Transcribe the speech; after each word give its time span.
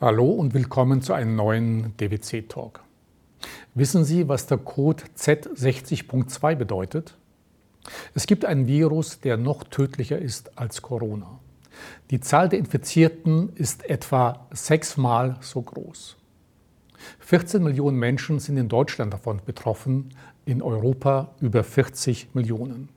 Hallo 0.00 0.30
und 0.30 0.54
willkommen 0.54 1.02
zu 1.02 1.12
einem 1.12 1.34
neuen 1.34 1.96
DWC-Talk. 1.96 2.84
Wissen 3.74 4.04
Sie, 4.04 4.28
was 4.28 4.46
der 4.46 4.58
Code 4.58 5.02
Z60.2 5.18 6.54
bedeutet? 6.54 7.18
Es 8.14 8.28
gibt 8.28 8.44
einen 8.44 8.68
Virus, 8.68 9.18
der 9.18 9.36
noch 9.36 9.64
tödlicher 9.64 10.16
ist 10.16 10.56
als 10.56 10.82
Corona. 10.82 11.40
Die 12.12 12.20
Zahl 12.20 12.48
der 12.48 12.60
Infizierten 12.60 13.52
ist 13.56 13.90
etwa 13.90 14.46
sechsmal 14.52 15.36
so 15.40 15.62
groß. 15.62 16.16
14 17.18 17.60
Millionen 17.60 17.98
Menschen 17.98 18.38
sind 18.38 18.56
in 18.56 18.68
Deutschland 18.68 19.12
davon 19.12 19.40
betroffen, 19.44 20.10
in 20.44 20.62
Europa 20.62 21.34
über 21.40 21.64
40 21.64 22.36
Millionen. 22.36 22.88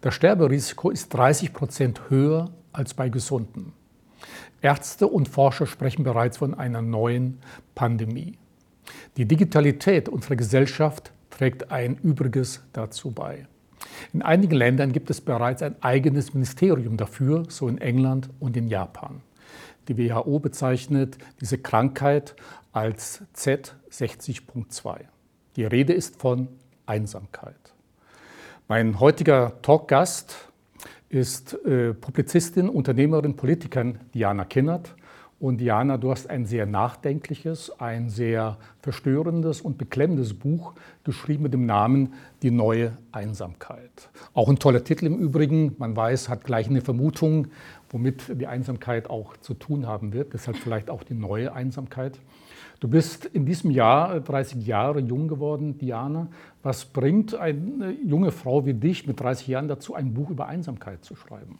Das 0.00 0.14
Sterberisiko 0.14 0.88
ist 0.88 1.12
30 1.12 1.52
Prozent 1.52 2.08
höher 2.08 2.48
als 2.72 2.94
bei 2.94 3.10
Gesunden. 3.10 3.74
Ärzte 4.66 5.06
und 5.06 5.28
Forscher 5.28 5.64
sprechen 5.64 6.02
bereits 6.02 6.38
von 6.38 6.52
einer 6.52 6.82
neuen 6.82 7.38
Pandemie. 7.76 8.36
Die 9.16 9.24
Digitalität 9.24 10.08
unserer 10.08 10.34
Gesellschaft 10.34 11.12
trägt 11.30 11.70
ein 11.70 11.94
Übriges 11.98 12.64
dazu 12.72 13.12
bei. 13.12 13.46
In 14.12 14.22
einigen 14.22 14.56
Ländern 14.56 14.90
gibt 14.90 15.08
es 15.08 15.20
bereits 15.20 15.62
ein 15.62 15.80
eigenes 15.84 16.34
Ministerium 16.34 16.96
dafür, 16.96 17.44
so 17.48 17.68
in 17.68 17.78
England 17.78 18.28
und 18.40 18.56
in 18.56 18.66
Japan. 18.66 19.22
Die 19.86 19.96
WHO 19.96 20.40
bezeichnet 20.40 21.16
diese 21.40 21.58
Krankheit 21.58 22.34
als 22.72 23.22
Z60.2. 23.36 24.98
Die 25.54 25.64
Rede 25.64 25.92
ist 25.92 26.16
von 26.16 26.48
Einsamkeit. 26.86 27.54
Mein 28.66 28.98
heutiger 28.98 29.62
Talkgast 29.62 30.45
ist 31.16 31.54
äh, 31.64 31.94
Publizistin, 31.94 32.68
Unternehmerin, 32.68 33.34
Politikerin 33.34 33.98
Diana 34.14 34.44
Kinnert. 34.44 34.94
Und 35.38 35.58
Diana, 35.58 35.98
du 35.98 36.10
hast 36.10 36.30
ein 36.30 36.46
sehr 36.46 36.64
nachdenkliches, 36.64 37.78
ein 37.78 38.08
sehr 38.08 38.56
verstörendes 38.80 39.60
und 39.60 39.76
beklemmendes 39.76 40.32
Buch 40.32 40.72
geschrieben 41.04 41.42
mit 41.42 41.52
dem 41.52 41.66
Namen 41.66 42.14
Die 42.42 42.50
neue 42.50 42.96
Einsamkeit. 43.12 44.08
Auch 44.32 44.48
ein 44.48 44.58
toller 44.58 44.82
Titel 44.82 45.06
im 45.06 45.18
Übrigen. 45.18 45.74
Man 45.78 45.94
weiß, 45.94 46.30
hat 46.30 46.44
gleich 46.44 46.68
eine 46.68 46.80
Vermutung, 46.80 47.48
womit 47.90 48.40
die 48.40 48.46
Einsamkeit 48.46 49.10
auch 49.10 49.36
zu 49.38 49.52
tun 49.52 49.86
haben 49.86 50.14
wird. 50.14 50.32
Deshalb 50.32 50.56
vielleicht 50.56 50.88
auch 50.88 51.02
die 51.02 51.14
neue 51.14 51.52
Einsamkeit. 51.52 52.18
Du 52.86 52.92
bist 52.92 53.24
in 53.24 53.44
diesem 53.44 53.72
Jahr 53.72 54.20
30 54.20 54.58
äh, 54.58 54.60
Jahre 54.60 55.00
jung 55.00 55.26
geworden, 55.26 55.76
Diana. 55.76 56.28
Was 56.62 56.84
bringt 56.84 57.34
eine 57.34 57.90
junge 57.90 58.30
Frau 58.30 58.64
wie 58.64 58.74
dich 58.74 59.08
mit 59.08 59.18
30 59.18 59.48
Jahren 59.48 59.66
dazu, 59.66 59.96
ein 59.96 60.14
Buch 60.14 60.30
über 60.30 60.46
Einsamkeit 60.46 61.04
zu 61.04 61.16
schreiben? 61.16 61.58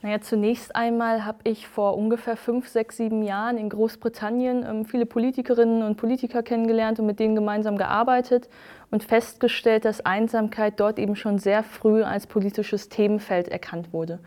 Naja, 0.00 0.22
zunächst 0.22 0.74
einmal 0.74 1.26
habe 1.26 1.40
ich 1.44 1.68
vor 1.68 1.94
ungefähr 1.94 2.38
fünf, 2.38 2.68
sechs, 2.68 2.96
sieben 2.96 3.22
Jahren 3.22 3.58
in 3.58 3.68
Großbritannien 3.68 4.64
ähm, 4.66 4.84
viele 4.86 5.04
Politikerinnen 5.04 5.82
und 5.82 5.98
Politiker 5.98 6.42
kennengelernt 6.42 6.98
und 6.98 7.04
mit 7.04 7.20
denen 7.20 7.34
gemeinsam 7.34 7.76
gearbeitet 7.76 8.48
und 8.90 9.04
festgestellt, 9.04 9.84
dass 9.84 10.06
Einsamkeit 10.06 10.80
dort 10.80 10.98
eben 10.98 11.16
schon 11.16 11.38
sehr 11.38 11.62
früh 11.62 12.02
als 12.02 12.26
politisches 12.26 12.88
Themenfeld 12.88 13.48
erkannt 13.48 13.92
wurde. 13.92 14.20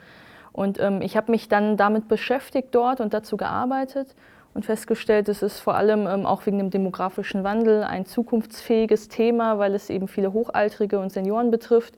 Und 0.51 0.79
ähm, 0.79 1.01
ich 1.01 1.17
habe 1.17 1.31
mich 1.31 1.49
dann 1.49 1.75
damit 1.75 2.07
beschäftigt 2.07 2.67
dort 2.69 3.01
und 3.01 3.15
dazu 3.15 3.35
gearbeitet 3.35 4.13
und 4.53 4.65
festgestellt, 4.65 5.29
es 5.29 5.41
ist 5.41 5.59
vor 5.59 5.75
allem 5.75 6.07
ähm, 6.07 6.25
auch 6.25 6.45
wegen 6.45 6.57
dem 6.57 6.69
demografischen 6.69 7.43
Wandel 7.43 7.83
ein 7.83 8.05
zukunftsfähiges 8.05 9.07
Thema, 9.07 9.57
weil 9.57 9.73
es 9.75 9.89
eben 9.89 10.07
viele 10.07 10.33
Hochaltrige 10.33 10.99
und 10.99 11.11
Senioren 11.11 11.51
betrifft 11.51 11.95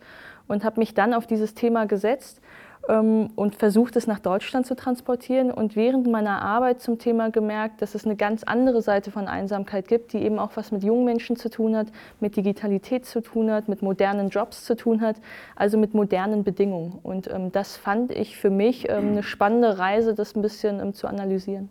und 0.48 0.64
habe 0.64 0.80
mich 0.80 0.94
dann 0.94 1.14
auf 1.14 1.28
dieses 1.28 1.54
Thema 1.54 1.86
gesetzt 1.86 2.42
ähm, 2.88 3.30
und 3.36 3.56
versucht, 3.56 3.96
es 3.96 4.08
nach 4.08 4.20
Deutschland 4.20 4.66
zu 4.66 4.76
transportieren 4.76 5.52
und 5.52 5.76
während 5.76 6.08
meiner 6.08 6.42
Arbeit 6.42 6.82
zum 6.82 6.98
Thema 7.00 7.30
gemerkt, 7.30 7.82
dass 7.82 7.96
es 7.96 8.06
eine 8.06 8.16
ganz 8.16 8.44
andere 8.44 8.82
Seite 8.82 9.12
von 9.12 9.28
Einsamkeit 9.28 9.88
gibt, 9.88 10.14
die 10.14 10.20
eben 10.20 10.40
auch 10.40 10.52
was 10.56 10.72
mit 10.72 10.84
jungen 10.84 11.06
Menschen 11.06 11.36
zu 11.36 11.50
tun 11.50 11.76
hat, 11.76 11.88
mit 12.20 12.36
Digitalität 12.36 13.06
zu 13.06 13.22
tun 13.22 13.52
hat, 13.52 13.68
mit 13.68 13.82
modernen 13.82 14.30
Jobs 14.30 14.64
zu 14.64 14.76
tun 14.76 15.02
hat, 15.02 15.18
also 15.56 15.78
mit 15.78 15.94
modernen 15.94 16.44
Bedingungen. 16.44 17.00
Und 17.04 17.30
ähm, 17.30 17.52
das 17.52 17.76
fand 17.78 18.12
ich 18.12 18.38
für 18.38 18.50
mich 18.50 18.90
ähm, 18.90 19.12
eine 19.12 19.24
spannende 19.24 19.78
Reise, 19.78 20.14
das 20.14 20.36
ein 20.36 20.42
bisschen 20.42 20.80
ähm, 20.80 20.94
zu 20.94 21.08
analysieren. 21.08 21.70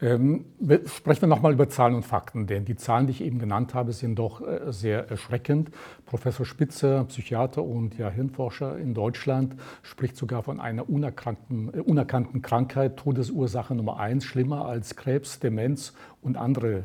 Ähm, 0.00 0.44
sprechen 0.86 1.22
wir 1.22 1.28
nochmal 1.28 1.52
über 1.52 1.68
Zahlen 1.68 1.96
und 1.96 2.04
Fakten, 2.04 2.46
denn 2.46 2.64
die 2.64 2.76
Zahlen, 2.76 3.08
die 3.08 3.12
ich 3.12 3.20
eben 3.20 3.40
genannt 3.40 3.74
habe, 3.74 3.92
sind 3.92 4.16
doch 4.16 4.40
äh, 4.40 4.72
sehr 4.72 5.10
erschreckend. 5.10 5.70
Professor 6.06 6.46
Spitzer, 6.46 7.04
Psychiater 7.04 7.64
und 7.64 7.98
ja, 7.98 8.08
Hirnforscher 8.08 8.78
in 8.78 8.94
Deutschland, 8.94 9.56
spricht 9.82 10.16
sogar 10.16 10.44
von 10.44 10.60
einer 10.60 10.88
unerkannten, 10.88 11.74
äh, 11.74 11.80
unerkannten 11.80 12.42
Krankheit, 12.42 12.96
Todesursache 12.96 13.74
Nummer 13.74 13.98
eins, 13.98 14.24
schlimmer 14.24 14.66
als 14.66 14.94
Krebs, 14.94 15.40
Demenz 15.40 15.94
und 16.22 16.36
andere 16.36 16.84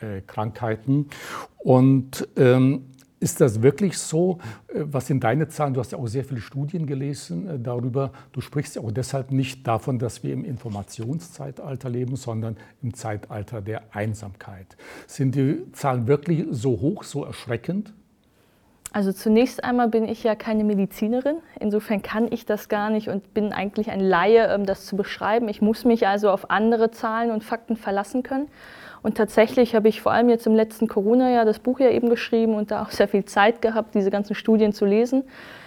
äh, 0.00 0.20
Krankheiten. 0.24 1.08
Und 1.58 2.28
ähm, 2.36 2.86
ist 3.24 3.40
das 3.40 3.62
wirklich 3.62 3.98
so? 3.98 4.38
Äh, 4.68 4.82
was 4.84 5.06
sind 5.06 5.24
deine 5.24 5.48
Zahlen? 5.48 5.72
Du 5.74 5.80
hast 5.80 5.92
ja 5.92 5.98
auch 5.98 6.06
sehr 6.06 6.24
viele 6.24 6.42
Studien 6.42 6.86
gelesen 6.86 7.48
äh, 7.48 7.58
darüber. 7.58 8.12
Du 8.32 8.42
sprichst 8.42 8.76
ja 8.76 8.82
auch 8.82 8.92
deshalb 8.92 9.32
nicht 9.32 9.66
davon, 9.66 9.98
dass 9.98 10.22
wir 10.22 10.34
im 10.34 10.44
Informationszeitalter 10.44 11.88
leben, 11.88 12.16
sondern 12.16 12.56
im 12.82 12.92
Zeitalter 12.92 13.62
der 13.62 13.82
Einsamkeit. 13.92 14.76
Sind 15.06 15.34
die 15.34 15.72
Zahlen 15.72 16.06
wirklich 16.06 16.44
so 16.50 16.80
hoch, 16.80 17.02
so 17.02 17.24
erschreckend? 17.24 17.94
Also 18.92 19.10
zunächst 19.10 19.64
einmal 19.64 19.88
bin 19.88 20.06
ich 20.06 20.22
ja 20.22 20.36
keine 20.36 20.62
Medizinerin. 20.62 21.38
Insofern 21.58 22.02
kann 22.02 22.30
ich 22.30 22.46
das 22.46 22.68
gar 22.68 22.90
nicht 22.90 23.08
und 23.08 23.34
bin 23.34 23.52
eigentlich 23.52 23.90
ein 23.90 24.00
Laie, 24.00 24.54
ähm, 24.54 24.66
das 24.66 24.84
zu 24.84 24.96
beschreiben. 24.96 25.48
Ich 25.48 25.62
muss 25.62 25.84
mich 25.84 26.06
also 26.06 26.30
auf 26.30 26.50
andere 26.50 26.90
Zahlen 26.90 27.30
und 27.30 27.42
Fakten 27.42 27.76
verlassen 27.76 28.22
können. 28.22 28.48
Und 29.04 29.18
tatsächlich 29.18 29.74
habe 29.74 29.86
ich 29.88 30.00
vor 30.00 30.12
allem 30.12 30.30
jetzt 30.30 30.46
im 30.46 30.54
letzten 30.54 30.88
Corona-Jahr 30.88 31.44
das 31.44 31.58
Buch 31.58 31.78
ja 31.78 31.90
eben 31.90 32.08
geschrieben 32.08 32.54
und 32.54 32.70
da 32.70 32.82
auch 32.82 32.90
sehr 32.90 33.06
viel 33.06 33.26
Zeit 33.26 33.60
gehabt, 33.60 33.94
diese 33.94 34.10
ganzen 34.10 34.34
Studien 34.34 34.72
zu 34.72 34.86
lesen. 34.86 35.24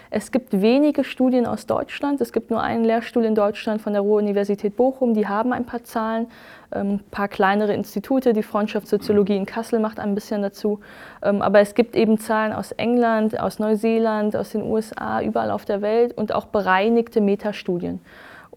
Es 0.09 0.31
gibt 0.31 0.59
wenige 0.59 1.03
Studien 1.03 1.45
aus 1.45 1.67
Deutschland. 1.67 2.19
Es 2.19 2.33
gibt 2.33 2.49
nur 2.49 2.63
einen 2.63 2.83
Lehrstuhl 2.83 3.23
in 3.25 3.35
Deutschland 3.35 3.79
von 3.79 3.93
der 3.93 4.01
Ruhr-Universität 4.01 4.75
Bochum. 4.75 5.13
Die 5.13 5.27
haben 5.27 5.53
ein 5.53 5.65
paar 5.65 5.83
Zahlen, 5.83 6.29
ähm, 6.71 6.93
ein 6.93 7.03
paar 7.11 7.27
kleinere 7.27 7.75
Institute. 7.75 8.33
Die 8.33 8.41
Freundschaftssoziologie 8.41 9.35
in 9.35 9.45
Kassel 9.45 9.79
macht 9.79 9.99
ein 9.99 10.15
bisschen 10.15 10.41
dazu. 10.41 10.79
Ähm, 11.21 11.43
aber 11.43 11.59
es 11.59 11.75
gibt 11.75 11.95
eben 11.95 12.17
Zahlen 12.17 12.53
aus 12.53 12.71
England, 12.71 13.39
aus 13.39 13.59
Neuseeland, 13.59 14.35
aus 14.35 14.49
den 14.49 14.63
USA, 14.63 15.21
überall 15.21 15.51
auf 15.51 15.65
der 15.65 15.83
Welt 15.83 16.17
und 16.17 16.33
auch 16.33 16.45
bereinigte 16.45 17.21
Metastudien. 17.21 17.99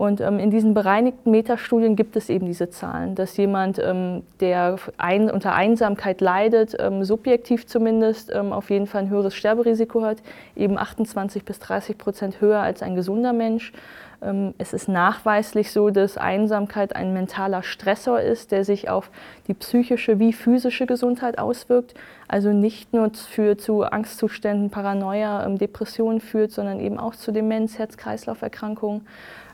Und 0.00 0.22
ähm, 0.22 0.38
in 0.38 0.50
diesen 0.50 0.72
bereinigten 0.72 1.30
Metastudien 1.30 1.94
gibt 1.94 2.16
es 2.16 2.30
eben 2.30 2.46
diese 2.46 2.70
Zahlen, 2.70 3.16
dass 3.16 3.36
jemand, 3.36 3.78
ähm, 3.78 4.22
der 4.40 4.76
ein, 4.96 5.30
unter 5.30 5.54
Einsamkeit 5.54 6.22
leidet, 6.22 6.74
ähm, 6.78 7.04
subjektiv 7.04 7.66
zumindest 7.66 8.32
ähm, 8.34 8.54
auf 8.54 8.70
jeden 8.70 8.86
Fall 8.86 9.02
ein 9.02 9.10
höheres 9.10 9.34
Sterberisiko 9.34 10.00
hat, 10.00 10.22
eben 10.56 10.78
28 10.78 11.44
bis 11.44 11.58
30 11.58 11.98
Prozent 11.98 12.40
höher 12.40 12.60
als 12.60 12.82
ein 12.82 12.94
gesunder 12.94 13.34
Mensch. 13.34 13.74
Ähm, 14.22 14.54
es 14.56 14.72
ist 14.72 14.88
nachweislich 14.88 15.70
so, 15.70 15.90
dass 15.90 16.16
Einsamkeit 16.16 16.96
ein 16.96 17.12
mentaler 17.12 17.62
Stressor 17.62 18.20
ist, 18.20 18.52
der 18.52 18.64
sich 18.64 18.88
auf 18.88 19.10
die 19.48 19.54
psychische 19.54 20.18
wie 20.18 20.32
physische 20.32 20.86
Gesundheit 20.86 21.38
auswirkt. 21.38 21.92
Also 22.26 22.54
nicht 22.54 22.94
nur 22.94 23.10
für, 23.12 23.58
zu 23.58 23.82
Angstzuständen, 23.82 24.70
Paranoia, 24.70 25.44
ähm, 25.44 25.58
Depressionen 25.58 26.20
führt, 26.20 26.52
sondern 26.52 26.80
eben 26.80 26.98
auch 26.98 27.16
zu 27.16 27.32
Demenz, 27.32 27.78
Herz-Kreislauf-Erkrankungen. 27.78 29.02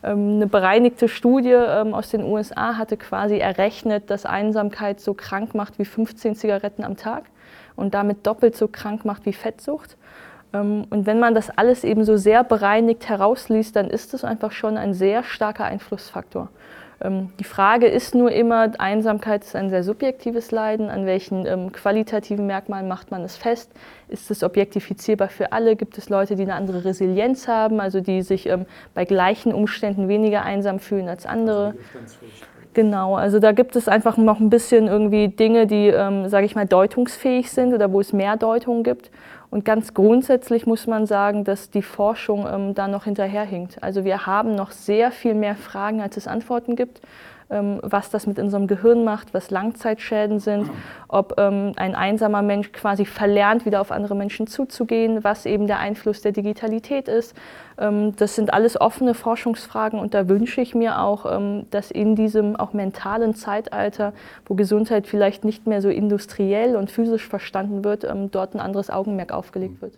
Ähm, 0.07 0.37
eine 0.37 0.47
bereinigte 0.47 1.09
Studie 1.09 1.57
aus 1.57 2.11
den 2.11 2.23
USA 2.23 2.79
hatte 2.79 2.97
quasi 2.97 3.39
errechnet, 3.39 4.09
dass 4.09 4.25
Einsamkeit 4.25 5.01
so 5.01 5.13
krank 5.15 5.55
macht 5.55 5.79
wie 5.79 5.85
15 5.85 6.37
Zigaretten 6.37 6.85
am 6.85 6.97
Tag 6.97 7.25
und 7.75 7.93
damit 7.95 8.27
doppelt 8.27 8.57
so 8.57 8.69
krank 8.69 9.05
macht 9.05 9.27
wie 9.27 9.33
Fettsucht. 9.33 9.97
Ähm, 10.53 10.87
und 10.91 11.07
wenn 11.07 11.19
man 11.19 11.35
das 11.35 11.51
alles 11.51 11.83
eben 11.83 12.05
so 12.05 12.17
sehr 12.17 12.45
bereinigt 12.45 13.09
herausliest, 13.09 13.75
dann 13.75 13.91
ist 13.91 14.15
es 14.15 14.25
einfach 14.25 14.53
schon 14.53 14.77
ein 14.77 14.95
sehr 14.95 15.25
starker 15.25 15.65
Einflussfaktor. 15.65 16.49
Ähm, 17.01 17.31
die 17.39 17.45
Frage 17.45 17.87
ist 17.87 18.15
nur 18.15 18.33
immer, 18.33 18.73
Einsamkeit 18.79 19.45
ist 19.45 19.57
ein 19.57 19.71
sehr 19.71 19.83
subjektives 19.83 20.51
Leiden. 20.51 20.89
An 20.89 21.07
welchen 21.07 21.47
ähm, 21.47 21.73
qualitativen 21.73 22.47
Merkmalen 22.47 22.89
macht 22.89 23.11
man 23.11 23.23
es 23.23 23.37
fest? 23.37 23.71
Ist 24.09 24.31
es 24.31 24.43
objektifizierbar 24.43 25.29
für 25.29 25.53
alle? 25.53 25.77
Gibt 25.77 25.99
es 25.99 26.09
Leute, 26.09 26.37
die 26.37 26.43
eine 26.43 26.55
andere 26.55 26.85
Resilienz 26.85 27.49
haben, 27.49 27.81
also 27.81 28.01
die 28.01 28.23
sich 28.23 28.49
bei 28.95 29.05
gleichen 29.05 29.53
Umständen 29.53 30.09
weniger 30.09 30.43
einsam 30.43 30.79
fühlen 30.79 31.09
als 31.09 31.27
andere? 31.27 31.75
Genau, 32.77 33.17
also 33.17 33.39
da 33.39 33.53
gibt 33.53 33.75
es 33.75 33.89
einfach 33.89 34.19
noch 34.19 34.39
ein 34.39 34.51
bisschen 34.51 34.87
irgendwie 34.87 35.29
Dinge, 35.29 35.67
die, 35.67 35.89
ähm, 35.89 36.29
sage 36.29 36.45
ich 36.45 36.55
mal, 36.55 36.67
deutungsfähig 36.67 37.51
sind 37.51 37.73
oder 37.73 37.91
wo 37.91 38.01
es 38.01 38.13
mehr 38.13 38.37
Deutungen 38.37 38.83
gibt. 38.83 39.11
Und 39.51 39.65
ganz 39.65 39.95
grundsätzlich 39.95 40.67
muss 40.67 40.87
man 40.87 41.07
sagen, 41.07 41.45
dass 41.45 41.71
die 41.71 41.83
Forschung 41.83 42.47
ähm, 42.53 42.75
da 42.75 42.89
noch 42.89 43.05
hinterherhinkt. 43.05 43.83
Also 43.83 44.05
wir 44.05 44.27
haben 44.27 44.55
noch 44.55 44.71
sehr 44.71 45.11
viel 45.11 45.35
mehr 45.35 45.57
Fragen, 45.57 46.01
als 46.01 46.17
es 46.17 46.27
Antworten 46.27 46.77
gibt. 46.77 47.01
Ähm, 47.51 47.79
was 47.83 48.11
das 48.11 48.27
mit 48.27 48.39
unserem 48.39 48.67
Gehirn 48.67 49.05
macht, 49.05 49.35
was 49.35 49.51
Langzeitschäden 49.51 50.41
sind, 50.41 50.71
ob 51.09 51.35
ähm, 51.39 51.73
ein 51.77 51.95
einsamer 51.95 52.43
Mensch 52.43 52.73
quasi 52.73 53.05
verlernt, 53.05 53.65
wieder 53.65 53.81
auf 53.81 53.93
andere 53.93 54.15
Menschen 54.15 54.47
zuzugehen, 54.47 55.23
was 55.25 55.47
eben 55.47 55.67
der 55.67 55.79
Einfluss 55.79 56.23
der 56.23 56.33
Digitalität 56.33 57.09
ist. 57.09 57.37
Ähm, 57.79 58.17
das 58.17 58.35
sind 58.35 58.53
alles 58.53 58.81
offene 58.81 59.15
Forschungsfragen 59.15 59.99
und 59.99 60.15
da 60.15 60.29
wünsche 60.29 60.61
ich 60.61 60.75
mir 60.75 61.01
auch, 61.01 61.27
dass 61.71 61.91
in 61.91 62.15
diesem 62.15 62.57
auch 62.57 62.73
mentalen 62.73 63.35
Zeitalter, 63.35 64.13
wo 64.47 64.55
Gesundheit 64.55 65.07
vielleicht 65.07 65.45
nicht 65.45 65.67
mehr 65.67 65.83
so 65.83 65.89
industriell 65.89 66.77
und 66.77 66.91
physisch 66.91 67.27
verstanden 67.27 67.85
wird, 67.85 68.07
dort 68.31 68.55
ein 68.55 68.61
anderes 68.61 68.91
Augenmerk 68.91 69.33
aufgelegt 69.33 69.83
wird. 69.83 69.95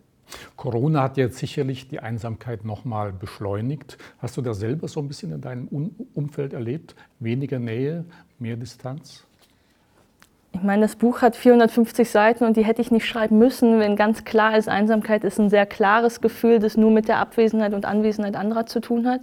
Corona 0.56 1.02
hat 1.02 1.16
jetzt 1.16 1.38
sicherlich 1.38 1.88
die 1.88 2.00
Einsamkeit 2.00 2.64
nochmal 2.64 3.12
beschleunigt. 3.12 3.98
Hast 4.18 4.36
du 4.36 4.42
das 4.42 4.58
selber 4.58 4.88
so 4.88 5.00
ein 5.00 5.08
bisschen 5.08 5.32
in 5.32 5.40
deinem 5.40 5.68
Umfeld 6.14 6.52
erlebt? 6.52 6.94
Weniger 7.18 7.58
Nähe, 7.58 8.04
mehr 8.38 8.56
Distanz? 8.56 9.24
Ich 10.52 10.62
meine, 10.62 10.82
das 10.82 10.96
Buch 10.96 11.22
hat 11.22 11.36
450 11.36 12.10
Seiten 12.10 12.44
und 12.44 12.56
die 12.56 12.64
hätte 12.64 12.82
ich 12.82 12.90
nicht 12.90 13.06
schreiben 13.06 13.38
müssen, 13.38 13.78
wenn 13.78 13.96
ganz 13.96 14.24
klar 14.24 14.56
ist, 14.56 14.68
Einsamkeit 14.68 15.22
ist 15.22 15.38
ein 15.38 15.50
sehr 15.50 15.66
klares 15.66 16.20
Gefühl, 16.20 16.58
das 16.58 16.76
nur 16.76 16.90
mit 16.90 17.06
der 17.06 17.18
Abwesenheit 17.18 17.74
und 17.74 17.84
Anwesenheit 17.84 18.34
anderer 18.34 18.66
zu 18.66 18.80
tun 18.80 19.06
hat. 19.06 19.20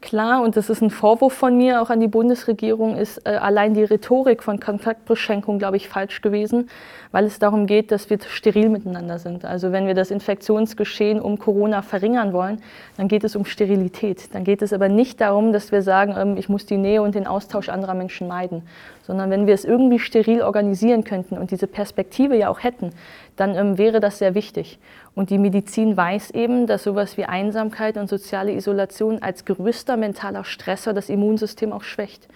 Klar, 0.00 0.42
und 0.42 0.56
das 0.56 0.70
ist 0.70 0.80
ein 0.80 0.90
Vorwurf 0.90 1.32
von 1.32 1.56
mir 1.56 1.82
auch 1.82 1.90
an 1.90 1.98
die 1.98 2.06
Bundesregierung, 2.06 2.96
ist 2.96 3.26
äh, 3.26 3.30
allein 3.30 3.74
die 3.74 3.82
Rhetorik 3.82 4.44
von 4.44 4.60
Kontaktbeschränkung, 4.60 5.58
glaube 5.58 5.76
ich, 5.76 5.88
falsch 5.88 6.22
gewesen, 6.22 6.70
weil 7.10 7.24
es 7.24 7.40
darum 7.40 7.66
geht, 7.66 7.90
dass 7.90 8.08
wir 8.08 8.18
steril 8.28 8.68
miteinander 8.68 9.18
sind. 9.18 9.44
Also 9.44 9.72
wenn 9.72 9.88
wir 9.88 9.94
das 9.94 10.12
Infektionsgeschehen 10.12 11.20
um 11.20 11.38
Corona 11.40 11.82
verringern 11.82 12.32
wollen, 12.32 12.62
dann 12.96 13.08
geht 13.08 13.24
es 13.24 13.34
um 13.34 13.44
Sterilität. 13.44 14.32
Dann 14.34 14.44
geht 14.44 14.62
es 14.62 14.72
aber 14.72 14.88
nicht 14.88 15.20
darum, 15.20 15.52
dass 15.52 15.72
wir 15.72 15.82
sagen, 15.82 16.14
ähm, 16.16 16.36
ich 16.36 16.48
muss 16.48 16.64
die 16.64 16.76
Nähe 16.76 17.02
und 17.02 17.16
den 17.16 17.26
Austausch 17.26 17.68
anderer 17.68 17.94
Menschen 17.94 18.28
meiden, 18.28 18.62
sondern 19.04 19.30
wenn 19.30 19.48
wir 19.48 19.54
es 19.54 19.64
irgendwie 19.64 19.98
steril 19.98 20.42
organisieren 20.42 21.02
könnten 21.02 21.36
und 21.36 21.50
diese 21.50 21.66
Perspektive 21.66 22.36
ja 22.36 22.50
auch 22.50 22.62
hätten, 22.62 22.92
dann 23.38 23.54
ähm, 23.54 23.78
wäre 23.78 24.00
das 24.00 24.18
sehr 24.18 24.34
wichtig. 24.34 24.78
Und 25.14 25.30
die 25.30 25.38
Medizin 25.38 25.96
weiß 25.96 26.32
eben, 26.32 26.66
dass 26.66 26.84
sowas 26.84 27.16
wie 27.16 27.24
Einsamkeit 27.24 27.96
und 27.96 28.08
soziale 28.08 28.52
Isolation 28.52 29.22
als 29.22 29.44
größter 29.44 29.96
mentaler 29.96 30.44
Stressor 30.44 30.92
das 30.92 31.08
Immunsystem 31.08 31.72
auch 31.72 31.82
schwächt. 31.82 32.28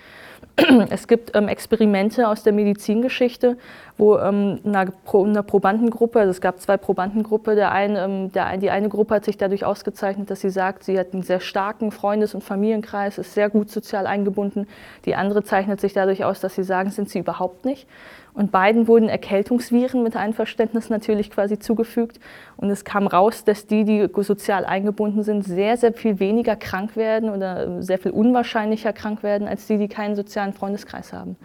Es 0.90 1.08
gibt 1.08 1.34
ähm, 1.34 1.48
Experimente 1.48 2.28
aus 2.28 2.42
der 2.42 2.52
Medizingeschichte, 2.52 3.56
wo 3.98 4.18
ähm, 4.18 4.60
einer, 4.64 4.86
Pro, 4.86 5.24
einer, 5.24 5.42
Probandengruppe, 5.42 6.20
also 6.20 6.30
es 6.30 6.40
gab 6.40 6.60
zwei 6.60 6.76
Probandengruppen, 6.76 7.56
der 7.56 7.72
eine, 7.72 8.04
ähm, 8.04 8.32
der, 8.32 8.56
die 8.56 8.70
eine 8.70 8.88
Gruppe 8.88 9.16
hat 9.16 9.24
sich 9.24 9.36
dadurch 9.36 9.64
ausgezeichnet, 9.64 10.30
dass 10.30 10.40
sie 10.40 10.50
sagt, 10.50 10.84
sie 10.84 10.98
hat 10.98 11.12
einen 11.12 11.22
sehr 11.22 11.40
starken 11.40 11.90
Freundes- 11.90 12.34
und 12.34 12.42
Familienkreis, 12.42 13.18
ist 13.18 13.34
sehr 13.34 13.50
gut 13.50 13.70
sozial 13.70 14.06
eingebunden. 14.06 14.66
Die 15.04 15.14
andere 15.14 15.44
zeichnet 15.44 15.80
sich 15.80 15.92
dadurch 15.92 16.24
aus, 16.24 16.40
dass 16.40 16.54
sie 16.54 16.64
sagen, 16.64 16.90
sind 16.90 17.10
sie 17.10 17.18
überhaupt 17.18 17.64
nicht. 17.64 17.86
Und 18.34 18.50
beiden 18.50 18.88
wurden 18.88 19.10
Erkältungsviren 19.10 20.02
mit 20.02 20.16
Einverständnis 20.16 20.88
natürlich 20.88 21.30
quasi 21.30 21.58
zugefügt. 21.58 22.18
Und 22.56 22.70
es 22.70 22.84
kam 22.84 23.06
raus, 23.06 23.44
dass 23.44 23.66
die, 23.66 23.84
die 23.84 24.08
sozial 24.22 24.64
eingebunden 24.64 25.22
sind, 25.22 25.42
sehr, 25.42 25.76
sehr 25.76 25.92
viel 25.92 26.18
weniger 26.18 26.56
krank 26.56 26.96
werden 26.96 27.28
oder 27.28 27.82
sehr 27.82 27.98
viel 27.98 28.12
unwahrscheinlicher 28.12 28.94
krank 28.94 29.22
werden, 29.22 29.46
als 29.46 29.66
die, 29.66 29.76
die 29.76 29.88
keinen 29.88 30.16
sozialen 30.16 30.54
Freundeskreis 30.54 31.12
haben. 31.12 31.36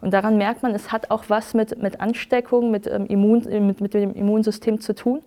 Und 0.00 0.12
daran 0.12 0.36
merkt 0.36 0.62
man, 0.62 0.74
es 0.74 0.92
hat 0.92 1.10
auch 1.10 1.24
was 1.28 1.54
mit, 1.54 1.82
mit 1.82 2.00
Ansteckung, 2.00 2.70
mit, 2.70 2.86
ähm, 2.86 3.06
Immun, 3.06 3.44
mit, 3.66 3.80
mit 3.80 3.94
dem 3.94 4.14
Immunsystem 4.14 4.80
zu 4.80 4.94
tun. 4.94 5.22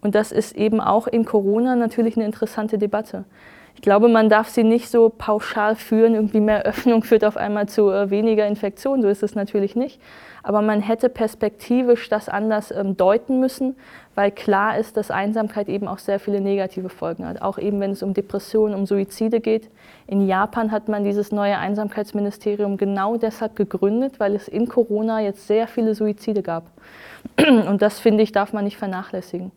Und 0.00 0.14
das 0.14 0.32
ist 0.32 0.54
eben 0.56 0.80
auch 0.80 1.06
in 1.06 1.24
Corona 1.24 1.76
natürlich 1.76 2.16
eine 2.16 2.26
interessante 2.26 2.78
Debatte. 2.78 3.24
Ich 3.74 3.82
glaube, 3.82 4.08
man 4.08 4.28
darf 4.28 4.48
sie 4.48 4.64
nicht 4.64 4.88
so 4.88 5.08
pauschal 5.08 5.76
führen, 5.76 6.14
irgendwie 6.14 6.40
mehr 6.40 6.62
Öffnung 6.62 7.02
führt 7.02 7.24
auf 7.24 7.36
einmal 7.36 7.68
zu 7.68 7.90
äh, 7.90 8.10
weniger 8.10 8.46
Infektion, 8.46 9.02
so 9.02 9.08
ist 9.08 9.22
es 9.22 9.34
natürlich 9.34 9.76
nicht. 9.76 10.00
Aber 10.42 10.62
man 10.62 10.80
hätte 10.80 11.08
perspektivisch 11.08 12.08
das 12.08 12.28
anders 12.28 12.70
ähm, 12.70 12.96
deuten 12.96 13.40
müssen, 13.40 13.76
weil 14.14 14.30
klar 14.30 14.78
ist, 14.78 14.96
dass 14.96 15.10
Einsamkeit 15.10 15.68
eben 15.68 15.88
auch 15.88 15.98
sehr 15.98 16.20
viele 16.20 16.40
negative 16.40 16.88
Folgen 16.88 17.26
hat. 17.26 17.42
Auch 17.42 17.58
eben, 17.58 17.80
wenn 17.80 17.90
es 17.90 18.02
um 18.02 18.14
Depressionen, 18.14 18.74
um 18.74 18.86
Suizide 18.86 19.40
geht. 19.40 19.70
In 20.06 20.26
Japan 20.26 20.70
hat 20.70 20.88
man 20.88 21.04
dieses 21.04 21.32
neue 21.32 21.58
Einsamkeitsministerium 21.58 22.76
genau 22.76 23.16
deshalb 23.16 23.56
gegründet, 23.56 24.20
weil 24.20 24.34
es 24.34 24.48
in 24.48 24.68
Corona 24.68 25.20
jetzt 25.20 25.46
sehr 25.46 25.66
viele 25.66 25.94
Suizide 25.94 26.42
gab. 26.42 26.64
Und 27.38 27.82
das, 27.82 27.98
finde 27.98 28.22
ich, 28.22 28.32
darf 28.32 28.52
man 28.52 28.64
nicht 28.64 28.76
vernachlässigen. 28.76 29.50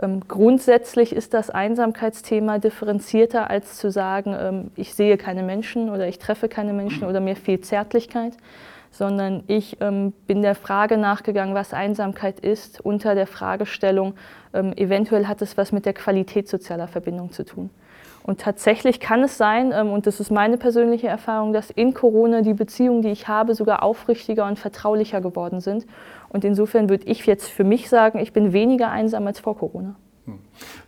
Ähm, 0.00 0.20
grundsätzlich 0.28 1.14
ist 1.14 1.32
das 1.32 1.50
Einsamkeitsthema 1.50 2.58
differenzierter, 2.58 3.48
als 3.48 3.78
zu 3.78 3.90
sagen, 3.90 4.36
ähm, 4.38 4.70
ich 4.76 4.94
sehe 4.94 5.16
keine 5.16 5.42
Menschen 5.42 5.88
oder 5.88 6.06
ich 6.06 6.18
treffe 6.18 6.48
keine 6.48 6.74
Menschen 6.74 7.04
oder 7.04 7.20
mir 7.20 7.34
fehlt 7.34 7.64
Zärtlichkeit 7.64 8.34
sondern 8.96 9.44
ich 9.46 9.76
ähm, 9.80 10.12
bin 10.26 10.42
der 10.42 10.54
Frage 10.54 10.96
nachgegangen, 10.96 11.54
was 11.54 11.72
Einsamkeit 11.72 12.40
ist, 12.40 12.80
unter 12.80 13.14
der 13.14 13.26
Fragestellung, 13.26 14.14
ähm, 14.54 14.72
eventuell 14.76 15.26
hat 15.26 15.42
es 15.42 15.56
was 15.56 15.72
mit 15.72 15.86
der 15.86 15.94
Qualität 15.94 16.48
sozialer 16.48 16.88
Verbindung 16.88 17.30
zu 17.32 17.44
tun. 17.44 17.70
Und 18.22 18.40
tatsächlich 18.40 18.98
kann 18.98 19.22
es 19.22 19.38
sein, 19.38 19.72
ähm, 19.72 19.90
und 19.90 20.06
das 20.06 20.18
ist 20.18 20.32
meine 20.32 20.56
persönliche 20.56 21.06
Erfahrung, 21.06 21.52
dass 21.52 21.70
in 21.70 21.94
Corona 21.94 22.42
die 22.42 22.54
Beziehungen, 22.54 23.02
die 23.02 23.10
ich 23.10 23.28
habe, 23.28 23.54
sogar 23.54 23.84
aufrichtiger 23.84 24.46
und 24.46 24.58
vertraulicher 24.58 25.20
geworden 25.20 25.60
sind. 25.60 25.86
Und 26.28 26.44
insofern 26.44 26.88
würde 26.88 27.06
ich 27.06 27.24
jetzt 27.26 27.48
für 27.48 27.64
mich 27.64 27.88
sagen, 27.88 28.18
ich 28.18 28.32
bin 28.32 28.52
weniger 28.52 28.90
einsam 28.90 29.26
als 29.28 29.38
vor 29.38 29.56
Corona. 29.56 29.94
Hm. 30.24 30.40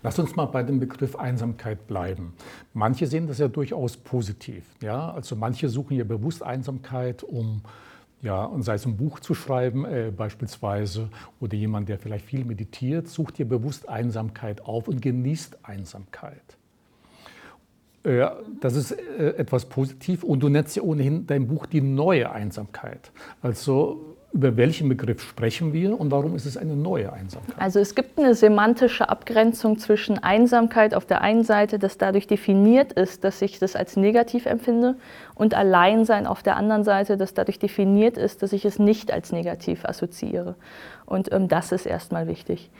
Lass 0.02 0.18
uns 0.18 0.34
mal 0.34 0.46
bei 0.46 0.64
dem 0.64 0.80
Begriff 0.80 1.14
Einsamkeit 1.14 1.86
bleiben. 1.86 2.34
Manche 2.74 3.06
sehen 3.06 3.28
das 3.28 3.38
ja 3.38 3.46
durchaus 3.46 3.96
positiv. 3.96 4.64
Ja? 4.82 5.12
Also 5.12 5.36
manche 5.36 5.68
suchen 5.68 5.96
ja 5.96 6.04
bewusst 6.04 6.42
Einsamkeit, 6.42 7.22
um 7.22 7.62
ja, 8.22 8.44
und 8.44 8.62
sei 8.62 8.74
es 8.74 8.84
ein 8.84 8.96
Buch 8.96 9.20
zu 9.20 9.34
schreiben 9.34 9.84
äh, 9.84 10.12
beispielsweise 10.14 11.08
oder 11.40 11.54
jemand, 11.54 11.88
der 11.88 11.98
vielleicht 11.98 12.24
viel 12.24 12.44
meditiert, 12.44 13.08
sucht 13.08 13.38
dir 13.38 13.48
bewusst 13.48 13.88
Einsamkeit 13.88 14.64
auf 14.64 14.88
und 14.88 15.00
genießt 15.00 15.58
Einsamkeit. 15.62 16.56
Äh, 18.02 18.26
das 18.60 18.74
ist 18.74 18.92
äh, 18.92 19.34
etwas 19.36 19.66
positiv 19.66 20.24
und 20.24 20.40
du 20.40 20.48
nennst 20.48 20.74
ja 20.76 20.82
ohnehin 20.82 21.26
dein 21.26 21.46
Buch 21.46 21.66
die 21.66 21.80
neue 21.80 22.30
Einsamkeit. 22.32 23.12
Also 23.40 24.16
über 24.32 24.56
welchen 24.58 24.88
Begriff 24.90 25.22
sprechen 25.22 25.72
wir 25.72 25.98
und 25.98 26.10
warum 26.10 26.36
ist 26.36 26.44
es 26.44 26.56
eine 26.58 26.76
neue 26.76 27.12
Einsamkeit? 27.12 27.56
Also 27.58 27.80
es 27.80 27.94
gibt 27.94 28.18
eine 28.18 28.34
semantische 28.34 29.08
Abgrenzung 29.08 29.78
zwischen 29.78 30.18
Einsamkeit 30.18 30.94
auf 30.94 31.06
der 31.06 31.22
einen 31.22 31.44
Seite, 31.44 31.78
das 31.78 31.96
dadurch 31.96 32.26
definiert 32.26 32.92
ist, 32.92 33.24
dass 33.24 33.40
ich 33.40 33.58
das 33.58 33.74
als 33.74 33.96
negativ 33.96 34.44
empfinde, 34.44 34.96
und 35.34 35.54
Alleinsein 35.54 36.26
auf 36.26 36.42
der 36.42 36.56
anderen 36.56 36.84
Seite, 36.84 37.16
das 37.16 37.32
dadurch 37.32 37.58
definiert 37.58 38.18
ist, 38.18 38.42
dass 38.42 38.52
ich 38.52 38.64
es 38.64 38.78
nicht 38.78 39.12
als 39.12 39.32
negativ 39.32 39.84
assoziiere. 39.84 40.56
Und 41.06 41.32
ähm, 41.32 41.48
das 41.48 41.72
ist 41.72 41.86
erstmal 41.86 42.26
wichtig. 42.26 42.70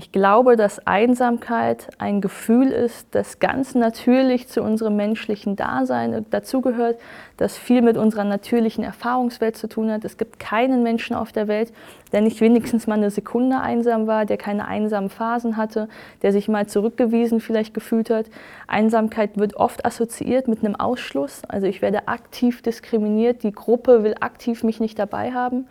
Ich 0.00 0.12
glaube, 0.12 0.54
dass 0.54 0.86
Einsamkeit 0.86 1.88
ein 1.98 2.20
Gefühl 2.20 2.68
ist, 2.68 3.08
das 3.10 3.40
ganz 3.40 3.74
natürlich 3.74 4.46
zu 4.46 4.62
unserem 4.62 4.94
menschlichen 4.94 5.56
Dasein 5.56 6.24
dazugehört, 6.30 7.00
das 7.36 7.58
viel 7.58 7.82
mit 7.82 7.96
unserer 7.96 8.22
natürlichen 8.22 8.84
Erfahrungswelt 8.84 9.56
zu 9.56 9.68
tun 9.68 9.90
hat. 9.90 10.04
Es 10.04 10.16
gibt 10.16 10.38
keinen 10.38 10.84
Menschen 10.84 11.16
auf 11.16 11.32
der 11.32 11.48
Welt, 11.48 11.72
der 12.12 12.20
nicht 12.20 12.40
wenigstens 12.40 12.86
mal 12.86 12.94
eine 12.94 13.10
Sekunde 13.10 13.58
einsam 13.58 14.06
war, 14.06 14.24
der 14.24 14.36
keine 14.36 14.68
einsamen 14.68 15.10
Phasen 15.10 15.56
hatte, 15.56 15.88
der 16.22 16.30
sich 16.30 16.46
mal 16.46 16.68
zurückgewiesen 16.68 17.40
vielleicht 17.40 17.74
gefühlt 17.74 18.08
hat. 18.08 18.26
Einsamkeit 18.68 19.36
wird 19.36 19.56
oft 19.56 19.84
assoziiert 19.84 20.46
mit 20.46 20.64
einem 20.64 20.76
Ausschluss. 20.76 21.42
Also 21.48 21.66
ich 21.66 21.82
werde 21.82 22.06
aktiv 22.06 22.62
diskriminiert, 22.62 23.42
die 23.42 23.50
Gruppe 23.50 24.04
will 24.04 24.14
aktiv 24.20 24.62
mich 24.62 24.78
nicht 24.78 24.96
dabei 24.96 25.32
haben. 25.32 25.66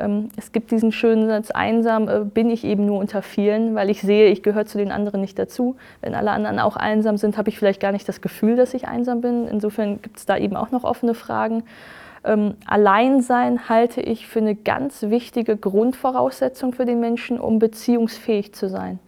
Ähm, 0.00 0.28
es 0.36 0.52
gibt 0.52 0.70
diesen 0.70 0.92
schönen 0.92 1.26
Satz, 1.26 1.50
einsam 1.50 2.08
äh, 2.08 2.20
bin 2.20 2.50
ich 2.50 2.64
eben 2.64 2.86
nur 2.86 2.98
unter 2.98 3.22
vielen, 3.22 3.74
weil 3.74 3.90
ich 3.90 4.00
sehe, 4.00 4.28
ich 4.28 4.42
gehöre 4.42 4.66
zu 4.66 4.78
den 4.78 4.90
anderen 4.90 5.20
nicht 5.20 5.38
dazu. 5.38 5.76
Wenn 6.00 6.14
alle 6.14 6.30
anderen 6.30 6.58
auch 6.58 6.76
einsam 6.76 7.16
sind, 7.16 7.36
habe 7.36 7.48
ich 7.50 7.58
vielleicht 7.58 7.80
gar 7.80 7.92
nicht 7.92 8.08
das 8.08 8.20
Gefühl, 8.20 8.56
dass 8.56 8.74
ich 8.74 8.88
einsam 8.88 9.20
bin. 9.20 9.46
Insofern 9.46 10.00
gibt 10.02 10.16
es 10.16 10.26
da 10.26 10.36
eben 10.36 10.56
auch 10.56 10.70
noch 10.70 10.84
offene 10.84 11.14
Fragen. 11.14 11.62
Ähm, 12.24 12.54
Alleinsein 12.66 13.68
halte 13.68 14.00
ich 14.00 14.26
für 14.26 14.40
eine 14.40 14.54
ganz 14.54 15.02
wichtige 15.02 15.56
Grundvoraussetzung 15.56 16.72
für 16.72 16.84
den 16.84 17.00
Menschen, 17.00 17.38
um 17.38 17.58
beziehungsfähig 17.58 18.54
zu 18.54 18.68
sein. 18.68 18.98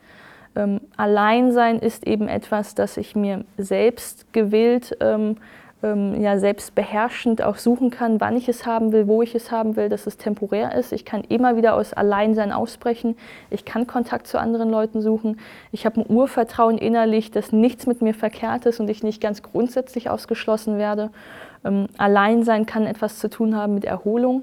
Ähm, 0.55 0.81
Alleinsein 0.97 1.79
ist 1.79 2.07
eben 2.07 2.29
etwas, 2.29 2.75
das 2.75 2.97
ich 2.97 3.17
mir 3.17 3.45
selbst 3.57 4.33
gewillt 4.33 4.97
ähm, 5.01 5.37
ähm, 5.83 6.21
ja, 6.21 6.39
selbst 6.39 6.75
beherrschend 6.75 7.43
auch 7.43 7.57
suchen 7.57 7.91
kann, 7.91 8.21
wann 8.21 8.37
ich 8.37 8.49
es 8.49 8.67
haben 8.67 8.93
will, 8.93 9.09
wo 9.09 9.23
ich 9.23 9.35
es 9.35 9.51
haben 9.51 9.77
will, 9.77 9.89
dass 9.89 10.07
es 10.07 10.17
temporär 10.17 10.75
ist. 10.75 10.93
Ich 10.93 11.05
kann 11.05 11.23
immer 11.25 11.57
wieder 11.57 11.75
aus 11.75 11.93
Alleinsein 11.93 12.53
ausbrechen. 12.53 13.17
Ich 13.51 13.65
kann 13.65 13.87
Kontakt 13.87 14.27
zu 14.27 14.39
anderen 14.39 14.71
Leuten 14.71 15.03
suchen. 15.03 15.41
Ich 15.73 15.85
habe 15.85 16.01
ein 16.01 16.07
Urvertrauen 16.09 16.79
innerlich, 16.79 17.31
dass 17.31 17.53
nichts 17.53 17.87
mit 17.87 18.01
mir 18.01 18.15
verkehrt 18.15 18.67
ist 18.67 18.81
und 18.81 18.89
ich 18.89 19.03
nicht 19.03 19.21
ganz 19.21 19.43
grundsätzlich 19.43 20.09
ausgeschlossen 20.09 20.79
werde. 20.79 21.11
Ähm, 21.65 21.87
Alleinsein 21.99 22.67
kann 22.67 22.87
etwas 22.87 23.19
zu 23.19 23.29
tun 23.29 23.57
haben 23.57 23.75
mit 23.75 23.85
Erholung, 23.85 24.43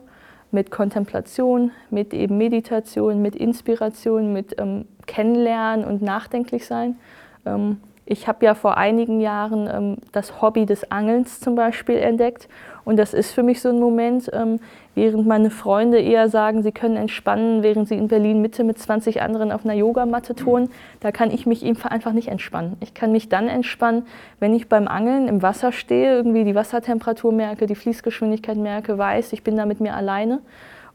mit 0.51 0.71
Kontemplation, 0.71 1.71
mit 1.89 2.13
eben 2.13 2.37
Meditation, 2.37 3.21
mit 3.21 3.35
Inspiration, 3.35 4.33
mit 4.33 4.59
ähm, 4.59 4.85
Kennenlernen 5.05 5.85
und 5.85 6.01
Nachdenklichsein. 6.01 6.97
Ähm, 7.45 7.77
Ich 8.11 8.27
habe 8.27 8.43
ja 8.43 8.55
vor 8.55 8.75
einigen 8.75 9.21
Jahren 9.21 9.69
ähm, 9.71 9.97
das 10.13 10.41
Hobby 10.41 10.65
des 10.65 10.91
Angelns 10.91 11.39
zum 11.39 11.53
Beispiel 11.53 11.97
entdeckt. 11.97 12.49
Und 12.83 12.97
das 12.97 13.13
ist 13.13 13.33
für 13.33 13.43
mich 13.43 13.61
so 13.61 13.69
ein 13.69 13.79
Moment, 13.79 14.31
ähm, 14.33 14.59
während 14.95 15.27
meine 15.27 15.51
Freunde 15.51 15.99
eher 15.99 16.27
sagen, 16.27 16.63
sie 16.63 16.71
können 16.71 16.95
entspannen, 16.95 17.61
während 17.61 17.87
sie 17.87 17.93
in 17.93 18.07
Berlin 18.07 18.41
Mitte 18.41 18.63
mit 18.63 18.79
20 18.79 19.21
anderen 19.21 19.51
auf 19.51 19.63
einer 19.63 19.75
Yogamatte 19.75 20.33
tun. 20.33 20.71
Da 21.01 21.11
kann 21.11 21.29
ich 21.29 21.45
mich 21.45 21.63
einfach 21.63 22.11
nicht 22.11 22.29
entspannen. 22.29 22.77
Ich 22.79 22.95
kann 22.95 23.11
mich 23.11 23.29
dann 23.29 23.47
entspannen, 23.47 24.07
wenn 24.39 24.55
ich 24.55 24.67
beim 24.67 24.87
Angeln 24.87 25.27
im 25.27 25.43
Wasser 25.43 25.71
stehe, 25.71 26.11
irgendwie 26.15 26.45
die 26.45 26.55
Wassertemperatur 26.55 27.31
merke, 27.31 27.67
die 27.67 27.75
Fließgeschwindigkeit 27.75 28.57
merke, 28.57 28.97
weiß, 28.97 29.33
ich 29.33 29.43
bin 29.43 29.55
da 29.55 29.67
mit 29.67 29.81
mir 29.81 29.93
alleine. 29.93 30.39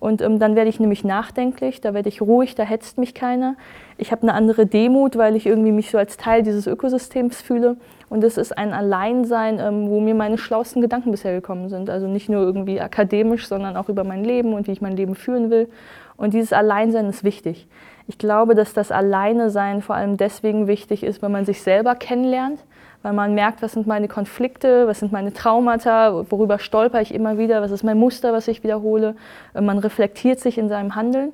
Und 0.04 0.20
ähm, 0.20 0.38
dann 0.38 0.54
werde 0.54 0.68
ich 0.68 0.78
nämlich 0.78 1.02
nachdenklich, 1.02 1.80
da 1.80 1.94
werde 1.94 2.11
ich 2.11 2.20
ruhig, 2.20 2.54
da 2.54 2.62
hetzt 2.62 2.99
mich 2.99 3.14
keiner. 3.14 3.56
Ich 3.96 4.12
habe 4.12 4.20
eine 4.20 4.34
andere 4.34 4.66
Demut, 4.66 5.16
weil 5.16 5.34
ich 5.34 5.46
irgendwie 5.46 5.73
mich 5.73 5.90
so 5.90 5.96
als 5.96 6.18
Teil 6.18 6.42
dieses 6.42 6.66
Ökosystems 6.66 7.40
fühle. 7.40 7.78
Und 8.11 8.23
es 8.23 8.37
ist 8.37 8.52
ein 8.52 8.75
Alleinsein, 8.75 9.58
ähm, 9.58 9.88
wo 9.88 10.00
mir 10.00 10.14
meine 10.14 10.37
schlauesten 10.37 10.82
Gedanken 10.82 11.11
bisher 11.11 11.32
gekommen 11.32 11.70
sind. 11.70 11.88
Also 11.88 12.06
nicht 12.06 12.28
nur 12.28 12.42
irgendwie 12.42 12.82
akademisch, 12.82 13.49
sondern 13.49 13.78
auch 13.78 13.88
über 13.88 14.04
mein 14.04 14.25
Leben 14.25 14.52
und 14.52 14.66
wie 14.66 14.73
ich 14.73 14.82
mein 14.82 14.94
Leben 14.94 15.14
führen 15.14 15.49
will. 15.49 15.70
Und 16.18 16.34
dieses 16.34 16.52
Alleinsein 16.52 17.08
ist 17.08 17.25
wichtig. 17.25 17.66
Ich 18.06 18.18
glaube, 18.18 18.54
dass 18.54 18.75
das 18.75 18.92
Alleinesein 18.92 19.80
vor 19.80 19.96
allem 19.96 20.18
deswegen 20.18 20.66
wichtig 20.66 21.02
ist, 21.02 21.23
wenn 21.23 21.32
man 21.32 21.46
sich 21.46 21.62
selber 21.62 21.94
kennenlernt 21.94 22.62
weil 23.04 23.12
man 23.12 23.34
merkt, 23.34 23.61
was 23.61 23.73
sind 23.73 23.87
meine 23.87 24.08
Konflikte, 24.08 24.87
was 24.87 25.00
sind 25.00 25.12
meine 25.12 25.34
Traumata, 25.34 26.25
worüber 26.30 26.58
stolper 26.58 27.02
ich 27.02 27.12
immer 27.12 27.37
wieder, 27.37 27.61
was 27.61 27.70
ist 27.70 27.84
mein 27.84 27.99
Muster, 27.99 28.32
was 28.32 28.49
ich 28.49 28.64
wiederhole. 28.64 29.14
Äh, 29.52 29.61
man 29.61 29.78
reflektiert 29.78 30.40
sich 30.40 30.56
in 30.56 30.70
seinem 30.70 30.94
Handeln 30.94 31.32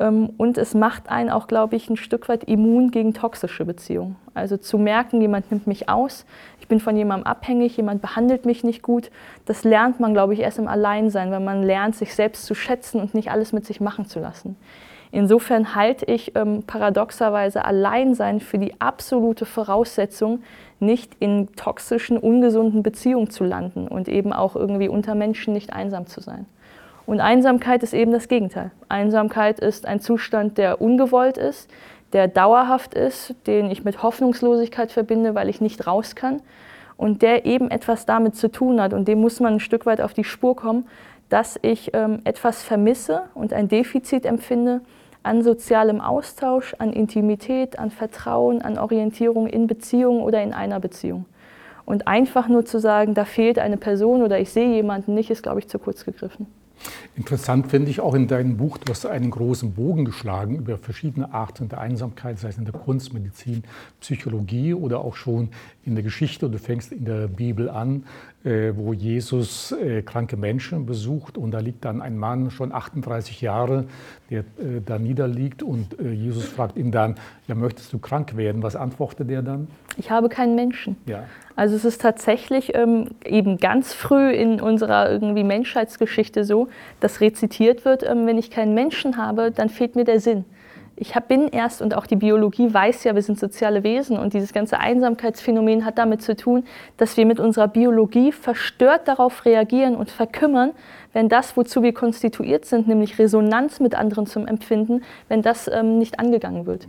ähm, 0.00 0.30
und 0.38 0.56
es 0.56 0.72
macht 0.72 1.10
einen 1.10 1.28
auch, 1.28 1.48
glaube 1.48 1.76
ich, 1.76 1.90
ein 1.90 1.98
Stück 1.98 2.30
weit 2.30 2.44
immun 2.44 2.90
gegen 2.90 3.12
toxische 3.12 3.66
Beziehungen. 3.66 4.16
Also 4.32 4.56
zu 4.56 4.78
merken, 4.78 5.20
jemand 5.20 5.50
nimmt 5.50 5.66
mich 5.66 5.90
aus, 5.90 6.24
ich 6.60 6.66
bin 6.66 6.80
von 6.80 6.96
jemandem 6.96 7.26
abhängig, 7.26 7.76
jemand 7.76 8.00
behandelt 8.00 8.46
mich 8.46 8.64
nicht 8.64 8.80
gut, 8.80 9.10
das 9.44 9.64
lernt 9.64 10.00
man, 10.00 10.14
glaube 10.14 10.32
ich, 10.32 10.40
erst 10.40 10.58
im 10.58 10.66
Alleinsein, 10.66 11.30
wenn 11.30 11.44
man 11.44 11.62
lernt, 11.62 11.94
sich 11.94 12.14
selbst 12.14 12.46
zu 12.46 12.54
schätzen 12.54 13.02
und 13.02 13.12
nicht 13.12 13.30
alles 13.30 13.52
mit 13.52 13.66
sich 13.66 13.82
machen 13.82 14.06
zu 14.06 14.18
lassen. 14.18 14.56
Insofern 15.14 15.74
halte 15.74 16.06
ich 16.06 16.34
ähm, 16.36 16.62
paradoxerweise 16.66 17.66
Alleinsein 17.66 18.40
für 18.40 18.56
die 18.56 18.80
absolute 18.80 19.44
Voraussetzung, 19.44 20.42
nicht 20.82 21.14
in 21.20 21.54
toxischen, 21.56 22.18
ungesunden 22.18 22.82
Beziehungen 22.82 23.30
zu 23.30 23.44
landen 23.44 23.88
und 23.88 24.08
eben 24.08 24.32
auch 24.32 24.56
irgendwie 24.56 24.88
unter 24.88 25.14
Menschen 25.14 25.54
nicht 25.54 25.72
einsam 25.72 26.06
zu 26.06 26.20
sein. 26.20 26.46
Und 27.06 27.20
Einsamkeit 27.20 27.82
ist 27.82 27.94
eben 27.94 28.12
das 28.12 28.28
Gegenteil. 28.28 28.70
Einsamkeit 28.88 29.60
ist 29.60 29.86
ein 29.86 30.00
Zustand, 30.00 30.58
der 30.58 30.80
ungewollt 30.80 31.38
ist, 31.38 31.70
der 32.12 32.28
dauerhaft 32.28 32.94
ist, 32.94 33.34
den 33.46 33.70
ich 33.70 33.84
mit 33.84 34.02
Hoffnungslosigkeit 34.02 34.92
verbinde, 34.92 35.34
weil 35.34 35.48
ich 35.48 35.60
nicht 35.60 35.86
raus 35.86 36.14
kann 36.14 36.42
und 36.96 37.22
der 37.22 37.46
eben 37.46 37.70
etwas 37.70 38.06
damit 38.06 38.36
zu 38.36 38.50
tun 38.50 38.80
hat. 38.80 38.92
Und 38.92 39.08
dem 39.08 39.20
muss 39.20 39.40
man 39.40 39.54
ein 39.54 39.60
Stück 39.60 39.86
weit 39.86 40.00
auf 40.00 40.14
die 40.14 40.24
Spur 40.24 40.54
kommen, 40.54 40.86
dass 41.28 41.58
ich 41.62 41.92
ähm, 41.94 42.20
etwas 42.24 42.62
vermisse 42.62 43.22
und 43.34 43.52
ein 43.52 43.68
Defizit 43.68 44.26
empfinde, 44.26 44.82
an 45.22 45.42
sozialem 45.42 46.00
Austausch, 46.00 46.74
an 46.78 46.92
Intimität, 46.92 47.78
an 47.78 47.90
Vertrauen, 47.90 48.62
an 48.62 48.78
Orientierung 48.78 49.46
in 49.46 49.66
Beziehungen 49.66 50.22
oder 50.22 50.42
in 50.42 50.52
einer 50.52 50.80
Beziehung. 50.80 51.26
Und 51.84 52.06
einfach 52.06 52.48
nur 52.48 52.64
zu 52.64 52.78
sagen, 52.78 53.14
da 53.14 53.24
fehlt 53.24 53.58
eine 53.58 53.76
Person 53.76 54.22
oder 54.22 54.38
ich 54.38 54.50
sehe 54.50 54.72
jemanden 54.72 55.14
nicht, 55.14 55.30
ist, 55.30 55.42
glaube 55.42 55.60
ich, 55.60 55.68
zu 55.68 55.78
kurz 55.78 56.04
gegriffen. 56.04 56.46
Interessant 57.14 57.68
finde 57.68 57.90
ich 57.90 58.00
auch 58.00 58.14
in 58.14 58.26
deinem 58.26 58.56
Buch, 58.56 58.78
du 58.78 58.90
hast 58.90 59.06
einen 59.06 59.30
großen 59.30 59.74
Bogen 59.74 60.04
geschlagen 60.04 60.56
über 60.56 60.78
verschiedene 60.78 61.32
Arten 61.32 61.68
der 61.68 61.80
Einsamkeit, 61.80 62.38
sei 62.38 62.48
es 62.48 62.58
in 62.58 62.64
der 62.64 62.74
Kunst, 62.74 63.12
Medizin, 63.12 63.64
Psychologie 64.00 64.74
oder 64.74 65.00
auch 65.00 65.14
schon 65.14 65.50
in 65.84 65.94
der 65.94 66.02
Geschichte. 66.02 66.48
Du 66.48 66.58
fängst 66.58 66.90
in 66.90 67.04
der 67.04 67.28
Bibel 67.28 67.68
an, 67.68 68.04
wo 68.76 68.92
Jesus 68.92 69.72
äh, 69.72 70.02
kranke 70.02 70.36
Menschen 70.36 70.84
besucht 70.86 71.38
und 71.38 71.52
da 71.52 71.60
liegt 71.60 71.84
dann 71.84 72.02
ein 72.02 72.18
Mann, 72.18 72.50
schon 72.50 72.72
38 72.72 73.40
Jahre, 73.40 73.86
der 74.30 74.40
äh, 74.40 74.80
da 74.84 74.98
niederliegt 74.98 75.62
und 75.62 75.96
Jesus 76.00 76.46
fragt 76.46 76.76
ihn 76.76 76.90
dann, 76.90 77.16
ja, 77.46 77.54
möchtest 77.54 77.92
du 77.92 77.98
krank 77.98 78.36
werden? 78.36 78.62
Was 78.62 78.76
antwortet 78.76 79.30
er 79.30 79.42
dann? 79.42 79.68
Ich 79.96 80.10
habe 80.10 80.28
keinen 80.28 80.54
Menschen. 80.54 80.96
Ja. 81.06 81.24
Also 81.54 81.76
es 81.76 81.84
ist 81.84 82.00
tatsächlich 82.00 82.74
ähm, 82.74 83.10
eben 83.24 83.58
ganz 83.58 83.92
früh 83.92 84.30
in 84.30 84.60
unserer 84.60 85.10
irgendwie 85.10 85.44
Menschheitsgeschichte 85.44 86.44
so, 86.44 86.68
dass 87.00 87.20
rezitiert 87.20 87.84
wird, 87.84 88.02
ähm, 88.02 88.26
wenn 88.26 88.38
ich 88.38 88.50
keinen 88.50 88.74
Menschen 88.74 89.16
habe, 89.16 89.50
dann 89.50 89.68
fehlt 89.68 89.96
mir 89.96 90.04
der 90.04 90.20
Sinn 90.20 90.44
ich 90.96 91.14
bin 91.28 91.48
erst, 91.48 91.82
und 91.82 91.96
auch 91.96 92.06
die 92.06 92.16
Biologie 92.16 92.72
weiß 92.72 93.04
ja, 93.04 93.14
wir 93.14 93.22
sind 93.22 93.38
soziale 93.38 93.82
Wesen 93.82 94.18
und 94.18 94.34
dieses 94.34 94.52
ganze 94.52 94.78
Einsamkeitsphänomen 94.78 95.84
hat 95.84 95.98
damit 95.98 96.22
zu 96.22 96.36
tun, 96.36 96.64
dass 96.96 97.16
wir 97.16 97.26
mit 97.26 97.40
unserer 97.40 97.68
Biologie 97.68 98.32
verstört 98.32 99.08
darauf 99.08 99.44
reagieren 99.44 99.96
und 99.96 100.10
verkümmern, 100.10 100.72
wenn 101.12 101.28
das, 101.28 101.56
wozu 101.56 101.82
wir 101.82 101.94
konstituiert 101.94 102.64
sind, 102.64 102.88
nämlich 102.88 103.18
Resonanz 103.18 103.80
mit 103.80 103.94
anderen 103.94 104.26
zum 104.26 104.46
Empfinden, 104.46 105.02
wenn 105.28 105.42
das 105.42 105.68
ähm, 105.68 105.98
nicht 105.98 106.18
angegangen 106.20 106.66
wird. 106.66 106.86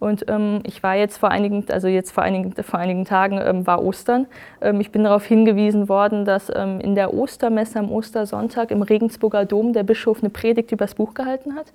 Und 0.00 0.26
ähm, 0.28 0.60
ich 0.64 0.82
war 0.82 0.96
jetzt 0.96 1.16
vor 1.16 1.30
einigen, 1.30 1.64
also 1.70 1.88
jetzt 1.88 2.10
vor 2.10 2.24
einigen, 2.24 2.52
vor 2.62 2.78
einigen 2.78 3.04
Tagen 3.04 3.40
ähm, 3.42 3.66
war 3.66 3.82
Ostern. 3.82 4.26
Ähm, 4.60 4.80
ich 4.80 4.90
bin 4.90 5.04
darauf 5.04 5.24
hingewiesen 5.24 5.88
worden, 5.88 6.24
dass 6.24 6.52
ähm, 6.54 6.80
in 6.80 6.94
der 6.94 7.14
Ostermesse 7.14 7.78
am 7.78 7.90
Ostersonntag 7.90 8.70
im 8.70 8.82
Regensburger 8.82 9.44
Dom 9.44 9.72
der 9.72 9.84
Bischof 9.84 10.18
eine 10.20 10.30
Predigt 10.30 10.72
über 10.72 10.84
das 10.84 10.94
Buch 10.94 11.14
gehalten 11.14 11.54
hat 11.54 11.72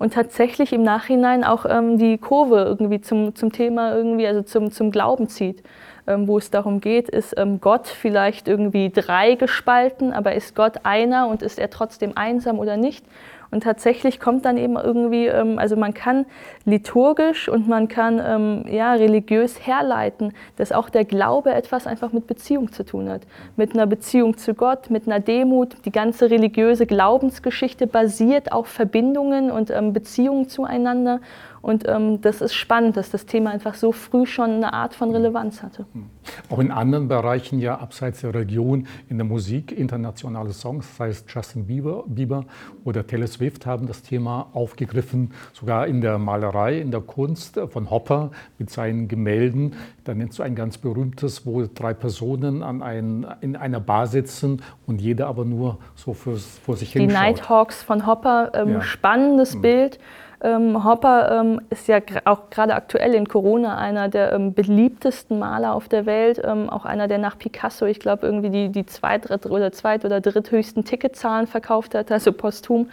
und 0.00 0.14
tatsächlich 0.14 0.72
im 0.72 0.82
Nachhinein 0.82 1.44
auch 1.44 1.66
ähm, 1.68 1.98
die 1.98 2.16
Kurve 2.16 2.62
irgendwie 2.62 3.02
zum, 3.02 3.34
zum 3.34 3.52
Thema 3.52 3.94
irgendwie, 3.94 4.26
also 4.26 4.40
zum, 4.40 4.72
zum 4.72 4.90
Glauben 4.90 5.28
zieht. 5.28 5.62
Ähm, 6.06 6.26
wo 6.26 6.38
es 6.38 6.50
darum 6.50 6.80
geht, 6.80 7.10
ist 7.10 7.36
Gott 7.60 7.86
vielleicht 7.86 8.48
irgendwie 8.48 8.88
drei 8.88 9.34
gespalten, 9.34 10.14
aber 10.14 10.34
ist 10.34 10.56
Gott 10.56 10.84
einer 10.84 11.28
und 11.28 11.42
ist 11.42 11.58
er 11.58 11.68
trotzdem 11.68 12.12
einsam 12.16 12.58
oder 12.58 12.78
nicht? 12.78 13.04
Und 13.50 13.64
tatsächlich 13.64 14.20
kommt 14.20 14.44
dann 14.44 14.56
eben 14.56 14.76
irgendwie, 14.76 15.26
ähm, 15.26 15.58
also 15.58 15.76
man 15.76 15.92
kann 15.92 16.26
liturgisch 16.64 17.48
und 17.48 17.68
man 17.68 17.88
kann 17.88 18.20
ähm, 18.24 18.64
ja, 18.72 18.92
religiös 18.92 19.66
herleiten, 19.66 20.32
dass 20.56 20.70
auch 20.72 20.88
der 20.88 21.04
Glaube 21.04 21.52
etwas 21.52 21.86
einfach 21.86 22.12
mit 22.12 22.26
Beziehung 22.26 22.72
zu 22.72 22.84
tun 22.84 23.08
hat. 23.08 23.22
Mit 23.56 23.74
einer 23.74 23.86
Beziehung 23.86 24.36
zu 24.36 24.54
Gott, 24.54 24.90
mit 24.90 25.06
einer 25.06 25.20
Demut. 25.20 25.76
Die 25.84 25.90
ganze 25.92 26.30
religiöse 26.30 26.86
Glaubensgeschichte 26.86 27.86
basiert 27.86 28.52
auf 28.52 28.68
Verbindungen 28.68 29.50
und 29.50 29.70
ähm, 29.70 29.92
Beziehungen 29.92 30.48
zueinander. 30.48 31.20
Und 31.62 31.86
ähm, 31.86 32.20
das 32.20 32.40
ist 32.40 32.54
spannend, 32.54 32.96
dass 32.96 33.10
das 33.10 33.26
Thema 33.26 33.50
einfach 33.50 33.74
so 33.74 33.92
früh 33.92 34.26
schon 34.26 34.50
eine 34.50 34.72
Art 34.72 34.94
von 34.94 35.10
Relevanz 35.10 35.62
hatte. 35.62 35.84
Hm. 35.92 36.06
Auch 36.48 36.58
in 36.58 36.70
anderen 36.70 37.08
Bereichen 37.08 37.58
ja 37.58 37.78
abseits 37.78 38.22
der 38.22 38.34
Religion, 38.34 38.86
in 39.08 39.18
der 39.18 39.26
Musik, 39.26 39.72
internationale 39.72 40.52
Songs, 40.52 40.88
das 40.88 41.00
heißt 41.00 41.30
Justin 41.30 41.66
Bieber, 41.66 42.04
Bieber 42.06 42.44
oder 42.84 43.06
Taylor 43.06 43.26
Swift 43.26 43.66
haben 43.66 43.86
das 43.86 44.02
Thema 44.02 44.48
aufgegriffen, 44.52 45.32
sogar 45.52 45.86
in 45.86 46.00
der 46.00 46.18
Malerei, 46.18 46.78
in 46.78 46.90
der 46.90 47.00
Kunst 47.00 47.60
von 47.68 47.90
Hopper 47.90 48.30
mit 48.58 48.70
seinen 48.70 49.08
Gemälden. 49.08 49.74
Da 50.04 50.14
nennst 50.14 50.38
du 50.38 50.42
ein 50.42 50.54
ganz 50.54 50.78
berühmtes, 50.78 51.44
wo 51.46 51.62
drei 51.66 51.92
Personen 51.92 52.62
an 52.62 52.82
ein, 52.82 53.26
in 53.40 53.56
einer 53.56 53.80
Bar 53.80 54.06
sitzen 54.06 54.62
und 54.86 55.00
jeder 55.00 55.26
aber 55.26 55.44
nur 55.44 55.78
so 55.94 56.14
für, 56.14 56.36
vor 56.36 56.76
sich 56.76 56.92
hin 56.92 57.08
Die 57.08 57.14
Nighthawks 57.14 57.82
von 57.82 58.06
Hopper, 58.06 58.52
ähm, 58.54 58.72
ja. 58.72 58.82
spannendes 58.82 59.54
mhm. 59.54 59.62
Bild. 59.62 59.98
Ähm, 60.42 60.84
Hopper 60.84 61.40
ähm, 61.40 61.60
ist 61.68 61.86
ja 61.86 61.98
auch 62.24 62.48
gerade 62.48 62.74
aktuell 62.74 63.14
in 63.14 63.28
Corona 63.28 63.76
einer 63.76 64.08
der 64.08 64.32
ähm, 64.32 64.54
beliebtesten 64.54 65.38
Maler 65.38 65.74
auf 65.74 65.88
der 65.88 66.06
Welt, 66.06 66.40
ähm, 66.42 66.70
auch 66.70 66.86
einer, 66.86 67.08
der 67.08 67.18
nach 67.18 67.36
Picasso, 67.36 67.84
ich 67.84 68.00
glaube, 68.00 68.26
irgendwie 68.26 68.50
die, 68.50 68.68
die 68.70 68.86
zweit- 68.86 69.30
oder 69.46 69.72
zweit- 69.72 70.04
oder 70.04 70.20
dritthöchsten 70.20 70.84
Ticketzahlen 70.84 71.46
verkauft 71.46 71.94
hat, 71.94 72.10
also 72.10 72.32
posthum. 72.32 72.88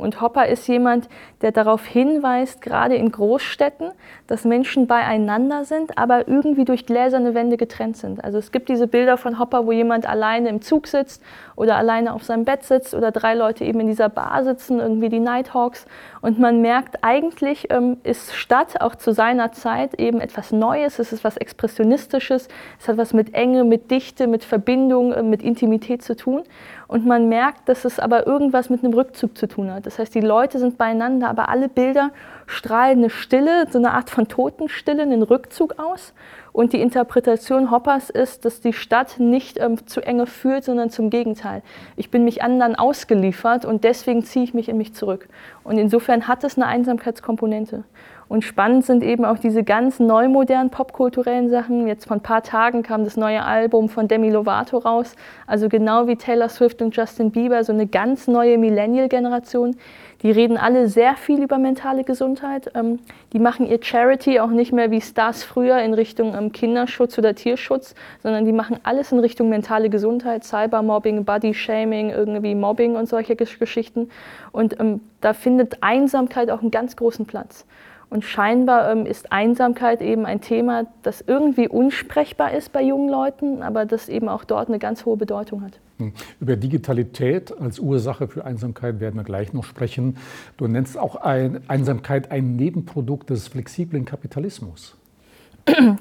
Und 0.00 0.20
Hopper 0.20 0.46
ist 0.46 0.66
jemand, 0.66 1.08
der 1.42 1.52
darauf 1.52 1.86
hinweist, 1.86 2.62
gerade 2.62 2.96
in 2.96 3.12
Großstädten, 3.12 3.92
dass 4.26 4.44
Menschen 4.44 4.86
beieinander 4.86 5.64
sind, 5.64 5.96
aber 5.98 6.28
irgendwie 6.28 6.64
durch 6.64 6.86
gläserne 6.86 7.34
Wände 7.34 7.56
getrennt 7.56 7.96
sind. 7.96 8.24
Also 8.24 8.38
es 8.38 8.52
gibt 8.52 8.68
diese 8.68 8.86
Bilder 8.86 9.16
von 9.16 9.38
Hopper, 9.38 9.66
wo 9.66 9.72
jemand 9.72 10.08
alleine 10.08 10.48
im 10.48 10.62
Zug 10.62 10.86
sitzt 10.86 11.22
oder 11.56 11.76
alleine 11.76 12.14
auf 12.14 12.24
seinem 12.24 12.44
Bett 12.44 12.64
sitzt 12.64 12.94
oder 12.94 13.10
drei 13.10 13.34
Leute 13.34 13.64
eben 13.64 13.80
in 13.80 13.86
dieser 13.86 14.08
Bar 14.08 14.44
sitzen, 14.44 14.80
irgendwie 14.80 15.08
die 15.08 15.20
Nighthawks. 15.20 15.86
Und 16.20 16.38
man 16.38 16.60
merkt, 16.60 17.02
eigentlich 17.02 17.70
ähm, 17.70 17.98
ist 18.02 18.34
Stadt 18.34 18.80
auch 18.80 18.94
zu 18.94 19.12
seiner 19.12 19.52
Zeit 19.52 19.94
eben 19.98 20.20
etwas 20.20 20.52
Neues, 20.52 20.98
es 20.98 21.12
ist 21.12 21.24
was 21.24 21.36
Expressionistisches, 21.36 22.48
es 22.78 22.88
hat 22.88 22.96
was 22.96 23.12
mit 23.12 23.34
Enge, 23.34 23.64
mit 23.64 23.90
Dichte, 23.90 24.26
mit 24.26 24.44
Verbindung, 24.44 25.12
äh, 25.12 25.22
mit 25.22 25.42
Intimität 25.42 26.02
zu 26.02 26.16
tun. 26.16 26.42
Und 26.90 27.06
man 27.06 27.28
merkt, 27.28 27.68
dass 27.68 27.84
es 27.84 28.00
aber 28.00 28.26
irgendwas 28.26 28.68
mit 28.68 28.82
einem 28.82 28.94
Rückzug 28.94 29.38
zu 29.38 29.46
tun 29.46 29.72
hat. 29.72 29.86
Das 29.86 30.00
heißt, 30.00 30.12
die 30.12 30.20
Leute 30.20 30.58
sind 30.58 30.76
beieinander, 30.76 31.28
aber 31.28 31.48
alle 31.48 31.68
Bilder 31.68 32.10
strahlen 32.46 32.98
eine 32.98 33.10
Stille, 33.10 33.68
so 33.70 33.78
eine 33.78 33.92
Art 33.92 34.10
von 34.10 34.26
Totenstille, 34.26 35.02
einen 35.02 35.22
Rückzug 35.22 35.78
aus. 35.78 36.14
Und 36.50 36.72
die 36.72 36.80
Interpretation 36.80 37.70
Hoppers 37.70 38.10
ist, 38.10 38.44
dass 38.44 38.60
die 38.60 38.72
Stadt 38.72 39.20
nicht 39.20 39.60
ähm, 39.60 39.86
zu 39.86 40.00
enge 40.00 40.26
führt, 40.26 40.64
sondern 40.64 40.90
zum 40.90 41.10
Gegenteil. 41.10 41.62
Ich 41.94 42.10
bin 42.10 42.24
mich 42.24 42.42
anderen 42.42 42.74
ausgeliefert 42.74 43.64
und 43.64 43.84
deswegen 43.84 44.24
ziehe 44.24 44.44
ich 44.44 44.52
mich 44.52 44.68
in 44.68 44.76
mich 44.76 44.92
zurück. 44.92 45.28
Und 45.62 45.78
insofern 45.78 46.26
hat 46.26 46.42
es 46.42 46.56
eine 46.56 46.66
Einsamkeitskomponente. 46.66 47.84
Und 48.30 48.44
spannend 48.44 48.84
sind 48.84 49.02
eben 49.02 49.24
auch 49.24 49.38
diese 49.38 49.64
ganz 49.64 49.98
neu 49.98 50.28
modernen 50.28 50.70
popkulturellen 50.70 51.50
Sachen. 51.50 51.88
Jetzt 51.88 52.06
vor 52.06 52.16
ein 52.16 52.22
paar 52.22 52.44
Tagen 52.44 52.84
kam 52.84 53.02
das 53.02 53.16
neue 53.16 53.42
Album 53.42 53.88
von 53.88 54.06
Demi 54.06 54.30
Lovato 54.30 54.78
raus. 54.78 55.16
Also 55.48 55.68
genau 55.68 56.06
wie 56.06 56.14
Taylor 56.14 56.48
Swift 56.48 56.80
und 56.80 56.94
Justin 56.94 57.32
Bieber, 57.32 57.64
so 57.64 57.72
eine 57.72 57.88
ganz 57.88 58.28
neue 58.28 58.56
Millennial-Generation. 58.56 59.76
Die 60.22 60.30
reden 60.30 60.56
alle 60.56 60.86
sehr 60.86 61.16
viel 61.16 61.42
über 61.42 61.58
mentale 61.58 62.04
Gesundheit. 62.04 62.70
Ähm, 62.76 63.00
die 63.32 63.40
machen 63.40 63.66
ihr 63.66 63.82
Charity 63.82 64.38
auch 64.38 64.50
nicht 64.50 64.70
mehr 64.70 64.92
wie 64.92 65.00
Stars 65.00 65.42
früher 65.42 65.80
in 65.80 65.92
Richtung 65.92 66.32
ähm, 66.36 66.52
Kinderschutz 66.52 67.18
oder 67.18 67.34
Tierschutz, 67.34 67.96
sondern 68.22 68.44
die 68.44 68.52
machen 68.52 68.78
alles 68.84 69.10
in 69.10 69.18
Richtung 69.18 69.48
mentale 69.48 69.90
Gesundheit, 69.90 70.44
Cybermobbing, 70.44 71.24
Body-Shaming, 71.24 72.10
irgendwie 72.10 72.54
Mobbing 72.54 72.94
und 72.94 73.08
solche 73.08 73.34
Geschichten. 73.34 74.08
Und 74.52 74.78
ähm, 74.78 75.00
da 75.20 75.32
findet 75.32 75.82
Einsamkeit 75.82 76.48
auch 76.52 76.60
einen 76.60 76.70
ganz 76.70 76.94
großen 76.94 77.26
Platz. 77.26 77.66
Und 78.10 78.24
scheinbar 78.24 78.90
ähm, 78.90 79.06
ist 79.06 79.30
Einsamkeit 79.30 80.02
eben 80.02 80.26
ein 80.26 80.40
Thema, 80.40 80.86
das 81.02 81.22
irgendwie 81.24 81.68
unsprechbar 81.68 82.52
ist 82.52 82.72
bei 82.72 82.82
jungen 82.82 83.08
Leuten, 83.08 83.62
aber 83.62 83.86
das 83.86 84.08
eben 84.08 84.28
auch 84.28 84.42
dort 84.42 84.68
eine 84.68 84.80
ganz 84.80 85.04
hohe 85.04 85.16
Bedeutung 85.16 85.62
hat. 85.62 85.78
Hm. 85.98 86.12
Über 86.40 86.56
Digitalität 86.56 87.56
als 87.58 87.78
Ursache 87.78 88.26
für 88.26 88.44
Einsamkeit 88.44 88.98
werden 88.98 89.14
wir 89.14 89.22
gleich 89.22 89.52
noch 89.52 89.62
sprechen. 89.62 90.16
Du 90.56 90.66
nennst 90.66 90.98
auch 90.98 91.16
ein, 91.16 91.60
Einsamkeit 91.68 92.32
ein 92.32 92.56
Nebenprodukt 92.56 93.30
des 93.30 93.46
flexiblen 93.46 94.04
Kapitalismus. 94.04 94.96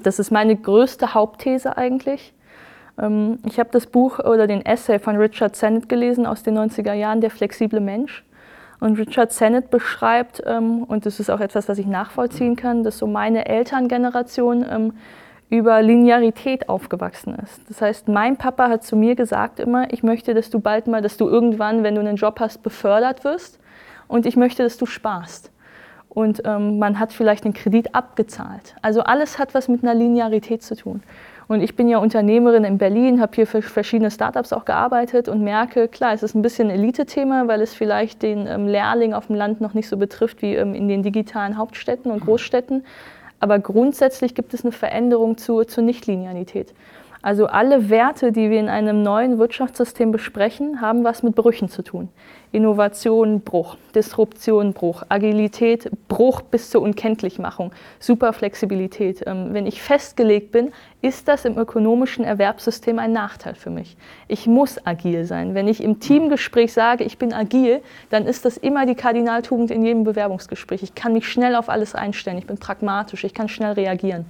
Das 0.02 0.18
ist 0.20 0.32
meine 0.32 0.56
größte 0.56 1.14
Hauptthese 1.14 1.78
eigentlich. 1.78 2.34
Ähm, 3.00 3.40
ich 3.46 3.60
habe 3.60 3.70
das 3.72 3.86
Buch 3.86 4.20
oder 4.20 4.48
den 4.48 4.66
Essay 4.66 4.98
von 4.98 5.16
Richard 5.16 5.56
Sennett 5.56 5.90
gelesen 5.90 6.26
aus 6.26 6.44
den 6.44 6.58
90er 6.58 6.94
Jahren, 6.94 7.22
Der 7.22 7.30
flexible 7.30 7.82
Mensch. 7.82 8.24
Und 8.80 8.98
Richard 8.98 9.34
Sennett 9.34 9.70
beschreibt, 9.70 10.42
ähm, 10.46 10.84
und 10.84 11.06
das 11.06 11.20
ist 11.20 11.30
auch 11.30 11.42
etwas, 11.42 11.68
was 11.68 11.78
ich 11.78 11.86
nachvollziehen 11.86 12.56
kann, 12.56 12.84
dass 12.84 12.98
so 12.98 13.08
meine 13.08 13.46
Elterngeneration 13.48 14.66
ähm, 14.70 14.94
über 15.50 15.82
Linearität 15.82 16.70
aufgewachsen 16.70 17.36
ist. 17.44 17.62
Das 17.68 17.82
heißt, 17.82 18.08
mein 18.08 18.38
Papa 18.38 18.70
hat 18.70 18.84
zu 18.84 18.96
mir 18.96 19.16
gesagt 19.16 19.60
immer, 19.60 19.92
ich 19.92 20.04
möchte, 20.04 20.34
dass 20.34 20.50
du 20.50 20.60
bald 20.60 20.88
mal, 20.88 21.02
dass 21.02 21.18
du 21.18 21.28
irgendwann, 21.28 21.84
wenn 21.84 21.96
du 21.96 22.02
einen 22.02 22.16
Job 22.16 22.40
hast, 22.40 22.62
befördert 22.62 23.24
wirst 23.24 23.60
und 24.08 24.26
ich 24.26 24.38
möchte, 24.38 24.64
dass 24.64 24.78
du 24.78 24.86
sparst. 24.86 25.52
Und 26.08 26.42
ähm, 26.46 26.80
man 26.80 27.00
hat 27.00 27.14
vielleicht 27.14 27.46
den 27.46 27.54
Kredit 27.54 27.94
abgezahlt. 27.96 28.76
Also 28.82 29.02
alles 29.02 29.40
hat 29.40 29.54
was 29.54 29.68
mit 29.68 29.84
einer 29.84 29.94
Linearität 29.94 30.64
zu 30.64 30.76
tun. 30.76 31.02
Und 31.50 31.64
ich 31.64 31.76
bin 31.76 31.90
ja 31.90 31.98
Unternehmerin 31.98 32.64
in 32.64 32.78
Berlin, 32.78 33.20
habe 33.20 33.32
hier 33.34 33.48
für 33.48 33.64
verschiedene 33.64 34.12
Startups 34.12 34.54
auch 34.54 34.66
gearbeitet 34.66 35.28
und 35.28 35.42
merke, 35.42 35.88
klar, 35.88 36.14
es 36.14 36.22
ist 36.22 36.36
ein 36.36 36.44
bisschen 36.44 36.70
ein 36.70 36.76
Elite-Thema, 36.76 37.48
weil 37.48 37.62
es 37.62 37.74
vielleicht 37.74 38.22
den 38.22 38.46
ähm, 38.46 38.68
Lehrling 38.68 39.14
auf 39.14 39.28
dem 39.28 39.36
Land 39.36 39.60
noch 39.60 39.74
nicht 39.74 39.90
so 39.90 39.98
betrifft 39.98 40.44
wie 40.44 40.54
ähm, 40.54 40.76
in 40.76 40.88
den 40.88 41.02
digitalen 41.02 41.58
Hauptstädten 41.58 42.12
und 42.12 42.20
Großstädten. 42.20 42.86
Aber 43.40 43.58
grundsätzlich 43.58 44.36
gibt 44.36 44.54
es 44.54 44.64
eine 44.64 44.72
Veränderung 44.72 45.40
zur, 45.40 45.68
zur 45.68 45.84
Nichtlinearität. 45.84 46.76
Also 47.22 47.48
alle 47.48 47.90
Werte, 47.90 48.32
die 48.32 48.50
wir 48.50 48.60
in 48.60 48.70
einem 48.70 49.04
neuen 49.04 49.40
Wirtschaftssystem 49.40 50.12
besprechen, 50.12 50.80
haben 50.80 51.04
was 51.04 51.22
mit 51.22 51.36
Brüchen 51.36 51.68
zu 51.68 51.82
tun. 51.82 52.08
Innovation, 52.54 53.42
Bruch, 53.42 53.76
Disruption, 53.94 54.74
Bruch, 54.74 55.04
Agilität, 55.10 55.92
Bruch 56.08 56.42
bis 56.42 56.70
zur 56.70 56.82
Unkenntlichmachung, 56.82 57.74
Superflexibilität. 58.00 59.24
Ähm, 59.28 59.50
wenn 59.52 59.68
ich 59.68 59.82
festgelegt 59.82 60.54
bin, 60.54 60.72
ist 61.02 61.28
das 61.28 61.44
im 61.44 61.58
ökonomischen 61.58 62.24
Erwerbssystem 62.24 62.98
ein 63.00 63.12
Nachteil 63.12 63.56
für 63.56 63.70
mich. 63.70 63.98
Ich 64.30 64.48
muss 64.48 64.84
agil 64.88 65.26
sein. 65.26 65.54
Wenn 65.54 65.68
ich 65.68 65.84
im 65.84 66.00
Teamgespräch 66.00 66.72
sage, 66.72 67.04
ich 67.04 67.18
bin 67.18 67.34
agil, 67.34 67.82
dann 68.10 68.26
ist 68.26 68.46
das 68.46 68.56
immer 68.56 68.86
die 68.86 68.96
Kardinaltugend 68.96 69.72
in 69.72 69.84
jedem 69.84 70.06
Bewerbungsgespräch. 70.06 70.84
Ich 70.84 70.96
kann 70.96 71.12
mich 71.14 71.28
schnell 71.28 71.56
auf 71.56 71.68
alles 71.68 71.96
einstellen, 71.96 72.38
ich 72.38 72.48
bin 72.48 72.58
pragmatisch, 72.58 73.26
ich 73.26 73.34
kann 73.34 73.50
schnell 73.50 73.74
reagieren. 73.74 74.26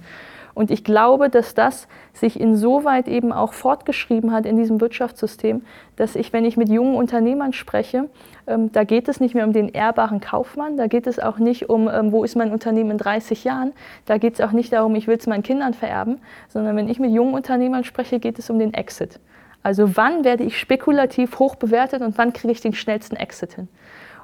Und 0.54 0.70
ich 0.70 0.84
glaube, 0.84 1.28
dass 1.28 1.54
das 1.54 1.86
sich 2.12 2.40
insoweit 2.40 3.08
eben 3.08 3.32
auch 3.32 3.52
fortgeschrieben 3.52 4.32
hat 4.32 4.46
in 4.46 4.56
diesem 4.56 4.80
Wirtschaftssystem, 4.80 5.62
dass 5.96 6.16
ich, 6.16 6.32
wenn 6.32 6.44
ich 6.44 6.56
mit 6.56 6.68
jungen 6.68 6.96
Unternehmern 6.96 7.52
spreche, 7.52 8.08
ähm, 8.46 8.72
da 8.72 8.84
geht 8.84 9.08
es 9.08 9.20
nicht 9.20 9.34
mehr 9.34 9.46
um 9.46 9.52
den 9.52 9.68
ehrbaren 9.68 10.20
Kaufmann, 10.20 10.76
da 10.76 10.86
geht 10.86 11.06
es 11.06 11.18
auch 11.18 11.38
nicht 11.38 11.68
um, 11.68 11.88
ähm, 11.88 12.12
wo 12.12 12.24
ist 12.24 12.36
mein 12.36 12.50
Unternehmen 12.52 12.92
in 12.92 12.98
30 12.98 13.44
Jahren, 13.44 13.72
da 14.06 14.18
geht 14.18 14.34
es 14.34 14.40
auch 14.40 14.52
nicht 14.52 14.72
darum, 14.72 14.94
ich 14.96 15.06
will 15.06 15.16
es 15.16 15.26
meinen 15.26 15.42
Kindern 15.42 15.74
vererben, 15.74 16.20
sondern 16.48 16.76
wenn 16.76 16.88
ich 16.88 16.98
mit 16.98 17.12
jungen 17.12 17.34
Unternehmern 17.34 17.84
spreche, 17.84 18.18
geht 18.18 18.38
es 18.38 18.50
um 18.50 18.58
den 18.58 18.74
Exit. 18.74 19.20
Also 19.62 19.96
wann 19.96 20.24
werde 20.24 20.44
ich 20.44 20.58
spekulativ 20.58 21.38
hoch 21.38 21.54
bewertet 21.54 22.02
und 22.02 22.16
wann 22.16 22.32
kriege 22.32 22.52
ich 22.52 22.60
den 22.60 22.72
schnellsten 22.72 23.16
Exit 23.16 23.54
hin? 23.54 23.68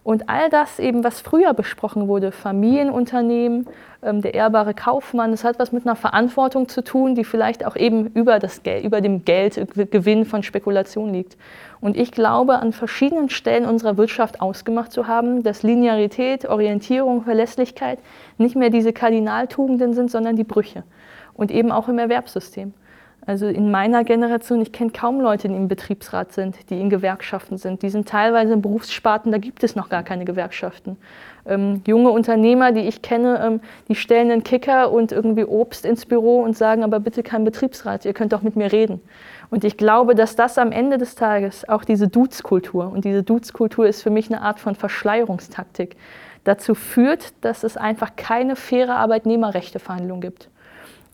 Und 0.06 0.28
all 0.28 0.50
das 0.50 0.78
eben, 0.78 1.02
was 1.02 1.20
früher 1.20 1.52
besprochen 1.52 2.06
wurde, 2.06 2.30
Familienunternehmen, 2.30 3.66
ähm, 4.04 4.22
der 4.22 4.34
ehrbare 4.34 4.72
Kaufmann, 4.72 5.32
das 5.32 5.42
hat 5.42 5.58
was 5.58 5.72
mit 5.72 5.84
einer 5.84 5.96
Verantwortung 5.96 6.68
zu 6.68 6.84
tun, 6.84 7.16
die 7.16 7.24
vielleicht 7.24 7.66
auch 7.66 7.74
eben 7.74 8.06
über, 8.14 8.38
das 8.38 8.62
Geld, 8.62 8.84
über 8.84 9.00
dem 9.00 9.24
Geldgewinn 9.24 10.24
von 10.24 10.44
Spekulation 10.44 11.12
liegt. 11.12 11.36
Und 11.80 11.96
ich 11.96 12.12
glaube, 12.12 12.60
an 12.60 12.72
verschiedenen 12.72 13.30
Stellen 13.30 13.64
unserer 13.64 13.96
Wirtschaft 13.96 14.40
ausgemacht 14.40 14.92
zu 14.92 15.08
haben, 15.08 15.42
dass 15.42 15.64
Linearität, 15.64 16.48
Orientierung, 16.48 17.24
Verlässlichkeit 17.24 17.98
nicht 18.38 18.54
mehr 18.54 18.70
diese 18.70 18.92
Kardinaltugenden 18.92 19.92
sind, 19.92 20.08
sondern 20.08 20.36
die 20.36 20.44
Brüche. 20.44 20.84
Und 21.34 21.50
eben 21.50 21.72
auch 21.72 21.88
im 21.88 21.98
Erwerbssystem. 21.98 22.74
Also 23.26 23.48
in 23.48 23.72
meiner 23.72 24.04
Generation, 24.04 24.60
ich 24.60 24.70
kenne 24.70 24.92
kaum 24.92 25.20
Leute, 25.20 25.48
die 25.48 25.54
im 25.54 25.66
Betriebsrat 25.66 26.32
sind, 26.32 26.70
die 26.70 26.80
in 26.80 26.90
Gewerkschaften 26.90 27.58
sind. 27.58 27.82
Die 27.82 27.90
sind 27.90 28.08
teilweise 28.08 28.52
in 28.52 28.62
Berufssparten, 28.62 29.32
da 29.32 29.38
gibt 29.38 29.64
es 29.64 29.74
noch 29.74 29.88
gar 29.88 30.04
keine 30.04 30.24
Gewerkschaften. 30.24 30.96
Ähm, 31.44 31.82
junge 31.88 32.10
Unternehmer, 32.10 32.70
die 32.70 32.82
ich 32.82 33.02
kenne, 33.02 33.40
ähm, 33.44 33.60
die 33.88 33.96
stellen 33.96 34.30
einen 34.30 34.44
Kicker 34.44 34.92
und 34.92 35.10
irgendwie 35.10 35.44
Obst 35.44 35.84
ins 35.84 36.06
Büro 36.06 36.40
und 36.40 36.56
sagen, 36.56 36.84
aber 36.84 37.00
bitte 37.00 37.24
kein 37.24 37.44
Betriebsrat, 37.44 38.04
ihr 38.04 38.14
könnt 38.14 38.32
doch 38.32 38.42
mit 38.42 38.54
mir 38.54 38.70
reden. 38.70 39.00
Und 39.50 39.64
ich 39.64 39.76
glaube, 39.76 40.14
dass 40.14 40.36
das 40.36 40.56
am 40.56 40.70
Ende 40.70 40.96
des 40.96 41.16
Tages 41.16 41.68
auch 41.68 41.84
diese 41.84 42.06
Dudes-Kultur, 42.06 42.92
und 42.92 43.04
diese 43.04 43.24
Dudes-Kultur 43.24 43.88
ist 43.88 44.02
für 44.02 44.10
mich 44.10 44.30
eine 44.30 44.42
Art 44.42 44.60
von 44.60 44.76
Verschleierungstaktik, 44.76 45.96
dazu 46.44 46.76
führt, 46.76 47.32
dass 47.40 47.64
es 47.64 47.76
einfach 47.76 48.14
keine 48.14 48.54
faire 48.54 48.96
Arbeitnehmerrechteverhandlung 48.96 50.20
gibt. 50.20 50.48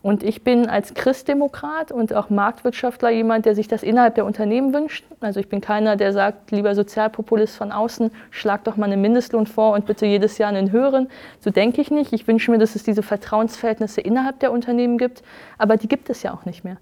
Und 0.03 0.21
ich 0.21 0.43
bin 0.43 0.67
als 0.67 0.93
Christdemokrat 0.93 1.93
und 1.93 2.13
auch 2.13 2.29
Marktwirtschaftler 2.29 3.09
jemand, 3.09 3.45
der 3.45 3.55
sich 3.55 3.69
das 3.69 3.83
innerhalb 3.83 4.15
der 4.15 4.25
Unternehmen 4.25 4.73
wünscht. 4.73 5.05
Also 5.21 5.39
ich 5.39 5.47
bin 5.47 5.61
keiner, 5.61 5.95
der 5.95 6.11
sagt, 6.11 6.51
lieber 6.51 6.75
Sozialpopulist 6.75 7.55
von 7.55 7.71
außen, 7.71 8.11
schlag 8.29 8.65
doch 8.65 8.75
mal 8.75 8.91
einen 8.91 9.01
Mindestlohn 9.01 9.47
vor 9.47 9.73
und 9.73 9.85
bitte 9.85 10.05
jedes 10.05 10.37
Jahr 10.37 10.49
einen 10.49 10.73
höheren. 10.73 11.07
So 11.39 11.51
denke 11.51 11.79
ich 11.79 11.89
nicht. 11.89 12.11
Ich 12.11 12.27
wünsche 12.27 12.51
mir, 12.51 12.57
dass 12.57 12.75
es 12.75 12.83
diese 12.83 13.01
Vertrauensverhältnisse 13.01 14.01
innerhalb 14.01 14.41
der 14.41 14.51
Unternehmen 14.51 14.97
gibt, 14.97 15.23
aber 15.57 15.77
die 15.77 15.87
gibt 15.87 16.09
es 16.09 16.21
ja 16.21 16.33
auch 16.33 16.43
nicht 16.43 16.65
mehr. 16.65 16.75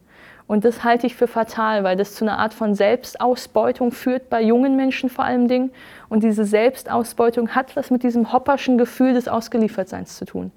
Und 0.47 0.65
das 0.65 0.83
halte 0.83 1.05
ich 1.05 1.15
für 1.15 1.27
fatal, 1.27 1.83
weil 1.83 1.95
das 1.95 2.15
zu 2.15 2.25
einer 2.25 2.39
Art 2.39 2.55
von 2.55 2.73
Selbstausbeutung 2.73 3.91
führt, 3.91 4.31
bei 4.31 4.41
jungen 4.41 4.75
Menschen 4.75 5.11
vor 5.11 5.25
allem 5.25 5.47
Dingen. 5.47 5.71
Und 6.09 6.23
diese 6.23 6.43
Selbstausbeutung 6.43 7.49
hat 7.49 7.75
was 7.75 7.91
mit 7.91 8.01
diesem 8.01 8.33
hopperschen 8.33 8.79
Gefühl 8.79 9.13
des 9.13 9.27
Ausgeliefertseins 9.27 10.17
zu 10.17 10.25
tun. 10.25 10.51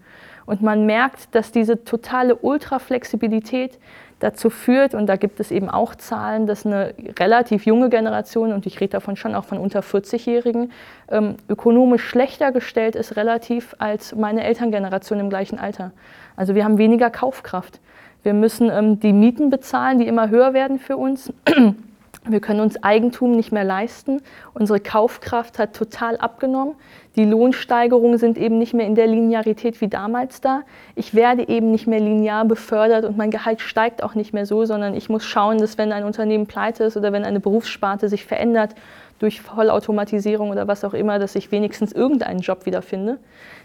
Und 0.47 0.63
man 0.63 0.87
merkt, 0.87 1.35
dass 1.35 1.53
diese 1.53 1.85
totale 1.85 2.37
Ultraflexibilität 2.37 3.79
dazu 4.21 4.49
führt, 4.49 4.95
und 4.95 5.07
da 5.07 5.17
gibt 5.17 5.41
es 5.41 5.51
eben 5.51 5.69
auch 5.69 5.95
Zahlen, 5.95 6.47
dass 6.47 6.65
eine 6.65 6.95
relativ 7.19 7.67
junge 7.67 7.91
Generation, 7.91 8.53
und 8.53 8.67
ich 8.67 8.81
rede 8.81 8.93
davon 8.93 9.17
schon 9.17 9.35
auch 9.35 9.45
von 9.45 9.59
unter 9.59 9.81
40-Jährigen, 9.81 10.73
ähm, 11.11 11.37
ökonomisch 11.49 12.05
schlechter 12.05 12.53
gestellt 12.53 12.97
ist 12.97 13.17
relativ 13.17 13.75
als 13.79 14.15
meine 14.15 14.45
Elterngeneration 14.45 15.21
im 15.21 15.31
gleichen 15.31 15.59
Alter. 15.59 15.93
Also 16.37 16.55
wir 16.55 16.65
haben 16.65 16.79
weniger 16.79 17.11
Kaufkraft. 17.11 17.81
Wir 18.23 18.35
müssen 18.35 18.71
ähm, 18.71 19.01
die 19.01 19.13
Mieten 19.13 19.51
bezahlen, 19.51 19.99
die 19.99 20.07
immer 20.07 20.31
höher 20.31 20.55
werden 20.55 20.79
für 20.79 20.97
uns. 20.97 21.33
Wir 22.27 22.41
können 22.41 22.61
uns 22.61 22.83
Eigentum 22.83 23.33
nicht 23.33 23.53
mehr 23.53 23.65
leisten. 23.65 24.23
Unsere 24.55 24.81
Kaufkraft 24.81 25.59
hat 25.59 25.77
total 25.77 26.17
abgenommen. 26.17 26.75
Die 27.17 27.25
Lohnsteigerungen 27.25 28.17
sind 28.17 28.39
eben 28.39 28.59
nicht 28.59 28.73
mehr 28.73 28.87
in 28.87 28.95
der 28.95 29.07
Linearität 29.07 29.83
wie 29.83 29.89
damals 29.89 30.41
da. 30.41 30.63
Ich 30.95 31.15
werde 31.15 31.47
eben 31.47 31.71
nicht 31.71 31.87
mehr 31.87 32.01
linear 32.01 32.47
befördert 32.47 33.05
und 33.05 33.19
mein 33.19 33.31
Gehalt 33.31 33.61
steigt 33.61 34.03
auch 34.03 34.15
nicht 34.15 34.33
mehr 34.33 34.47
so, 34.47 34.65
sondern 34.65 34.95
ich 34.95 35.11
muss 35.11 35.25
schauen, 35.27 35.59
dass 35.59 35.77
wenn 35.77 35.93
ein 35.93 36.05
Unternehmen 36.05 36.47
pleite 36.47 36.85
ist 36.85 36.97
oder 36.97 37.13
wenn 37.13 37.25
eine 37.25 37.41
Berufssparte 37.41 38.09
sich 38.09 38.25
verändert 38.25 38.75
durch 39.19 39.43
Vollautomatisierung 39.43 40.51
oder 40.51 40.67
was 40.67 40.83
auch 40.83 40.95
immer, 40.95 41.19
dass 41.19 41.35
ich 41.35 41.53
wenigstens 41.53 41.93
irgendeinen 41.93 42.41
Job 42.41 42.65
wiederfinde. 42.65 43.19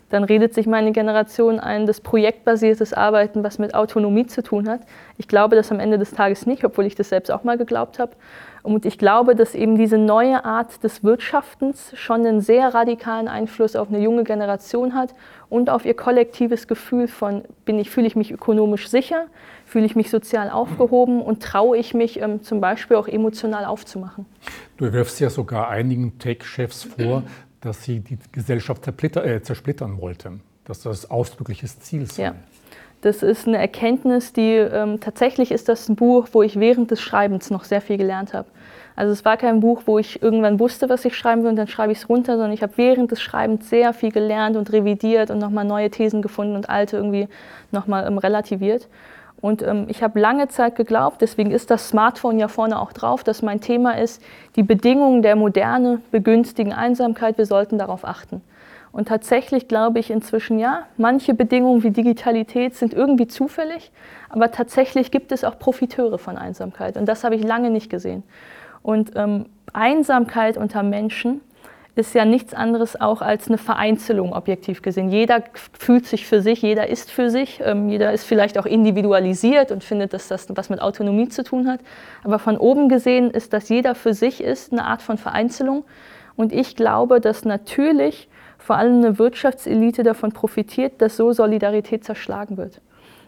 Dann 0.10 0.24
redet 0.24 0.54
sich 0.54 0.68
meine 0.68 0.92
Generation 0.92 1.60
ein, 1.60 1.86
das 1.86 2.02
projektbasiertes 2.02 2.94
Arbeiten, 2.94 3.44
was 3.44 3.60
mit 3.60 3.76
Autonomie 3.76 4.26
zu 4.26 4.42
tun 4.42 4.68
hat. 4.68 4.82
Ich 5.18 5.28
glaube 5.28 5.56
das 5.56 5.72
am 5.72 5.80
Ende 5.80 5.98
des 5.98 6.12
Tages 6.12 6.46
nicht, 6.46 6.66
obwohl 6.66 6.86
ich 6.86 6.96
das 6.96 7.10
selbst 7.10 7.32
auch 7.32 7.44
mal 7.44 7.58
geglaubt 7.58 8.00
habe. 8.00 8.12
Und 8.64 8.86
ich 8.86 8.98
glaube, 8.98 9.36
dass 9.36 9.56
eben 9.56 9.78
diese 9.78 9.98
neue 9.98 10.46
Art 10.46 10.84
des 10.84 11.04
Wirtschaftens 11.04 11.92
schon 11.96 12.26
einen 12.26 12.42
sehr 12.42 12.74
radikalen 12.74 13.28
Einfluss 13.28 13.76
auf 13.76 13.90
eine 13.90 14.00
junge 14.00 14.24
Generation 14.24 14.94
hat 14.94 15.14
und 15.50 15.70
auf 15.70 15.86
ihr 15.86 15.94
kollektives 15.94 16.68
Gefühl 16.68 17.08
von, 17.08 17.44
bin 17.66 17.80
ich, 17.80 17.90
fühle 17.90 18.08
ich 18.08 18.16
mich 18.16 18.32
ökonomisch 18.32 18.88
sicher, 18.90 19.26
fühle 19.66 19.86
ich 19.86 19.96
mich 19.96 20.10
sozial 20.10 20.50
aufgehoben 20.50 21.22
und 21.22 21.42
traue 21.42 21.78
ich 21.78 21.94
mich 21.94 22.20
ähm, 22.20 22.44
zum 22.44 22.62
Beispiel 22.62 22.98
auch 22.98 23.08
emotional 23.08 23.66
aufzumachen. 23.66 24.26
Du 24.78 24.92
wirfst 24.92 25.20
ja 25.20 25.30
sogar 25.30 25.70
einigen 25.70 26.20
Tech-Chefs 26.20 26.84
vor, 26.84 27.24
dass 27.62 27.84
Sie 27.84 28.00
die 28.00 28.18
Gesellschaft 28.32 28.88
äh, 28.88 29.42
zersplittern 29.42 30.00
wollten, 30.02 30.42
dass 30.66 30.82
das 30.82 31.10
ausdrückliches 31.10 31.80
Ziel 31.80 32.10
sei. 32.10 32.24
Ja. 32.24 32.36
Das 33.02 33.24
ist 33.24 33.48
eine 33.48 33.58
Erkenntnis, 33.58 34.34
die 34.34 34.56
ähm, 34.56 35.00
tatsächlich 35.00 35.52
ist 35.52 35.70
das 35.70 35.88
ein 35.88 35.96
Buch, 35.96 36.28
wo 36.34 36.44
ich 36.44 36.60
während 36.60 36.92
des 36.92 37.00
Schreibens 37.02 37.50
noch 37.50 37.64
sehr 37.64 37.80
viel 37.80 37.98
gelernt 37.98 38.34
habe. 38.34 38.48
Also 38.98 39.14
es 39.14 39.24
war 39.24 39.38
kein 39.38 39.62
Buch, 39.62 39.84
wo 39.86 39.98
ich 39.98 40.22
irgendwann 40.22 40.60
wusste, 40.60 40.90
was 40.90 41.06
ich 41.06 41.16
schreiben 41.16 41.44
will 41.44 41.52
und 41.52 41.56
dann 41.56 41.70
schreibe 41.70 41.94
ich 41.94 42.00
es 42.00 42.10
runter, 42.10 42.34
sondern 42.34 42.52
ich 42.52 42.62
habe 42.62 42.74
während 42.76 43.12
des 43.12 43.22
Schreibens 43.22 43.70
sehr 43.70 43.94
viel 43.94 44.12
gelernt 44.12 44.58
und 44.58 44.74
revidiert 44.74 45.32
und 45.32 45.40
nochmal 45.40 45.64
neue 45.64 45.90
Thesen 45.90 46.22
gefunden 46.22 46.58
und 46.58 46.70
alte 46.70 46.98
irgendwie 46.98 47.30
nochmal 47.72 48.06
ähm, 48.06 48.18
relativiert. 48.18 48.90
Und 49.40 49.62
ähm, 49.62 49.86
ich 49.88 50.04
habe 50.04 50.20
lange 50.20 50.50
Zeit 50.50 50.76
geglaubt, 50.76 51.22
deswegen 51.22 51.52
ist 51.52 51.72
das 51.72 51.88
Smartphone 51.88 52.40
ja 52.40 52.50
vorne 52.50 52.78
auch 52.78 52.92
drauf, 52.92 53.24
dass 53.24 53.42
mein 53.42 53.62
Thema 53.62 53.98
ist, 53.98 54.22
die 54.58 54.64
Bedingungen 54.64 55.22
der 55.22 55.38
Moderne 55.38 56.02
begünstigen 56.12 56.74
Einsamkeit, 56.74 57.38
wir 57.38 57.46
sollten 57.46 57.78
darauf 57.78 58.04
achten. 58.04 58.42
Und 58.92 59.08
tatsächlich 59.08 59.68
glaube 59.68 60.00
ich 60.00 60.10
inzwischen 60.10 60.60
ja, 60.60 60.88
manche 60.98 61.34
Bedingungen 61.34 61.84
wie 61.84 61.92
Digitalität 61.92 62.76
sind 62.76 62.94
irgendwie 62.94 63.28
zufällig, 63.28 63.92
aber 64.30 64.52
tatsächlich 64.52 65.12
gibt 65.12 65.32
es 65.32 65.44
auch 65.44 65.60
Profiteure 65.60 66.18
von 66.18 66.38
Einsamkeit. 66.38 66.98
Und 66.98 67.06
das 67.06 67.24
habe 67.24 67.36
ich 67.36 67.44
lange 67.44 67.70
nicht 67.70 67.90
gesehen. 67.90 68.24
Und 68.82 69.12
ähm, 69.16 69.46
Einsamkeit 69.74 70.58
unter 70.58 70.84
Menschen 70.84 71.42
ist 71.96 72.16
ja 72.16 72.24
nichts 72.24 72.54
anderes 72.54 73.00
auch 73.00 73.22
als 73.22 73.48
eine 73.48 73.58
Vereinzelung 73.58 74.34
objektiv 74.34 74.82
gesehen. 74.82 75.10
Jeder 75.10 75.44
fühlt 75.78 76.06
sich 76.06 76.26
für 76.26 76.42
sich, 76.42 76.62
jeder 76.62 76.88
ist 76.88 77.12
für 77.12 77.30
sich, 77.30 77.60
ähm, 77.64 77.90
jeder 77.90 78.14
ist 78.14 78.24
vielleicht 78.24 78.58
auch 78.58 78.66
individualisiert 78.66 79.72
und 79.72 79.84
findet, 79.84 80.14
dass 80.14 80.30
das 80.30 80.48
was 80.56 80.70
mit 80.70 80.82
Autonomie 80.82 81.28
zu 81.28 81.44
tun 81.44 81.68
hat. 81.68 81.82
Aber 82.24 82.40
von 82.40 82.58
oben 82.58 82.88
gesehen 82.88 83.30
ist, 83.32 83.54
dass 83.54 83.70
jeder 83.70 83.96
für 83.96 84.14
sich 84.14 84.42
ist, 84.42 84.72
eine 84.72 84.86
Art 84.86 85.02
von 85.02 85.18
Vereinzelung. 85.18 85.84
Und 86.38 86.54
ich 86.54 86.78
glaube, 86.78 87.20
dass 87.20 87.44
natürlich 87.44 88.29
vor 88.60 88.76
allem 88.76 88.98
eine 88.98 89.18
Wirtschaftselite 89.18 90.04
davon 90.04 90.32
profitiert, 90.32 91.02
dass 91.02 91.18
so 91.18 91.32
Solidarität 91.32 92.04
zerschlagen 92.04 92.58
wird. 92.58 92.82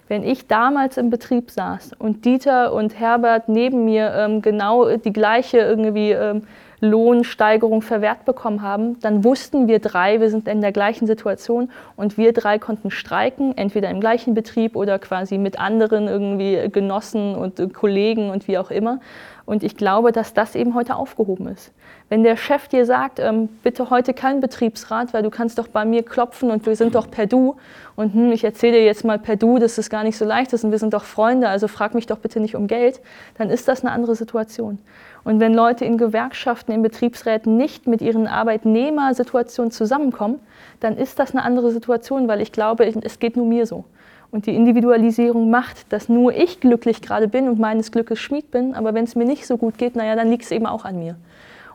Wenn 0.07 0.23
ich 0.23 0.47
damals 0.47 0.97
im 0.97 1.09
Betrieb 1.09 1.51
saß 1.51 1.93
und 1.97 2.25
Dieter 2.25 2.73
und 2.73 2.99
Herbert 2.99 3.47
neben 3.47 3.85
mir 3.85 4.13
ähm, 4.13 4.41
genau 4.41 4.97
die 4.97 5.13
gleiche 5.13 5.59
irgendwie 5.59 6.11
ähm, 6.11 6.43
Lohnsteigerung 6.81 7.81
verwehrt 7.81 8.25
bekommen 8.25 8.61
haben, 8.61 8.99
dann 8.99 9.23
wussten 9.23 9.67
wir 9.67 9.79
drei, 9.79 10.19
wir 10.19 10.29
sind 10.29 10.47
in 10.47 10.61
der 10.61 10.71
gleichen 10.71 11.07
Situation 11.07 11.71
und 11.95 12.17
wir 12.17 12.33
drei 12.33 12.59
konnten 12.59 12.91
streiken, 12.91 13.55
entweder 13.55 13.89
im 13.89 14.01
gleichen 14.01 14.33
Betrieb 14.33 14.75
oder 14.75 14.99
quasi 14.99 15.37
mit 15.37 15.59
anderen 15.59 16.07
irgendwie 16.07 16.69
Genossen 16.69 17.35
und 17.35 17.73
Kollegen 17.73 18.31
und 18.31 18.47
wie 18.47 18.57
auch 18.57 18.71
immer. 18.71 18.99
Und 19.51 19.63
ich 19.63 19.75
glaube, 19.75 20.13
dass 20.13 20.33
das 20.33 20.55
eben 20.55 20.75
heute 20.75 20.95
aufgehoben 20.95 21.49
ist. 21.49 21.73
Wenn 22.07 22.23
der 22.23 22.37
Chef 22.37 22.69
dir 22.69 22.85
sagt, 22.85 23.19
ähm, 23.19 23.49
bitte 23.63 23.89
heute 23.89 24.13
kein 24.13 24.39
Betriebsrat, 24.39 25.13
weil 25.13 25.23
du 25.23 25.29
kannst 25.29 25.59
doch 25.59 25.67
bei 25.67 25.83
mir 25.83 26.03
klopfen 26.03 26.51
und 26.51 26.65
wir 26.65 26.77
sind 26.77 26.95
doch 26.95 27.11
per 27.11 27.25
Du 27.25 27.57
und 27.97 28.13
hm, 28.13 28.31
ich 28.31 28.45
erzähle 28.45 28.77
dir 28.77 28.85
jetzt 28.85 29.03
mal 29.03 29.19
per 29.19 29.35
Du, 29.35 29.59
dass 29.59 29.77
es 29.77 29.89
gar 29.89 30.05
nicht 30.05 30.17
so 30.17 30.23
leicht 30.23 30.53
ist 30.53 30.63
und 30.63 30.71
wir 30.71 30.79
sind 30.79 30.93
doch 30.93 31.03
Freunde, 31.03 31.49
also 31.49 31.67
frag 31.67 31.95
mich 31.95 32.07
doch 32.07 32.19
bitte 32.19 32.39
nicht 32.39 32.55
um 32.55 32.67
Geld, 32.67 33.01
dann 33.37 33.49
ist 33.49 33.67
das 33.67 33.83
eine 33.83 33.91
andere 33.91 34.15
Situation. 34.15 34.79
Und 35.25 35.41
wenn 35.41 35.53
Leute 35.53 35.83
in 35.83 35.97
Gewerkschaften, 35.97 36.71
in 36.71 36.81
Betriebsräten 36.81 37.57
nicht 37.57 37.87
mit 37.87 38.01
ihren 38.01 38.27
Arbeitnehmersituationen 38.27 39.71
zusammenkommen, 39.71 40.39
dann 40.79 40.95
ist 40.95 41.19
das 41.19 41.31
eine 41.31 41.43
andere 41.43 41.71
Situation, 41.71 42.29
weil 42.29 42.39
ich 42.39 42.53
glaube, 42.53 42.85
es 42.85 43.19
geht 43.19 43.35
nur 43.35 43.45
mir 43.45 43.65
so. 43.65 43.83
Und 44.31 44.45
die 44.45 44.55
Individualisierung 44.55 45.49
macht, 45.49 45.91
dass 45.91 46.07
nur 46.07 46.33
ich 46.33 46.61
glücklich 46.61 47.01
gerade 47.01 47.27
bin 47.27 47.49
und 47.49 47.59
meines 47.59 47.91
Glückes 47.91 48.19
Schmied 48.19 48.49
bin. 48.49 48.73
Aber 48.73 48.93
wenn 48.93 49.03
es 49.03 49.15
mir 49.15 49.25
nicht 49.25 49.45
so 49.45 49.57
gut 49.57 49.77
geht, 49.77 49.95
naja, 49.95 50.15
dann 50.15 50.29
liegt 50.29 50.45
es 50.45 50.51
eben 50.51 50.65
auch 50.65 50.85
an 50.85 50.97
mir. 50.99 51.17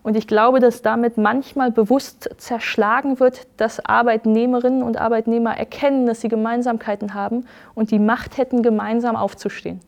Und 0.03 0.17
ich 0.17 0.27
glaube, 0.27 0.61
dass 0.61 0.83
damit 0.83 1.19
manchmal 1.19 1.73
bewusst 1.73 2.31
zerschlagen 2.39 3.19
wird, 3.19 3.47
dass 3.57 3.85
Arbeitnehmerinnen 3.85 4.83
und 4.83 4.97
Arbeitnehmer 4.97 5.57
erkennen, 5.59 6.07
dass 6.07 6.21
sie 6.21 6.29
Gemeinsamkeiten 6.29 7.13
haben 7.13 7.45
und 7.75 7.91
die 7.91 7.99
Macht 7.99 8.39
hätten, 8.39 8.63
gemeinsam 8.63 9.17
aufzustehen. 9.17 9.81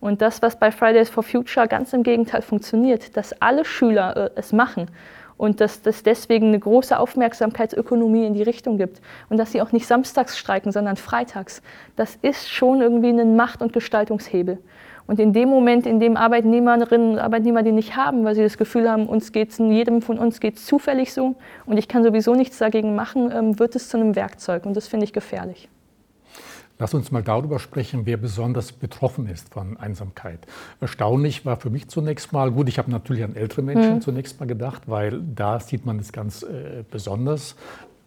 Und 0.00 0.22
das, 0.22 0.40
was 0.40 0.56
bei 0.56 0.72
Fridays 0.72 1.10
for 1.10 1.22
Future 1.22 1.68
ganz 1.68 1.92
im 1.92 2.02
Gegenteil 2.02 2.40
funktioniert, 2.40 3.16
dass 3.18 3.34
alle 3.40 3.66
Schüler 3.66 4.16
äh, 4.16 4.30
es 4.34 4.52
machen 4.52 4.86
und 5.40 5.62
dass 5.62 5.80
es 5.86 6.02
deswegen 6.02 6.48
eine 6.48 6.58
große 6.58 6.98
Aufmerksamkeitsökonomie 6.98 8.26
in 8.26 8.34
die 8.34 8.42
Richtung 8.42 8.76
gibt 8.76 9.00
und 9.30 9.38
dass 9.38 9.52
sie 9.52 9.62
auch 9.62 9.72
nicht 9.72 9.86
samstags 9.86 10.36
streiken, 10.36 10.70
sondern 10.70 10.96
freitags. 10.96 11.62
Das 11.96 12.18
ist 12.20 12.50
schon 12.50 12.82
irgendwie 12.82 13.08
ein 13.08 13.36
Macht- 13.36 13.62
und 13.62 13.72
Gestaltungshebel. 13.72 14.58
Und 15.06 15.18
in 15.18 15.32
dem 15.32 15.48
Moment, 15.48 15.86
in 15.86 15.98
dem 15.98 16.18
Arbeitnehmerinnen 16.18 17.12
und 17.12 17.18
Arbeitnehmer 17.18 17.62
die 17.62 17.72
nicht 17.72 17.96
haben, 17.96 18.22
weil 18.22 18.34
sie 18.34 18.42
das 18.42 18.58
Gefühl 18.58 18.90
haben, 18.90 19.06
uns 19.06 19.32
geht's, 19.32 19.56
jedem 19.56 20.02
von 20.02 20.18
uns 20.18 20.40
geht 20.40 20.56
es 20.56 20.66
zufällig 20.66 21.14
so 21.14 21.36
und 21.64 21.78
ich 21.78 21.88
kann 21.88 22.04
sowieso 22.04 22.34
nichts 22.34 22.58
dagegen 22.58 22.94
machen, 22.94 23.32
ähm, 23.34 23.58
wird 23.58 23.74
es 23.76 23.88
zu 23.88 23.96
einem 23.96 24.16
Werkzeug 24.16 24.66
und 24.66 24.76
das 24.76 24.88
finde 24.88 25.04
ich 25.04 25.14
gefährlich. 25.14 25.70
Lass 26.80 26.94
uns 26.94 27.10
mal 27.12 27.22
darüber 27.22 27.58
sprechen, 27.58 28.06
wer 28.06 28.16
besonders 28.16 28.72
betroffen 28.72 29.28
ist 29.28 29.52
von 29.52 29.76
Einsamkeit. 29.76 30.40
Erstaunlich 30.80 31.44
war 31.44 31.56
für 31.56 31.68
mich 31.68 31.88
zunächst 31.88 32.32
mal, 32.32 32.50
gut, 32.50 32.70
ich 32.70 32.78
habe 32.78 32.90
natürlich 32.90 33.22
an 33.22 33.36
ältere 33.36 33.60
Menschen 33.60 33.96
mhm. 33.96 34.00
zunächst 34.00 34.40
mal 34.40 34.46
gedacht, 34.46 34.84
weil 34.86 35.20
da 35.20 35.60
sieht 35.60 35.84
man 35.84 35.98
es 35.98 36.10
ganz 36.10 36.42
äh, 36.42 36.82
besonders, 36.90 37.54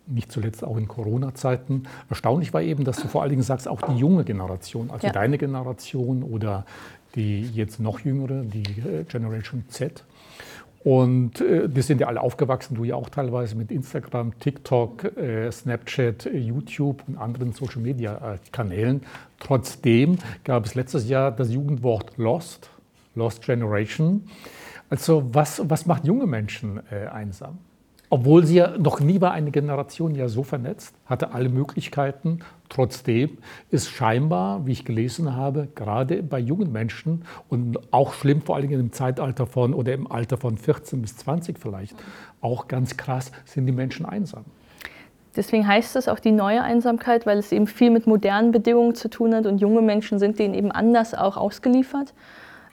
nicht 0.08 0.32
zuletzt 0.32 0.64
auch 0.64 0.76
in 0.76 0.88
Corona-Zeiten. 0.88 1.84
Erstaunlich 2.10 2.52
war 2.52 2.64
eben, 2.64 2.84
dass 2.84 2.98
du 2.98 3.08
vor 3.08 3.22
allen 3.22 3.30
Dingen 3.30 3.44
sagst, 3.44 3.68
auch 3.68 3.82
die 3.82 3.96
junge 3.96 4.24
Generation, 4.24 4.90
also 4.90 5.06
ja. 5.06 5.14
deine 5.14 5.38
Generation 5.38 6.24
oder 6.24 6.66
die 7.14 7.44
jetzt 7.44 7.80
noch 7.80 8.00
jüngere, 8.00 8.42
die 8.42 8.64
äh, 8.64 9.04
Generation 9.04 9.66
Z. 9.70 10.04
Und 10.84 11.40
äh, 11.40 11.70
die 11.70 11.82
sind 11.82 12.02
ja 12.02 12.08
alle 12.08 12.20
aufgewachsen, 12.20 12.76
du 12.76 12.84
ja 12.84 12.96
auch 12.96 13.10
teilweise 13.10 13.56
mit 13.56 13.72
Instagram, 13.72 14.38
TikTok, 14.40 15.18
äh, 15.18 15.50
Snapchat, 15.50 16.30
YouTube 16.34 17.04
und 17.08 17.18
anderen 17.18 17.54
Social-Media-Kanälen. 17.54 19.02
Trotzdem 19.40 20.18
gab 20.44 20.66
es 20.66 20.76
letztes 20.76 21.08
Jahr 21.08 21.32
das 21.32 21.54
Jugendwort 21.54 22.18
Lost, 22.18 22.70
Lost 23.16 23.44
Generation. 23.44 24.28
Also 24.90 25.24
was, 25.34 25.62
was 25.70 25.86
macht 25.86 26.06
junge 26.06 26.28
Menschen 26.28 26.82
äh, 26.92 27.08
einsam? 27.08 27.60
Obwohl 28.14 28.46
sie 28.46 28.58
ja 28.58 28.78
noch 28.78 29.00
nie 29.00 29.22
war 29.22 29.32
eine 29.32 29.50
Generation 29.50 30.14
ja 30.14 30.28
so 30.28 30.44
vernetzt, 30.44 30.94
hatte 31.08 31.32
alle 31.32 31.50
Möglichkeiten. 31.50 32.42
Trotzdem 32.70 33.40
ist 33.72 33.90
scheinbar, 33.90 34.68
wie 34.68 34.74
ich 34.74 34.86
gelesen 34.86 35.36
habe, 35.36 35.68
gerade 35.74 36.22
bei 36.22 36.38
jungen 36.38 36.72
Menschen 36.72 37.26
und 37.50 37.92
auch 37.92 38.14
schlimm 38.14 38.44
vor 38.44 38.56
allen 38.56 38.68
Dingen 38.68 38.80
im 38.80 38.92
Zeitalter 38.92 39.48
von 39.48 39.74
oder 39.74 39.96
im 39.96 40.12
Alter 40.12 40.38
von 40.38 40.60
14 40.60 41.02
bis 41.02 41.18
20 41.18 41.58
vielleicht, 41.58 41.96
auch 42.40 42.68
ganz 42.68 42.98
krass, 42.98 43.32
sind 43.46 43.66
die 43.66 43.72
Menschen 43.72 44.06
einsam. 44.06 44.46
Deswegen 45.36 45.68
heißt 45.68 45.96
es 45.96 46.08
auch 46.08 46.20
die 46.20 46.34
neue 46.34 46.62
Einsamkeit, 46.62 47.26
weil 47.26 47.40
es 47.40 47.52
eben 47.52 47.66
viel 47.66 47.90
mit 47.90 48.06
modernen 48.06 48.52
Bedingungen 48.52 48.94
zu 48.94 49.10
tun 49.10 49.34
hat 49.34 49.48
und 49.48 49.58
junge 49.58 49.82
Menschen 49.82 50.20
sind 50.20 50.38
denen 50.38 50.54
eben 50.54 50.72
anders 50.72 51.16
auch 51.16 51.36
ausgeliefert. 51.36 52.14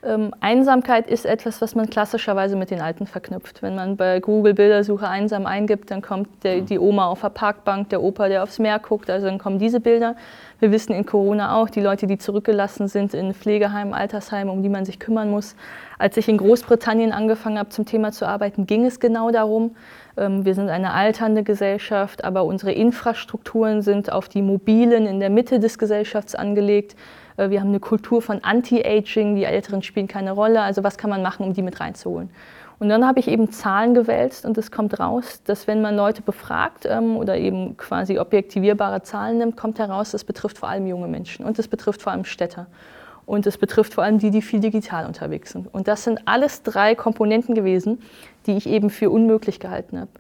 Ähm, 0.03 0.33
Einsamkeit 0.41 1.07
ist 1.09 1.27
etwas, 1.27 1.61
was 1.61 1.75
man 1.75 1.91
klassischerweise 1.91 2.57
mit 2.57 2.71
den 2.71 2.81
Alten 2.81 3.07
verknüpft. 3.07 3.61
Wenn 3.61 3.75
man 3.75 3.99
bei 3.99 4.21
Google 4.21 4.55
Bildersuche 4.55 5.07
einsam 5.07 5.45
eingibt, 5.45 5.91
dann 5.91 6.01
kommt 6.01 6.43
der, 6.43 6.63
die 6.63 6.79
Oma 6.79 7.07
auf 7.07 7.21
der 7.21 7.29
Parkbank, 7.29 7.91
der 7.91 8.03
Opa, 8.03 8.29
der 8.29 8.43
aufs 8.43 8.59
Meer 8.59 8.79
guckt, 8.79 9.11
also 9.11 9.27
dann 9.27 9.39
kommen 9.39 9.59
diese 9.59 9.79
Bilder. 9.79 10.17
Wir 10.59 10.73
wissen 10.73 10.95
in 10.95 11.05
Corona 11.05 11.55
auch, 11.55 11.69
die 11.69 11.83
Leute, 11.83 12.07
die 12.07 12.17
zurückgelassen 12.17 12.89
sind 12.89 13.13
in 13.13 13.35
Pflegeheimen, 13.35 13.93
Altersheimen, 13.93 14.51
um 14.51 14.63
die 14.63 14.71
man 14.71 14.87
sich 14.87 15.01
kümmern 15.01 15.31
muss. 15.31 15.55
Als 15.99 16.17
ich 16.17 16.31
in 16.31 16.39
Großbritannien 16.39 17.13
angefangen 17.13 17.59
habe, 17.59 17.69
zum 17.69 17.85
Thema 17.85 18.11
zu 18.11 18.27
arbeiten, 18.27 18.67
ging 18.67 18.87
es 18.87 19.01
genau 19.01 19.31
darum. 19.31 19.77
Ähm, 20.17 20.47
wir 20.47 20.55
sind 20.55 20.71
eine 20.71 20.95
alternde 20.95 21.43
Gesellschaft, 21.43 22.25
aber 22.25 22.45
unsere 22.45 22.73
Infrastrukturen 22.73 23.83
sind 23.83 24.11
auf 24.11 24.31
die 24.31 24.41
Mobilen 24.41 25.07
in 25.07 25.21
der 25.21 25.29
Mitte 25.29 25.61
des 25.61 25.79
Gesellschafts 25.79 26.35
angelegt. 26.35 26.97
Äh, 27.40 27.50
wir 27.50 27.61
haben 27.61 27.68
eine 27.68 27.81
Kultur 27.81 28.22
von 28.22 28.42
Anti-Aging, 28.44 29.35
die 29.35 29.44
Älteren 29.44 29.83
spielen 29.83 30.09
keine 30.09 30.33
Rolle. 30.33 30.61
Also 30.61 30.85
was 30.85 30.98
kann 30.98 31.11
man 31.11 31.22
machen, 31.22 31.44
um 31.46 31.55
die 31.55 31.62
mit 31.62 31.81
reinzuholen? 31.81 32.31
Und 32.79 32.88
dann 32.88 33.07
habe 33.07 33.20
ich 33.20 33.29
eben 33.29 33.50
Zahlen 33.50 33.92
gewälzt 33.92 34.46
und 34.46 34.57
es 34.57 34.70
kommt 34.70 34.98
raus, 34.98 35.42
dass 35.44 35.66
wenn 35.66 35.83
man 35.83 35.96
Leute 35.96 36.22
befragt 36.22 36.87
ähm, 36.87 37.16
oder 37.18 37.37
eben 37.37 37.76
quasi 37.76 38.18
objektivierbare 38.18 39.03
Zahlen 39.03 39.37
nimmt, 39.37 39.57
kommt 39.57 39.79
heraus, 39.79 40.12
das 40.12 40.24
betrifft 40.24 40.57
vor 40.57 40.70
allem 40.70 40.87
junge 40.87 41.07
Menschen 41.07 41.44
und 41.44 41.59
es 41.59 41.68
betrifft 41.68 42.00
vor 42.00 42.12
allem 42.12 42.24
Städter. 42.24 42.66
Und 43.26 43.46
es 43.46 43.59
betrifft 43.59 43.94
vor 43.94 44.03
allem 44.03 44.18
die, 44.18 44.31
die 44.31 44.40
viel 44.40 44.61
digital 44.61 45.07
unterwegs 45.07 45.53
sind. 45.53 45.72
Und 45.72 45.88
das 45.88 46.05
sind 46.05 46.22
alles 46.24 46.62
drei 46.62 46.94
Komponenten 46.94 47.55
gewesen, 47.55 48.00
die 48.46 48.57
ich 48.57 48.66
eben 48.66 48.88
für 48.88 49.11
unmöglich 49.11 49.61
gehalten 49.61 50.00
habe. 50.00 50.11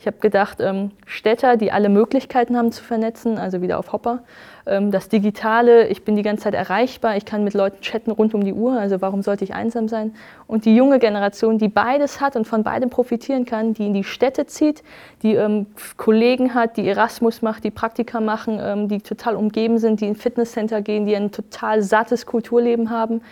Ich 0.00 0.06
habe 0.06 0.16
gedacht, 0.18 0.58
ähm, 0.60 0.92
Städter, 1.04 1.58
die 1.58 1.72
alle 1.72 1.90
Möglichkeiten 1.90 2.56
haben 2.56 2.72
zu 2.72 2.82
vernetzen, 2.82 3.36
also 3.36 3.60
wieder 3.60 3.78
auf 3.78 3.92
Hopper, 3.92 4.20
Ähm, 4.66 4.90
das 4.90 5.08
Digitale, 5.08 5.88
ich 5.88 6.04
bin 6.04 6.16
die 6.16 6.22
ganze 6.22 6.44
Zeit 6.44 6.54
erreichbar, 6.54 7.16
ich 7.16 7.24
kann 7.24 7.44
mit 7.44 7.54
Leuten 7.54 7.80
chatten 7.80 8.10
rund 8.10 8.34
um 8.34 8.44
die 8.44 8.52
Uhr, 8.52 8.78
also 8.78 9.00
warum 9.00 9.22
sollte 9.22 9.44
ich 9.44 9.54
einsam 9.54 9.88
sein? 9.88 10.14
Und 10.46 10.64
die 10.64 10.76
junge 10.76 10.98
Generation, 10.98 11.58
die 11.58 11.68
beides 11.68 12.20
hat 12.20 12.36
und 12.36 12.46
von 12.46 12.62
beidem 12.62 12.90
profitieren 12.90 13.44
kann, 13.46 13.74
die 13.74 13.86
in 13.86 13.94
die 13.94 14.04
Städte 14.04 14.46
zieht, 14.46 14.82
die 15.22 15.34
ähm, 15.34 15.66
Kollegen 15.96 16.54
hat, 16.54 16.76
die 16.76 16.86
Erasmus 16.86 17.42
macht, 17.42 17.64
die 17.64 17.70
Praktika 17.70 18.20
machen, 18.20 18.60
ähm, 18.62 18.88
die 18.88 19.00
total 19.00 19.34
umgeben 19.34 19.78
sind, 19.78 20.00
die 20.00 20.06
in 20.06 20.14
Fitnesscenter 20.14 20.82
gehen, 20.82 21.06
die 21.06 21.16
ein 21.16 21.32
total 21.32 21.82
sattes 21.82 22.26
Kulturleben 22.26 22.90
haben 22.90 23.22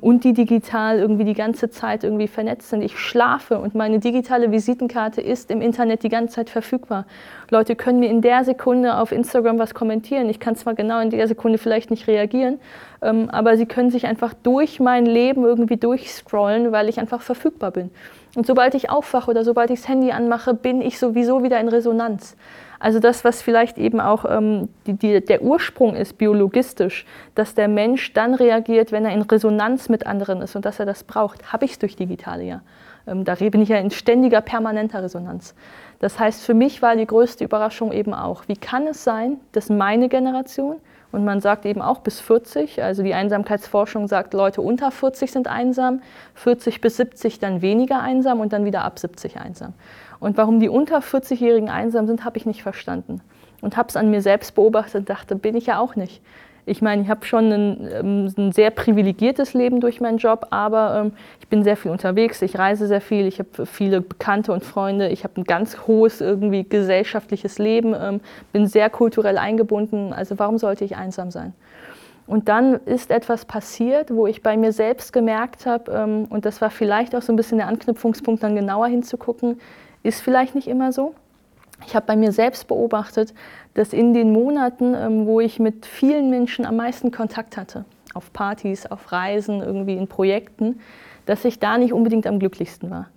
und 0.00 0.24
die 0.24 0.32
digital 0.32 0.98
irgendwie 0.98 1.24
die 1.24 1.34
ganze 1.34 1.68
Zeit 1.68 2.02
irgendwie 2.02 2.28
vernetzt 2.28 2.70
sind. 2.70 2.82
Ich 2.82 2.98
schlafe 2.98 3.58
und 3.58 3.74
meine 3.74 3.98
digitale 3.98 4.50
Visitenkarte 4.50 5.20
ist 5.20 5.50
im 5.50 5.60
Internet 5.60 6.02
die 6.02 6.08
ganze 6.08 6.36
Zeit 6.36 6.50
verfügbar. 6.50 7.04
Leute 7.50 7.76
können 7.76 8.00
mir 8.00 8.08
in 8.08 8.22
der 8.22 8.44
Sekunde 8.44 8.96
auf 8.96 9.12
Instagram 9.12 9.58
was 9.58 9.74
kommentieren. 9.74 10.28
Ich 10.30 10.40
kann 10.40 10.56
zwar 10.56 10.74
genau 10.74 11.00
in 11.00 11.10
der 11.10 11.28
Sekunde 11.28 11.58
vielleicht 11.58 11.90
nicht 11.90 12.08
reagieren, 12.08 12.58
ähm, 13.02 13.28
aber 13.30 13.56
sie 13.56 13.66
können 13.66 13.90
sich 13.90 14.06
einfach 14.06 14.34
durch 14.34 14.80
mein 14.80 15.04
Leben 15.04 15.44
irgendwie 15.44 15.76
durchscrollen, 15.76 16.72
weil 16.72 16.88
ich 16.88 16.98
einfach 16.98 17.20
verfügbar 17.20 17.70
bin. 17.70 17.90
Und 18.34 18.46
sobald 18.46 18.74
ich 18.74 18.90
aufwache 18.90 19.30
oder 19.30 19.44
sobald 19.44 19.70
ich 19.70 19.80
das 19.80 19.88
Handy 19.88 20.10
anmache, 20.10 20.54
bin 20.54 20.80
ich 20.80 20.98
sowieso 20.98 21.42
wieder 21.42 21.60
in 21.60 21.68
Resonanz. 21.68 22.36
Also 22.78 22.98
das, 22.98 23.24
was 23.24 23.42
vielleicht 23.42 23.78
eben 23.78 24.00
auch 24.00 24.24
ähm, 24.28 24.68
die, 24.86 24.94
die, 24.94 25.24
der 25.24 25.42
Ursprung 25.42 25.94
ist, 25.94 26.18
biologistisch, 26.18 27.06
dass 27.34 27.54
der 27.54 27.68
Mensch 27.68 28.12
dann 28.12 28.34
reagiert, 28.34 28.92
wenn 28.92 29.04
er 29.04 29.12
in 29.12 29.22
Resonanz 29.22 29.88
mit 29.88 30.06
anderen 30.06 30.42
ist 30.42 30.56
und 30.56 30.64
dass 30.64 30.78
er 30.78 30.86
das 30.86 31.04
braucht, 31.04 31.52
habe 31.52 31.64
ich 31.64 31.72
es 31.72 31.78
durch 31.78 31.96
Digitale 31.96 32.44
ja. 32.44 32.60
Ähm, 33.06 33.24
da 33.24 33.34
bin 33.36 33.62
ich 33.62 33.68
ja 33.68 33.78
in 33.78 33.90
ständiger, 33.90 34.40
permanenter 34.40 35.02
Resonanz. 35.02 35.54
Das 36.00 36.18
heißt, 36.18 36.42
für 36.44 36.54
mich 36.54 36.82
war 36.82 36.96
die 36.96 37.06
größte 37.06 37.44
Überraschung 37.44 37.92
eben 37.92 38.12
auch, 38.12 38.44
wie 38.48 38.56
kann 38.56 38.86
es 38.86 39.04
sein, 39.04 39.38
dass 39.52 39.70
meine 39.70 40.08
Generation, 40.08 40.76
und 41.12 41.24
man 41.24 41.40
sagt 41.40 41.64
eben 41.64 41.80
auch 41.80 42.00
bis 42.00 42.20
40, 42.20 42.82
also 42.82 43.02
die 43.02 43.14
Einsamkeitsforschung 43.14 44.08
sagt, 44.08 44.34
Leute 44.34 44.60
unter 44.60 44.90
40 44.90 45.30
sind 45.32 45.48
einsam, 45.48 46.02
40 46.34 46.80
bis 46.80 46.96
70 46.98 47.38
dann 47.38 47.62
weniger 47.62 48.02
einsam 48.02 48.40
und 48.40 48.52
dann 48.52 48.64
wieder 48.64 48.84
ab 48.84 48.98
70 48.98 49.38
einsam. 49.38 49.72
Und 50.18 50.36
warum 50.36 50.60
die 50.60 50.68
unter 50.68 50.98
40-Jährigen 50.98 51.68
einsam 51.68 52.06
sind, 52.06 52.24
habe 52.24 52.38
ich 52.38 52.46
nicht 52.46 52.62
verstanden. 52.62 53.20
Und 53.60 53.76
habe 53.76 53.88
es 53.88 53.96
an 53.96 54.10
mir 54.10 54.22
selbst 54.22 54.54
beobachtet 54.54 54.94
und 55.00 55.10
dachte, 55.10 55.36
bin 55.36 55.56
ich 55.56 55.66
ja 55.66 55.78
auch 55.78 55.96
nicht. 55.96 56.20
Ich 56.68 56.82
meine, 56.82 57.02
ich 57.02 57.08
habe 57.08 57.24
schon 57.24 57.52
ein, 57.52 57.88
ähm, 57.92 58.34
ein, 58.36 58.52
sehr 58.52 58.70
privilegiertes 58.70 59.54
Leben 59.54 59.80
durch 59.80 60.00
meinen 60.00 60.18
Job, 60.18 60.48
aber 60.50 61.00
ähm, 61.00 61.12
ich 61.40 61.46
bin 61.46 61.62
sehr 61.62 61.76
viel 61.76 61.92
unterwegs, 61.92 62.42
ich 62.42 62.58
reise 62.58 62.88
sehr 62.88 63.00
viel, 63.00 63.26
ich 63.26 63.38
habe 63.38 63.66
viele 63.66 64.00
Bekannte 64.00 64.52
und 64.52 64.64
Freunde, 64.64 65.08
ich 65.08 65.22
habe 65.22 65.40
ein 65.40 65.44
ganz 65.44 65.86
hohes 65.86 66.20
irgendwie 66.20 66.68
gesellschaftliches 66.68 67.58
Leben, 67.58 67.94
ähm, 67.96 68.20
bin 68.52 68.66
sehr 68.66 68.90
kulturell 68.90 69.38
eingebunden. 69.38 70.12
Also 70.12 70.40
warum 70.40 70.58
sollte 70.58 70.84
ich 70.84 70.96
einsam 70.96 71.30
sein? 71.30 71.52
Und 72.26 72.48
dann 72.48 72.74
ist 72.84 73.12
etwas 73.12 73.44
passiert, 73.44 74.10
wo 74.12 74.26
ich 74.26 74.42
bei 74.42 74.56
mir 74.56 74.72
selbst 74.72 75.12
gemerkt 75.12 75.66
habe, 75.66 75.92
ähm, 75.92 76.26
und 76.28 76.44
das 76.44 76.60
war 76.60 76.70
vielleicht 76.70 77.14
auch 77.14 77.22
so 77.22 77.32
ein 77.32 77.36
bisschen 77.36 77.58
der 77.58 77.68
Anknüpfungspunkt, 77.68 78.42
dann 78.42 78.56
genauer 78.56 78.88
hinzugucken, 78.88 79.60
ist 80.06 80.20
vielleicht 80.20 80.54
nicht 80.54 80.68
immer 80.68 80.92
so. 80.92 81.14
Ich 81.86 81.94
habe 81.94 82.06
bei 82.06 82.16
mir 82.16 82.32
selbst 82.32 82.68
beobachtet, 82.68 83.34
dass 83.74 83.92
in 83.92 84.14
den 84.14 84.32
Monaten, 84.32 84.94
ähm, 84.94 85.26
wo 85.26 85.40
ich 85.40 85.58
mit 85.58 85.84
vielen 85.84 86.30
Menschen 86.30 86.64
am 86.64 86.76
meisten 86.76 87.10
Kontakt 87.10 87.56
hatte, 87.56 87.84
auf 88.14 88.32
Partys, 88.32 88.86
auf 88.86 89.12
Reisen, 89.12 89.62
irgendwie 89.62 89.96
in 89.96 90.08
Projekten, 90.08 90.80
dass 91.26 91.44
ich 91.44 91.58
da 91.58 91.76
nicht 91.76 91.92
unbedingt 91.92 92.26
am 92.26 92.38
glücklichsten 92.38 92.90
war. 92.90 93.10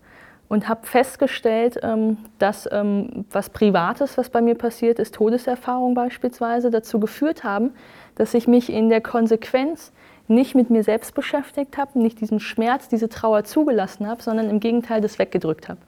Und 0.50 0.68
habe 0.68 0.86
festgestellt, 0.86 1.80
ähm, 1.84 2.18
dass 2.40 2.68
ähm, 2.72 3.26
was 3.32 3.52
Privates, 3.52 4.18
was 4.18 4.30
bei 4.30 4.42
mir 4.42 4.56
passiert 4.56 5.00
ist, 5.00 5.16
Todeserfahrung 5.16 5.94
beispielsweise, 5.94 6.72
dazu 6.72 7.00
geführt 7.00 7.44
haben, 7.44 7.72
dass 8.16 8.34
ich 8.34 8.48
mich 8.48 8.72
in 8.72 8.90
der 8.90 9.00
Konsequenz 9.00 9.94
nicht 10.28 10.56
mit 10.56 10.70
mir 10.70 10.84
selbst 10.84 11.14
beschäftigt 11.14 11.78
habe, 11.78 12.00
nicht 12.00 12.20
diesen 12.20 12.40
Schmerz, 12.40 12.90
diese 12.90 13.10
Trauer 13.10 13.44
zugelassen 13.46 14.08
habe, 14.08 14.22
sondern 14.22 14.50
im 14.50 14.60
Gegenteil 14.60 15.02
das 15.02 15.18
weggedrückt 15.20 15.70
habe. 15.70 15.80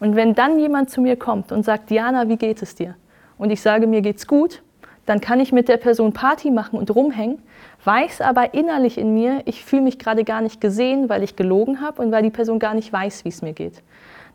Und 0.00 0.16
wenn 0.16 0.34
dann 0.34 0.58
jemand 0.58 0.90
zu 0.90 1.00
mir 1.00 1.16
kommt 1.16 1.52
und 1.52 1.64
sagt, 1.64 1.90
Diana, 1.90 2.28
wie 2.28 2.36
geht 2.36 2.62
es 2.62 2.74
dir? 2.74 2.94
Und 3.36 3.50
ich 3.50 3.60
sage, 3.60 3.86
mir 3.86 4.00
geht's 4.00 4.26
gut, 4.26 4.62
dann 5.06 5.20
kann 5.20 5.40
ich 5.40 5.52
mit 5.52 5.68
der 5.68 5.78
Person 5.78 6.12
Party 6.12 6.50
machen 6.50 6.78
und 6.78 6.94
rumhängen, 6.94 7.38
weiß 7.84 8.20
aber 8.20 8.52
innerlich 8.52 8.98
in 8.98 9.14
mir, 9.14 9.42
ich 9.46 9.64
fühle 9.64 9.82
mich 9.82 9.98
gerade 9.98 10.22
gar 10.22 10.42
nicht 10.42 10.60
gesehen, 10.60 11.08
weil 11.08 11.22
ich 11.22 11.34
gelogen 11.34 11.80
habe 11.80 12.02
und 12.02 12.12
weil 12.12 12.22
die 12.22 12.30
Person 12.30 12.58
gar 12.58 12.74
nicht 12.74 12.92
weiß, 12.92 13.24
wie 13.24 13.30
es 13.30 13.40
mir 13.40 13.54
geht. 13.54 13.82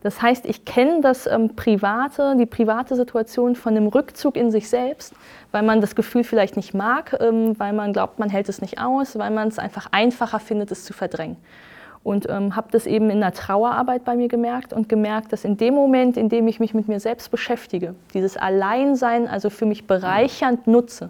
Das 0.02 0.22
heißt, 0.22 0.46
ich 0.46 0.66
kenne 0.66 1.00
das 1.00 1.28
ähm, 1.28 1.56
private, 1.56 2.36
die 2.38 2.46
private 2.46 2.96
Situation 2.96 3.56
von 3.56 3.76
einem 3.76 3.88
Rückzug 3.88 4.36
in 4.36 4.52
sich 4.52 4.68
selbst, 4.68 5.14
weil 5.52 5.64
man 5.64 5.80
das 5.80 5.96
Gefühl 5.96 6.26
vielleicht 6.26 6.58
nicht 6.58 6.74
mag, 6.74 7.16
ähm, 7.22 7.58
weil 7.58 7.72
man 7.72 7.94
glaubt, 7.94 8.20
man 8.20 8.30
hält 8.30 8.50
es 8.50 8.60
nicht 8.60 8.82
aus, 8.82 9.18
weil 9.18 9.32
man 9.32 9.48
es 9.48 9.60
einfach 9.60 9.88
einfacher 9.92 10.40
findet, 10.40 10.72
es 10.72 10.84
zu 10.84 10.92
verdrängen. 10.92 11.38
Und 12.04 12.30
ähm, 12.30 12.56
habe 12.56 12.68
das 12.72 12.86
eben 12.86 13.10
in 13.10 13.22
der 13.22 13.32
Trauerarbeit 13.32 14.04
bei 14.04 14.16
mir 14.16 14.28
gemerkt 14.28 14.74
und 14.74 14.90
gemerkt, 14.90 15.32
dass 15.32 15.46
in 15.46 15.56
dem 15.56 15.74
Moment, 15.74 16.18
in 16.18 16.28
dem 16.28 16.48
ich 16.48 16.60
mich 16.60 16.74
mit 16.74 16.88
mir 16.90 17.00
selbst 17.00 17.32
beschäftige, 17.32 17.96
dieses 18.14 18.36
Alleinsein 18.36 19.28
also 19.28 19.50
für 19.50 19.66
mich 19.66 19.88
bereichernd 19.88 20.68
nutze, 20.68 21.10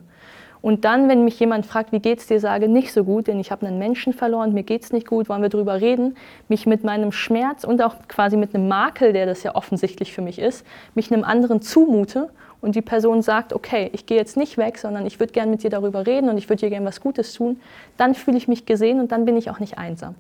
und 0.63 0.85
dann, 0.85 1.09
wenn 1.09 1.25
mich 1.25 1.37
jemand 1.41 1.65
fragt, 1.65 1.91
wie 1.91 1.99
geht's 1.99 2.27
dir, 2.27 2.39
sage 2.39 2.69
nicht 2.69 2.93
so 2.93 3.03
gut, 3.03 3.27
denn 3.27 3.37
ich 3.37 3.51
habe 3.51 3.67
einen 3.67 3.79
Menschen 3.79 4.13
verloren, 4.13 4.53
mir 4.53 4.63
geht's 4.63 4.93
nicht 4.93 5.05
gut, 5.05 5.27
wollen 5.27 5.41
wir 5.41 5.49
drüber 5.49 5.81
reden, 5.81 6.15
mich 6.47 6.65
mit 6.65 6.85
meinem 6.85 7.11
Schmerz 7.11 7.65
und 7.65 7.81
auch 7.81 7.95
quasi 8.07 8.37
mit 8.37 8.55
einem 8.55 8.69
Makel, 8.69 9.11
der 9.11 9.25
das 9.25 9.43
ja 9.43 9.55
offensichtlich 9.55 10.13
für 10.13 10.21
mich 10.21 10.39
ist, 10.39 10.65
mich 10.95 11.11
einem 11.11 11.25
anderen 11.25 11.61
zumute 11.61 12.29
und 12.61 12.75
die 12.75 12.81
Person 12.81 13.21
sagt, 13.21 13.51
okay, 13.51 13.89
ich 13.91 14.05
gehe 14.05 14.15
jetzt 14.15 14.37
nicht 14.37 14.57
weg, 14.57 14.77
sondern 14.77 15.05
ich 15.05 15.19
würde 15.19 15.33
gerne 15.33 15.51
mit 15.51 15.63
dir 15.63 15.69
darüber 15.69 16.07
reden 16.07 16.29
und 16.29 16.37
ich 16.37 16.47
würde 16.47 16.61
dir 16.61 16.69
gerne 16.69 16.85
was 16.85 17.01
Gutes 17.01 17.33
tun, 17.33 17.59
dann 17.97 18.15
fühle 18.15 18.37
ich 18.37 18.47
mich 18.47 18.65
gesehen 18.65 19.01
und 19.01 19.11
dann 19.11 19.25
bin 19.25 19.35
ich 19.35 19.49
auch 19.49 19.59
nicht 19.59 19.77
einsam. 19.77 20.15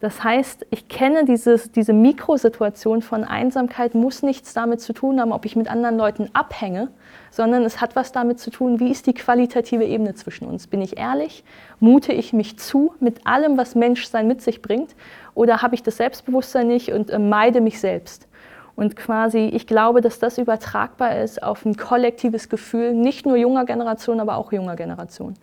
Das 0.00 0.22
heißt, 0.22 0.66
ich 0.70 0.86
kenne 0.86 1.24
dieses, 1.24 1.72
diese 1.72 1.92
Mikrosituation 1.92 3.02
von 3.02 3.24
Einsamkeit, 3.24 3.96
muss 3.96 4.22
nichts 4.22 4.54
damit 4.54 4.80
zu 4.80 4.92
tun 4.92 5.20
haben, 5.20 5.32
ob 5.32 5.44
ich 5.44 5.56
mit 5.56 5.68
anderen 5.68 5.96
Leuten 5.96 6.30
abhänge, 6.34 6.88
sondern 7.32 7.64
es 7.64 7.80
hat 7.80 7.96
was 7.96 8.12
damit 8.12 8.38
zu 8.38 8.50
tun, 8.50 8.78
wie 8.78 8.92
ist 8.92 9.08
die 9.08 9.14
qualitative 9.14 9.84
Ebene 9.84 10.14
zwischen 10.14 10.46
uns. 10.46 10.68
Bin 10.68 10.80
ich 10.80 10.98
ehrlich? 10.98 11.42
Mute 11.80 12.12
ich 12.12 12.32
mich 12.32 12.58
zu 12.60 12.94
mit 13.00 13.26
allem, 13.26 13.58
was 13.58 13.74
Menschsein 13.74 14.28
mit 14.28 14.40
sich 14.40 14.62
bringt? 14.62 14.94
Oder 15.34 15.62
habe 15.62 15.74
ich 15.74 15.82
das 15.82 15.96
Selbstbewusstsein 15.96 16.68
nicht 16.68 16.92
und 16.92 17.10
äh, 17.10 17.18
meide 17.18 17.60
mich 17.60 17.80
selbst? 17.80 18.28
Und 18.76 18.94
quasi, 18.94 19.46
ich 19.46 19.66
glaube, 19.66 20.00
dass 20.00 20.20
das 20.20 20.38
übertragbar 20.38 21.18
ist 21.18 21.42
auf 21.42 21.64
ein 21.64 21.76
kollektives 21.76 22.48
Gefühl, 22.48 22.94
nicht 22.94 23.26
nur 23.26 23.36
junger 23.36 23.64
Generation, 23.64 24.20
aber 24.20 24.36
auch 24.36 24.52
junger 24.52 24.76
Generation 24.76 25.34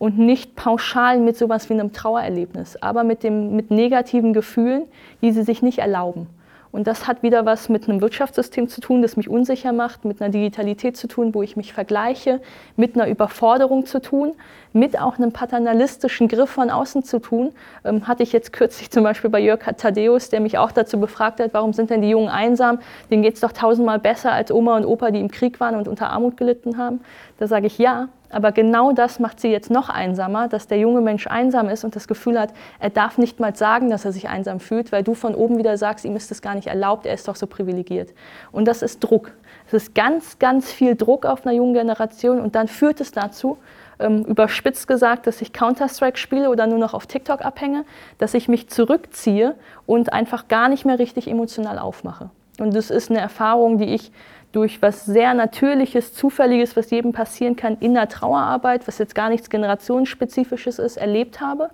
und 0.00 0.18
nicht 0.18 0.56
pauschal 0.56 1.20
mit 1.20 1.36
sowas 1.36 1.68
wie 1.68 1.74
einem 1.74 1.92
Trauererlebnis, 1.92 2.76
aber 2.76 3.04
mit, 3.04 3.22
dem, 3.22 3.54
mit 3.54 3.70
negativen 3.70 4.32
Gefühlen, 4.32 4.84
die 5.20 5.30
sie 5.30 5.42
sich 5.42 5.60
nicht 5.60 5.78
erlauben. 5.78 6.26
Und 6.72 6.86
das 6.86 7.06
hat 7.06 7.22
wieder 7.22 7.44
was 7.44 7.68
mit 7.68 7.86
einem 7.86 8.00
Wirtschaftssystem 8.00 8.68
zu 8.68 8.80
tun, 8.80 9.02
das 9.02 9.18
mich 9.18 9.28
unsicher 9.28 9.72
macht, 9.72 10.06
mit 10.06 10.22
einer 10.22 10.30
Digitalität 10.30 10.96
zu 10.96 11.06
tun, 11.06 11.34
wo 11.34 11.42
ich 11.42 11.54
mich 11.54 11.74
vergleiche, 11.74 12.40
mit 12.76 12.94
einer 12.94 13.08
Überforderung 13.08 13.84
zu 13.84 14.00
tun, 14.00 14.32
mit 14.72 14.98
auch 14.98 15.18
einem 15.18 15.32
paternalistischen 15.32 16.28
Griff 16.28 16.48
von 16.48 16.70
außen 16.70 17.02
zu 17.02 17.18
tun. 17.18 17.52
Ähm, 17.84 18.08
hatte 18.08 18.22
ich 18.22 18.32
jetzt 18.32 18.54
kürzlich 18.54 18.90
zum 18.90 19.04
Beispiel 19.04 19.28
bei 19.28 19.40
Jörg 19.40 19.60
Thaddeus, 19.76 20.30
der 20.30 20.40
mich 20.40 20.56
auch 20.56 20.72
dazu 20.72 20.98
befragt 20.98 21.40
hat, 21.40 21.52
warum 21.52 21.74
sind 21.74 21.90
denn 21.90 22.00
die 22.00 22.10
Jungen 22.10 22.28
einsam? 22.28 22.78
Denen 23.10 23.22
geht 23.22 23.34
es 23.34 23.40
doch 23.40 23.52
tausendmal 23.52 23.98
besser 23.98 24.32
als 24.32 24.50
Oma 24.50 24.78
und 24.78 24.86
Opa, 24.86 25.10
die 25.10 25.20
im 25.20 25.30
Krieg 25.30 25.60
waren 25.60 25.74
und 25.74 25.88
unter 25.88 26.08
Armut 26.08 26.38
gelitten 26.38 26.78
haben. 26.78 27.00
Da 27.38 27.48
sage 27.48 27.66
ich 27.66 27.76
ja, 27.76 28.08
aber 28.30 28.52
genau 28.52 28.92
das 28.92 29.18
macht 29.18 29.40
sie 29.40 29.48
jetzt 29.48 29.70
noch 29.70 29.88
einsamer, 29.88 30.48
dass 30.48 30.66
der 30.66 30.78
junge 30.78 31.00
Mensch 31.00 31.26
einsam 31.26 31.68
ist 31.68 31.84
und 31.84 31.96
das 31.96 32.08
Gefühl 32.08 32.38
hat, 32.38 32.52
er 32.78 32.90
darf 32.90 33.18
nicht 33.18 33.40
mal 33.40 33.54
sagen, 33.54 33.90
dass 33.90 34.04
er 34.04 34.12
sich 34.12 34.28
einsam 34.28 34.60
fühlt, 34.60 34.92
weil 34.92 35.02
du 35.02 35.14
von 35.14 35.34
oben 35.34 35.58
wieder 35.58 35.76
sagst, 35.76 36.04
ihm 36.04 36.16
ist 36.16 36.30
das 36.30 36.40
gar 36.40 36.54
nicht 36.54 36.68
erlaubt, 36.68 37.06
er 37.06 37.14
ist 37.14 37.28
doch 37.28 37.36
so 37.36 37.46
privilegiert. 37.46 38.10
Und 38.52 38.66
das 38.66 38.82
ist 38.82 39.00
Druck. 39.00 39.32
Es 39.66 39.74
ist 39.74 39.94
ganz, 39.94 40.38
ganz 40.38 40.72
viel 40.72 40.96
Druck 40.96 41.26
auf 41.26 41.46
einer 41.46 41.54
jungen 41.54 41.74
Generation 41.74 42.40
und 42.40 42.54
dann 42.54 42.68
führt 42.68 43.00
es 43.00 43.12
dazu, 43.12 43.58
ähm, 44.00 44.24
überspitzt 44.24 44.88
gesagt, 44.88 45.26
dass 45.26 45.42
ich 45.42 45.52
Counter-Strike 45.52 46.18
spiele 46.18 46.50
oder 46.50 46.66
nur 46.66 46.78
noch 46.78 46.94
auf 46.94 47.06
TikTok 47.06 47.44
abhänge, 47.44 47.84
dass 48.18 48.34
ich 48.34 48.48
mich 48.48 48.68
zurückziehe 48.68 49.54
und 49.86 50.12
einfach 50.12 50.48
gar 50.48 50.68
nicht 50.68 50.84
mehr 50.84 50.98
richtig 50.98 51.28
emotional 51.28 51.78
aufmache. 51.78 52.30
Und 52.58 52.74
das 52.74 52.90
ist 52.90 53.10
eine 53.10 53.20
Erfahrung, 53.20 53.78
die 53.78 53.94
ich 53.94 54.12
durch 54.52 54.82
was 54.82 55.04
sehr 55.04 55.34
Natürliches, 55.34 56.12
Zufälliges, 56.12 56.76
was 56.76 56.90
jedem 56.90 57.12
passieren 57.12 57.56
kann, 57.56 57.76
in 57.80 57.94
der 57.94 58.08
Trauerarbeit, 58.08 58.88
was 58.88 58.98
jetzt 58.98 59.14
gar 59.14 59.28
nichts 59.28 59.50
Generationsspezifisches 59.50 60.78
ist, 60.78 60.96
erlebt 60.96 61.40
habe. 61.40 61.70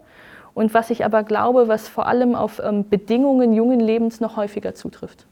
Und 0.55 0.73
was 0.73 0.91
ich 0.91 1.05
aber 1.05 1.23
glaube, 1.23 1.69
was 1.69 1.89
vor 1.89 2.07
allem 2.07 2.35
auf 2.35 2.61
ähm, 2.65 2.89
Bedingungen 2.89 3.53
jungen 3.53 3.81
Lebens 3.81 4.21
noch 4.21 4.37
häufiger 4.37 4.75
zutrifft. 4.75 5.27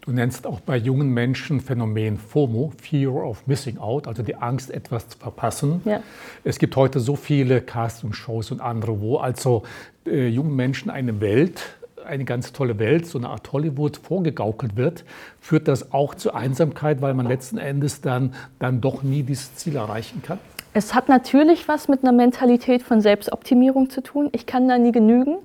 Du 0.00 0.12
nennst 0.12 0.46
auch 0.46 0.60
bei 0.60 0.76
jungen 0.76 1.08
Menschen 1.08 1.60
Phänomen 1.60 2.18
FOMO, 2.18 2.72
Fear 2.80 3.14
of 3.14 3.46
Missing 3.46 3.78
Out, 3.78 4.06
also 4.06 4.22
die 4.22 4.36
Angst, 4.36 4.70
etwas 4.70 5.08
zu 5.08 5.18
verpassen. 5.18 5.80
Ja. 5.84 6.00
Es 6.44 6.58
gibt 6.58 6.76
heute 6.76 7.00
so 7.00 7.16
viele 7.16 7.62
Castingshows 7.62 8.50
und 8.50 8.60
andere, 8.60 9.00
wo 9.00 9.16
also 9.16 9.62
äh, 10.06 10.28
jungen 10.28 10.54
Menschen 10.54 10.90
eine 10.90 11.20
Welt 11.20 11.62
eine 12.06 12.24
ganz 12.24 12.52
tolle 12.52 12.78
Welt, 12.78 13.06
so 13.06 13.18
eine 13.18 13.28
Art 13.28 13.52
Hollywood 13.52 13.96
vorgegaukelt 13.96 14.76
wird, 14.76 15.04
führt 15.40 15.68
das 15.68 15.92
auch 15.92 16.14
zu 16.14 16.34
Einsamkeit, 16.34 17.00
weil 17.00 17.14
man 17.14 17.26
letzten 17.26 17.58
Endes 17.58 18.00
dann, 18.00 18.34
dann 18.58 18.80
doch 18.80 19.02
nie 19.02 19.22
dieses 19.22 19.54
Ziel 19.56 19.76
erreichen 19.76 20.22
kann? 20.22 20.38
Es 20.72 20.94
hat 20.94 21.08
natürlich 21.08 21.68
was 21.68 21.88
mit 21.88 22.02
einer 22.02 22.12
Mentalität 22.12 22.82
von 22.82 23.00
Selbstoptimierung 23.00 23.90
zu 23.90 24.02
tun. 24.02 24.28
Ich 24.32 24.44
kann 24.44 24.66
da 24.68 24.76
nie 24.76 24.92
genügen. 24.92 25.36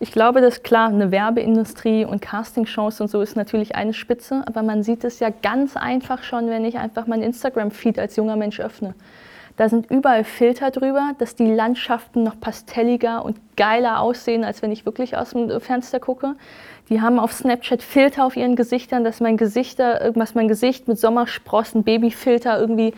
Ich 0.00 0.12
glaube, 0.12 0.40
dass 0.40 0.62
klar, 0.62 0.90
eine 0.90 1.10
Werbeindustrie 1.10 2.04
und 2.04 2.22
Castingshows 2.22 3.00
und 3.00 3.10
so 3.10 3.20
ist 3.20 3.34
natürlich 3.34 3.74
eine 3.74 3.92
Spitze, 3.92 4.44
aber 4.46 4.62
man 4.62 4.84
sieht 4.84 5.02
es 5.02 5.18
ja 5.18 5.30
ganz 5.30 5.76
einfach 5.76 6.22
schon, 6.22 6.48
wenn 6.48 6.64
ich 6.64 6.78
einfach 6.78 7.08
meinen 7.08 7.24
Instagram-Feed 7.24 7.98
als 7.98 8.14
junger 8.14 8.36
Mensch 8.36 8.60
öffne. 8.60 8.94
Da 9.58 9.68
sind 9.68 9.90
überall 9.90 10.22
Filter 10.22 10.70
drüber, 10.70 11.10
dass 11.18 11.34
die 11.34 11.52
Landschaften 11.52 12.22
noch 12.22 12.38
pastelliger 12.38 13.24
und 13.24 13.38
geiler 13.56 14.00
aussehen, 14.00 14.44
als 14.44 14.62
wenn 14.62 14.70
ich 14.70 14.86
wirklich 14.86 15.16
aus 15.16 15.30
dem 15.30 15.60
Fenster 15.60 15.98
gucke. 15.98 16.36
Die 16.90 17.02
haben 17.02 17.18
auf 17.18 17.32
Snapchat 17.32 17.82
Filter 17.82 18.24
auf 18.24 18.36
ihren 18.36 18.54
Gesichtern, 18.54 19.02
dass 19.02 19.18
mein, 19.18 19.36
Gesichter, 19.36 20.12
dass 20.12 20.36
mein 20.36 20.46
Gesicht 20.46 20.86
mit 20.86 21.00
Sommersprossen, 21.00 21.82
Babyfilter 21.82 22.58
irgendwie 22.58 22.94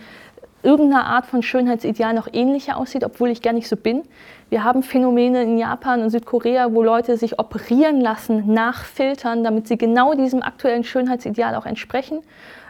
irgendeiner 0.61 1.07
Art 1.07 1.25
von 1.25 1.41
Schönheitsideal 1.41 2.13
noch 2.13 2.27
ähnlicher 2.31 2.77
aussieht, 2.77 3.03
obwohl 3.03 3.29
ich 3.29 3.41
gar 3.41 3.53
nicht 3.53 3.67
so 3.67 3.75
bin. 3.75 4.03
Wir 4.49 4.63
haben 4.63 4.83
Phänomene 4.83 5.41
in 5.41 5.57
Japan 5.57 6.03
und 6.03 6.11
Südkorea, 6.11 6.73
wo 6.73 6.83
Leute 6.83 7.17
sich 7.17 7.39
operieren 7.39 7.99
lassen 7.99 8.53
nach 8.53 8.85
Filtern, 8.85 9.43
damit 9.43 9.67
sie 9.67 9.79
genau 9.79 10.13
diesem 10.13 10.43
aktuellen 10.43 10.83
Schönheitsideal 10.83 11.55
auch 11.55 11.65
entsprechen. 11.65 12.19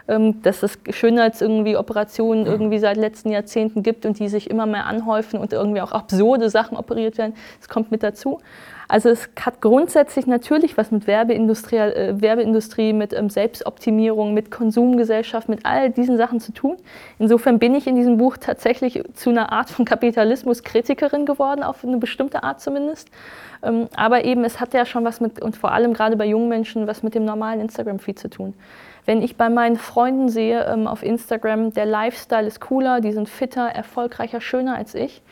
Ähm, 0.08 0.42
dass 0.42 0.62
es 0.64 0.78
Schönheits 0.90 1.40
irgendwie 1.40 1.76
Operationen 1.76 2.44
irgendwie 2.46 2.80
seit 2.80 2.96
letzten 2.96 3.30
Jahrzehnten 3.30 3.84
gibt 3.84 4.04
und 4.04 4.18
die 4.18 4.28
sich 4.28 4.50
immer 4.50 4.66
mehr 4.66 4.86
anhäufen 4.86 5.38
und 5.38 5.52
irgendwie 5.52 5.80
auch 5.80 5.92
absurde 5.92 6.50
Sachen 6.50 6.76
operiert 6.76 7.18
werden. 7.18 7.34
Das 7.60 7.68
kommt 7.68 7.92
mit 7.92 8.02
dazu. 8.02 8.40
Also 8.88 9.08
es 9.08 9.30
hat 9.40 9.60
grundsätzlich 9.60 10.26
natürlich 10.26 10.76
was 10.76 10.90
mit 10.90 11.06
Werbeindustrie, 11.06 11.76
äh, 11.76 12.20
Werbeindustrie 12.20 12.92
mit 12.92 13.12
ähm, 13.12 13.30
Selbstoptimierung, 13.30 14.34
mit 14.34 14.50
Konsumgesellschaft, 14.50 15.48
mit 15.48 15.64
all 15.64 15.90
diesen 15.90 16.16
Sachen 16.16 16.40
zu 16.40 16.52
tun. 16.52 16.76
Insofern 17.18 17.58
bin 17.58 17.74
ich 17.74 17.86
in 17.86 17.94
diesem 17.94 18.18
Buch 18.18 18.36
tatsächlich 18.36 19.02
zu 19.14 19.30
einer 19.30 19.52
Art 19.52 19.70
von 19.70 19.84
Kapitalismus 19.84 20.64
Kritikerin 20.64 21.26
geworden, 21.26 21.62
auf 21.62 21.84
eine 21.84 21.98
bestimmte 21.98 22.42
Art 22.42 22.60
zumindest. 22.60 23.08
Ähm, 23.62 23.88
aber 23.94 24.24
eben, 24.24 24.44
es 24.44 24.60
hat 24.60 24.74
ja 24.74 24.84
schon 24.84 25.04
was 25.04 25.20
mit, 25.20 25.40
und 25.40 25.56
vor 25.56 25.72
allem 25.72 25.94
gerade 25.94 26.16
bei 26.16 26.26
jungen 26.26 26.48
Menschen, 26.48 26.86
was 26.86 27.02
mit 27.02 27.14
dem 27.14 27.24
normalen 27.24 27.60
Instagram-Feed 27.60 28.18
zu 28.18 28.28
tun. 28.28 28.54
Wenn 29.04 29.22
ich 29.22 29.36
bei 29.36 29.48
meinen 29.48 29.76
Freunden 29.76 30.28
sehe 30.28 30.64
ähm, 30.64 30.86
auf 30.86 31.02
Instagram, 31.02 31.72
der 31.72 31.86
Lifestyle 31.86 32.46
ist 32.46 32.60
cooler, 32.60 33.00
die 33.00 33.12
sind 33.12 33.28
fitter, 33.28 33.66
erfolgreicher, 33.66 34.40
schöner 34.40 34.76
als 34.76 34.94
ich 34.94 35.22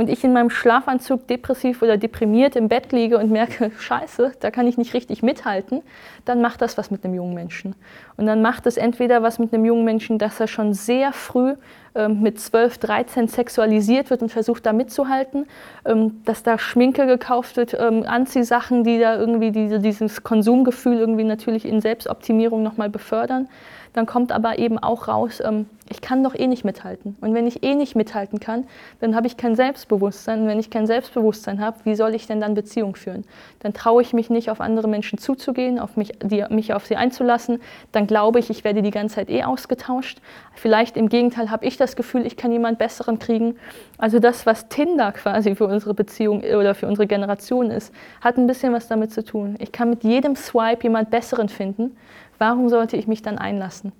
und 0.00 0.08
ich 0.08 0.24
in 0.24 0.32
meinem 0.32 0.48
Schlafanzug 0.48 1.26
depressiv 1.26 1.82
oder 1.82 1.98
deprimiert 1.98 2.56
im 2.56 2.68
Bett 2.68 2.90
liege 2.90 3.18
und 3.18 3.30
merke, 3.30 3.70
scheiße, 3.78 4.32
da 4.40 4.50
kann 4.50 4.66
ich 4.66 4.78
nicht 4.78 4.94
richtig 4.94 5.22
mithalten, 5.22 5.82
dann 6.24 6.40
macht 6.40 6.62
das 6.62 6.78
was 6.78 6.90
mit 6.90 7.04
einem 7.04 7.12
jungen 7.12 7.34
Menschen. 7.34 7.74
Und 8.16 8.24
dann 8.24 8.40
macht 8.40 8.64
es 8.64 8.78
entweder 8.78 9.22
was 9.22 9.38
mit 9.38 9.52
einem 9.52 9.66
jungen 9.66 9.84
Menschen, 9.84 10.16
dass 10.16 10.40
er 10.40 10.46
schon 10.46 10.72
sehr 10.72 11.12
früh 11.12 11.54
ähm, 11.94 12.22
mit 12.22 12.40
12, 12.40 12.78
13 12.78 13.28
sexualisiert 13.28 14.08
wird 14.08 14.22
und 14.22 14.32
versucht 14.32 14.64
da 14.64 14.72
mitzuhalten, 14.72 15.44
ähm, 15.84 16.22
dass 16.24 16.42
da 16.42 16.58
Schminke 16.58 17.06
gekauft 17.06 17.58
wird, 17.58 17.76
ähm, 17.78 18.04
Anziehsachen, 18.06 18.84
die 18.84 18.98
da 19.00 19.18
irgendwie 19.18 19.50
diese, 19.50 19.80
dieses 19.80 20.22
Konsumgefühl 20.22 20.96
irgendwie 20.96 21.24
natürlich 21.24 21.66
in 21.66 21.82
Selbstoptimierung 21.82 22.62
nochmal 22.62 22.88
befördern 22.88 23.48
dann 23.92 24.06
kommt 24.06 24.32
aber 24.32 24.58
eben 24.58 24.78
auch 24.78 25.08
raus, 25.08 25.42
ähm, 25.44 25.66
ich 25.92 26.00
kann 26.00 26.22
doch 26.22 26.36
eh 26.36 26.46
nicht 26.46 26.64
mithalten. 26.64 27.16
Und 27.20 27.34
wenn 27.34 27.48
ich 27.48 27.64
eh 27.64 27.74
nicht 27.74 27.96
mithalten 27.96 28.38
kann, 28.38 28.64
dann 29.00 29.16
habe 29.16 29.26
ich 29.26 29.36
kein 29.36 29.56
Selbstbewusstsein. 29.56 30.42
Und 30.42 30.46
wenn 30.46 30.60
ich 30.60 30.70
kein 30.70 30.86
Selbstbewusstsein 30.86 31.60
habe, 31.60 31.78
wie 31.82 31.96
soll 31.96 32.14
ich 32.14 32.28
denn 32.28 32.40
dann 32.40 32.54
Beziehung 32.54 32.94
führen? 32.94 33.24
Dann 33.58 33.74
traue 33.74 34.00
ich 34.00 34.12
mich 34.12 34.30
nicht, 34.30 34.50
auf 34.50 34.60
andere 34.60 34.86
Menschen 34.86 35.18
zuzugehen, 35.18 35.80
auf 35.80 35.96
mich, 35.96 36.12
die, 36.22 36.44
mich 36.48 36.74
auf 36.74 36.86
sie 36.86 36.94
einzulassen. 36.94 37.60
Dann 37.90 38.06
glaube 38.06 38.38
ich, 38.38 38.50
ich 38.50 38.62
werde 38.62 38.82
die 38.82 38.92
ganze 38.92 39.16
Zeit 39.16 39.30
eh 39.30 39.42
ausgetauscht. 39.42 40.20
Vielleicht 40.54 40.96
im 40.96 41.08
Gegenteil 41.08 41.50
habe 41.50 41.66
ich 41.66 41.76
das 41.76 41.96
Gefühl, 41.96 42.24
ich 42.24 42.36
kann 42.36 42.52
jemand 42.52 42.78
Besseren 42.78 43.18
kriegen. 43.18 43.56
Also 43.98 44.20
das, 44.20 44.46
was 44.46 44.68
Tinder 44.68 45.10
quasi 45.10 45.56
für 45.56 45.66
unsere 45.66 45.94
Beziehung 45.94 46.42
oder 46.42 46.76
für 46.76 46.86
unsere 46.86 47.08
Generation 47.08 47.72
ist, 47.72 47.92
hat 48.20 48.36
ein 48.36 48.46
bisschen 48.46 48.72
was 48.72 48.86
damit 48.86 49.12
zu 49.12 49.24
tun. 49.24 49.56
Ich 49.58 49.72
kann 49.72 49.90
mit 49.90 50.04
jedem 50.04 50.36
Swipe 50.36 50.84
jemand 50.84 51.10
Besseren 51.10 51.48
finden 51.48 51.96
warum 52.40 52.68
sollte 52.68 52.96
ich 52.96 53.06
mich 53.06 53.22
dann 53.22 53.38
einlassen? 53.38 53.92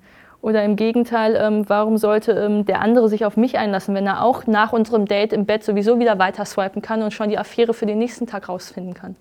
Oder 0.43 0.65
im 0.65 0.77
Gegenteil, 0.77 1.37
ähm, 1.39 1.69
warum 1.69 1.99
sollte 1.99 2.33
ähm, 2.33 2.65
der 2.65 2.81
andere 2.81 3.11
sich 3.11 3.27
auf 3.27 3.37
mich 3.37 3.59
einlassen, 3.59 3.95
wenn 3.95 4.07
er 4.07 4.25
auch 4.25 4.47
nach 4.47 4.73
unserem 4.73 5.05
Date 5.05 5.35
im 5.35 5.45
Bett 5.45 5.63
sowieso 5.63 5.99
wieder 5.99 6.19
weiter 6.19 6.47
swipen 6.47 6.81
kann 6.81 7.03
und 7.03 7.13
schon 7.13 7.29
die 7.29 7.39
Affäre 7.39 7.75
für 7.75 7.85
den 7.85 7.99
nächsten 7.99 8.27
Tag 8.27 8.49
rausfinden 8.49 8.95
kann? 8.95 9.17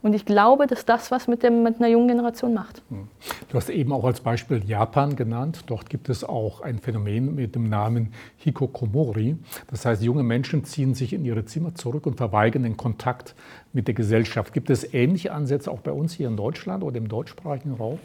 Und 0.00 0.14
ich 0.14 0.24
glaube, 0.24 0.66
dass 0.66 0.84
das 0.84 1.12
was 1.12 1.28
mit, 1.28 1.44
dem, 1.44 1.62
mit 1.62 1.76
einer 1.78 1.88
jungen 1.88 2.08
Generation 2.08 2.54
macht. 2.54 2.82
Hm. 2.88 3.06
Du 3.50 3.56
hast 3.56 3.70
eben 3.70 3.92
auch 3.92 4.04
als 4.04 4.20
Beispiel 4.20 4.60
Japan 4.66 5.14
genannt. 5.14 5.64
Dort 5.66 5.88
gibt 5.90 6.08
es 6.08 6.24
auch 6.24 6.60
ein 6.60 6.80
Phänomen 6.80 7.36
mit 7.36 7.54
dem 7.54 7.68
Namen 7.68 8.12
Hikokomori. 8.38 9.36
Das 9.70 9.84
heißt, 9.86 10.02
junge 10.02 10.24
Menschen 10.24 10.64
ziehen 10.64 10.94
sich 10.94 11.12
in 11.12 11.24
ihre 11.24 11.44
Zimmer 11.44 11.76
zurück 11.76 12.06
und 12.06 12.16
verweigern 12.16 12.64
den 12.64 12.76
Kontakt 12.76 13.36
mit 13.72 13.86
der 13.86 13.94
Gesellschaft. 13.94 14.52
Gibt 14.52 14.70
es 14.70 14.92
ähnliche 14.92 15.32
Ansätze 15.32 15.70
auch 15.70 15.80
bei 15.80 15.92
uns 15.92 16.14
hier 16.14 16.26
in 16.26 16.36
Deutschland 16.36 16.82
oder 16.82 16.96
im 16.96 17.08
deutschsprachigen 17.08 17.74
Raum? 17.74 18.00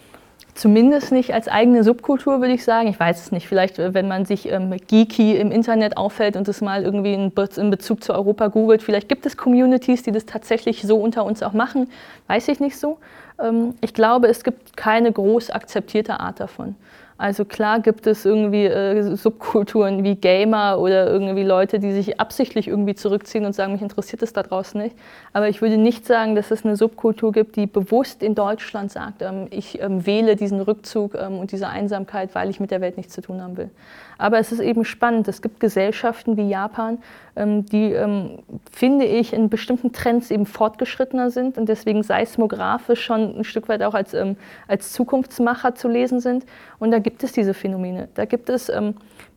Zumindest 0.58 1.12
nicht 1.12 1.36
als 1.36 1.47
eigene 1.47 1.84
Subkultur, 1.84 2.41
würde 2.41 2.54
ich 2.54 2.63
sagen. 2.63 2.88
Ich 2.88 3.00
weiß 3.00 3.21
es 3.21 3.32
nicht. 3.32 3.47
Vielleicht, 3.47 3.78
äh, 3.78 3.93
wenn 3.93 4.08
man 4.08 4.26
sich 4.26 4.52
ähm, 4.52 4.76
geeky 4.88 5.36
im 5.38 5.52
Internet 5.52 5.97
auffällt 5.97 6.36
und 6.36 6.47
das 6.47 6.62
mal 6.62 6.84
irgendwie 6.84 7.13
in, 7.13 7.32
Be 7.32 7.47
in 7.58 7.69
Bezug 7.69 8.04
zu 8.04 8.13
Europa 8.13 8.47
googelt, 8.47 8.82
vielleicht 8.82 9.08
gibt 9.08 9.28
es 9.28 9.38
Communities, 9.38 10.02
die 10.02 10.12
das 10.12 10.26
tatsächlich 10.26 10.82
so 10.82 10.97
unter 10.97 11.26
uns 11.26 11.43
auch 11.43 11.54
machen. 11.54 11.91
Weiß 12.26 12.47
ich 12.47 12.60
nicht 12.60 12.78
so. 12.78 12.97
Ähm, 13.39 13.76
ich 13.82 13.93
glaube, 13.93 14.28
es 14.28 14.43
gibt 14.43 14.76
keine 14.76 15.12
groß 15.12 15.52
akzeptierte 15.52 16.19
Art 16.19 16.39
davon. 16.39 16.76
Also 17.17 17.45
klar 17.45 17.80
gibt 17.80 18.06
es 18.06 18.25
irgendwie 18.25 18.65
äh, 18.65 19.15
Subkulturen 19.15 20.03
wie 20.03 20.15
Gamer 20.15 20.77
oder 20.80 21.08
irgendwie 21.08 21.43
Leute, 21.43 21.80
die 21.80 21.91
sich 21.91 22.19
absichtlich 22.19 22.67
irgendwie 22.67 22.93
zurückziehen 22.93 23.45
und 23.45 23.53
sagen, 23.53 23.73
mich 23.73 23.82
interessiert 23.82 24.21
es 24.21 24.34
da 24.34 24.43
draußen 24.43 24.80
nicht. 24.80 24.95
Aber 25.34 25.49
ich 25.49 25.62
würde 25.62 25.77
nicht 25.77 26.06
sagen, 26.06 26.36
dass 26.36 26.51
es 26.51 26.63
eine 26.63 26.75
Subkultur 26.75 27.32
gibt, 27.32 27.56
die 27.56 27.65
bewusst 27.65 28.21
in 28.21 28.36
Deutschland 28.36 28.91
sagt, 28.91 29.23
ähm, 29.23 29.47
ich 29.49 29.82
ähm, 29.82 30.06
wähle 30.06 30.36
diesen 30.36 30.62
Rückzug 30.62 31.15
ähm, 31.15 31.39
und 31.39 31.51
diese 31.51 31.67
Einsamkeit, 31.67 32.36
weil 32.36 32.51
ich 32.51 32.60
mit 32.60 32.69
der 32.69 32.82
Welt 32.82 32.97
nichts 32.97 33.13
zu 33.13 33.21
tun 33.21 33.41
haben 33.41 33.58
will. 33.58 33.71
Aber 34.17 34.39
es 34.39 34.51
ist 34.51 34.60
eben 34.60 34.86
spannend. 34.86 35.27
Es 35.27 35.41
gibt 35.41 35.60
Gesellschaften 35.60 36.38
wie 36.38 36.49
Japan, 36.49 36.99
ähm, 37.36 37.65
die, 37.65 37.93
ähm, 37.93 38.39
finde 38.71 39.06
ich, 39.06 39.34
in 39.34 39.49
bestimmten 39.49 39.93
Trends 39.93 40.32
eben 40.32 40.45
fortgeschrittener 40.45 41.30
sind 41.30 41.58
und 41.58 41.69
deswegen 41.69 42.03
seismografisch 42.03 43.03
schon 43.03 43.39
ein 43.39 43.43
Stück 43.43 43.69
weit 43.69 43.84
auch 43.84 43.93
als, 43.93 44.13
ähm, 44.13 44.38
als 44.67 44.91
Zukunftsmacher 44.93 45.75
zu 45.75 45.88
lesen 45.88 46.19
sind. 46.19 46.45
Und 46.80 46.91
da 46.91 46.99
gibt 46.99 47.23
es 47.23 47.32
diese 47.32 47.53
Phänomene. 47.53 48.10
Da 48.15 48.25
gibt 48.25 48.49
es 48.49 48.71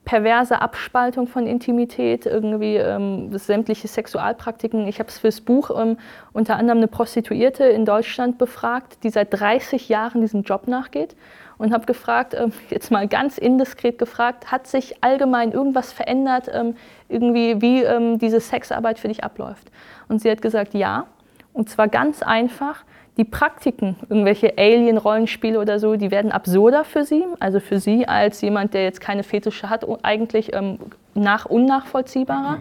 perverse 0.04 0.60
Abspaltung 0.60 1.26
von 1.26 1.46
Intimität, 1.46 2.26
irgendwie 2.26 2.76
ähm, 2.76 3.36
sämtliche 3.36 3.86
Sexualpraktiken. 3.86 4.88
Ich 4.88 4.98
habe 4.98 5.08
es 5.08 5.18
fürs 5.18 5.40
Buch 5.40 5.70
ähm, 5.78 5.98
unter 6.32 6.56
anderem 6.56 6.78
eine 6.78 6.88
Prostituierte 6.88 7.64
in 7.64 7.84
Deutschland 7.84 8.38
befragt, 8.38 9.04
die 9.04 9.10
seit 9.10 9.32
30 9.32 9.88
Jahren 9.88 10.20
diesem 10.20 10.42
Job 10.42 10.66
nachgeht 10.66 11.14
und 11.60 11.74
habe 11.74 11.84
gefragt, 11.84 12.34
ähm, 12.34 12.52
jetzt 12.70 12.90
mal 12.90 13.06
ganz 13.06 13.36
indiskret 13.36 13.98
gefragt, 13.98 14.50
hat 14.50 14.66
sich 14.66 15.04
allgemein 15.04 15.52
irgendwas 15.52 15.92
verändert, 15.92 16.50
ähm, 16.50 16.74
irgendwie 17.10 17.60
wie 17.60 17.82
ähm, 17.82 18.18
diese 18.18 18.40
Sexarbeit 18.40 18.98
für 18.98 19.08
dich 19.08 19.22
abläuft? 19.22 19.70
Und 20.08 20.22
sie 20.22 20.30
hat 20.30 20.40
gesagt, 20.40 20.72
ja. 20.72 21.04
Und 21.52 21.68
zwar 21.68 21.88
ganz 21.88 22.22
einfach, 22.22 22.84
die 23.18 23.24
Praktiken, 23.24 23.96
irgendwelche 24.08 24.56
Alien-Rollenspiele 24.56 25.60
oder 25.60 25.78
so, 25.78 25.96
die 25.96 26.10
werden 26.10 26.32
absurder 26.32 26.82
für 26.84 27.04
sie, 27.04 27.26
also 27.40 27.60
für 27.60 27.78
sie 27.78 28.08
als 28.08 28.40
jemand, 28.40 28.72
der 28.72 28.84
jetzt 28.84 29.02
keine 29.02 29.22
Fetische 29.22 29.68
hat, 29.68 29.84
eigentlich 30.02 30.54
ähm, 30.54 30.78
nach 31.12 31.44
unnachvollziehbarer. 31.44 32.60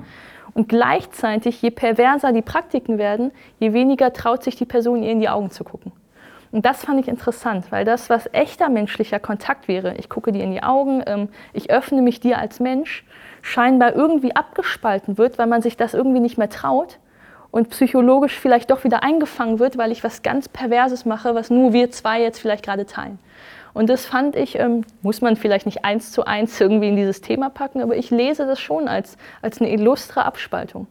Und 0.54 0.68
gleichzeitig, 0.68 1.62
je 1.62 1.72
perverser 1.72 2.34
die 2.34 2.42
Praktiken 2.42 2.98
werden, 2.98 3.32
je 3.60 3.72
weniger 3.72 4.12
traut 4.12 4.44
sich 4.44 4.58
die 4.58 4.66
Person 4.66 5.04
ihr 5.04 5.12
in 5.12 5.22
die 5.22 5.30
Augen 5.30 5.52
zu 5.52 5.64
gucken. 5.64 5.94
Und 6.52 6.66
das 6.66 6.84
fand 6.84 7.00
ich 7.00 7.08
interessant, 7.08 7.72
weil 7.72 7.86
das, 7.86 8.10
was 8.10 8.28
echter 8.34 8.70
menschlicher 8.70 9.20
Kontakt 9.20 9.68
wäre, 9.68 9.96
ich 9.98 10.10
gucke 10.10 10.32
dir 10.32 10.44
in 10.44 10.52
die 10.52 10.64
Augen, 10.64 11.04
ähm, 11.06 11.30
ich 11.54 11.70
öffne 11.70 12.02
mich 12.02 12.20
dir 12.20 12.40
als 12.40 12.60
Mensch, 12.60 13.06
scheinbar 13.42 13.96
irgendwie 13.96 14.36
abgespalten 14.36 15.18
wird, 15.18 15.38
weil 15.38 15.48
man 15.48 15.62
sich 15.62 15.78
das 15.78 15.94
irgendwie 15.94 16.20
nicht 16.20 16.38
mehr 16.38 16.50
traut 16.50 16.98
und 17.52 17.70
psychologisch 17.70 18.38
vielleicht 18.38 18.72
doch 18.72 18.84
wieder 18.84 19.04
eingefangen 19.04 19.60
wird, 19.60 19.78
weil 19.78 19.92
ich 19.92 20.04
was 20.04 20.24
ganz 20.24 20.50
Perverses 20.50 21.06
mache, 21.06 21.36
was 21.36 21.50
nur 21.50 21.74
wir 21.74 21.92
zwei 21.92 22.22
jetzt 22.22 22.40
vielleicht 22.40 22.66
gerade 22.66 22.86
teilen. 22.86 23.20
Und 23.74 23.90
das 23.90 24.06
fand 24.06 24.36
ich, 24.36 24.58
ähm, 24.58 24.84
muss 25.02 25.22
man 25.22 25.36
vielleicht 25.36 25.66
nicht 25.66 25.86
eins 25.86 26.12
zu 26.12 26.26
eins 26.26 26.60
irgendwie 26.60 26.90
in 26.90 26.96
dieses 26.96 27.22
Thema 27.22 27.50
packen, 27.50 27.82
aber 27.82 27.96
ich 27.96 28.10
lese 28.10 28.46
das 28.46 28.60
schon 28.60 28.88
als, 28.88 29.18
als 29.42 29.62
eine 29.62 29.72
illustre 29.72 30.26
Abspaltung. 30.26 30.88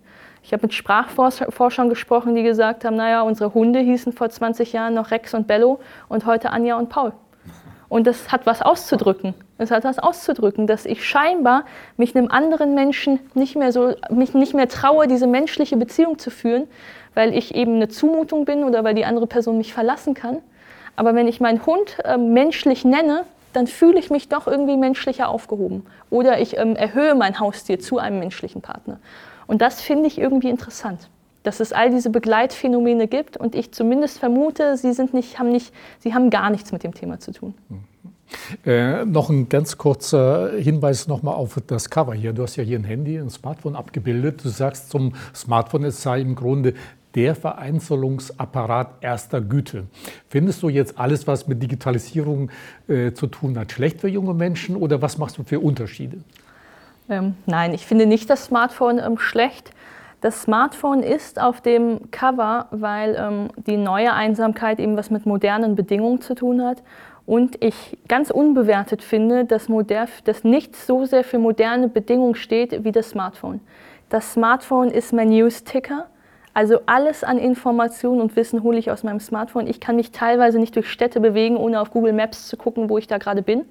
Ich 0.48 0.52
habe 0.54 0.62
mit 0.62 0.72
Sprachforschern 0.72 1.90
gesprochen, 1.90 2.34
die 2.34 2.42
gesagt 2.42 2.86
haben, 2.86 2.96
naja, 2.96 3.20
unsere 3.20 3.52
Hunde 3.52 3.80
hießen 3.80 4.14
vor 4.14 4.30
20 4.30 4.72
Jahren 4.72 4.94
noch 4.94 5.10
Rex 5.10 5.34
und 5.34 5.46
Bello 5.46 5.78
und 6.08 6.24
heute 6.24 6.52
Anja 6.52 6.78
und 6.78 6.88
Paul. 6.88 7.12
Und 7.90 8.06
das 8.06 8.32
hat 8.32 8.46
was 8.46 8.62
auszudrücken. 8.62 9.34
Es 9.58 9.70
hat 9.70 9.84
was 9.84 9.98
auszudrücken, 9.98 10.66
dass 10.66 10.86
ich 10.86 11.06
scheinbar 11.06 11.66
mich 11.98 12.16
einem 12.16 12.30
anderen 12.30 12.74
Menschen 12.74 13.20
nicht 13.34 13.56
mehr 13.56 13.72
so, 13.72 13.92
mich 14.08 14.32
nicht 14.32 14.54
mehr 14.54 14.70
traue, 14.70 15.06
diese 15.06 15.26
menschliche 15.26 15.76
Beziehung 15.76 16.18
zu 16.18 16.30
führen, 16.30 16.66
weil 17.12 17.36
ich 17.36 17.54
eben 17.54 17.74
eine 17.74 17.88
Zumutung 17.88 18.46
bin 18.46 18.64
oder 18.64 18.84
weil 18.84 18.94
die 18.94 19.04
andere 19.04 19.26
Person 19.26 19.58
mich 19.58 19.74
verlassen 19.74 20.14
kann. 20.14 20.38
Aber 20.96 21.14
wenn 21.14 21.28
ich 21.28 21.40
meinen 21.40 21.66
Hund 21.66 21.98
äh, 22.04 22.16
menschlich 22.16 22.86
nenne, 22.86 23.24
dann 23.52 23.66
fühle 23.66 23.98
ich 23.98 24.08
mich 24.08 24.30
doch 24.30 24.46
irgendwie 24.46 24.78
menschlicher 24.78 25.28
aufgehoben. 25.28 25.84
Oder 26.08 26.40
ich 26.40 26.56
ähm, 26.56 26.74
erhöhe 26.74 27.14
mein 27.14 27.38
Haustier 27.38 27.78
zu 27.80 27.98
einem 27.98 28.18
menschlichen 28.18 28.62
Partner. 28.62 28.98
Und 29.48 29.62
das 29.62 29.80
finde 29.80 30.06
ich 30.06 30.18
irgendwie 30.18 30.50
interessant, 30.50 31.10
dass 31.42 31.58
es 31.58 31.72
all 31.72 31.90
diese 31.90 32.10
Begleitphänomene 32.10 33.08
gibt 33.08 33.36
und 33.36 33.56
ich 33.56 33.72
zumindest 33.72 34.18
vermute, 34.18 34.76
sie, 34.76 34.92
sind 34.92 35.14
nicht, 35.14 35.40
haben, 35.40 35.50
nicht, 35.50 35.74
sie 35.98 36.14
haben 36.14 36.30
gar 36.30 36.50
nichts 36.50 36.70
mit 36.70 36.84
dem 36.84 36.94
Thema 36.94 37.18
zu 37.18 37.32
tun. 37.32 37.54
Äh, 38.66 39.06
noch 39.06 39.30
ein 39.30 39.48
ganz 39.48 39.78
kurzer 39.78 40.52
Hinweis 40.58 41.08
nochmal 41.08 41.34
auf 41.34 41.58
das 41.66 41.88
Cover 41.88 42.12
hier. 42.12 42.34
Du 42.34 42.42
hast 42.42 42.56
ja 42.56 42.62
hier 42.62 42.78
ein 42.78 42.84
Handy, 42.84 43.16
ein 43.16 43.30
Smartphone 43.30 43.74
abgebildet. 43.74 44.44
Du 44.44 44.50
sagst 44.50 44.90
zum 44.90 45.14
Smartphone, 45.34 45.84
es 45.84 46.02
sei 46.02 46.20
im 46.20 46.34
Grunde 46.34 46.74
der 47.14 47.34
Vereinzelungsapparat 47.34 48.98
erster 49.00 49.40
Güte. 49.40 49.84
Findest 50.28 50.62
du 50.62 50.68
jetzt 50.68 50.98
alles, 50.98 51.26
was 51.26 51.48
mit 51.48 51.62
Digitalisierung 51.62 52.50
äh, 52.86 53.12
zu 53.12 53.28
tun 53.28 53.58
hat, 53.58 53.72
schlecht 53.72 54.02
für 54.02 54.08
junge 54.08 54.34
Menschen 54.34 54.76
oder 54.76 55.00
was 55.00 55.16
machst 55.16 55.38
du 55.38 55.42
für 55.42 55.58
Unterschiede? 55.58 56.18
Ähm, 57.08 57.34
nein, 57.46 57.74
ich 57.74 57.86
finde 57.86 58.06
nicht 58.06 58.28
das 58.28 58.44
Smartphone 58.44 58.98
ähm, 58.98 59.18
schlecht. 59.18 59.70
Das 60.20 60.42
Smartphone 60.42 61.02
ist 61.02 61.40
auf 61.40 61.60
dem 61.60 62.10
Cover, 62.10 62.66
weil 62.70 63.16
ähm, 63.18 63.48
die 63.66 63.76
neue 63.76 64.12
Einsamkeit 64.12 64.80
eben 64.80 64.96
was 64.96 65.10
mit 65.10 65.26
modernen 65.26 65.76
Bedingungen 65.76 66.20
zu 66.20 66.34
tun 66.34 66.64
hat. 66.64 66.82
Und 67.24 67.62
ich 67.62 67.98
ganz 68.08 68.30
unbewertet 68.30 69.02
finde, 69.02 69.44
dass, 69.44 69.68
moder 69.68 70.08
dass 70.24 70.44
nichts 70.44 70.86
so 70.86 71.04
sehr 71.04 71.24
für 71.24 71.38
moderne 71.38 71.88
Bedingungen 71.88 72.34
steht 72.34 72.84
wie 72.84 72.92
das 72.92 73.10
Smartphone. 73.10 73.60
Das 74.08 74.32
Smartphone 74.32 74.88
ist 74.88 75.12
mein 75.12 75.28
News-Ticker. 75.28 76.06
Also 76.54 76.80
alles 76.86 77.22
an 77.22 77.38
Informationen 77.38 78.20
und 78.20 78.34
Wissen 78.34 78.62
hole 78.62 78.78
ich 78.78 78.90
aus 78.90 79.04
meinem 79.04 79.20
Smartphone. 79.20 79.66
Ich 79.66 79.78
kann 79.78 79.96
mich 79.96 80.10
teilweise 80.10 80.58
nicht 80.58 80.74
durch 80.74 80.90
Städte 80.90 81.20
bewegen, 81.20 81.56
ohne 81.56 81.80
auf 81.80 81.90
Google 81.90 82.14
Maps 82.14 82.48
zu 82.48 82.56
gucken, 82.56 82.88
wo 82.90 82.98
ich 82.98 83.06
da 83.06 83.18
gerade 83.18 83.42
bin. 83.42 83.66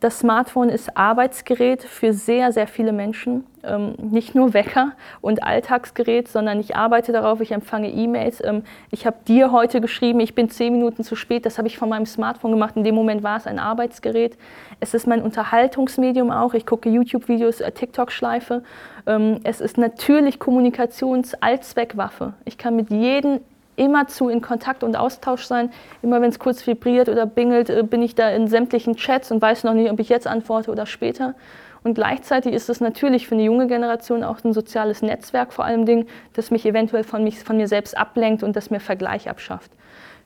Das 0.00 0.18
Smartphone 0.20 0.70
ist 0.70 0.96
Arbeitsgerät 0.96 1.82
für 1.82 2.14
sehr, 2.14 2.52
sehr 2.52 2.66
viele 2.66 2.90
Menschen. 2.90 3.44
Ähm, 3.62 3.96
nicht 3.98 4.34
nur 4.34 4.54
Wecker 4.54 4.92
und 5.20 5.42
Alltagsgerät, 5.42 6.26
sondern 6.26 6.58
ich 6.58 6.74
arbeite 6.74 7.12
darauf, 7.12 7.42
ich 7.42 7.52
empfange 7.52 7.90
E-Mails. 7.90 8.42
Ähm, 8.42 8.62
ich 8.90 9.04
habe 9.04 9.18
dir 9.28 9.52
heute 9.52 9.82
geschrieben, 9.82 10.20
ich 10.20 10.34
bin 10.34 10.48
zehn 10.48 10.72
Minuten 10.72 11.04
zu 11.04 11.16
spät. 11.16 11.44
Das 11.44 11.58
habe 11.58 11.68
ich 11.68 11.76
von 11.76 11.90
meinem 11.90 12.06
Smartphone 12.06 12.52
gemacht. 12.52 12.78
In 12.78 12.84
dem 12.84 12.94
Moment 12.94 13.22
war 13.22 13.36
es 13.36 13.46
ein 13.46 13.58
Arbeitsgerät. 13.58 14.38
Es 14.80 14.94
ist 14.94 15.06
mein 15.06 15.20
Unterhaltungsmedium 15.20 16.30
auch. 16.30 16.54
Ich 16.54 16.64
gucke 16.64 16.88
YouTube-Videos, 16.88 17.60
äh, 17.60 17.70
TikTok-Schleife. 17.70 18.62
Ähm, 19.06 19.40
es 19.44 19.60
ist 19.60 19.76
natürlich 19.76 20.38
Kommunikations-Allzweckwaffe. 20.38 22.32
Ich 22.46 22.56
kann 22.56 22.74
mit 22.74 22.88
jedem 22.88 23.40
immerzu 23.76 24.28
in 24.28 24.40
Kontakt 24.40 24.84
und 24.84 24.96
Austausch 24.96 25.44
sein. 25.44 25.70
Immer 26.02 26.20
wenn 26.20 26.30
es 26.30 26.38
kurz 26.38 26.66
vibriert 26.66 27.08
oder 27.08 27.26
bingelt, 27.26 27.70
äh, 27.70 27.82
bin 27.82 28.02
ich 28.02 28.14
da 28.14 28.30
in 28.30 28.48
sämtlichen 28.48 28.96
Chats 28.96 29.30
und 29.30 29.40
weiß 29.40 29.64
noch 29.64 29.74
nicht, 29.74 29.90
ob 29.90 30.00
ich 30.00 30.08
jetzt 30.08 30.26
antworte 30.26 30.70
oder 30.70 30.86
später. 30.86 31.34
Und 31.82 31.94
gleichzeitig 31.94 32.52
ist 32.52 32.68
es 32.68 32.80
natürlich 32.80 33.26
für 33.26 33.34
eine 33.34 33.44
junge 33.44 33.66
Generation 33.66 34.22
auch 34.22 34.44
ein 34.44 34.52
soziales 34.52 35.00
Netzwerk 35.00 35.52
vor 35.52 35.64
allem 35.64 36.06
das 36.34 36.50
mich 36.50 36.66
eventuell 36.66 37.04
von, 37.04 37.24
mich, 37.24 37.42
von 37.42 37.56
mir 37.56 37.68
selbst 37.68 37.96
ablenkt 37.96 38.42
und 38.42 38.54
das 38.54 38.70
mir 38.70 38.80
Vergleich 38.80 39.30
abschafft. 39.30 39.70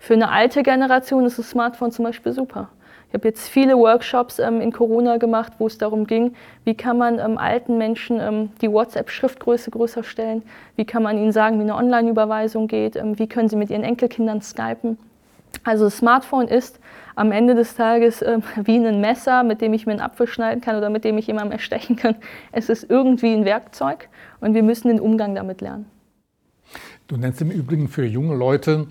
Für 0.01 0.15
eine 0.15 0.31
alte 0.31 0.63
Generation 0.63 1.25
ist 1.25 1.39
das 1.39 1.51
Smartphone 1.51 1.93
zum 1.93 2.05
Beispiel 2.05 2.33
super. 2.33 2.71
Ich 3.15 3.17
habe 3.17 3.29
jetzt 3.29 3.49
viele 3.49 3.77
Workshops 3.77 4.41
ähm, 4.41 4.61
in 4.61 4.73
Corona 4.73 5.19
gemacht, 5.19 5.53
wo 5.59 5.69
es 5.69 5.79
darum 5.79 6.05
ging, 6.05 6.35
wie 6.65 6.75
kann 6.75 6.99
man 6.99 7.21
ähm, 7.21 7.39
alten 7.39 7.79
Menschen 7.79 8.19
ähm, 8.19 8.51
die 8.61 8.69
WhatsApp-Schriftgröße 8.69 9.71
größer 9.71 10.03
stellen, 10.03 10.43
wie 10.75 10.85
kann 10.85 11.05
man 11.05 11.17
ihnen 11.17 11.31
sagen, 11.31 11.59
wie 11.59 11.63
eine 11.63 11.77
Online-Überweisung 11.77 12.67
geht, 12.67 12.97
ähm, 12.97 13.17
wie 13.17 13.29
können 13.29 13.49
sie 13.49 13.55
mit 13.55 13.71
ihren 13.71 13.85
Enkelkindern 13.85 14.43
skypen. 14.43 14.99
Also 15.63 15.85
das 15.85 15.99
Smartphone 15.99 16.49
ist 16.49 16.81
am 17.15 17.31
Ende 17.31 17.55
des 17.55 17.77
Tages 17.77 18.21
äh, 18.21 18.41
wie 18.65 18.85
ein 18.85 19.01
Messer, 19.01 19.45
mit 19.45 19.61
dem 19.61 19.75
ich 19.75 19.87
mir 19.87 19.93
einen 19.93 20.01
Apfel 20.01 20.27
schneiden 20.27 20.61
kann 20.61 20.75
oder 20.75 20.91
mit 20.91 21.05
dem 21.05 21.17
ich 21.17 21.29
jemandem 21.29 21.53
erstechen 21.53 21.95
kann. 21.95 22.17
Es 22.51 22.69
ist 22.69 22.91
irgendwie 22.91 23.33
ein 23.33 23.45
Werkzeug 23.45 24.09
und 24.41 24.55
wir 24.55 24.65
müssen 24.65 24.89
den 24.89 24.99
Umgang 24.99 25.37
damit 25.37 25.61
lernen. 25.61 25.87
Du 27.07 27.17
nennst 27.17 27.41
im 27.43 27.51
Übrigen 27.51 27.89
für 27.89 28.07
junge 28.07 28.35
Leute 28.35 28.87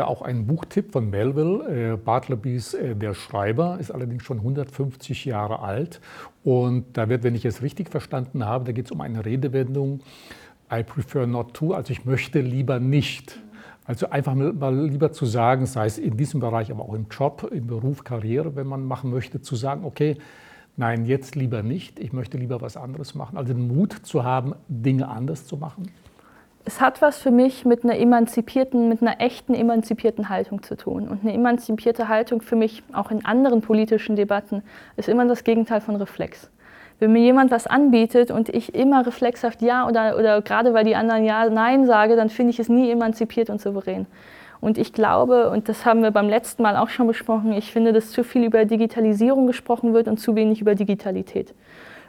auch 0.00 0.22
einen 0.22 0.46
Buchtipp 0.46 0.92
von 0.92 1.10
Melville, 1.10 1.92
äh, 1.92 1.96
Bartlebys 1.96 2.74
äh, 2.74 2.94
Der 2.94 3.14
Schreiber, 3.14 3.78
ist 3.80 3.90
allerdings 3.90 4.24
schon 4.24 4.38
150 4.38 5.24
Jahre 5.24 5.60
alt. 5.60 6.00
Und 6.44 6.96
da 6.96 7.08
wird, 7.08 7.22
wenn 7.22 7.34
ich 7.34 7.44
es 7.44 7.62
richtig 7.62 7.90
verstanden 7.90 8.44
habe, 8.44 8.64
da 8.64 8.72
geht 8.72 8.86
es 8.86 8.92
um 8.92 9.00
eine 9.00 9.24
Redewendung, 9.24 10.00
I 10.72 10.82
prefer 10.82 11.26
not 11.26 11.54
to, 11.54 11.72
also 11.72 11.92
ich 11.92 12.04
möchte 12.04 12.40
lieber 12.40 12.78
nicht. 12.80 13.38
Also 13.84 14.10
einfach 14.10 14.34
mal 14.34 14.86
lieber 14.86 15.12
zu 15.12 15.24
sagen, 15.24 15.64
sei 15.64 15.86
es 15.86 15.96
in 15.96 16.16
diesem 16.16 16.40
Bereich, 16.40 16.70
aber 16.70 16.82
auch 16.82 16.94
im 16.94 17.06
Job, 17.10 17.48
im 17.50 17.66
Beruf, 17.66 18.04
Karriere, 18.04 18.54
wenn 18.54 18.66
man 18.66 18.84
machen 18.84 19.10
möchte, 19.10 19.40
zu 19.40 19.56
sagen, 19.56 19.84
okay, 19.84 20.18
nein, 20.76 21.06
jetzt 21.06 21.36
lieber 21.36 21.62
nicht, 21.62 21.98
ich 21.98 22.12
möchte 22.12 22.36
lieber 22.36 22.60
was 22.60 22.76
anderes 22.76 23.14
machen. 23.14 23.38
Also 23.38 23.54
den 23.54 23.66
Mut 23.66 23.92
zu 23.92 24.24
haben, 24.24 24.54
Dinge 24.68 25.08
anders 25.08 25.46
zu 25.46 25.56
machen 25.56 25.90
es 26.68 26.82
hat 26.82 27.00
was 27.00 27.16
für 27.16 27.30
mich 27.30 27.64
mit 27.64 27.82
einer 27.82 27.98
emanzipierten, 27.98 28.90
mit 28.90 29.00
einer 29.00 29.22
echten 29.22 29.54
emanzipierten 29.54 30.28
Haltung 30.28 30.62
zu 30.62 30.76
tun. 30.76 31.08
Und 31.08 31.22
eine 31.22 31.32
emanzipierte 31.32 32.08
Haltung 32.08 32.42
für 32.42 32.56
mich, 32.56 32.82
auch 32.92 33.10
in 33.10 33.24
anderen 33.24 33.62
politischen 33.62 34.16
Debatten, 34.16 34.62
ist 34.98 35.08
immer 35.08 35.24
das 35.24 35.44
Gegenteil 35.44 35.80
von 35.80 35.96
Reflex. 35.96 36.50
Wenn 36.98 37.14
mir 37.14 37.22
jemand 37.22 37.50
was 37.52 37.66
anbietet 37.66 38.30
und 38.30 38.50
ich 38.50 38.74
immer 38.74 39.06
reflexhaft 39.06 39.62
Ja 39.62 39.88
oder, 39.88 40.18
oder 40.18 40.42
gerade 40.42 40.74
weil 40.74 40.84
die 40.84 40.94
anderen 40.94 41.24
Ja, 41.24 41.48
Nein 41.48 41.86
sage, 41.86 42.16
dann 42.16 42.28
finde 42.28 42.50
ich 42.50 42.60
es 42.60 42.68
nie 42.68 42.90
emanzipiert 42.90 43.48
und 43.48 43.62
souverän. 43.62 44.06
Und 44.60 44.76
ich 44.76 44.92
glaube, 44.92 45.48
und 45.48 45.70
das 45.70 45.86
haben 45.86 46.02
wir 46.02 46.10
beim 46.10 46.28
letzten 46.28 46.62
Mal 46.62 46.76
auch 46.76 46.90
schon 46.90 47.06
besprochen, 47.06 47.52
ich 47.52 47.72
finde, 47.72 47.94
dass 47.94 48.10
zu 48.10 48.24
viel 48.24 48.44
über 48.44 48.66
Digitalisierung 48.66 49.46
gesprochen 49.46 49.94
wird 49.94 50.06
und 50.06 50.18
zu 50.18 50.36
wenig 50.36 50.60
über 50.60 50.74
Digitalität. 50.74 51.54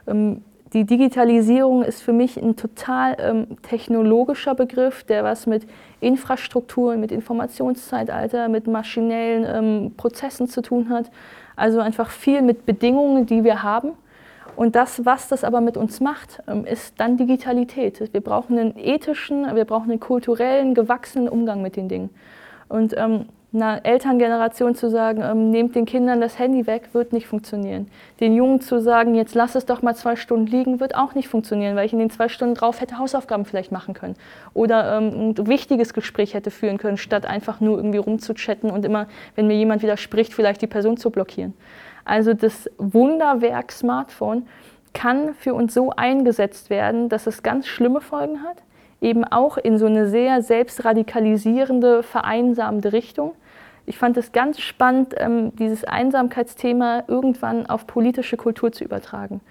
Ähm, 0.05 0.43
die 0.73 0.85
Digitalisierung 0.85 1.83
ist 1.83 2.01
für 2.01 2.13
mich 2.13 2.37
ein 2.37 2.55
total 2.55 3.17
ähm, 3.19 3.47
technologischer 3.63 4.53
Begriff, 4.53 5.03
der 5.03 5.23
was 5.23 5.47
mit 5.47 5.65
Infrastrukturen, 5.99 6.99
mit 6.99 7.11
Informationszeitalter, 7.11 8.49
mit 8.49 8.67
maschinellen 8.67 9.45
ähm, 9.47 9.93
Prozessen 9.97 10.47
zu 10.47 10.61
tun 10.61 10.89
hat. 10.89 11.09
Also 11.55 11.79
einfach 11.79 12.11
viel 12.11 12.41
mit 12.41 12.65
Bedingungen, 12.65 13.25
die 13.25 13.43
wir 13.43 13.63
haben. 13.63 13.93
Und 14.55 14.75
das, 14.75 15.05
was 15.05 15.27
das 15.27 15.43
aber 15.43 15.61
mit 15.61 15.77
uns 15.77 16.01
macht, 16.01 16.43
ähm, 16.47 16.65
ist 16.65 16.99
dann 16.99 17.17
Digitalität. 17.17 18.13
Wir 18.13 18.21
brauchen 18.21 18.59
einen 18.59 18.77
ethischen, 18.77 19.55
wir 19.55 19.65
brauchen 19.65 19.89
einen 19.89 19.99
kulturellen, 19.99 20.75
gewachsenen 20.75 21.29
Umgang 21.29 21.61
mit 21.61 21.77
den 21.77 21.89
Dingen. 21.89 22.09
Und 22.67 22.93
ähm, 22.95 23.25
einer 23.51 23.83
Elterngeneration 23.83 24.75
zu 24.75 24.89
sagen, 24.89 25.23
ähm, 25.23 25.49
nehmt 25.49 25.75
den 25.75 25.85
Kindern 25.85 26.21
das 26.21 26.37
Handy 26.37 26.67
weg, 26.67 26.89
wird 26.93 27.13
nicht 27.13 27.25
funktionieren. 27.25 27.89
Den 28.19 28.35
Jungen 28.35 28.61
zu 28.61 28.79
sagen, 28.79 29.15
jetzt 29.15 29.33
lass 29.33 29.55
es 29.55 29.65
doch 29.65 29.81
mal 29.81 29.95
zwei 29.95 30.15
Stunden 30.15 30.45
liegen, 30.45 30.79
wird 30.79 30.95
auch 30.95 31.15
nicht 31.15 31.27
funktionieren, 31.27 31.75
weil 31.75 31.85
ich 31.85 31.93
in 31.93 31.99
den 31.99 32.11
zwei 32.11 32.29
Stunden 32.29 32.53
drauf 32.53 32.79
hätte 32.79 32.99
Hausaufgaben 32.99 33.45
vielleicht 33.45 33.71
machen 33.71 33.95
können. 33.95 34.15
Oder 34.53 34.97
ähm, 34.97 35.31
ein 35.31 35.47
wichtiges 35.47 35.93
Gespräch 35.93 36.35
hätte 36.35 36.51
führen 36.51 36.77
können, 36.77 36.97
statt 36.97 37.25
einfach 37.25 37.59
nur 37.59 37.77
irgendwie 37.77 37.97
rumzuchatten 37.97 38.69
und 38.69 38.85
immer, 38.85 39.07
wenn 39.35 39.47
mir 39.47 39.55
jemand 39.55 39.81
widerspricht, 39.81 40.33
vielleicht 40.33 40.61
die 40.61 40.67
Person 40.67 40.97
zu 40.97 41.09
blockieren. 41.09 41.55
Also 42.05 42.35
das 42.35 42.69
Wunderwerk 42.77 43.71
Smartphone 43.71 44.47
kann 44.93 45.33
für 45.33 45.55
uns 45.55 45.73
so 45.73 45.91
eingesetzt 45.91 46.69
werden, 46.69 47.09
dass 47.09 47.25
es 47.25 47.41
ganz 47.41 47.67
schlimme 47.67 48.01
Folgen 48.01 48.43
hat 48.43 48.57
eben 49.01 49.23
auch 49.23 49.57
in 49.57 49.77
so 49.77 49.85
eine 49.85 50.07
sehr 50.07 50.41
selbstradikalisierende, 50.41 52.03
vereinsamende 52.03 52.93
Richtung. 52.93 53.35
Ich 53.85 53.97
fand 53.97 54.17
es 54.17 54.31
ganz 54.31 54.59
spannend, 54.59 55.15
ähm, 55.17 55.55
dieses 55.55 55.83
Einsamkeitsthema 55.83 57.03
irgendwann 57.07 57.65
auf 57.65 57.87
politische 57.87 58.37
Kultur 58.37 58.71
zu 58.71 58.83
übertragen 58.83 59.41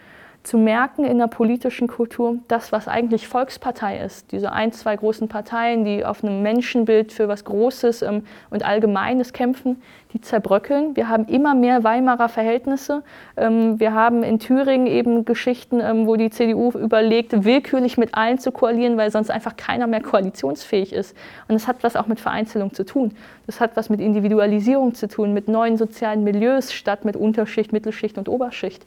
zu 0.48 0.56
merken 0.56 1.04
in 1.04 1.18
der 1.18 1.26
politischen 1.26 1.88
Kultur, 1.88 2.38
das, 2.48 2.72
was 2.72 2.88
eigentlich 2.88 3.28
Volkspartei 3.28 3.98
ist, 3.98 4.32
diese 4.32 4.50
ein, 4.50 4.72
zwei 4.72 4.96
großen 4.96 5.28
Parteien, 5.28 5.84
die 5.84 6.06
auf 6.06 6.24
einem 6.24 6.42
Menschenbild 6.42 7.12
für 7.12 7.28
was 7.28 7.44
Großes 7.44 8.00
ähm, 8.00 8.24
und 8.48 8.64
Allgemeines 8.64 9.34
kämpfen, 9.34 9.82
die 10.14 10.22
zerbröckeln. 10.22 10.96
Wir 10.96 11.10
haben 11.10 11.26
immer 11.26 11.54
mehr 11.54 11.84
Weimarer 11.84 12.30
Verhältnisse. 12.30 13.02
Ähm, 13.36 13.78
wir 13.78 13.92
haben 13.92 14.22
in 14.22 14.38
Thüringen 14.38 14.86
eben 14.86 15.26
Geschichten, 15.26 15.80
ähm, 15.80 16.06
wo 16.06 16.16
die 16.16 16.30
CDU 16.30 16.70
überlegt, 16.70 17.44
willkürlich 17.44 17.98
mit 17.98 18.14
allen 18.14 18.38
zu 18.38 18.50
koalieren, 18.50 18.96
weil 18.96 19.10
sonst 19.10 19.30
einfach 19.30 19.54
keiner 19.56 19.86
mehr 19.86 20.00
koalitionsfähig 20.00 20.94
ist. 20.94 21.14
Und 21.48 21.56
das 21.56 21.68
hat 21.68 21.82
was 21.82 21.94
auch 21.94 22.06
mit 22.06 22.20
Vereinzelung 22.20 22.72
zu 22.72 22.86
tun. 22.86 23.14
Das 23.46 23.60
hat 23.60 23.76
was 23.76 23.90
mit 23.90 24.00
Individualisierung 24.00 24.94
zu 24.94 25.08
tun, 25.08 25.34
mit 25.34 25.46
neuen 25.46 25.76
sozialen 25.76 26.24
Milieus 26.24 26.72
statt 26.72 27.04
mit 27.04 27.16
Unterschicht, 27.16 27.72
Mittelschicht 27.72 28.16
und 28.16 28.30
Oberschicht. 28.30 28.86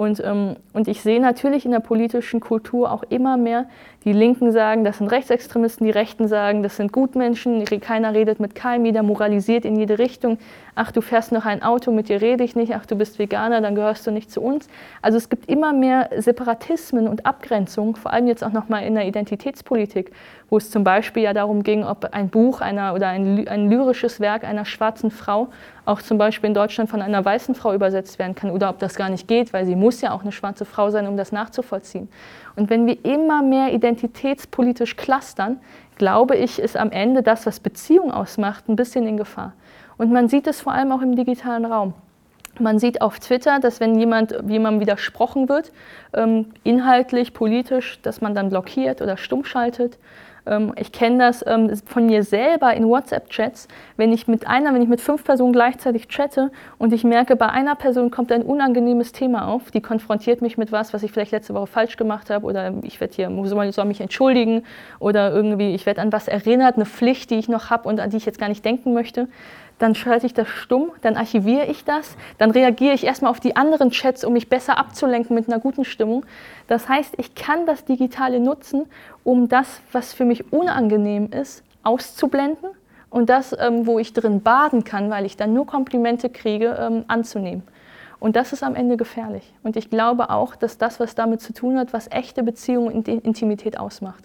Und, 0.00 0.18
ähm, 0.24 0.56
und 0.72 0.88
ich 0.88 1.02
sehe 1.02 1.20
natürlich 1.20 1.66
in 1.66 1.72
der 1.72 1.80
politischen 1.80 2.40
Kultur 2.40 2.90
auch 2.90 3.02
immer 3.10 3.36
mehr, 3.36 3.66
die 4.04 4.12
Linken 4.14 4.50
sagen, 4.50 4.82
das 4.82 4.98
sind 4.98 5.08
Rechtsextremisten, 5.08 5.84
die 5.84 5.92
Rechten 5.92 6.26
sagen, 6.26 6.62
das 6.62 6.76
sind 6.76 6.90
Gutmenschen, 6.90 7.64
keiner 7.80 8.14
redet 8.14 8.40
mit 8.40 8.54
keinem, 8.54 8.86
jeder 8.86 9.02
moralisiert 9.02 9.66
in 9.66 9.76
jede 9.76 9.98
Richtung. 9.98 10.38
Ach, 10.74 10.90
du 10.90 11.02
fährst 11.02 11.32
noch 11.32 11.44
ein 11.44 11.62
Auto, 11.62 11.92
mit 11.92 12.08
dir 12.08 12.22
rede 12.22 12.42
ich 12.42 12.56
nicht, 12.56 12.74
ach, 12.74 12.86
du 12.86 12.96
bist 12.96 13.18
Veganer, 13.18 13.60
dann 13.60 13.74
gehörst 13.74 14.06
du 14.06 14.10
nicht 14.10 14.30
zu 14.30 14.40
uns. 14.40 14.68
Also 15.02 15.18
es 15.18 15.28
gibt 15.28 15.50
immer 15.50 15.74
mehr 15.74 16.08
Separatismen 16.16 17.08
und 17.08 17.26
Abgrenzungen, 17.26 17.94
vor 17.96 18.12
allem 18.12 18.26
jetzt 18.26 18.42
auch 18.42 18.52
nochmal 18.52 18.84
in 18.84 18.94
der 18.94 19.06
Identitätspolitik, 19.06 20.12
wo 20.48 20.56
es 20.56 20.70
zum 20.70 20.82
Beispiel 20.82 21.24
ja 21.24 21.34
darum 21.34 21.62
ging, 21.62 21.84
ob 21.84 22.08
ein 22.12 22.30
Buch 22.30 22.62
einer 22.62 22.94
oder 22.94 23.08
ein, 23.08 23.46
ein 23.48 23.68
lyrisches 23.68 24.20
Werk 24.20 24.44
einer 24.44 24.64
schwarzen 24.64 25.10
Frau 25.10 25.48
auch 25.84 26.00
zum 26.00 26.18
Beispiel 26.18 26.48
in 26.48 26.54
Deutschland 26.54 26.88
von 26.88 27.02
einer 27.02 27.24
weißen 27.24 27.54
Frau 27.54 27.74
übersetzt 27.74 28.18
werden 28.18 28.34
kann 28.34 28.50
oder 28.50 28.70
ob 28.70 28.78
das 28.78 28.94
gar 28.94 29.10
nicht 29.10 29.28
geht, 29.28 29.52
weil 29.52 29.66
sie 29.66 29.76
muss 29.76 30.00
ja 30.00 30.12
auch 30.12 30.22
eine 30.22 30.32
schwarze 30.32 30.64
Frau 30.64 30.90
sein, 30.90 31.06
um 31.06 31.16
das 31.16 31.32
nachzuvollziehen. 31.32 32.08
Und 32.56 32.70
wenn 32.70 32.86
wir 32.86 33.04
immer 33.04 33.42
mehr 33.42 33.72
identitätspolitisch 33.72 34.96
clustern, 34.96 35.60
glaube 35.96 36.36
ich, 36.36 36.58
ist 36.58 36.76
am 36.76 36.90
Ende 36.90 37.22
das, 37.22 37.46
was 37.46 37.60
Beziehung 37.60 38.10
ausmacht, 38.10 38.68
ein 38.68 38.76
bisschen 38.76 39.06
in 39.06 39.16
Gefahr. 39.16 39.52
Und 39.98 40.10
man 40.12 40.28
sieht 40.28 40.46
es 40.46 40.62
vor 40.62 40.72
allem 40.72 40.92
auch 40.92 41.02
im 41.02 41.14
digitalen 41.14 41.64
Raum. 41.64 41.94
Man 42.58 42.78
sieht 42.78 43.00
auf 43.00 43.20
Twitter, 43.20 43.60
dass 43.60 43.80
wenn 43.80 43.98
jemand 43.98 44.34
jemandem 44.48 44.80
widersprochen 44.80 45.48
wird, 45.48 45.72
ähm, 46.14 46.46
inhaltlich, 46.64 47.32
politisch, 47.32 48.00
dass 48.02 48.20
man 48.20 48.34
dann 48.34 48.50
blockiert 48.50 49.00
oder 49.02 49.16
stumm 49.16 49.44
schaltet. 49.44 49.98
Ähm, 50.46 50.72
ich 50.76 50.92
kenne 50.92 51.18
das 51.18 51.44
ähm, 51.46 51.70
von 51.86 52.06
mir 52.06 52.22
selber 52.22 52.74
in 52.74 52.88
WhatsApp-Chats, 52.88 53.68
wenn 53.96 54.12
ich 54.12 54.28
mit 54.28 54.46
einer, 54.46 54.74
wenn 54.74 54.82
ich 54.82 54.88
mit 54.88 55.00
fünf 55.00 55.24
Personen 55.24 55.52
gleichzeitig 55.52 56.08
chatte 56.08 56.50
und 56.78 56.92
ich 56.92 57.04
merke, 57.04 57.36
bei 57.36 57.48
einer 57.48 57.74
Person 57.74 58.10
kommt 58.10 58.32
ein 58.32 58.42
unangenehmes 58.42 59.12
Thema 59.12 59.48
auf, 59.48 59.70
die 59.70 59.80
konfrontiert 59.80 60.42
mich 60.42 60.58
mit 60.58 60.72
was, 60.72 60.92
was 60.92 61.02
ich 61.02 61.12
vielleicht 61.12 61.32
letzte 61.32 61.54
Woche 61.54 61.66
falsch 61.66 61.96
gemacht 61.96 62.30
habe 62.30 62.46
oder 62.46 62.74
ich 62.82 63.00
werde 63.00 63.14
hier, 63.14 63.30
soll, 63.72 63.84
mich 63.84 64.00
entschuldigen 64.00 64.64
oder 64.98 65.32
irgendwie, 65.32 65.74
ich 65.74 65.86
werde 65.86 66.00
an 66.00 66.12
was 66.12 66.28
erinnert, 66.28 66.76
eine 66.76 66.86
Pflicht, 66.86 67.30
die 67.30 67.36
ich 67.36 67.48
noch 67.48 67.70
habe 67.70 67.88
und 67.88 68.00
an 68.00 68.10
die 68.10 68.16
ich 68.16 68.26
jetzt 68.26 68.38
gar 68.38 68.48
nicht 68.48 68.64
denken 68.64 68.92
möchte 68.92 69.28
dann 69.80 69.94
schalte 69.94 70.26
ich 70.26 70.34
das 70.34 70.46
stumm, 70.46 70.92
dann 71.00 71.16
archiviere 71.16 71.66
ich 71.66 71.84
das, 71.84 72.16
dann 72.36 72.50
reagiere 72.50 72.94
ich 72.94 73.04
erstmal 73.04 73.30
auf 73.30 73.40
die 73.40 73.56
anderen 73.56 73.90
Chats, 73.90 74.24
um 74.24 74.34
mich 74.34 74.48
besser 74.48 74.76
abzulenken 74.78 75.34
mit 75.34 75.48
einer 75.48 75.58
guten 75.58 75.86
Stimmung. 75.86 76.26
Das 76.68 76.88
heißt, 76.88 77.14
ich 77.16 77.34
kann 77.34 77.64
das 77.64 77.86
Digitale 77.86 78.40
nutzen, 78.40 78.86
um 79.24 79.48
das, 79.48 79.80
was 79.92 80.12
für 80.12 80.24
mich 80.24 80.52
unangenehm 80.52 81.30
ist, 81.32 81.62
auszublenden 81.82 82.70
und 83.10 83.28
das, 83.28 83.54
ähm, 83.58 83.86
wo 83.86 83.98
ich 83.98 84.12
drin 84.12 84.42
baden 84.42 84.84
kann, 84.84 85.10
weil 85.10 85.26
ich 85.26 85.36
dann 85.36 85.52
nur 85.52 85.66
Komplimente 85.66 86.30
kriege, 86.30 86.76
ähm, 86.80 87.04
anzunehmen. 87.08 87.62
Und 88.18 88.36
das 88.36 88.52
ist 88.52 88.62
am 88.62 88.76
Ende 88.76 88.96
gefährlich. 88.96 89.52
Und 89.62 89.76
ich 89.76 89.88
glaube 89.88 90.30
auch, 90.30 90.54
dass 90.54 90.76
das, 90.76 91.00
was 91.00 91.14
damit 91.14 91.40
zu 91.40 91.54
tun 91.54 91.78
hat, 91.78 91.92
was 91.92 92.10
echte 92.10 92.42
Beziehungen 92.42 92.92
und 92.92 93.08
Intimität 93.08 93.78
ausmacht. 93.78 94.24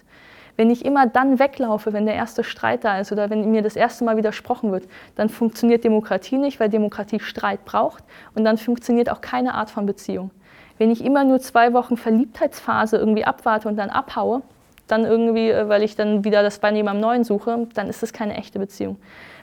Wenn 0.57 0.69
ich 0.69 0.85
immer 0.85 1.05
dann 1.05 1.39
weglaufe, 1.39 1.91
wenn 1.91 2.05
der 2.05 2.15
erste 2.15 2.43
Streit 2.43 2.83
da 2.83 2.99
ist 2.99 3.11
oder 3.11 3.29
wenn 3.29 3.49
mir 3.51 3.61
das 3.61 3.75
erste 3.75 4.05
Mal 4.05 4.15
widersprochen 4.15 4.71
wird, 4.71 4.87
dann 5.15 5.27
funktioniert 5.27 5.83
Demokratie 5.83 6.37
nicht, 6.37 6.59
weil 6.59 6.69
Demokratie 6.69 7.19
Streit 7.19 7.65
braucht 7.65 8.03
und 8.35 8.45
dann 8.45 8.57
funktioniert 8.57 9.09
auch 9.09 9.21
keine 9.21 9.53
Art 9.53 9.69
von 9.69 9.85
Beziehung. 9.85 10.31
Wenn 10.77 10.91
ich 10.91 11.03
immer 11.03 11.23
nur 11.23 11.39
zwei 11.39 11.73
Wochen 11.73 11.97
Verliebtheitsphase 11.97 12.97
irgendwie 12.97 13.25
abwarte 13.25 13.67
und 13.67 13.77
dann 13.77 13.89
abhaue, 13.89 14.43
dann 14.87 15.05
irgendwie, 15.05 15.49
äh, 15.49 15.67
weil 15.69 15.83
ich 15.83 15.95
dann 15.95 16.23
wieder 16.23 16.43
das 16.43 16.59
bei 16.59 16.71
jemandem 16.71 17.01
Neuen 17.01 17.23
suche, 17.23 17.67
dann 17.73 17.89
ist 17.89 18.03
es 18.03 18.13
keine 18.13 18.35
echte 18.35 18.59
Beziehung. 18.59 18.97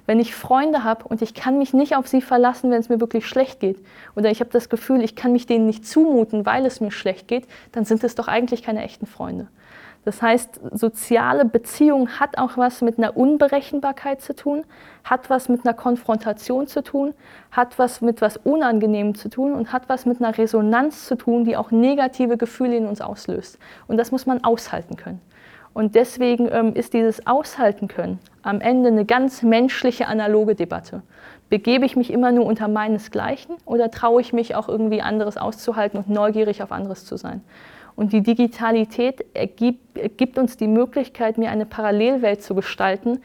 Wenn 0.06 0.18
ich 0.18 0.34
Freunde 0.34 0.82
habe 0.82 1.04
und 1.04 1.22
ich 1.22 1.32
kann 1.32 1.58
mich 1.58 1.74
nicht 1.74 1.94
auf 1.96 2.08
sie 2.08 2.22
verlassen, 2.22 2.70
wenn 2.70 2.80
es 2.80 2.88
mir 2.88 3.00
wirklich 3.00 3.26
schlecht 3.26 3.60
geht, 3.60 3.78
oder 4.16 4.30
ich 4.30 4.40
habe 4.40 4.50
das 4.50 4.68
Gefühl, 4.68 5.02
ich 5.02 5.14
kann 5.14 5.32
mich 5.32 5.46
denen 5.46 5.66
nicht 5.66 5.86
zumuten, 5.86 6.44
weil 6.44 6.66
es 6.66 6.80
mir 6.80 6.90
schlecht 6.90 7.28
geht, 7.28 7.46
dann 7.70 7.84
sind 7.84 8.02
es 8.02 8.16
doch 8.16 8.26
eigentlich 8.26 8.62
keine 8.62 8.82
echten 8.82 9.06
Freunde. 9.06 9.46
Das 10.04 10.20
heißt, 10.20 10.60
soziale 10.72 11.44
Beziehung 11.44 12.08
hat 12.18 12.36
auch 12.36 12.56
was 12.56 12.80
mit 12.82 12.98
einer 12.98 13.16
Unberechenbarkeit 13.16 14.20
zu 14.20 14.34
tun, 14.34 14.64
hat 15.04 15.30
was 15.30 15.48
mit 15.48 15.64
einer 15.64 15.74
Konfrontation 15.74 16.66
zu 16.66 16.82
tun, 16.82 17.14
hat 17.52 17.78
was 17.78 18.00
mit 18.00 18.20
was 18.20 18.36
Unangenehmem 18.36 19.14
zu 19.14 19.28
tun 19.28 19.52
und 19.52 19.72
hat 19.72 19.88
was 19.88 20.04
mit 20.04 20.20
einer 20.20 20.36
Resonanz 20.36 21.06
zu 21.06 21.14
tun, 21.14 21.44
die 21.44 21.56
auch 21.56 21.70
negative 21.70 22.36
Gefühle 22.36 22.76
in 22.76 22.86
uns 22.86 23.00
auslöst. 23.00 23.58
Und 23.86 23.96
das 23.96 24.10
muss 24.10 24.26
man 24.26 24.42
aushalten 24.42 24.96
können. 24.96 25.20
Und 25.74 25.94
deswegen 25.94 26.48
ähm, 26.52 26.74
ist 26.74 26.92
dieses 26.92 27.26
Aushalten 27.26 27.88
können 27.88 28.18
am 28.42 28.60
Ende 28.60 28.88
eine 28.88 29.04
ganz 29.04 29.42
menschliche 29.42 30.06
analoge 30.06 30.54
Debatte. 30.54 31.02
Begebe 31.48 31.86
ich 31.86 31.96
mich 31.96 32.10
immer 32.10 32.32
nur 32.32 32.46
unter 32.46 32.68
meinesgleichen 32.68 33.56
oder 33.64 33.90
traue 33.90 34.20
ich 34.20 34.32
mich 34.32 34.54
auch 34.54 34.68
irgendwie 34.68 35.00
anderes 35.00 35.36
auszuhalten 35.36 35.98
und 35.98 36.08
neugierig 36.08 36.62
auf 36.62 36.72
anderes 36.72 37.04
zu 37.04 37.16
sein? 37.16 37.42
Und 37.94 38.12
die 38.12 38.22
Digitalität 38.22 39.24
gibt 40.16 40.38
uns 40.38 40.56
die 40.56 40.66
Möglichkeit, 40.66 41.38
mir 41.38 41.50
eine 41.50 41.66
Parallelwelt 41.66 42.42
zu 42.42 42.54
gestalten 42.54 43.20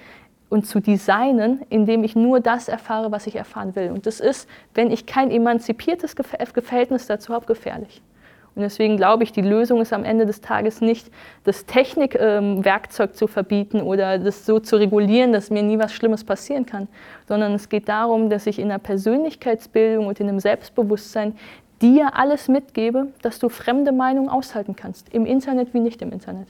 und 0.50 0.66
zu 0.66 0.80
designen, 0.80 1.62
indem 1.70 2.04
ich 2.04 2.16
nur 2.16 2.39
das 2.41 2.68
erfahre, 2.68 3.12
was 3.12 3.28
ich 3.28 3.36
erfahren 3.36 3.76
will. 3.76 3.91
Und 3.91 4.06
das 4.06 4.20
ist, 4.20 4.48
wenn 4.74 4.91
ich 4.91 5.06
kein 5.06 5.32
emanzipiertes 5.32 6.16
Verhältnis 6.62 7.08
dazu 7.08 7.34
habe, 7.34 7.45
gefährlich. 7.45 8.02
Und 8.58 8.64
deswegen 8.64 8.97
glaube 8.97 9.24
ich, 9.24 9.32
die 9.32 9.43
Lösung 9.43 9.80
ist 9.82 9.93
am 9.93 10.03
Ende 10.03 10.26
des 10.26 10.41
Tages 10.41 10.82
nicht, 10.82 11.12
das 11.43 11.68
Technikwerkzeug 11.68 13.12
ähm, 13.12 13.16
zu 13.16 13.28
verbieten 13.28 13.82
oder 13.82 14.18
das 14.18 14.47
so 14.47 14.60
zu 14.60 14.78
regulieren, 14.78 15.32
dass 15.32 15.51
mir 15.51 15.62
nie 15.62 15.78
was 15.78 15.93
Schlimmes 15.93 16.24
passieren 16.24 16.66
kann, 16.66 16.88
sondern 17.28 17.53
es 17.53 17.70
geht 17.70 17.88
darum, 17.88 18.32
dass 18.32 18.47
ich 18.47 18.58
in 18.58 18.70
der 18.70 18.80
Persönlichkeitsbildung 18.80 20.08
und 20.08 20.20
in 20.20 20.26
dem 20.26 20.39
Selbstbewusstsein 20.39 21.36
dir 21.84 22.16
alles 22.16 22.47
mitgebe, 22.47 23.10
dass 23.22 23.38
du 23.38 23.47
fremde 23.47 23.91
Meinungen 23.91 24.28
aushalten 24.28 24.76
kannst, 24.76 25.14
im 25.14 25.28
Internet 25.28 25.76
wie 25.76 25.80
nicht 25.80 26.01
im 26.01 26.12
Internet. 26.12 26.47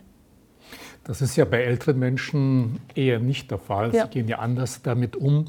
Das 1.07 1.21
ist 1.21 1.37
ja 1.37 1.45
bei 1.45 1.63
älteren 1.63 1.99
Menschen 1.99 2.81
eher 2.93 3.19
nicht 3.19 3.49
der 3.49 3.59
Fall. 3.59 3.93
Sie 3.93 4.09
gehen 4.09 4.27
ja 4.27 4.39
anders 4.39 4.81
damit 4.81 5.15
um. 5.15 5.45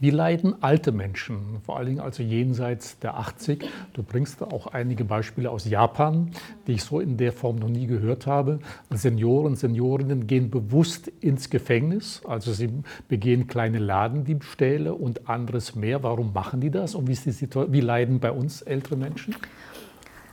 Wie 0.00 0.10
leiden 0.10 0.62
alte 0.62 0.92
Menschen, 0.92 1.62
vor 1.64 1.78
allen 1.78 1.86
Dingen 1.86 2.00
also 2.00 2.22
jenseits 2.22 2.98
der 2.98 3.16
80? 3.16 3.66
Du 3.94 4.02
bringst 4.02 4.42
auch 4.42 4.66
einige 4.66 5.04
Beispiele 5.04 5.50
aus 5.50 5.64
Japan, 5.64 6.32
die 6.66 6.72
ich 6.72 6.84
so 6.84 7.00
in 7.00 7.16
der 7.16 7.32
Form 7.32 7.56
noch 7.56 7.70
nie 7.70 7.86
gehört 7.86 8.26
habe. 8.26 8.58
Senioren, 8.90 9.56
Seniorinnen 9.56 10.26
gehen 10.26 10.50
bewusst 10.50 11.08
ins 11.08 11.48
Gefängnis, 11.48 12.20
also 12.28 12.52
sie 12.52 12.68
begehen 13.08 13.46
kleine 13.46 13.78
Ladendiebstähle 13.78 14.92
und 14.92 15.26
anderes 15.26 15.74
mehr. 15.74 16.02
Warum 16.02 16.34
machen 16.34 16.60
die 16.60 16.70
das 16.70 16.94
und 16.94 17.08
wie, 17.08 17.16
wie 17.16 17.80
leiden 17.80 18.20
bei 18.20 18.30
uns 18.30 18.60
ältere 18.60 18.96
Menschen? 18.96 19.34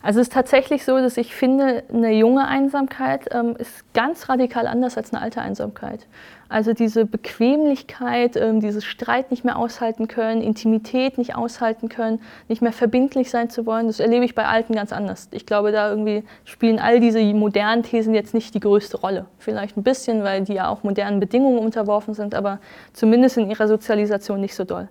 Also 0.06 0.20
es 0.20 0.28
ist 0.28 0.34
tatsächlich 0.34 0.86
so, 0.86 0.98
dass 1.00 1.18
ich 1.18 1.34
finde, 1.34 1.82
eine 1.92 2.12
junge 2.12 2.48
Einsamkeit 2.48 3.28
ähm, 3.32 3.56
ist 3.58 3.92
ganz 3.96 4.30
radikal 4.30 4.68
anders 4.68 4.98
als 4.98 5.12
eine 5.12 5.20
alte 5.24 5.42
Einsamkeit. 5.42 6.06
Also 6.48 6.74
diese 6.74 7.06
Bequemlichkeit, 7.06 8.36
ähm, 8.36 8.60
dieses 8.60 8.86
Streit 8.86 9.32
nicht 9.32 9.44
mehr 9.44 9.58
aushalten 9.58 10.08
können, 10.08 10.42
Intimität 10.42 11.18
nicht 11.18 11.36
aushalten 11.36 11.90
können, 11.90 12.22
nicht 12.48 12.62
mehr 12.62 12.72
verbindlich 12.72 13.32
sein 13.32 13.50
zu 13.50 13.66
wollen, 13.66 13.88
das 13.88 14.00
erlebe 14.00 14.26
ich 14.26 14.36
bei 14.36 14.46
Alten 14.46 14.76
ganz 14.76 14.94
anders. 14.94 15.28
Ich 15.32 15.48
glaube, 15.48 15.72
da 15.72 15.90
irgendwie 15.90 16.24
spielen 16.44 16.78
all 16.78 17.00
diese 17.00 17.20
modernen 17.34 17.82
Thesen 17.82 18.14
jetzt 18.14 18.36
nicht 18.36 18.54
die 18.54 18.60
größte 18.60 18.98
Rolle. 18.98 19.26
Vielleicht 19.40 19.76
ein 19.76 19.82
bisschen, 19.82 20.24
weil 20.24 20.44
die 20.44 20.54
ja 20.54 20.70
auch 20.70 20.84
modernen 20.84 21.20
Bedingungen 21.20 21.58
unterworfen 21.58 22.14
sind, 22.14 22.36
aber 22.36 22.60
zumindest 22.94 23.38
in 23.38 23.50
ihrer 23.50 23.68
Sozialisation 23.68 24.40
nicht 24.40 24.54
so 24.54 24.66
doll. 24.66 24.88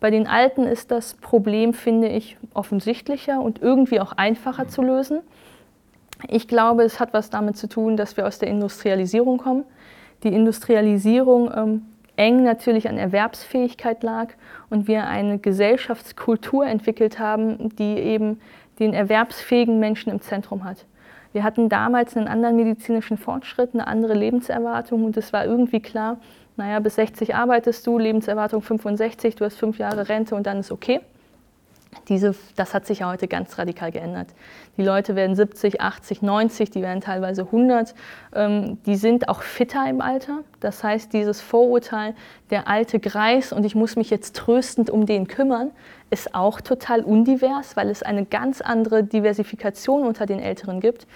Bei 0.00 0.10
den 0.10 0.26
Alten 0.26 0.62
ist 0.64 0.90
das 0.90 1.14
Problem, 1.14 1.74
finde 1.74 2.08
ich, 2.08 2.36
offensichtlicher 2.54 3.40
und 3.40 3.60
irgendwie 3.60 4.00
auch 4.00 4.12
einfacher 4.12 4.68
zu 4.68 4.82
lösen. 4.82 5.20
Ich 6.28 6.48
glaube, 6.48 6.82
es 6.82 7.00
hat 7.00 7.12
was 7.12 7.30
damit 7.30 7.56
zu 7.56 7.68
tun, 7.68 7.96
dass 7.96 8.16
wir 8.16 8.26
aus 8.26 8.38
der 8.38 8.48
Industrialisierung 8.48 9.38
kommen. 9.38 9.64
Die 10.22 10.32
Industrialisierung 10.32 11.50
ähm, 11.54 11.82
eng 12.16 12.42
natürlich 12.42 12.88
an 12.88 12.98
Erwerbsfähigkeit 12.98 14.02
lag 14.02 14.30
und 14.70 14.88
wir 14.88 15.06
eine 15.06 15.38
Gesellschaftskultur 15.38 16.66
entwickelt 16.66 17.18
haben, 17.18 17.74
die 17.76 17.96
eben 17.96 18.40
den 18.80 18.92
erwerbsfähigen 18.92 19.78
Menschen 19.78 20.10
im 20.10 20.20
Zentrum 20.20 20.64
hat. 20.64 20.84
Wir 21.32 21.44
hatten 21.44 21.68
damals 21.68 22.16
einen 22.16 22.26
anderen 22.26 22.56
medizinischen 22.56 23.18
Fortschritt, 23.18 23.74
eine 23.74 23.86
andere 23.86 24.14
Lebenserwartung 24.14 25.04
und 25.04 25.16
es 25.16 25.32
war 25.32 25.44
irgendwie 25.44 25.80
klar, 25.80 26.18
naja, 26.58 26.80
bis 26.80 26.96
60 26.96 27.34
arbeitest 27.34 27.86
du, 27.86 27.98
Lebenserwartung 27.98 28.62
65, 28.62 29.36
du 29.36 29.44
hast 29.44 29.56
fünf 29.56 29.78
Jahre 29.78 30.08
Rente 30.08 30.34
und 30.34 30.46
dann 30.46 30.58
ist 30.58 30.72
okay. 30.72 31.00
Diese, 32.08 32.34
das 32.56 32.74
hat 32.74 32.86
sich 32.86 33.00
ja 33.00 33.10
heute 33.10 33.28
ganz 33.28 33.58
radikal 33.58 33.90
geändert. 33.92 34.28
Die 34.76 34.82
Leute 34.82 35.16
werden 35.16 35.36
70, 35.36 35.80
80, 35.80 36.22
90, 36.22 36.70
die 36.70 36.82
werden 36.82 37.00
teilweise 37.00 37.42
100. 37.42 37.94
Ähm, 38.34 38.78
die 38.84 38.96
sind 38.96 39.28
auch 39.28 39.42
fitter 39.42 39.88
im 39.88 40.00
Alter. 40.00 40.40
Das 40.60 40.84
heißt, 40.84 41.12
dieses 41.12 41.40
Vorurteil, 41.40 42.14
der 42.50 42.68
alte 42.68 42.98
Greis 42.98 43.52
und 43.52 43.64
ich 43.64 43.74
muss 43.74 43.96
mich 43.96 44.10
jetzt 44.10 44.36
tröstend 44.36 44.90
um 44.90 45.06
den 45.06 45.28
kümmern, 45.28 45.70
ist 46.10 46.34
auch 46.34 46.60
total 46.60 47.02
undivers, 47.02 47.76
weil 47.76 47.88
es 47.88 48.02
eine 48.02 48.24
ganz 48.24 48.60
andere 48.60 49.04
Diversifikation 49.04 50.06
unter 50.06 50.26
den 50.26 50.40
Älteren 50.40 50.80
gibt. 50.80 51.06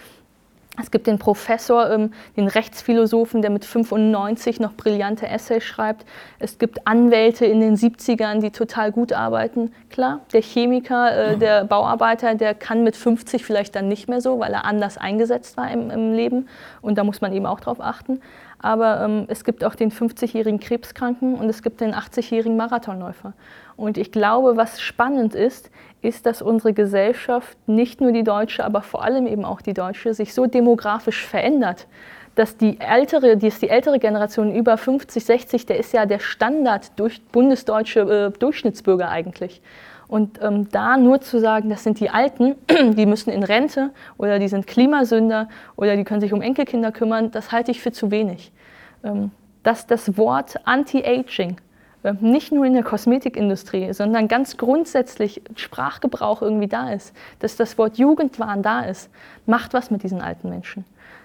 Es 0.81 0.91
gibt 0.91 1.07
den 1.07 1.19
Professor, 1.19 1.91
ähm, 1.91 2.13
den 2.35 2.49
Rechtsphilosophen, 2.49 3.43
der 3.43 3.51
mit 3.51 3.67
95 3.67 4.59
noch 4.59 4.73
brillante 4.73 5.29
Essays 5.29 5.65
schreibt. 5.65 6.07
Es 6.39 6.59
gibt 6.59 6.87
Anwälte 6.87 7.45
in 7.45 7.61
den 7.61 7.77
70ern, 7.77 8.41
die 8.41 8.51
total 8.51 8.91
gut 8.91 9.13
arbeiten. 9.13 9.71
Klar, 9.91 10.21
der 10.33 10.41
Chemiker, 10.41 11.15
äh, 11.15 11.37
der 11.37 11.65
Bauarbeiter, 11.65 12.35
der 12.37 12.55
kann 12.55 12.85
mit 12.85 12.97
50 12.97 13.45
vielleicht 13.45 13.77
dann 13.77 13.89
nicht 13.89 14.09
mehr 14.09 14.23
so, 14.23 14.39
weil 14.39 14.55
er 14.55 14.65
anders 14.65 14.97
eingesetzt 14.97 15.59
war 15.59 15.71
im, 15.71 15.91
im 15.91 16.15
Leben. 16.15 16.49
Und 16.81 16.97
da 16.97 17.05
muss 17.05 17.21
man 17.21 17.35
eben 17.35 17.45
auch 17.45 17.61
drauf 17.61 17.81
achten. 17.81 18.23
Aber 18.59 19.03
ähm, 19.03 19.27
es 19.29 19.45
gibt 19.45 19.65
auch 19.65 19.75
den 19.75 19.91
50-jährigen 19.91 20.59
Krebskranken 20.59 21.35
und 21.35 21.51
es 21.51 21.63
gibt 21.63 21.83
den 21.83 21.95
80-jährigen 21.95 22.57
Marathonläufer. 22.57 23.35
Und 23.77 23.99
ich 23.99 24.13
glaube, 24.13 24.57
was 24.57 24.81
spannend 24.81 25.35
ist, 25.35 25.71
ist, 26.03 26.27
dass 26.27 26.43
unsere 26.43 26.73
Gesellschaft, 26.73 27.57
nicht 27.67 28.01
nur 28.01 28.13
die 28.13 28.25
deutsche, 28.25 28.65
aber 28.65 28.83
vor 28.83 29.03
allem 29.05 29.27
eben 29.27 29.45
auch 29.45 29.61
die 29.61 29.75
deutsche, 29.75 30.15
sich 30.15 30.35
so 30.35 30.47
demografisch 30.47 31.25
verändert, 31.25 31.87
dass 32.35 32.57
die 32.57 32.81
ältere, 32.81 33.37
die, 33.37 33.51
die 33.51 33.69
ältere 33.69 33.99
Generation 33.99 34.55
über 34.55 34.77
50, 34.77 35.25
60, 35.25 35.67
der 35.67 35.79
ist 35.79 35.93
ja 35.93 36.07
der 36.07 36.19
Standard 36.19 36.99
durch 36.99 37.23
bundesdeutsche 37.27 38.01
äh, 38.01 38.39
Durchschnittsbürger 38.39 39.09
eigentlich. 39.09 39.61
Und 40.09 40.43
ähm, 40.43 40.69
da 40.71 40.97
nur 40.97 41.21
zu 41.21 41.41
sagen, 41.41 41.71
das 41.71 41.85
sind 41.85 42.01
die 42.01 42.11
Alten, 42.11 42.57
die 42.69 43.07
müssen 43.07 43.31
in 43.31 43.43
Rente 43.43 43.91
oder 44.19 44.39
die 44.39 44.49
sind 44.49 44.67
Klimasünder 44.67 45.49
oder 45.77 45.97
die 45.97 46.05
können 46.05 46.21
sich 46.21 46.33
um 46.33 46.43
Enkelkinder 46.43 46.93
kümmern, 46.93 47.31
das 47.31 47.53
halte 47.53 47.71
ich 47.71 47.81
für 47.81 47.93
zu 47.93 48.11
wenig. 48.11 48.53
Ähm, 49.05 49.31
dass 49.63 49.87
das 49.87 50.19
Wort 50.19 50.57
Anti-Aging 50.65 51.57
nicht 52.21 52.53
nur 52.53 52.65
in 52.65 52.73
der 52.73 52.83
Kosmetikindustrie, 52.83 53.93
sondern 53.93 54.29
ganz 54.29 54.57
grundsätzlich 54.57 55.43
Sprachgebrauch 55.57 56.43
irgendwie 56.43 56.69
da 56.69 56.91
ist, 56.93 57.15
dass 57.39 57.57
das 57.57 57.79
Wort 57.79 57.99
Jugendwahn 57.99 58.63
da 58.63 58.81
ist, 58.83 59.11
macht 59.47 59.73
was 59.73 59.91
mit 59.91 60.03
diesen 60.03 60.21
alten 60.21 60.49
Menschen. 60.49 60.85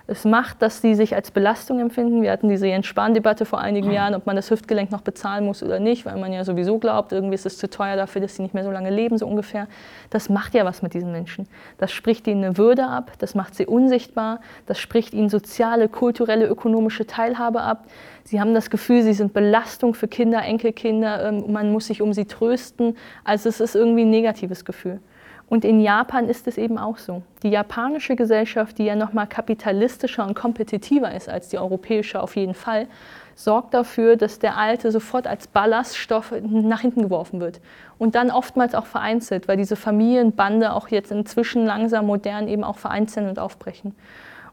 Es 0.10 0.24
macht, 0.24 0.62
dass 0.62 0.82
sie 0.82 0.95
sich 0.95 1.16
als 1.16 1.32
Belastung 1.32 1.82
empfinden. 1.82 2.22
Wir 2.22 2.32
hatten 2.32 2.47
diese 2.47 2.66
Jens 2.66 2.86
Spahn-Debatte 2.86 3.43
vor 3.43 3.60
einigen 3.60 3.91
Jahren, 3.91 4.16
ob 4.16 4.26
man 4.26 4.38
das 4.38 4.49
Hüftgelenk 4.49 4.89
noch 4.89 5.01
bezahlen 5.01 5.45
muss 5.45 5.62
oder 5.62 5.80
nicht, 5.80 6.05
weil 6.05 6.16
man 6.16 6.32
ja 6.32 6.45
sowieso 6.45 6.78
glaubt, 6.78 7.12
irgendwie 7.12 7.36
ist 7.36 7.45
es 7.45 7.58
zu 7.58 7.70
teuer 7.70 7.97
dafür, 7.97 8.22
dass 8.22 8.38
sie 8.38 8.41
nicht 8.41 8.53
mehr 8.53 8.64
so 8.64 8.72
lange 8.72 8.89
leben, 8.89 9.18
so 9.18 9.28
ungefähr. 9.28 9.68
Das 10.10 10.30
macht 10.30 10.53
ja 10.53 10.64
was 10.64 10.82
mit 10.82 10.93
diesen 10.93 11.12
Menschen. 11.12 11.45
Das 11.78 11.91
spricht 11.91 12.26
ihnen 12.28 12.41
eine 12.41 12.58
Würde 12.58 12.88
ab, 12.88 13.12
das 13.20 13.36
macht 13.36 13.53
sie 13.53 13.66
unsichtbar, 13.66 14.39
das 14.66 14.80
spricht 14.80 15.14
ihnen 15.14 15.28
soziale, 15.28 15.89
kulturelle, 15.89 16.45
ökonomische 16.47 17.05
Teilhabe 17.05 17.60
ab. 17.60 17.84
Sie 18.24 18.39
haben 18.39 18.53
das 18.53 18.70
Gefühl, 18.70 19.03
sie 19.03 19.14
sind 19.14 19.34
Belastung 19.34 19.93
für 19.93 20.08
Kinder, 20.08 20.41
Enkelkinder, 20.41 21.28
ähm, 21.28 21.51
man 21.51 21.70
muss 21.74 21.88
sich 21.88 22.01
um 22.01 22.14
sie 22.14 22.26
trösten. 22.26 22.95
Also 23.26 23.49
es 23.49 23.60
ist 23.60 23.76
irgendwie 23.76 24.03
ein 24.03 24.10
negatives 24.10 24.64
Gefühl. 24.64 25.01
Und 25.50 25.64
in 25.64 25.80
Japan 25.80 26.28
ist 26.28 26.45
es 26.48 26.58
eben 26.58 26.78
auch 26.78 26.98
so. 26.98 27.22
Die 27.41 27.50
japanische 27.50 28.18
Gesellschaft, 28.18 28.78
die 28.78 28.86
ja 28.86 28.95
noch 28.95 29.14
mal 29.14 29.26
kapitalistischer 29.26 30.26
und 30.26 30.36
kompetitiver 30.36 31.14
ist 31.16 31.30
als 31.30 31.48
die 31.48 31.58
europäische 31.58 32.22
auf 32.22 32.36
jeden 32.36 32.54
Fall, 32.54 32.88
sorgt 33.34 33.74
dafür, 33.74 34.18
dass 34.18 34.39
der 34.39 34.58
Alte 34.58 34.91
sofort 34.91 35.26
als 35.26 35.48
Ballaststoff 35.48 36.34
nach 36.41 36.82
hinten 36.82 37.04
geworfen 37.04 37.39
wird. 37.39 37.62
Und 37.98 38.16
dann 38.16 38.30
oftmals 38.30 38.76
auch 38.76 38.88
vereinzelt, 38.88 39.48
weil 39.48 39.58
diese 39.58 39.76
Familienbande 39.76 40.74
auch 40.74 40.89
jetzt 40.89 41.12
inzwischen 41.12 41.66
langsam 41.66 42.08
modern 42.08 42.48
eben 42.48 42.64
auch 42.64 42.78
vereinzeln 42.78 43.30
und 43.30 43.39
aufbrechen. 43.39 43.95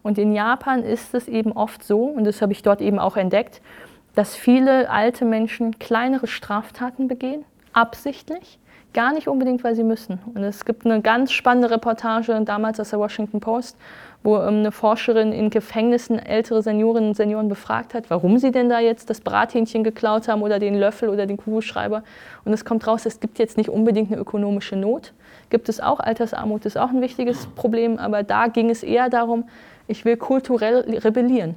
Und 0.02 0.18
in 0.18 0.32
Japan 0.32 0.84
ist 0.84 1.14
es 1.14 1.28
eben 1.28 1.52
oft 1.52 1.82
so, 1.82 2.04
und 2.04 2.24
das 2.24 2.42
habe 2.42 2.52
ich 2.52 2.62
dort 2.62 2.82
eben 2.82 2.98
auch 2.98 3.16
entdeckt, 3.16 3.62
dass 4.14 4.36
viele 4.36 4.90
alte 4.90 5.24
Menschen 5.24 5.78
kleinere 5.78 6.26
Straftaten 6.26 7.08
begehen, 7.08 7.44
absichtlich, 7.72 8.58
Gar 8.94 9.12
nicht 9.12 9.26
unbedingt, 9.26 9.64
weil 9.64 9.74
sie 9.74 9.82
müssen. 9.82 10.20
Und 10.34 10.44
es 10.44 10.64
gibt 10.64 10.86
eine 10.86 11.02
ganz 11.02 11.32
spannende 11.32 11.68
Reportage 11.68 12.40
damals 12.44 12.78
aus 12.78 12.90
der 12.90 13.00
Washington 13.00 13.40
Post, 13.40 13.76
wo 14.22 14.36
ähm, 14.36 14.60
eine 14.60 14.70
Forscherin 14.70 15.32
in 15.32 15.50
Gefängnissen 15.50 16.16
ältere 16.20 16.62
Seniorinnen 16.62 17.08
und 17.08 17.14
Senioren 17.16 17.48
befragt 17.48 17.92
hat, 17.92 18.08
warum 18.08 18.38
sie 18.38 18.52
denn 18.52 18.68
da 18.68 18.78
jetzt 18.78 19.10
das 19.10 19.20
Brathähnchen 19.20 19.82
geklaut 19.82 20.28
haben 20.28 20.42
oder 20.42 20.60
den 20.60 20.76
Löffel 20.76 21.08
oder 21.08 21.26
den 21.26 21.38
Kugelschreiber. 21.38 22.04
Und 22.44 22.52
es 22.52 22.64
kommt 22.64 22.86
raus, 22.86 23.04
es 23.04 23.18
gibt 23.18 23.40
jetzt 23.40 23.56
nicht 23.56 23.68
unbedingt 23.68 24.12
eine 24.12 24.20
ökonomische 24.20 24.76
Not. 24.76 25.12
Gibt 25.50 25.68
es 25.68 25.80
auch, 25.80 25.98
Altersarmut 25.98 26.64
ist 26.64 26.78
auch 26.78 26.90
ein 26.90 27.00
wichtiges 27.00 27.46
Problem, 27.56 27.98
aber 27.98 28.22
da 28.22 28.46
ging 28.46 28.70
es 28.70 28.84
eher 28.84 29.10
darum, 29.10 29.42
ich 29.88 30.04
will 30.04 30.16
kulturell 30.16 30.98
rebellieren. 30.98 31.56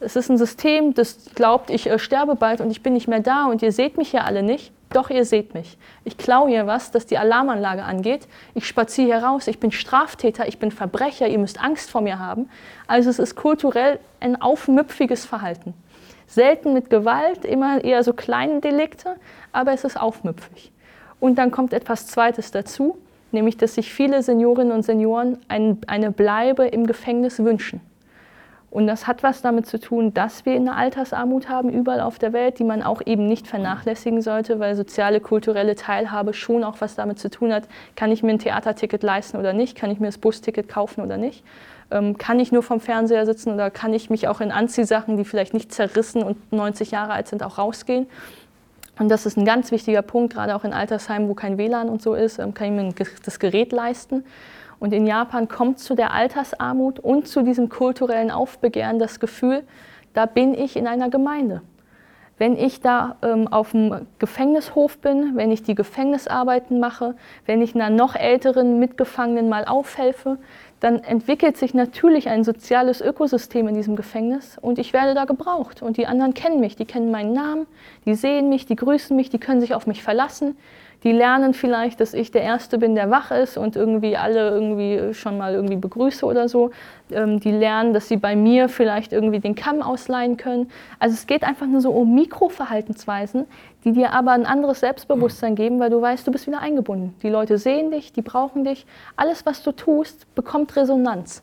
Es 0.00 0.16
ist 0.16 0.28
ein 0.28 0.36
System, 0.36 0.92
das 0.92 1.30
glaubt, 1.34 1.70
ich 1.70 1.88
äh, 1.88 1.98
sterbe 1.98 2.34
bald 2.36 2.60
und 2.60 2.70
ich 2.70 2.82
bin 2.82 2.92
nicht 2.92 3.08
mehr 3.08 3.20
da 3.20 3.46
und 3.46 3.62
ihr 3.62 3.72
seht 3.72 3.96
mich 3.96 4.12
ja 4.12 4.20
alle 4.24 4.42
nicht. 4.42 4.70
Doch, 4.94 5.10
ihr 5.10 5.24
seht 5.24 5.54
mich. 5.54 5.76
Ich 6.04 6.16
klaue 6.16 6.48
hier 6.48 6.68
was, 6.68 6.92
das 6.92 7.04
die 7.04 7.18
Alarmanlage 7.18 7.82
angeht. 7.82 8.28
Ich 8.54 8.68
spaziere 8.68 9.08
hier 9.08 9.26
raus. 9.26 9.48
Ich 9.48 9.58
bin 9.58 9.72
Straftäter, 9.72 10.46
ich 10.46 10.60
bin 10.60 10.70
Verbrecher. 10.70 11.26
Ihr 11.26 11.40
müsst 11.40 11.60
Angst 11.60 11.90
vor 11.90 12.00
mir 12.00 12.20
haben. 12.20 12.48
Also 12.86 13.10
es 13.10 13.18
ist 13.18 13.34
kulturell 13.34 13.98
ein 14.20 14.40
aufmüpfiges 14.40 15.24
Verhalten. 15.24 15.74
Selten 16.28 16.72
mit 16.72 16.90
Gewalt, 16.90 17.44
immer 17.44 17.82
eher 17.82 18.04
so 18.04 18.12
kleine 18.12 18.60
Delikte, 18.60 19.16
aber 19.50 19.72
es 19.72 19.82
ist 19.82 20.00
aufmüpfig. 20.00 20.70
Und 21.18 21.38
dann 21.38 21.50
kommt 21.50 21.72
etwas 21.72 22.06
Zweites 22.06 22.52
dazu, 22.52 22.96
nämlich 23.32 23.56
dass 23.56 23.74
sich 23.74 23.92
viele 23.92 24.22
Seniorinnen 24.22 24.72
und 24.72 24.84
Senioren 24.84 25.38
ein, 25.48 25.78
eine 25.88 26.12
Bleibe 26.12 26.66
im 26.66 26.86
Gefängnis 26.86 27.40
wünschen. 27.40 27.80
Und 28.74 28.88
das 28.88 29.06
hat 29.06 29.22
was 29.22 29.40
damit 29.40 29.66
zu 29.66 29.78
tun, 29.78 30.14
dass 30.14 30.44
wir 30.44 30.54
eine 30.54 30.74
Altersarmut 30.74 31.48
haben 31.48 31.70
überall 31.70 32.00
auf 32.00 32.18
der 32.18 32.32
Welt, 32.32 32.58
die 32.58 32.64
man 32.64 32.82
auch 32.82 33.02
eben 33.06 33.28
nicht 33.28 33.46
vernachlässigen 33.46 34.20
sollte, 34.20 34.58
weil 34.58 34.74
soziale, 34.74 35.20
kulturelle 35.20 35.76
Teilhabe 35.76 36.34
schon 36.34 36.64
auch 36.64 36.80
was 36.80 36.96
damit 36.96 37.20
zu 37.20 37.30
tun 37.30 37.52
hat, 37.52 37.68
kann 37.94 38.10
ich 38.10 38.24
mir 38.24 38.32
ein 38.32 38.40
Theaterticket 38.40 39.04
leisten 39.04 39.36
oder 39.36 39.52
nicht, 39.52 39.76
kann 39.76 39.92
ich 39.92 40.00
mir 40.00 40.06
das 40.06 40.18
Busticket 40.18 40.68
kaufen 40.68 41.04
oder 41.04 41.18
nicht, 41.18 41.44
ähm, 41.92 42.18
kann 42.18 42.40
ich 42.40 42.50
nur 42.50 42.64
vom 42.64 42.80
Fernseher 42.80 43.26
sitzen 43.26 43.54
oder 43.54 43.70
kann 43.70 43.94
ich 43.94 44.10
mich 44.10 44.26
auch 44.26 44.40
in 44.40 44.50
Anziehsachen, 44.50 45.16
die 45.18 45.24
vielleicht 45.24 45.54
nicht 45.54 45.72
zerrissen 45.72 46.24
und 46.24 46.52
90 46.52 46.90
Jahre 46.90 47.12
alt 47.12 47.28
sind, 47.28 47.44
auch 47.44 47.58
rausgehen. 47.58 48.08
Und 48.98 49.08
das 49.08 49.24
ist 49.24 49.36
ein 49.36 49.44
ganz 49.44 49.70
wichtiger 49.70 50.02
Punkt, 50.02 50.34
gerade 50.34 50.56
auch 50.56 50.64
in 50.64 50.72
Altersheimen, 50.72 51.28
wo 51.28 51.34
kein 51.34 51.58
WLAN 51.58 51.88
und 51.88 52.02
so 52.02 52.14
ist, 52.14 52.40
ähm, 52.40 52.54
kann 52.54 52.76
ich 52.76 52.98
mir 52.98 53.06
das 53.24 53.38
Gerät 53.38 53.70
leisten. 53.70 54.24
Und 54.84 54.92
in 54.92 55.06
Japan 55.06 55.48
kommt 55.48 55.78
zu 55.78 55.94
der 55.94 56.12
Altersarmut 56.12 57.00
und 57.00 57.26
zu 57.26 57.40
diesem 57.40 57.70
kulturellen 57.70 58.30
Aufbegehren 58.30 58.98
das 58.98 59.18
Gefühl, 59.18 59.62
da 60.12 60.26
bin 60.26 60.52
ich 60.52 60.76
in 60.76 60.86
einer 60.86 61.08
Gemeinde. 61.08 61.62
Wenn 62.36 62.54
ich 62.54 62.82
da 62.82 63.16
ähm, 63.22 63.48
auf 63.48 63.70
dem 63.70 64.06
Gefängnishof 64.18 64.98
bin, 64.98 65.36
wenn 65.36 65.50
ich 65.50 65.62
die 65.62 65.74
Gefängnisarbeiten 65.74 66.80
mache, 66.80 67.14
wenn 67.46 67.62
ich 67.62 67.74
einer 67.74 67.88
noch 67.88 68.14
älteren 68.14 68.78
Mitgefangenen 68.78 69.48
mal 69.48 69.64
aufhelfe, 69.64 70.36
dann 70.80 71.02
entwickelt 71.02 71.56
sich 71.56 71.72
natürlich 71.72 72.28
ein 72.28 72.44
soziales 72.44 73.00
Ökosystem 73.00 73.66
in 73.68 73.74
diesem 73.74 73.96
Gefängnis 73.96 74.58
und 74.60 74.78
ich 74.78 74.92
werde 74.92 75.14
da 75.14 75.24
gebraucht. 75.24 75.80
Und 75.80 75.96
die 75.96 76.06
anderen 76.06 76.34
kennen 76.34 76.60
mich, 76.60 76.76
die 76.76 76.84
kennen 76.84 77.10
meinen 77.10 77.32
Namen, 77.32 77.66
die 78.04 78.14
sehen 78.14 78.50
mich, 78.50 78.66
die 78.66 78.76
grüßen 78.76 79.16
mich, 79.16 79.30
die 79.30 79.38
können 79.38 79.62
sich 79.62 79.74
auf 79.74 79.86
mich 79.86 80.02
verlassen, 80.02 80.58
die 81.04 81.12
lernen 81.12 81.52
vielleicht, 81.52 82.00
dass 82.00 82.14
ich 82.14 82.32
der 82.32 82.42
Erste 82.42 82.78
bin, 82.78 82.94
der 82.94 83.10
wach 83.10 83.30
ist 83.30 83.58
und 83.58 83.76
irgendwie 83.76 84.16
alle 84.16 84.48
irgendwie 84.48 85.12
schon 85.12 85.36
mal 85.36 85.54
irgendwie 85.54 85.76
begrüße 85.76 86.24
oder 86.24 86.48
so. 86.48 86.70
Ähm, 87.12 87.40
die 87.40 87.52
lernen, 87.52 87.92
dass 87.92 88.08
sie 88.08 88.16
bei 88.16 88.34
mir 88.34 88.70
vielleicht 88.70 89.12
irgendwie 89.12 89.38
den 89.38 89.54
Kamm 89.54 89.82
ausleihen 89.82 90.38
können. 90.38 90.70
Also 90.98 91.12
es 91.12 91.26
geht 91.26 91.44
einfach 91.44 91.66
nur 91.66 91.82
so 91.82 91.90
um 91.90 92.14
Mikroverhaltensweisen, 92.14 93.44
die 93.84 93.92
dir 93.92 94.14
aber 94.14 94.32
ein 94.32 94.46
anderes 94.46 94.80
Selbstbewusstsein 94.80 95.54
geben, 95.54 95.78
weil 95.78 95.90
du 95.90 96.00
weißt, 96.00 96.26
du 96.26 96.32
bist 96.32 96.46
wieder 96.46 96.60
eingebunden. 96.60 97.14
Die 97.22 97.28
Leute 97.28 97.58
sehen 97.58 97.90
dich, 97.90 98.14
die 98.14 98.22
brauchen 98.22 98.64
dich. 98.64 98.86
Alles, 99.14 99.44
was 99.44 99.62
du 99.62 99.72
tust, 99.72 100.34
bekommt 100.34 100.74
Resonanz. 100.74 101.42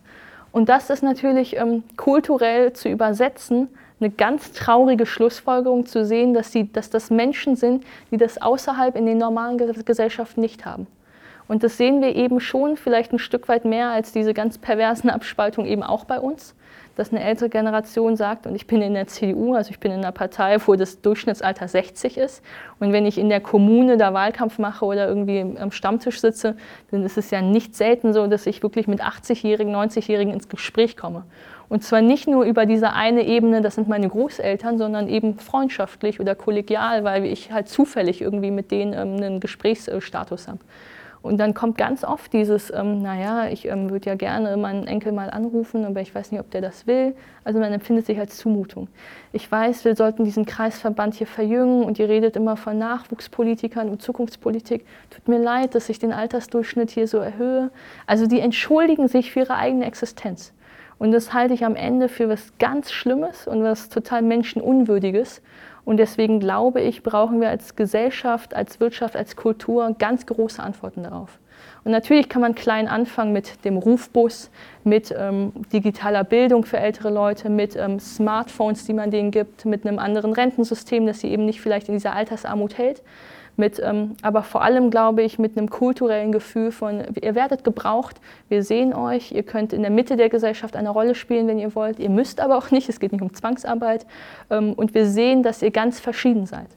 Und 0.52 0.70
das 0.70 0.90
ist 0.90 1.04
natürlich 1.04 1.56
ähm, 1.56 1.84
kulturell 1.98 2.74
zu 2.74 2.90
übersetzen 2.90 3.70
eine 4.02 4.12
ganz 4.12 4.52
traurige 4.52 5.06
Schlussfolgerung 5.06 5.86
zu 5.86 6.06
sehen, 6.06 6.34
dass, 6.34 6.52
sie, 6.52 6.72
dass 6.72 6.90
das 6.90 7.10
Menschen 7.10 7.56
sind, 7.56 7.84
die 8.12 8.18
das 8.18 8.42
außerhalb 8.42 8.96
in 8.96 9.06
den 9.06 9.18
normalen 9.18 9.58
Gesellschaften 9.86 10.42
nicht 10.42 10.66
haben. 10.66 10.88
Und 11.48 11.64
das 11.64 11.78
sehen 11.78 12.02
wir 12.02 12.16
eben 12.16 12.40
schon 12.40 12.78
vielleicht 12.78 13.12
ein 13.12 13.20
Stück 13.20 13.50
weit 13.50 13.66
mehr 13.66 13.90
als 13.90 14.14
diese 14.14 14.34
ganz 14.34 14.58
perversen 14.58 15.10
Abspaltungen 15.10 15.70
eben 15.70 15.84
auch 15.84 16.06
bei 16.06 16.20
uns, 16.20 16.56
dass 16.96 17.12
eine 17.12 17.24
ältere 17.24 17.50
Generation 17.50 18.16
sagt, 18.16 18.48
und 18.48 18.56
ich 18.56 18.68
bin 18.68 18.82
in 18.82 18.94
der 18.94 19.08
CDU, 19.08 19.56
also 19.56 19.70
ich 19.70 19.80
bin 19.80 19.92
in 19.92 20.00
einer 20.00 20.12
Partei, 20.12 20.58
wo 20.66 20.76
das 20.76 21.02
Durchschnittsalter 21.02 21.68
60 21.68 22.18
ist. 22.18 22.44
Und 22.80 22.94
wenn 22.94 23.06
ich 23.06 23.18
in 23.18 23.30
der 23.30 23.42
Kommune 23.42 23.98
da 23.98 24.14
Wahlkampf 24.14 24.60
mache 24.60 24.86
oder 24.86 25.08
irgendwie 25.08 25.46
am 25.60 25.72
Stammtisch 25.72 26.22
sitze, 26.22 26.56
dann 26.92 27.04
ist 27.04 27.18
es 27.18 27.32
ja 27.32 27.42
nicht 27.42 27.76
selten 27.76 28.14
so, 28.14 28.28
dass 28.28 28.46
ich 28.46 28.64
wirklich 28.64 28.88
mit 28.88 29.02
80-Jährigen, 29.02 29.76
90-Jährigen 29.76 30.34
ins 30.34 30.48
Gespräch 30.48 30.96
komme. 30.96 31.24
Und 31.72 31.86
zwar 31.86 32.02
nicht 32.02 32.28
nur 32.28 32.44
über 32.44 32.66
diese 32.66 32.92
eine 32.92 33.26
Ebene, 33.26 33.62
das 33.62 33.76
sind 33.76 33.88
meine 33.88 34.10
Großeltern, 34.10 34.78
sondern 34.78 35.08
eben 35.08 35.40
freundschaftlich 35.40 36.20
oder 36.20 36.36
kollegial, 36.36 37.06
weil 37.06 37.24
ich 37.24 37.54
halt 37.54 37.70
zufällig 37.70 38.22
irgendwie 38.22 38.52
mit 38.52 38.72
denen 38.72 38.92
ähm, 38.92 39.24
einen 39.24 39.40
Gesprächsstatus 39.40 40.50
habe. 40.50 40.60
Und 41.22 41.38
dann 41.38 41.54
kommt 41.54 41.78
ganz 41.78 42.04
oft 42.04 42.34
dieses, 42.34 42.74
ähm, 42.76 43.02
naja, 43.02 43.48
ich 43.48 43.70
ähm, 43.70 43.90
würde 43.90 44.10
ja 44.10 44.16
gerne 44.16 44.58
meinen 44.58 44.86
Enkel 44.86 45.14
mal 45.14 45.30
anrufen, 45.30 45.86
aber 45.86 46.02
ich 46.02 46.14
weiß 46.14 46.34
nicht, 46.34 46.42
ob 46.42 46.52
der 46.52 46.60
das 46.60 46.88
will. 46.88 47.16
Also 47.46 47.60
man 47.62 47.72
empfindet 47.72 48.06
sich 48.06 48.20
als 48.20 48.36
Zumutung. 48.36 48.90
Ich 49.32 49.50
weiß, 49.50 49.86
wir 49.86 49.96
sollten 49.96 50.26
diesen 50.26 50.46
Kreisverband 50.46 51.14
hier 51.14 51.28
verjüngen 51.28 51.86
und 51.86 52.00
ihr 52.00 52.10
redet 52.10 52.36
immer 52.36 52.58
von 52.58 52.78
Nachwuchspolitikern 52.78 53.88
und 53.88 54.02
Zukunftspolitik. 54.02 54.86
Tut 55.10 55.30
mir 55.30 55.40
leid, 55.40 55.74
dass 55.74 55.88
ich 55.88 56.00
den 56.00 56.12
Altersdurchschnitt 56.12 56.90
hier 56.90 57.08
so 57.08 57.20
erhöhe. 57.20 57.72
Also 58.08 58.28
die 58.28 58.42
entschuldigen 58.42 59.08
sich 59.08 59.32
für 59.32 59.40
ihre 59.40 59.56
eigene 59.56 59.86
Existenz. 59.86 60.52
Und 61.02 61.14
das 61.14 61.34
halte 61.34 61.56
ich 61.56 61.66
am 61.66 61.76
Ende 61.76 62.10
für 62.10 62.30
was 62.30 62.54
ganz 62.60 62.92
Schlimmes 62.92 63.48
und 63.48 63.64
was 63.64 63.90
total 63.90 64.22
Menschenunwürdiges. 64.22 65.42
Und 65.84 65.98
deswegen 65.98 66.40
glaube 66.40 66.80
ich, 66.80 67.02
brauchen 67.02 67.42
wir 67.42 67.50
als 67.50 67.76
Gesellschaft, 67.76 68.54
als 68.54 68.80
Wirtschaft, 68.80 69.16
als 69.16 69.36
Kultur 69.36 69.96
ganz 69.98 70.28
große 70.28 70.62
Antworten 70.62 71.02
darauf. 71.02 71.40
Und 71.84 71.92
natürlich 71.92 72.30
kann 72.30 72.44
man 72.44 72.54
klein 72.54 72.88
anfangen 72.88 73.34
mit 73.34 73.66
dem 73.66 73.78
Rufbus, 73.78 74.52
mit 74.84 75.12
ähm, 75.18 75.54
digitaler 75.74 76.24
Bildung 76.24 76.66
für 76.66 76.78
ältere 76.78 77.10
Leute, 77.10 77.50
mit 77.50 77.76
ähm, 77.76 78.00
Smartphones, 78.00 78.86
die 78.86 78.94
man 78.94 79.10
denen 79.10 79.32
gibt, 79.32 79.66
mit 79.66 79.88
einem 79.88 79.98
anderen 79.98 80.34
Rentensystem, 80.34 81.08
das 81.08 81.22
sie 81.22 81.30
eben 81.30 81.46
nicht 81.46 81.62
vielleicht 81.62 81.88
in 81.88 81.96
dieser 81.96 82.14
Altersarmut 82.14 82.78
hält. 82.78 83.02
Mit, 83.58 83.82
ähm, 83.84 84.16
aber 84.22 84.44
vor 84.44 84.64
allem 84.64 84.90
glaube 84.90 85.22
ich 85.22 85.40
mit 85.40 85.58
einem 85.58 85.70
kulturellen 85.70 86.32
Gefühl 86.32 86.72
von, 86.72 87.04
ihr 87.22 87.36
werdet 87.36 87.64
gebraucht, 87.64 88.20
wir 88.50 88.64
sehen 88.64 88.94
euch, 88.94 89.32
ihr 89.32 89.44
könnt 89.44 89.74
in 89.74 89.82
der 89.82 89.92
Mitte 89.92 90.16
der 90.16 90.30
Gesellschaft 90.30 90.76
eine 90.76 90.90
Rolle 90.90 91.16
spielen, 91.16 91.48
wenn 91.48 91.60
ihr 91.60 91.76
wollt, 91.76 92.00
ihr 92.00 92.10
müsst 92.10 92.40
aber 92.40 92.58
auch 92.58 92.72
nicht, 92.72 92.90
es 92.90 93.00
geht 93.00 93.12
nicht 93.12 93.22
um 93.22 93.34
Zwangsarbeit 93.34 94.06
ähm, 94.50 94.74
und 94.74 94.94
wir 94.94 95.06
sehen, 95.06 95.44
dass 95.44 95.62
ihr 95.62 95.72
ganz 95.72 96.00
verschieden 96.00 96.46
seid. 96.46 96.70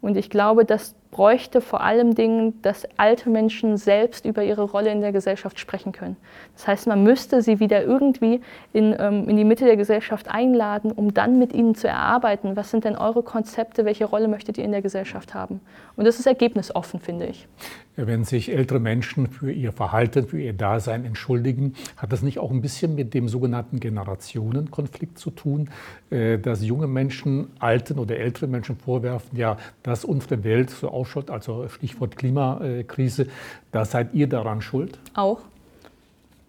Und 0.00 0.16
ich 0.16 0.30
glaube, 0.30 0.64
das 0.64 0.94
bräuchte 1.16 1.62
vor 1.62 1.80
allem 1.80 2.14
Dingen, 2.14 2.60
dass 2.60 2.86
alte 2.98 3.30
Menschen 3.30 3.78
selbst 3.78 4.26
über 4.26 4.44
ihre 4.44 4.64
Rolle 4.64 4.90
in 4.90 5.00
der 5.00 5.12
Gesellschaft 5.12 5.58
sprechen 5.58 5.92
können. 5.92 6.18
Das 6.54 6.68
heißt, 6.68 6.86
man 6.88 7.02
müsste 7.02 7.40
sie 7.40 7.58
wieder 7.58 7.82
irgendwie 7.82 8.42
in, 8.74 8.94
ähm, 8.98 9.26
in 9.26 9.38
die 9.38 9.44
Mitte 9.44 9.64
der 9.64 9.78
Gesellschaft 9.78 10.28
einladen, 10.28 10.92
um 10.92 11.14
dann 11.14 11.38
mit 11.38 11.54
ihnen 11.54 11.74
zu 11.74 11.88
erarbeiten, 11.88 12.54
was 12.54 12.70
sind 12.70 12.84
denn 12.84 12.98
eure 12.98 13.22
Konzepte, 13.22 13.86
welche 13.86 14.04
Rolle 14.04 14.28
möchtet 14.28 14.58
ihr 14.58 14.64
in 14.64 14.72
der 14.72 14.82
Gesellschaft 14.82 15.32
haben. 15.32 15.62
Und 15.96 16.06
das 16.06 16.18
ist 16.18 16.26
ergebnisoffen, 16.26 17.00
finde 17.00 17.24
ich. 17.24 17.48
Wenn 17.96 18.24
sich 18.24 18.52
ältere 18.52 18.78
Menschen 18.78 19.26
für 19.26 19.50
ihr 19.50 19.72
Verhalten, 19.72 20.28
für 20.28 20.38
ihr 20.38 20.52
Dasein 20.52 21.06
entschuldigen, 21.06 21.74
hat 21.96 22.12
das 22.12 22.20
nicht 22.20 22.38
auch 22.38 22.50
ein 22.50 22.60
bisschen 22.60 22.94
mit 22.94 23.14
dem 23.14 23.28
sogenannten 23.28 23.80
Generationenkonflikt 23.80 25.18
zu 25.18 25.30
tun, 25.30 25.70
äh, 26.10 26.38
dass 26.38 26.62
junge 26.62 26.88
Menschen 26.88 27.48
alten 27.58 27.98
oder 27.98 28.18
älteren 28.18 28.50
Menschen 28.50 28.76
vorwerfen, 28.76 29.38
ja, 29.38 29.56
dass 29.82 30.04
unsere 30.04 30.44
Welt 30.44 30.68
so 30.68 30.90
ausschaut, 30.90 31.30
also 31.30 31.68
Stichwort 31.68 32.16
Klimakrise, 32.16 33.28
da 33.72 33.86
seid 33.86 34.12
ihr 34.12 34.28
daran 34.28 34.60
schuld? 34.60 34.98
Auch. 35.14 35.40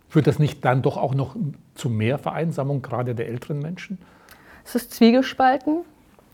Führt 0.10 0.28
das 0.28 0.40
nicht 0.40 0.66
dann 0.66 0.82
doch 0.82 0.98
auch 0.98 1.16
noch 1.16 1.38
zu 1.76 1.90
mehr 1.90 2.18
Vereinsamung, 2.18 2.82
gerade 2.82 3.16
der 3.16 3.28
älteren 3.28 3.60
Menschen? 3.60 4.00
Es 4.66 4.76
ist 4.76 4.94
zwiegespalten. 4.94 5.86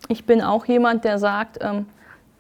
Ich 0.08 0.26
bin 0.26 0.42
auch 0.42 0.66
jemand, 0.66 1.06
der 1.06 1.20
sagt, 1.20 1.60
ähm, 1.62 1.86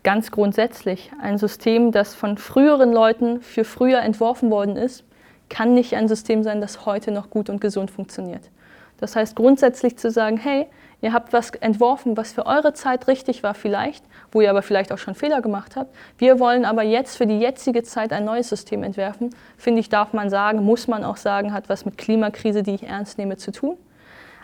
ganz 0.03 0.31
grundsätzlich, 0.31 1.11
ein 1.21 1.37
System, 1.37 1.91
das 1.91 2.15
von 2.15 2.37
früheren 2.37 2.91
Leuten 2.91 3.41
für 3.41 3.63
früher 3.63 4.01
entworfen 4.01 4.51
worden 4.51 4.75
ist, 4.75 5.03
kann 5.49 5.73
nicht 5.73 5.95
ein 5.95 6.07
System 6.07 6.43
sein, 6.43 6.61
das 6.61 6.85
heute 6.85 7.11
noch 7.11 7.29
gut 7.29 7.49
und 7.49 7.61
gesund 7.61 7.91
funktioniert. 7.91 8.49
Das 8.97 9.15
heißt 9.15 9.35
grundsätzlich 9.35 9.97
zu 9.97 10.11
sagen, 10.11 10.37
hey, 10.37 10.67
Ihr 11.03 11.11
habt 11.11 11.33
was 11.33 11.49
entworfen, 11.49 12.15
was 12.15 12.31
für 12.31 12.45
eure 12.45 12.71
Zeit 12.71 13.09
richtig 13.09 13.43
war 13.43 13.55
vielleicht, 13.55 14.05
wo 14.31 14.39
ihr 14.39 14.49
aber 14.49 14.61
vielleicht 14.61 14.93
auch 14.93 14.97
schon 14.97 15.15
Fehler 15.15 15.41
gemacht 15.41 15.75
habt. 15.75 15.93
Wir 16.17 16.39
wollen 16.39 16.63
aber 16.63 16.81
jetzt 16.81 17.17
für 17.17 17.27
die 17.27 17.39
jetzige 17.39 17.83
Zeit 17.83 18.13
ein 18.13 18.23
neues 18.23 18.47
System 18.47 18.83
entwerfen. 18.83 19.31
Finde 19.57 19.81
ich, 19.81 19.89
darf 19.89 20.13
man 20.13 20.29
sagen, 20.29 20.63
muss 20.63 20.87
man 20.87 21.03
auch 21.03 21.17
sagen, 21.17 21.51
hat 21.51 21.67
was 21.67 21.83
mit 21.83 21.97
Klimakrise, 21.97 22.63
die 22.63 22.75
ich 22.75 22.83
ernst 22.83 23.17
nehme, 23.17 23.35
zu 23.35 23.51
tun. 23.51 23.75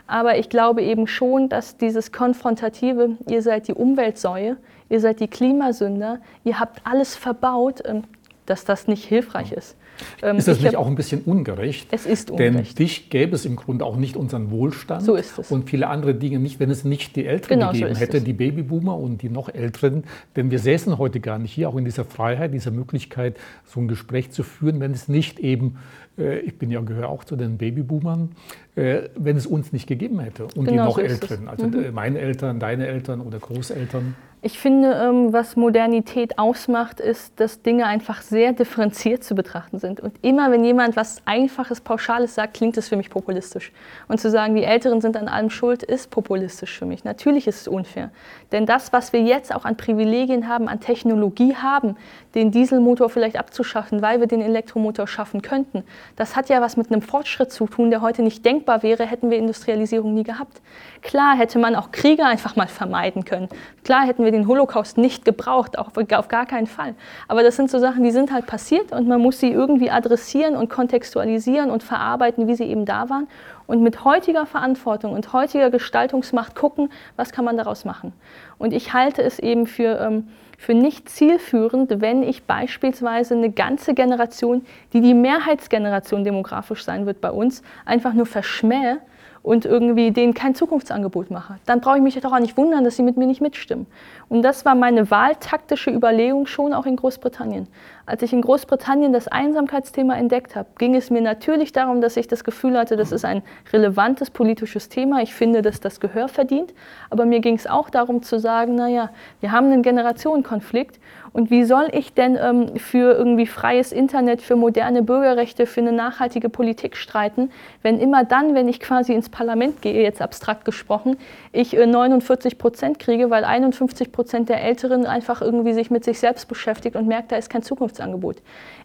Aber 0.06 0.38
ich 0.38 0.50
glaube 0.50 0.82
eben 0.82 1.08
schon, 1.08 1.48
dass 1.48 1.78
dieses 1.78 2.12
Konfrontative, 2.12 3.12
ihr 3.30 3.42
seid 3.42 3.70
die 3.70 3.74
Umweltsäue, 3.74 4.58
ihr 4.90 5.00
seid 5.00 5.20
die 5.20 5.28
Klimasünder, 5.28 6.20
ihr 6.44 6.60
habt 6.60 6.82
alles 6.86 7.16
verbaut, 7.16 7.82
ähm, 7.86 8.04
dass 8.46 8.66
das 8.66 8.88
nicht 8.88 9.06
hilfreich 9.06 9.52
ist. 9.52 9.76
Ähm, 10.22 10.38
ist 10.38 10.48
das 10.48 10.62
nicht 10.62 10.76
auch 10.76 10.88
ein 10.88 10.96
bisschen 10.96 11.22
ungerecht? 11.22 11.88
Es 11.92 12.06
ist 12.06 12.32
ungerecht. 12.32 12.80
Denn 12.80 12.86
dich 12.86 13.10
gäbe 13.10 13.36
es 13.36 13.46
im 13.46 13.56
Grunde 13.56 13.86
auch 13.86 13.96
nicht 13.96 14.16
unseren 14.16 14.52
Wohlstand 14.52 15.04
so 15.04 15.16
ist 15.16 15.38
es. 15.38 15.52
und 15.52 15.70
viele 15.70 15.88
andere 15.88 16.16
Dinge 16.16 16.40
nicht, 16.40 16.60
wenn 16.60 16.70
es 16.70 16.84
nicht 16.84 17.16
die 17.16 17.26
Älteren 17.26 17.60
genau 17.60 17.72
gegeben 17.72 17.94
so 17.94 18.00
hätte, 18.00 18.18
es. 18.18 18.24
die 18.24 18.34
Babyboomer 18.34 18.98
und 18.98 19.22
die 19.22 19.30
noch 19.30 19.50
Älteren. 19.50 20.04
Denn 20.36 20.52
wir 20.52 20.60
säßen 20.60 20.98
heute 20.98 21.20
gar 21.20 21.40
nicht 21.40 21.52
hier, 21.52 21.70
auch 21.70 21.76
in 21.76 21.86
dieser 21.86 22.06
Freiheit, 22.06 22.54
dieser 22.54 22.72
Möglichkeit, 22.72 23.38
so 23.66 23.80
ein 23.80 23.88
Gespräch 23.88 24.32
zu 24.32 24.44
führen, 24.44 24.80
wenn 24.80 24.92
es 24.92 25.08
nicht 25.08 25.40
eben, 25.40 25.78
äh, 26.18 26.40
ich 26.40 26.58
bin 26.58 26.72
ja 26.72 26.82
gehöre 26.82 27.10
auch 27.10 27.24
zu 27.24 27.36
den 27.36 27.58
Babyboomern, 27.58 28.32
äh, 28.76 29.02
wenn 29.16 29.38
es 29.38 29.46
uns 29.46 29.74
nicht 29.74 29.88
gegeben 29.88 30.20
hätte 30.20 30.46
und 30.56 30.66
genau 30.66 30.70
die 30.70 30.78
noch 30.78 30.96
so 30.96 31.02
Älteren, 31.02 31.48
also 31.48 31.68
mhm. 31.68 31.84
Äh, 31.84 31.92
meine 31.92 32.20
Eltern, 32.20 32.60
deine 32.60 32.88
Eltern 32.88 33.22
oder 33.22 33.40
Großeltern. 33.40 34.16
Ich 34.42 34.58
finde, 34.58 34.94
ähm, 34.94 35.34
was 35.34 35.58
Modernität 35.58 36.40
ausmacht, 36.40 37.02
ist, 37.02 37.38
dass 37.42 37.62
Dinge 37.62 37.86
einfach 37.86 38.22
sehr 38.22 38.54
differenziert 38.54 39.22
zu 39.22 39.36
betrachten 39.36 39.80
sind. 39.80 40.00
Und 40.00 40.14
immer, 40.22 40.50
wenn 40.50 40.64
jemand 40.64 40.96
was 40.96 41.22
Einfaches, 41.26 41.82
Pauschales 41.82 42.36
sagt, 42.36 42.54
klingt 42.54 42.78
es 42.78 42.88
für 42.88 42.96
mich 42.96 43.10
populistisch. 43.10 43.74
Und 44.08 44.22
zu 44.22 44.30
sagen, 44.30 44.56
die 44.56 44.64
Älteren 44.64 45.02
sind 45.02 45.18
an 45.18 45.28
allem 45.28 45.50
schuld, 45.50 45.84
ist 45.84 46.10
populistisch 46.10 46.80
für 46.80 46.86
mich. 46.86 47.04
Natürlich 47.04 47.48
ist 47.48 47.62
es 47.62 47.68
unfair. 47.68 48.12
Denn 48.54 48.66
das, 48.66 48.94
was 48.94 49.12
wir 49.12 49.22
jetzt 49.22 49.54
auch 49.54 49.66
an 49.66 49.76
Privilegien 49.76 50.48
haben, 50.48 50.70
an 50.70 50.80
Technologie 50.80 51.58
haben, 51.58 51.98
den 52.34 52.52
Dieselmotor 52.52 53.10
vielleicht 53.10 53.38
abzuschaffen, 53.38 54.02
weil 54.02 54.22
wir 54.22 54.28
den 54.28 54.42
Elektromotor 54.42 55.06
schaffen 55.06 55.42
könnten, 55.42 55.84
das 56.16 56.38
hat 56.38 56.48
ja 56.48 56.62
was 56.62 56.78
mit 56.78 56.94
einem 56.94 57.02
Fortschritt 57.02 57.52
zu 57.52 57.68
tun, 57.68 57.90
der 57.90 58.00
heute 58.00 58.22
nicht 58.22 58.46
denkbar 58.46 58.84
wäre, 58.84 59.06
hätten 59.06 59.32
wir 59.32 59.38
Industrialisierung 59.38 60.14
nie 60.14 60.24
gehabt. 60.24 60.62
Klar 61.02 61.36
hätte 61.36 61.60
man 61.60 61.76
auch 61.76 61.92
Kriege 61.92 62.24
einfach 62.26 62.56
mal 62.56 62.68
vermeiden 62.68 63.26
können. 63.26 63.50
Klar 63.84 64.06
hätten 64.06 64.24
wir 64.24 64.29
den 64.32 64.48
Holocaust 64.48 64.98
nicht 64.98 65.26
gebraucht, 65.26 65.78
auch 65.78 65.92
auf 65.96 66.28
gar 66.28 66.46
keinen 66.46 66.68
Fall. 66.68 66.96
Aber 67.28 67.44
das 67.44 67.56
sind 67.56 67.70
so 67.70 67.80
Sachen, 67.80 68.04
die 68.04 68.12
sind 68.12 68.32
halt 68.32 68.46
passiert 68.46 68.92
und 68.92 69.08
man 69.08 69.22
muss 69.22 69.40
sie 69.40 69.52
irgendwie 69.52 69.90
adressieren 69.90 70.56
und 70.56 70.70
kontextualisieren 70.70 71.72
und 71.72 71.84
verarbeiten, 71.84 72.48
wie 72.48 72.56
sie 72.56 72.66
eben 72.66 72.86
da 72.86 73.10
waren. 73.10 73.28
Und 73.68 73.84
mit 73.84 74.04
heutiger 74.04 74.46
Verantwortung 74.46 75.14
und 75.14 75.32
heutiger 75.32 75.70
Gestaltungsmacht 75.70 76.56
gucken, 76.56 76.90
was 77.16 77.32
kann 77.32 77.46
man 77.46 77.56
daraus 77.56 77.86
machen. 77.86 78.14
Und 78.58 78.74
ich 78.74 78.94
halte 78.94 79.22
es 79.22 79.38
eben 79.38 79.68
für, 79.68 80.00
ähm, 80.00 80.28
für 80.58 80.74
nicht 80.74 81.08
zielführend, 81.08 82.02
wenn 82.02 82.24
ich 82.24 82.44
beispielsweise 82.46 83.36
eine 83.36 83.52
ganze 83.52 83.94
Generation, 83.94 84.66
die 84.94 85.02
die 85.02 85.14
Mehrheitsgeneration 85.14 86.24
demografisch 86.24 86.84
sein 86.84 87.06
wird 87.06 87.22
bei 87.22 87.32
uns, 87.32 87.62
einfach 87.86 88.14
nur 88.14 88.26
verschmähe 88.26 89.00
und 89.42 89.66
irgendwie 89.66 90.12
denen 90.12 90.34
kein 90.34 90.56
Zukunftsangebot 90.56 91.32
mache, 91.32 91.56
dann 91.66 91.82
brauche 91.82 91.98
ich 91.98 92.04
mich 92.04 92.20
doch 92.20 92.34
auch 92.34 92.40
nicht 92.40 92.58
wundern, 92.58 92.84
dass 92.84 92.96
sie 92.96 93.04
mit 93.04 93.18
mir 93.18 93.28
nicht 93.28 93.42
mitstimmen. 93.42 93.88
Und 94.28 94.44
das 94.44 94.66
war 94.66 94.76
meine 94.76 95.10
wahltaktische 95.10 95.92
Überlegung 95.92 96.46
schon 96.46 96.74
auch 96.74 96.86
in 96.86 96.96
Großbritannien. 96.96 97.68
Als 98.06 98.24
ich 98.24 98.34
in 98.34 98.42
Großbritannien 98.42 99.14
das 99.14 99.28
Einsamkeitsthema 99.28 100.16
entdeckt 100.16 100.56
habe, 100.56 100.68
ging 100.78 100.96
es 100.96 101.12
mir 101.12 101.22
natürlich 101.22 101.72
darum, 101.72 102.02
dass 102.02 102.18
ich 102.18 102.28
das 102.28 102.44
Gefühl 102.44 102.78
hatte, 102.78 102.98
das 102.98 103.12
ist 103.12 103.24
ein 103.24 103.44
relevantes 103.72 104.32
politisches 104.32 104.90
Thema. 104.90 105.22
Ich 105.22 105.34
finde, 105.34 105.62
dass 105.62 105.80
das 105.80 106.00
Gehör 106.00 106.28
verdient. 106.28 106.74
Aber 107.12 107.26
mir 107.26 107.40
ging 107.40 107.56
es 107.56 107.68
auch 107.68 107.90
darum 107.90 108.24
zu 108.24 108.40
sagen, 108.40 108.76
naja, 108.76 109.12
wir 109.42 109.52
haben 109.52 109.68
einen 109.68 109.84
Generationenkonflikt 109.84 111.00
und 111.34 111.52
wie 111.52 111.64
soll 111.64 111.90
ich 111.92 112.14
denn 112.14 112.38
ähm, 112.42 112.78
für 112.78 113.14
irgendwie 113.14 113.48
freies 113.48 113.92
Internet, 113.92 114.42
für 114.42 114.56
moderne 114.56 115.04
Bürgerrechte, 115.04 115.66
für 115.66 115.82
eine 115.82 115.92
nachhaltige 115.92 116.50
Politik 116.50 116.96
streiten, 116.96 117.52
wenn 117.84 118.00
immer 118.00 118.24
dann, 118.24 118.56
wenn 118.56 118.68
ich 118.68 118.80
quasi 118.80 119.14
ins 119.14 119.30
Parlament 119.30 119.82
gehe, 119.82 120.02
jetzt 120.02 120.22
abstrakt 120.22 120.64
gesprochen, 120.64 121.18
ich 121.52 121.76
äh, 121.76 121.86
49 121.86 122.58
Prozent 122.58 123.00
kriege, 123.00 123.30
weil 123.30 123.44
51 123.44 124.12
Prozent 124.12 124.50
der 124.50 124.64
Älteren 124.64 125.06
einfach 125.06 125.42
irgendwie 125.42 125.74
sich 125.74 125.92
mit 125.92 126.04
sich 126.04 126.20
selbst 126.20 126.48
beschäftigt 126.48 126.96
und 126.96 127.08
merkt, 127.08 127.32
da 127.32 127.36
ist 127.36 127.50
kein 127.50 127.62
Zukunfts 127.62 127.90
Zukunftsangebot. 127.90 128.38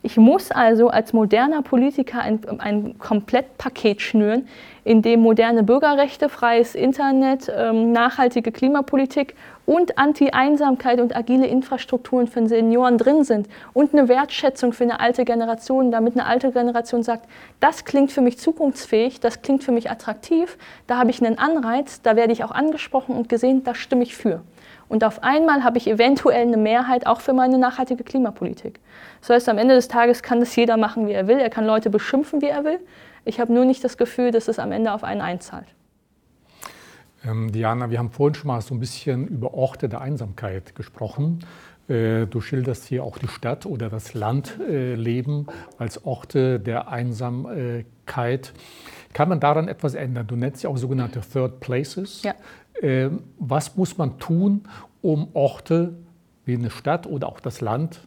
Ich 0.03 0.17
muss 0.17 0.51
also 0.51 0.89
als 0.89 1.13
moderner 1.13 1.63
Politiker 1.63 2.21
ein, 2.21 2.41
ein 2.59 2.99
Komplettpaket 2.99 4.03
schnüren, 4.03 4.49
in 4.85 5.01
dem 5.01 5.21
moderne 5.21 5.63
Bürgerrechte, 5.63 6.29
freies 6.29 6.75
Internet, 6.75 7.51
ähm, 7.55 7.93
nachhaltige 7.93 8.53
Klimapolitik 8.53 9.35
und 9.67 9.99
Anti-Einsamkeit 9.99 11.01
und 11.01 11.17
agile 11.17 11.47
Infrastrukturen 11.47 12.27
für 12.27 12.47
Senioren 12.47 12.99
drin 12.99 13.25
sind 13.25 13.49
und 13.73 13.93
eine 13.93 14.09
Wertschätzung 14.09 14.73
für 14.73 14.85
eine 14.85 15.01
alte 15.01 15.25
Generation, 15.25 15.91
damit 15.91 16.15
eine 16.15 16.27
alte 16.27 16.53
Generation 16.53 17.03
sagt, 17.03 17.29
das 17.61 17.85
klingt 17.85 18.13
für 18.13 18.21
mich 18.21 18.39
zukunftsfähig, 18.39 19.21
das 19.21 19.43
klingt 19.43 19.65
für 19.65 19.73
mich 19.73 19.91
attraktiv, 19.91 20.59
da 20.87 20.99
habe 20.99 21.11
ich 21.11 21.25
einen 21.25 21.39
Anreiz, 21.39 22.03
da 22.03 22.17
werde 22.17 22.33
ich 22.33 22.45
auch 22.45 22.51
angesprochen 22.51 23.17
und 23.17 23.29
gesehen, 23.29 23.65
da 23.65 23.75
stimme 23.75 24.03
ich 24.03 24.17
für. 24.17 24.43
Und 24.89 25.03
auf 25.03 25.23
einmal 25.23 25.65
habe 25.65 25.79
ich 25.79 25.89
eventuell 25.89 26.43
eine 26.43 26.57
Mehrheit 26.57 27.07
auch 27.07 27.21
für 27.21 27.33
meine 27.33 27.59
nachhaltige 27.59 28.05
Klimapolitik. 28.05 28.81
Das 29.21 29.31
heißt, 29.31 29.49
am 29.49 29.59
Ende 29.59 29.75
des 29.75 29.89
Tages 29.89 30.23
kann 30.23 30.41
das 30.41 30.55
jeder 30.55 30.77
machen, 30.77 31.07
wie 31.07 31.13
er 31.13 31.27
will. 31.27 31.39
Er 31.39 31.51
kann 31.51 31.65
Leute 31.65 31.89
beschimpfen, 31.89 32.43
wie 32.43 32.49
er 32.49 32.65
will. 32.65 32.79
Ich 33.25 33.41
habe 33.41 33.53
nur 33.53 33.65
nicht 33.65 33.83
das 33.83 33.97
Gefühl, 33.97 34.31
dass 34.31 34.49
es 34.49 34.59
am 34.59 34.73
Ende 34.73 34.93
auf 34.93 35.03
einen 35.03 35.23
einzahlt. 35.23 35.67
Ähm, 37.27 37.53
Diana, 37.53 37.91
wir 37.91 37.99
haben 37.99 38.11
vorhin 38.11 38.35
schon 38.35 38.49
mal 38.49 38.61
so 38.61 38.75
ein 38.75 38.81
bisschen 38.81 39.27
über 39.27 39.55
Orte 39.55 39.89
der 39.89 40.01
Einsamkeit 40.01 40.75
gesprochen. 40.75 41.45
Äh, 41.89 42.27
du 42.27 42.41
schilderst 42.41 42.85
hier 42.87 43.05
auch 43.05 43.19
die 43.19 43.29
Stadt 43.29 43.67
oder 43.67 43.89
das 43.89 44.15
Landleben 44.15 45.47
als 45.79 46.05
Orte 46.05 46.61
der 46.61 46.89
Einsamkeit. 46.89 48.53
Kann 49.13 49.29
man 49.29 49.41
daran 49.41 49.69
etwas 49.69 49.95
ändern? 49.95 50.27
Du 50.27 50.37
nennst 50.37 50.63
ja 50.63 50.71
auch 50.71 50.77
sogenannte 50.77 51.21
Third 51.21 51.61
Places. 51.61 52.23
Ja. 52.23 52.35
Ähm, 52.81 53.23
was 53.39 53.77
muss 53.77 53.97
man 53.97 54.19
tun, 54.19 54.63
um 55.03 55.29
Orte 55.35 55.95
wie 56.45 56.55
eine 56.55 56.71
Stadt 56.71 57.07
oder 57.07 57.29
auch 57.29 57.41
das 57.41 57.61
Land 57.61 58.07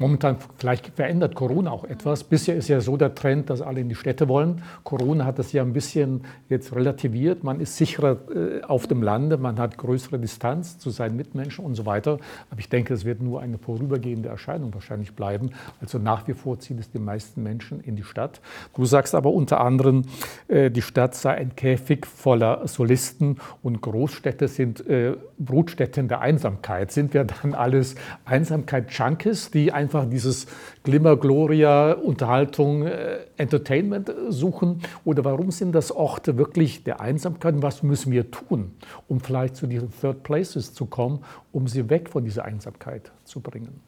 Momentan 0.00 0.38
vielleicht 0.56 0.86
verändert 0.96 1.34
Corona 1.34 1.70
auch 1.70 1.84
etwas. 1.84 2.24
Bisher 2.24 2.56
ist 2.56 2.68
ja 2.68 2.80
so 2.80 2.96
der 2.96 3.14
Trend, 3.14 3.50
dass 3.50 3.60
alle 3.60 3.82
in 3.82 3.90
die 3.90 3.94
Städte 3.94 4.28
wollen. 4.28 4.62
Corona 4.82 5.26
hat 5.26 5.38
das 5.38 5.52
ja 5.52 5.60
ein 5.60 5.74
bisschen 5.74 6.22
jetzt 6.48 6.74
relativiert. 6.74 7.44
Man 7.44 7.60
ist 7.60 7.76
sicherer 7.76 8.16
äh, 8.34 8.62
auf 8.62 8.86
dem 8.86 9.02
Lande, 9.02 9.36
man 9.36 9.58
hat 9.58 9.76
größere 9.76 10.18
Distanz 10.18 10.78
zu 10.78 10.88
seinen 10.88 11.16
Mitmenschen 11.16 11.66
und 11.66 11.74
so 11.74 11.84
weiter. 11.84 12.16
Aber 12.48 12.60
ich 12.60 12.70
denke, 12.70 12.94
es 12.94 13.04
wird 13.04 13.20
nur 13.20 13.42
eine 13.42 13.58
vorübergehende 13.58 14.30
Erscheinung 14.30 14.72
wahrscheinlich 14.72 15.12
bleiben. 15.12 15.50
Also 15.82 15.98
nach 15.98 16.26
wie 16.26 16.32
vor 16.32 16.58
ziehen 16.58 16.78
es 16.78 16.90
die 16.90 16.98
meisten 16.98 17.42
Menschen 17.42 17.80
in 17.80 17.94
die 17.94 18.04
Stadt. 18.04 18.40
Du 18.74 18.86
sagst 18.86 19.14
aber 19.14 19.30
unter 19.34 19.60
anderem, 19.60 20.06
äh, 20.48 20.70
die 20.70 20.80
Stadt 20.80 21.14
sei 21.14 21.34
ein 21.34 21.54
Käfig 21.56 22.06
voller 22.06 22.66
Solisten 22.66 23.36
und 23.62 23.82
Großstädte 23.82 24.48
sind 24.48 24.80
äh, 24.88 25.16
Brutstätten 25.38 26.08
der 26.08 26.22
Einsamkeit. 26.22 26.90
Sind 26.90 27.12
wir 27.12 27.24
dann 27.24 27.52
alles 27.52 27.96
Einsamkeit-Junkies, 28.24 29.50
die 29.50 29.72
ein 29.72 29.89
einfach 29.90 30.08
dieses 30.08 30.46
Glimmer, 30.84 31.16
Gloria, 31.16 31.92
Unterhaltung, 31.92 32.86
äh, 32.86 33.18
Entertainment 33.36 34.12
suchen? 34.28 34.82
Oder 35.04 35.24
warum 35.24 35.50
sind 35.50 35.72
das 35.72 35.90
Orte 35.90 36.38
wirklich 36.38 36.84
der 36.84 37.00
Einsamkeit? 37.00 37.54
Was 37.58 37.82
müssen 37.82 38.12
wir 38.12 38.30
tun, 38.30 38.72
um 39.08 39.20
vielleicht 39.20 39.56
zu 39.56 39.66
diesen 39.66 39.90
Third 40.00 40.22
Places 40.22 40.72
zu 40.74 40.86
kommen, 40.86 41.24
um 41.52 41.66
sie 41.66 41.90
weg 41.90 42.08
von 42.08 42.24
dieser 42.24 42.44
Einsamkeit 42.44 43.10
zu 43.24 43.40
bringen? 43.40 43.80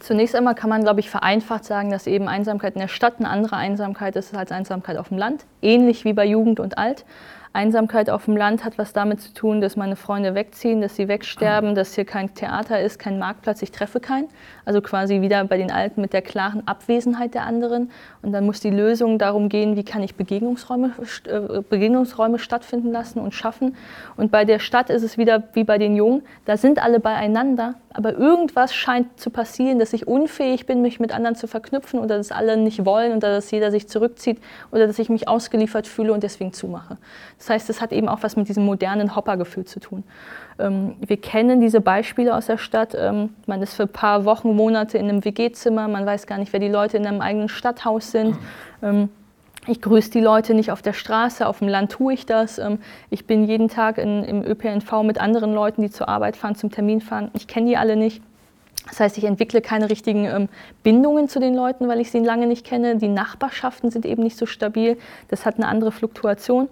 Zunächst 0.00 0.34
einmal 0.34 0.54
kann 0.54 0.70
man, 0.70 0.82
glaube 0.82 1.00
ich, 1.00 1.10
vereinfacht 1.10 1.64
sagen, 1.64 1.90
dass 1.90 2.06
eben 2.06 2.26
Einsamkeit 2.26 2.74
in 2.74 2.80
der 2.80 2.88
Stadt 2.88 3.14
eine 3.18 3.28
andere 3.28 3.56
Einsamkeit 3.56 4.16
ist 4.16 4.34
als 4.34 4.50
Einsamkeit 4.50 4.96
auf 4.96 5.08
dem 5.08 5.18
Land, 5.18 5.44
ähnlich 5.62 6.04
wie 6.04 6.14
bei 6.14 6.24
Jugend 6.24 6.58
und 6.58 6.78
Alt. 6.78 7.04
Einsamkeit 7.52 8.10
auf 8.10 8.26
dem 8.26 8.36
Land 8.36 8.64
hat 8.64 8.78
was 8.78 8.92
damit 8.92 9.20
zu 9.20 9.32
tun, 9.32 9.60
dass 9.60 9.76
meine 9.76 9.96
Freunde 9.96 10.34
wegziehen, 10.34 10.80
dass 10.80 10.96
sie 10.96 11.08
wegsterben, 11.08 11.74
dass 11.74 11.94
hier 11.94 12.04
kein 12.04 12.34
Theater 12.34 12.80
ist, 12.80 12.98
kein 12.98 13.18
Marktplatz, 13.18 13.62
ich 13.62 13.72
treffe 13.72 14.00
keinen. 14.00 14.28
Also 14.64 14.80
quasi 14.80 15.20
wieder 15.20 15.44
bei 15.44 15.56
den 15.56 15.70
Alten 15.70 16.00
mit 16.00 16.12
der 16.12 16.22
klaren 16.22 16.66
Abwesenheit 16.66 17.34
der 17.34 17.44
anderen. 17.44 17.90
Und 18.22 18.32
dann 18.32 18.44
muss 18.44 18.60
die 18.60 18.70
Lösung 18.70 19.18
darum 19.18 19.48
gehen, 19.48 19.76
wie 19.76 19.84
kann 19.84 20.02
ich 20.02 20.14
Begegnungsräume, 20.14 20.92
äh, 21.26 21.62
Begegnungsräume 21.62 22.38
stattfinden 22.38 22.92
lassen 22.92 23.18
und 23.18 23.34
schaffen. 23.34 23.76
Und 24.16 24.30
bei 24.30 24.44
der 24.44 24.58
Stadt 24.58 24.90
ist 24.90 25.02
es 25.02 25.18
wieder 25.18 25.42
wie 25.54 25.64
bei 25.64 25.78
den 25.78 25.96
Jungen, 25.96 26.22
da 26.44 26.56
sind 26.56 26.82
alle 26.82 27.00
beieinander, 27.00 27.74
aber 27.92 28.12
irgendwas 28.12 28.74
scheint 28.74 29.18
zu 29.18 29.30
passieren, 29.30 29.78
dass 29.78 29.92
ich 29.92 30.06
unfähig 30.06 30.66
bin, 30.66 30.82
mich 30.82 31.00
mit 31.00 31.12
anderen 31.12 31.34
zu 31.34 31.46
verknüpfen 31.46 31.98
oder 32.00 32.18
dass 32.18 32.30
alle 32.30 32.56
nicht 32.56 32.84
wollen 32.84 33.16
oder 33.16 33.32
dass 33.32 33.50
jeder 33.50 33.70
sich 33.70 33.88
zurückzieht 33.88 34.38
oder 34.70 34.86
dass 34.86 34.98
ich 34.98 35.08
mich 35.08 35.26
ausgeliefert 35.26 35.86
fühle 35.86 36.12
und 36.12 36.22
deswegen 36.22 36.52
zumache. 36.52 36.98
Das 37.38 37.50
heißt, 37.50 37.70
es 37.70 37.80
hat 37.80 37.92
eben 37.92 38.08
auch 38.08 38.22
was 38.22 38.36
mit 38.36 38.48
diesem 38.48 38.64
modernen 38.64 39.14
Hoppergefühl 39.14 39.64
zu 39.64 39.78
tun. 39.78 40.02
Ähm, 40.58 40.96
wir 41.00 41.18
kennen 41.18 41.60
diese 41.60 41.80
Beispiele 41.80 42.34
aus 42.34 42.46
der 42.46 42.58
Stadt. 42.58 42.96
Ähm, 42.98 43.30
man 43.46 43.62
ist 43.62 43.74
für 43.74 43.84
ein 43.84 43.88
paar 43.88 44.24
Wochen, 44.24 44.54
Monate 44.54 44.98
in 44.98 45.08
einem 45.08 45.24
WG-Zimmer, 45.24 45.86
man 45.88 46.04
weiß 46.04 46.26
gar 46.26 46.38
nicht, 46.38 46.52
wer 46.52 46.60
die 46.60 46.68
Leute 46.68 46.96
in 46.96 47.06
einem 47.06 47.20
eigenen 47.20 47.48
Stadthaus 47.48 48.10
sind. 48.10 48.36
Ähm, 48.82 49.08
ich 49.68 49.80
grüße 49.80 50.10
die 50.10 50.20
Leute 50.20 50.54
nicht 50.54 50.72
auf 50.72 50.82
der 50.82 50.94
Straße, 50.94 51.46
auf 51.46 51.60
dem 51.60 51.68
Land 51.68 51.92
tue 51.92 52.14
ich 52.14 52.24
das. 52.24 52.58
Ich 53.10 53.26
bin 53.26 53.44
jeden 53.44 53.68
Tag 53.68 53.98
in, 53.98 54.24
im 54.24 54.42
ÖPNV 54.42 55.02
mit 55.02 55.20
anderen 55.20 55.52
Leuten, 55.52 55.82
die 55.82 55.90
zur 55.90 56.08
Arbeit 56.08 56.38
fahren, 56.38 56.54
zum 56.54 56.70
Termin 56.70 57.02
fahren. 57.02 57.30
Ich 57.34 57.48
kenne 57.48 57.66
die 57.66 57.76
alle 57.76 57.94
nicht. 57.94 58.22
Das 58.88 59.00
heißt, 59.00 59.18
ich 59.18 59.24
entwickle 59.24 59.60
keine 59.60 59.90
richtigen 59.90 60.48
Bindungen 60.82 61.28
zu 61.28 61.38
den 61.38 61.54
Leuten, 61.54 61.86
weil 61.86 62.00
ich 62.00 62.10
sie 62.10 62.20
lange 62.20 62.46
nicht 62.46 62.64
kenne. 62.64 62.96
Die 62.96 63.08
Nachbarschaften 63.08 63.90
sind 63.90 64.06
eben 64.06 64.22
nicht 64.22 64.38
so 64.38 64.46
stabil. 64.46 64.96
Das 65.28 65.44
hat 65.44 65.56
eine 65.56 65.68
andere 65.68 65.92
Fluktuation. 65.92 66.70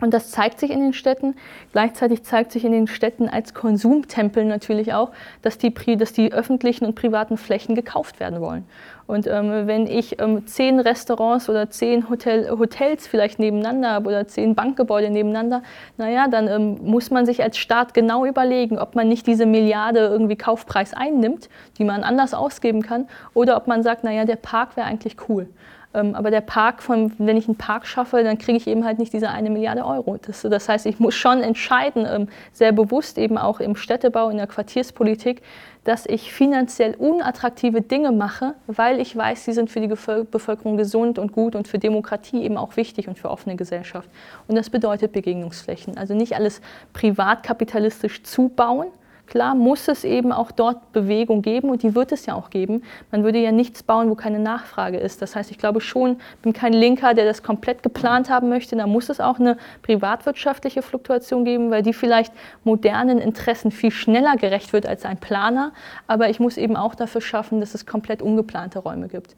Und 0.00 0.14
das 0.14 0.30
zeigt 0.30 0.60
sich 0.60 0.70
in 0.70 0.80
den 0.80 0.92
Städten. 0.92 1.34
Gleichzeitig 1.72 2.22
zeigt 2.22 2.52
sich 2.52 2.64
in 2.64 2.72
den 2.72 2.86
Städten 2.86 3.28
als 3.28 3.52
Konsumtempel 3.52 4.44
natürlich 4.44 4.94
auch, 4.94 5.10
dass 5.42 5.58
die, 5.58 5.72
dass 5.96 6.12
die 6.12 6.32
öffentlichen 6.32 6.84
und 6.84 6.94
privaten 6.94 7.36
Flächen 7.36 7.74
gekauft 7.74 8.20
werden 8.20 8.40
wollen. 8.40 8.64
Und 9.08 9.26
ähm, 9.26 9.66
wenn 9.66 9.86
ich 9.86 10.20
ähm, 10.20 10.46
zehn 10.46 10.78
Restaurants 10.78 11.48
oder 11.48 11.70
zehn 11.70 12.10
Hotel, 12.10 12.50
Hotels 12.50 13.06
vielleicht 13.06 13.38
nebeneinander 13.38 13.92
habe 13.92 14.10
oder 14.10 14.28
zehn 14.28 14.54
Bankgebäude 14.54 15.08
nebeneinander, 15.08 15.62
naja, 15.96 16.28
dann 16.28 16.46
ähm, 16.46 16.78
muss 16.82 17.10
man 17.10 17.24
sich 17.24 17.42
als 17.42 17.56
Staat 17.56 17.94
genau 17.94 18.26
überlegen, 18.26 18.78
ob 18.78 18.94
man 18.94 19.08
nicht 19.08 19.26
diese 19.26 19.46
Milliarde 19.46 20.00
irgendwie 20.00 20.36
Kaufpreis 20.36 20.92
einnimmt, 20.92 21.48
die 21.78 21.84
man 21.84 22.04
anders 22.04 22.34
ausgeben 22.34 22.82
kann, 22.82 23.08
oder 23.32 23.56
ob 23.56 23.66
man 23.66 23.82
sagt, 23.82 24.04
naja, 24.04 24.26
der 24.26 24.36
Park 24.36 24.76
wäre 24.76 24.86
eigentlich 24.86 25.16
cool. 25.28 25.48
Ähm, 25.94 26.14
aber 26.14 26.30
der 26.30 26.42
Park, 26.42 26.82
von, 26.82 27.12
wenn 27.18 27.36
ich 27.36 27.48
einen 27.48 27.56
Park 27.56 27.86
schaffe, 27.86 28.22
dann 28.22 28.38
kriege 28.38 28.58
ich 28.58 28.66
eben 28.66 28.84
halt 28.84 28.98
nicht 28.98 29.12
diese 29.12 29.30
eine 29.30 29.48
Milliarde 29.48 29.86
Euro. 29.86 30.18
Das, 30.20 30.42
das 30.42 30.68
heißt, 30.68 30.86
ich 30.86 31.00
muss 31.00 31.14
schon 31.14 31.42
entscheiden, 31.42 32.06
ähm, 32.06 32.28
sehr 32.52 32.72
bewusst 32.72 33.16
eben 33.16 33.38
auch 33.38 33.60
im 33.60 33.74
Städtebau, 33.74 34.28
in 34.28 34.36
der 34.36 34.46
Quartierspolitik, 34.46 35.42
dass 35.84 36.04
ich 36.04 36.32
finanziell 36.32 36.94
unattraktive 36.96 37.80
Dinge 37.80 38.12
mache, 38.12 38.54
weil 38.66 39.00
ich 39.00 39.16
weiß, 39.16 39.46
sie 39.46 39.52
sind 39.52 39.70
für 39.70 39.80
die 39.80 39.86
Bevölkerung 39.86 40.76
gesund 40.76 41.18
und 41.18 41.32
gut 41.32 41.54
und 41.54 41.66
für 41.66 41.78
Demokratie 41.78 42.42
eben 42.42 42.58
auch 42.58 42.76
wichtig 42.76 43.08
und 43.08 43.18
für 43.18 43.30
offene 43.30 43.56
Gesellschaft. 43.56 44.10
Und 44.46 44.56
das 44.56 44.68
bedeutet 44.68 45.12
Begegnungsflächen. 45.12 45.96
Also 45.96 46.12
nicht 46.12 46.34
alles 46.34 46.60
privatkapitalistisch 46.92 48.22
zubauen, 48.24 48.88
Klar 49.28 49.54
muss 49.54 49.88
es 49.88 50.04
eben 50.04 50.32
auch 50.32 50.50
dort 50.50 50.92
Bewegung 50.92 51.42
geben 51.42 51.68
und 51.68 51.82
die 51.82 51.94
wird 51.94 52.12
es 52.12 52.24
ja 52.24 52.34
auch 52.34 52.48
geben. 52.48 52.82
Man 53.10 53.24
würde 53.24 53.38
ja 53.38 53.52
nichts 53.52 53.82
bauen, 53.82 54.08
wo 54.08 54.14
keine 54.14 54.38
Nachfrage 54.38 54.96
ist. 54.96 55.20
Das 55.20 55.36
heißt, 55.36 55.50
ich 55.50 55.58
glaube 55.58 55.82
schon, 55.82 56.12
ich 56.36 56.42
bin 56.42 56.54
kein 56.54 56.72
Linker, 56.72 57.12
der 57.12 57.26
das 57.26 57.42
komplett 57.42 57.82
geplant 57.82 58.30
haben 58.30 58.48
möchte. 58.48 58.74
Da 58.74 58.86
muss 58.86 59.10
es 59.10 59.20
auch 59.20 59.38
eine 59.38 59.58
privatwirtschaftliche 59.82 60.80
Fluktuation 60.80 61.44
geben, 61.44 61.70
weil 61.70 61.82
die 61.82 61.92
vielleicht 61.92 62.32
modernen 62.64 63.18
Interessen 63.18 63.70
viel 63.70 63.90
schneller 63.90 64.36
gerecht 64.36 64.72
wird 64.72 64.86
als 64.86 65.04
ein 65.04 65.18
Planer. 65.18 65.72
Aber 66.06 66.30
ich 66.30 66.40
muss 66.40 66.56
eben 66.56 66.76
auch 66.76 66.94
dafür 66.94 67.20
schaffen, 67.20 67.60
dass 67.60 67.74
es 67.74 67.84
komplett 67.84 68.22
ungeplante 68.22 68.78
Räume 68.78 69.08
gibt. 69.08 69.36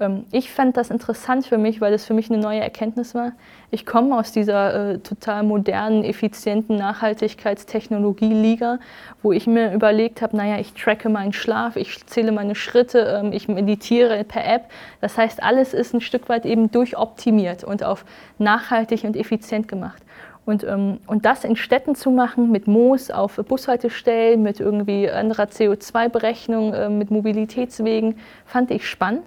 Ähm, 0.00 0.24
ich 0.32 0.50
fand 0.50 0.76
das 0.76 0.90
interessant 0.90 1.46
für 1.46 1.58
mich, 1.58 1.80
weil 1.80 1.92
das 1.92 2.04
für 2.04 2.14
mich 2.14 2.30
eine 2.30 2.40
neue 2.40 2.60
Erkenntnis 2.60 3.14
war. 3.14 3.32
Ich 3.70 3.86
komme 3.86 4.18
aus 4.18 4.32
dieser 4.32 4.92
äh, 4.92 4.98
total 4.98 5.42
modernen, 5.42 6.04
effizienten 6.04 6.76
Nachhaltigkeitstechnologie-Liga, 6.76 8.78
wo 9.22 9.32
ich 9.32 9.46
mir 9.46 9.72
überlegt 9.72 10.22
habe, 10.22 10.36
naja, 10.36 10.58
ich 10.58 10.74
tracke 10.74 11.08
meinen 11.08 11.32
Schlaf, 11.32 11.76
ich 11.76 12.04
zähle 12.06 12.32
meine 12.32 12.54
Schritte, 12.54 13.20
ähm, 13.22 13.32
ich 13.32 13.48
meditiere 13.48 14.24
per 14.24 14.46
App. 14.46 14.64
Das 15.00 15.16
heißt, 15.16 15.42
alles 15.42 15.74
ist 15.74 15.94
ein 15.94 16.00
Stück 16.00 16.28
weit 16.28 16.46
eben 16.46 16.70
durchoptimiert 16.70 17.64
und 17.64 17.84
auf 17.84 18.04
nachhaltig 18.38 19.04
und 19.04 19.16
effizient 19.16 19.68
gemacht. 19.68 20.02
Und, 20.44 20.64
ähm, 20.64 20.98
und 21.06 21.24
das 21.24 21.44
in 21.44 21.54
Städten 21.54 21.94
zu 21.94 22.10
machen, 22.10 22.50
mit 22.50 22.66
Moos 22.66 23.10
auf 23.10 23.36
Bushaltestellen, 23.36 24.42
mit 24.42 24.58
irgendwie 24.58 25.08
anderer 25.08 25.44
CO2-Berechnung, 25.44 26.74
äh, 26.74 26.88
mit 26.88 27.12
Mobilitätswegen, 27.12 28.18
fand 28.44 28.72
ich 28.72 28.88
spannend. 28.88 29.22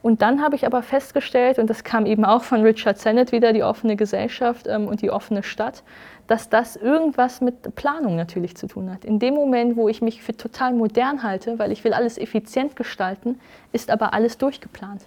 Und 0.00 0.22
dann 0.22 0.42
habe 0.42 0.54
ich 0.54 0.64
aber 0.64 0.82
festgestellt, 0.82 1.58
und 1.58 1.68
das 1.68 1.82
kam 1.84 2.06
eben 2.06 2.24
auch 2.24 2.44
von 2.44 2.62
Richard 2.62 2.98
Sennett 2.98 3.32
wieder, 3.32 3.52
die 3.52 3.62
offene 3.62 3.96
Gesellschaft 3.96 4.66
ähm, 4.68 4.86
und 4.86 5.02
die 5.02 5.10
offene 5.10 5.42
Stadt, 5.42 5.82
dass 6.28 6.48
das 6.48 6.76
irgendwas 6.76 7.40
mit 7.40 7.74
Planung 7.74 8.14
natürlich 8.14 8.56
zu 8.56 8.66
tun 8.66 8.92
hat. 8.92 9.04
In 9.04 9.18
dem 9.18 9.34
Moment, 9.34 9.76
wo 9.76 9.88
ich 9.88 10.02
mich 10.02 10.22
für 10.22 10.36
total 10.36 10.74
modern 10.74 11.22
halte, 11.22 11.58
weil 11.58 11.72
ich 11.72 11.82
will 11.84 11.94
alles 11.94 12.18
effizient 12.18 12.76
gestalten, 12.76 13.40
ist 13.72 13.90
aber 13.90 14.14
alles 14.14 14.38
durchgeplant. 14.38 15.06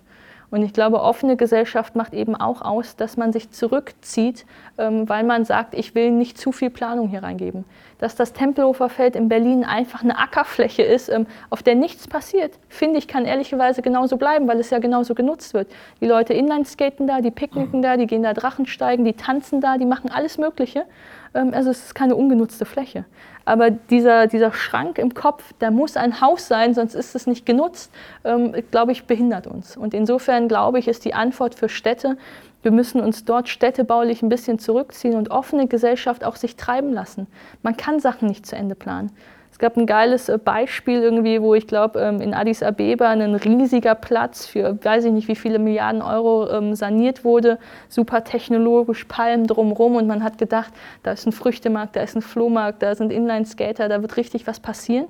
Und 0.51 0.63
ich 0.63 0.73
glaube, 0.73 1.01
offene 1.01 1.37
Gesellschaft 1.37 1.95
macht 1.95 2.13
eben 2.13 2.35
auch 2.35 2.61
aus, 2.61 2.97
dass 2.97 3.15
man 3.15 3.31
sich 3.31 3.51
zurückzieht, 3.51 4.45
ähm, 4.77 5.07
weil 5.07 5.23
man 5.23 5.45
sagt, 5.45 5.73
ich 5.73 5.95
will 5.95 6.11
nicht 6.11 6.37
zu 6.37 6.51
viel 6.51 6.69
Planung 6.69 7.07
hier 7.07 7.23
reingeben. 7.23 7.63
Dass 7.99 8.15
das 8.15 8.33
Tempelhofer 8.33 8.89
Feld 8.89 9.15
in 9.15 9.29
Berlin 9.29 9.63
einfach 9.63 10.03
eine 10.03 10.19
Ackerfläche 10.19 10.83
ist, 10.83 11.07
ähm, 11.07 11.25
auf 11.49 11.63
der 11.63 11.75
nichts 11.75 12.07
passiert, 12.07 12.59
finde 12.67 12.97
ich, 12.99 13.07
kann 13.07 13.23
ehrlicherweise 13.25 13.81
genauso 13.81 14.17
bleiben, 14.17 14.47
weil 14.49 14.59
es 14.59 14.69
ja 14.69 14.79
genauso 14.79 15.15
genutzt 15.15 15.53
wird. 15.53 15.71
Die 16.01 16.05
Leute 16.05 16.33
inlineskaten 16.33 17.07
da, 17.07 17.21
die 17.21 17.31
picknicken 17.31 17.81
da, 17.81 17.95
die 17.95 18.05
gehen 18.05 18.23
da 18.23 18.33
Drachensteigen, 18.33 19.05
die 19.05 19.13
tanzen 19.13 19.61
da, 19.61 19.77
die 19.77 19.85
machen 19.85 20.11
alles 20.11 20.37
Mögliche. 20.37 20.85
Ähm, 21.33 21.53
also 21.53 21.69
es 21.69 21.85
ist 21.85 21.95
keine 21.95 22.15
ungenutzte 22.15 22.65
Fläche. 22.65 23.05
Aber 23.45 23.71
dieser, 23.71 24.27
dieser 24.27 24.53
Schrank 24.53 24.97
im 24.97 25.13
Kopf, 25.13 25.53
der 25.61 25.71
muss 25.71 25.97
ein 25.97 26.21
Haus 26.21 26.47
sein, 26.47 26.73
sonst 26.73 26.93
ist 26.93 27.15
es 27.15 27.27
nicht 27.27 27.45
genutzt, 27.45 27.91
ähm, 28.23 28.53
glaube 28.69 28.91
ich, 28.91 29.05
behindert 29.05 29.47
uns. 29.47 29.75
Und 29.75 29.93
insofern 29.93 30.47
glaube 30.47 30.79
ich, 30.79 30.87
ist 30.87 31.05
die 31.05 31.13
Antwort 31.13 31.55
für 31.55 31.69
Städte, 31.69 32.17
wir 32.63 32.71
müssen 32.71 33.01
uns 33.01 33.25
dort 33.25 33.49
städtebaulich 33.49 34.21
ein 34.21 34.29
bisschen 34.29 34.59
zurückziehen 34.59 35.15
und 35.15 35.31
offene 35.31 35.67
Gesellschaft 35.67 36.23
auch 36.23 36.35
sich 36.35 36.57
treiben 36.57 36.93
lassen. 36.93 37.25
Man 37.63 37.75
kann 37.75 37.99
Sachen 37.99 38.27
nicht 38.27 38.45
zu 38.45 38.55
Ende 38.55 38.75
planen 38.75 39.11
gab 39.61 39.77
ein 39.77 39.85
geiles 39.85 40.27
äh, 40.27 40.37
Beispiel 40.37 41.01
irgendwie, 41.01 41.41
wo 41.41 41.55
ich 41.55 41.67
glaube, 41.67 42.01
ähm, 42.01 42.19
in 42.19 42.33
Addis 42.33 42.61
Abeba 42.61 43.09
ein 43.09 43.35
riesiger 43.35 43.95
Platz 43.95 44.45
für, 44.45 44.77
weiß 44.83 45.05
ich 45.05 45.11
nicht, 45.13 45.29
wie 45.29 45.35
viele 45.35 45.59
Milliarden 45.59 46.01
Euro 46.01 46.49
ähm, 46.49 46.75
saniert 46.75 47.23
wurde, 47.23 47.59
super 47.87 48.25
technologisch, 48.25 49.05
Palmen 49.05 49.47
drumherum 49.47 49.95
und 49.95 50.07
man 50.07 50.23
hat 50.23 50.37
gedacht, 50.37 50.73
da 51.03 51.11
ist 51.11 51.25
ein 51.25 51.31
Früchtemarkt, 51.31 51.95
da 51.95 52.01
ist 52.01 52.15
ein 52.15 52.21
Flohmarkt, 52.21 52.83
da 52.83 52.93
sind 52.95 53.13
Inline-Skater, 53.13 53.87
da 53.87 54.01
wird 54.01 54.17
richtig 54.17 54.47
was 54.47 54.59
passieren. 54.59 55.07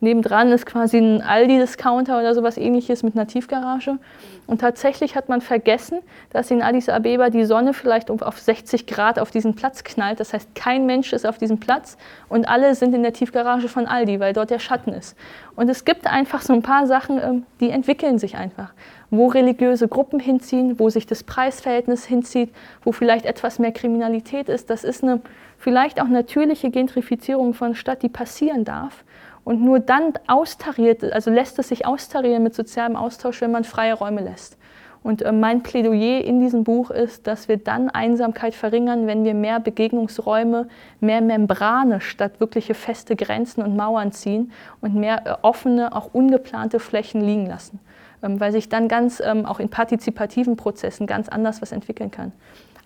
Nebendran 0.00 0.50
ist 0.50 0.64
quasi 0.64 0.96
ein 0.96 1.20
Aldi-Discounter 1.20 2.18
oder 2.18 2.34
sowas 2.34 2.56
ähnliches 2.56 3.02
mit 3.02 3.14
einer 3.14 3.26
Tiefgarage. 3.26 3.98
Und 4.46 4.62
tatsächlich 4.62 5.14
hat 5.14 5.28
man 5.28 5.42
vergessen, 5.42 5.98
dass 6.30 6.50
in 6.50 6.62
Addis 6.62 6.88
Abeba 6.88 7.28
die 7.28 7.44
Sonne 7.44 7.74
vielleicht 7.74 8.10
auf 8.10 8.38
60 8.38 8.86
Grad 8.86 9.18
auf 9.18 9.30
diesen 9.30 9.54
Platz 9.54 9.84
knallt. 9.84 10.18
Das 10.18 10.32
heißt, 10.32 10.54
kein 10.54 10.86
Mensch 10.86 11.12
ist 11.12 11.26
auf 11.26 11.36
diesem 11.36 11.60
Platz 11.60 11.98
und 12.28 12.48
alle 12.48 12.74
sind 12.74 12.94
in 12.94 13.02
der 13.02 13.12
Tiefgarage 13.12 13.68
von 13.68 13.86
Aldi, 13.86 14.20
weil 14.20 14.32
dort 14.32 14.50
der 14.50 14.58
Schatten 14.58 14.94
ist. 14.94 15.16
Und 15.54 15.68
es 15.68 15.84
gibt 15.84 16.06
einfach 16.06 16.40
so 16.40 16.54
ein 16.54 16.62
paar 16.62 16.86
Sachen, 16.86 17.20
ähm, 17.22 17.46
die 17.60 17.70
entwickeln 17.70 18.18
sich 18.18 18.36
einfach. 18.36 18.72
Wo 19.10 19.26
religiöse 19.26 19.86
Gruppen 19.86 20.18
hinziehen, 20.18 20.78
wo 20.78 20.88
sich 20.88 21.06
das 21.06 21.24
Preisverhältnis 21.24 22.06
hinzieht, 22.06 22.50
wo 22.82 22.92
vielleicht 22.92 23.26
etwas 23.26 23.58
mehr 23.58 23.72
Kriminalität 23.72 24.48
ist. 24.48 24.70
Das 24.70 24.82
ist 24.82 25.04
eine 25.04 25.20
vielleicht 25.58 26.00
auch 26.00 26.08
natürliche 26.08 26.70
Gentrifizierung 26.70 27.52
von 27.54 27.74
Stadt, 27.74 28.02
die 28.02 28.08
passieren 28.08 28.64
darf. 28.64 29.04
Und 29.50 29.62
nur 29.62 29.80
dann 29.80 30.12
austariert, 30.28 31.02
also 31.02 31.28
lässt 31.28 31.58
es 31.58 31.70
sich 31.70 31.84
austarieren 31.84 32.44
mit 32.44 32.54
sozialem 32.54 32.94
Austausch, 32.94 33.40
wenn 33.40 33.50
man 33.50 33.64
freie 33.64 33.94
Räume 33.94 34.20
lässt. 34.20 34.56
Und 35.02 35.22
äh, 35.22 35.32
mein 35.32 35.64
Plädoyer 35.64 36.20
in 36.20 36.38
diesem 36.38 36.62
Buch 36.62 36.92
ist, 36.92 37.26
dass 37.26 37.48
wir 37.48 37.56
dann 37.56 37.90
Einsamkeit 37.90 38.54
verringern, 38.54 39.08
wenn 39.08 39.24
wir 39.24 39.34
mehr 39.34 39.58
Begegnungsräume, 39.58 40.68
mehr 41.00 41.20
Membrane 41.20 42.00
statt 42.00 42.38
wirkliche 42.38 42.74
feste 42.74 43.16
Grenzen 43.16 43.64
und 43.64 43.76
Mauern 43.76 44.12
ziehen 44.12 44.52
und 44.82 44.94
mehr 44.94 45.26
äh, 45.26 45.34
offene, 45.42 45.96
auch 45.96 46.14
ungeplante 46.14 46.78
Flächen 46.78 47.20
liegen 47.20 47.46
lassen. 47.46 47.80
Ähm, 48.22 48.38
weil 48.38 48.52
sich 48.52 48.68
dann 48.68 48.86
ganz 48.86 49.18
ähm, 49.18 49.46
auch 49.46 49.58
in 49.58 49.68
partizipativen 49.68 50.54
Prozessen 50.54 51.08
ganz 51.08 51.28
anders 51.28 51.60
was 51.60 51.72
entwickeln 51.72 52.12
kann. 52.12 52.30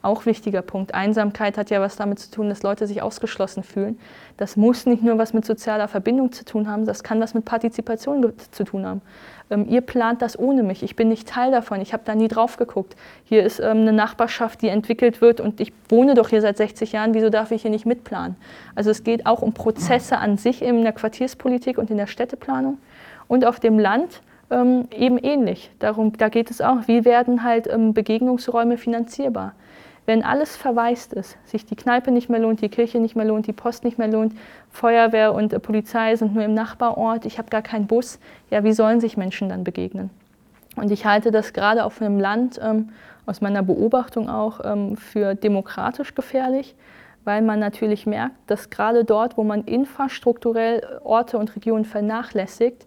Auch 0.05 0.27
wichtiger 0.27 0.61
Punkt. 0.61 0.93
Einsamkeit 0.93 1.57
hat 1.57 1.71
ja 1.71 1.81
was 1.81 1.97
damit 1.97 2.19
zu 2.19 2.31
tun, 2.31 2.51
dass 2.51 2.63
Leute 2.63 2.87
sich 2.87 3.01
ausgeschlossen 3.01 3.63
fühlen. 3.63 3.99
Das 4.37 4.55
muss 4.55 4.85
nicht 4.85 5.03
nur 5.03 5.17
was 5.17 5.33
mit 5.33 5.47
sozialer 5.47 5.89
Verbindung 5.89 6.31
zu 6.31 6.45
tun 6.45 6.69
haben, 6.69 6.85
das 6.85 7.03
kann 7.03 7.21
was 7.23 7.33
mit 7.33 7.47
Partizipation 7.47 8.31
zu 8.51 8.65
tun 8.65 8.85
haben. 8.85 9.01
Ähm, 9.49 9.67
ihr 9.67 9.81
plant 9.81 10.21
das 10.21 10.39
ohne 10.39 10.63
mich. 10.63 10.83
Ich 10.83 10.95
bin 10.95 11.09
nicht 11.09 11.27
Teil 11.27 11.51
davon. 11.51 11.81
Ich 11.81 11.95
habe 11.95 12.03
da 12.05 12.15
nie 12.15 12.29
drauf 12.29 12.59
geguckt. 12.59 12.97
Hier 13.25 13.45
ist 13.45 13.61
ähm, 13.61 13.79
eine 13.79 13.95
Nachbarschaft, 13.95 14.61
die 14.61 14.69
entwickelt 14.69 15.23
wird 15.23 15.41
und 15.41 15.59
ich 15.59 15.73
wohne 15.89 16.13
doch 16.13 16.29
hier 16.29 16.43
seit 16.43 16.59
60 16.59 16.93
Jahren. 16.93 17.15
Wieso 17.15 17.31
darf 17.31 17.51
ich 17.51 17.63
hier 17.63 17.71
nicht 17.71 17.87
mitplanen? 17.87 18.37
Also 18.75 18.91
es 18.91 19.05
geht 19.05 19.25
auch 19.25 19.41
um 19.41 19.55
Prozesse 19.55 20.19
an 20.19 20.37
sich 20.37 20.61
in 20.61 20.83
der 20.83 20.93
Quartierspolitik 20.93 21.79
und 21.79 21.91
in 21.91 21.97
der 21.97 22.09
Städteplanung. 22.09 22.77
Und 23.27 23.47
auf 23.47 23.59
dem 23.59 23.79
Land 23.79 24.21
ähm, 24.51 24.87
eben 24.95 25.17
ähnlich. 25.17 25.71
Darum, 25.79 26.15
da 26.19 26.29
geht 26.29 26.51
es 26.51 26.61
auch, 26.61 26.89
wie 26.89 27.07
werden 27.07 27.43
halt 27.43 27.67
ähm, 27.73 27.95
Begegnungsräume 27.95 28.77
finanzierbar? 28.77 29.55
Wenn 30.07 30.23
alles 30.23 30.57
verwaist 30.57 31.15
ist, 31.15 31.39
sich 31.45 31.65
die 31.65 31.77
Kneipe 31.77 32.11
nicht 32.11 32.29
mehr 32.29 32.41
lohnt, 32.41 32.61
die 32.61 32.69
Kirche 32.69 32.99
nicht 32.99 33.17
mehr 33.17 33.25
lohnt, 33.25 33.47
die 33.47 33.55
Post 33.55 33.85
nicht 33.85 33.99
mehr 33.99 34.09
lohnt, 34.09 34.35
Feuerwehr 34.71 35.33
und 35.33 35.61
Polizei 35.63 36.15
sind 36.17 36.35
nur 36.35 36.45
im 36.45 36.53
Nachbarort, 36.53 37.25
ich 37.25 37.39
habe 37.39 37.49
gar 37.49 37.63
keinen 37.63 37.87
Bus, 37.87 38.19
ja, 38.51 38.65
wie 38.65 38.73
sollen 38.73 39.01
sich 39.01 39.17
Menschen 39.17 39.49
dann 39.49 39.65
begegnen? 39.65 40.11
Und 40.77 40.91
ich 40.91 41.07
halte 41.07 41.31
das 41.31 41.53
gerade 41.53 41.85
auf 41.85 42.03
einem 42.03 42.21
Land, 42.21 42.61
ähm, 42.63 42.91
aus 43.27 43.41
meiner 43.41 43.63
Beobachtung 43.63 44.29
auch, 44.29 44.61
ähm, 44.65 44.97
für 44.97 45.35
demokratisch 45.35 46.15
gefährlich, 46.15 46.75
weil 47.25 47.41
man 47.41 47.59
natürlich 47.59 48.05
merkt, 48.05 48.37
dass 48.49 48.69
gerade 48.69 49.05
dort, 49.05 49.39
wo 49.39 49.45
man 49.45 49.65
infrastrukturell 49.65 51.01
Orte 51.05 51.39
und 51.39 51.57
Regionen 51.57 51.87
vernachlässigt, 51.87 52.87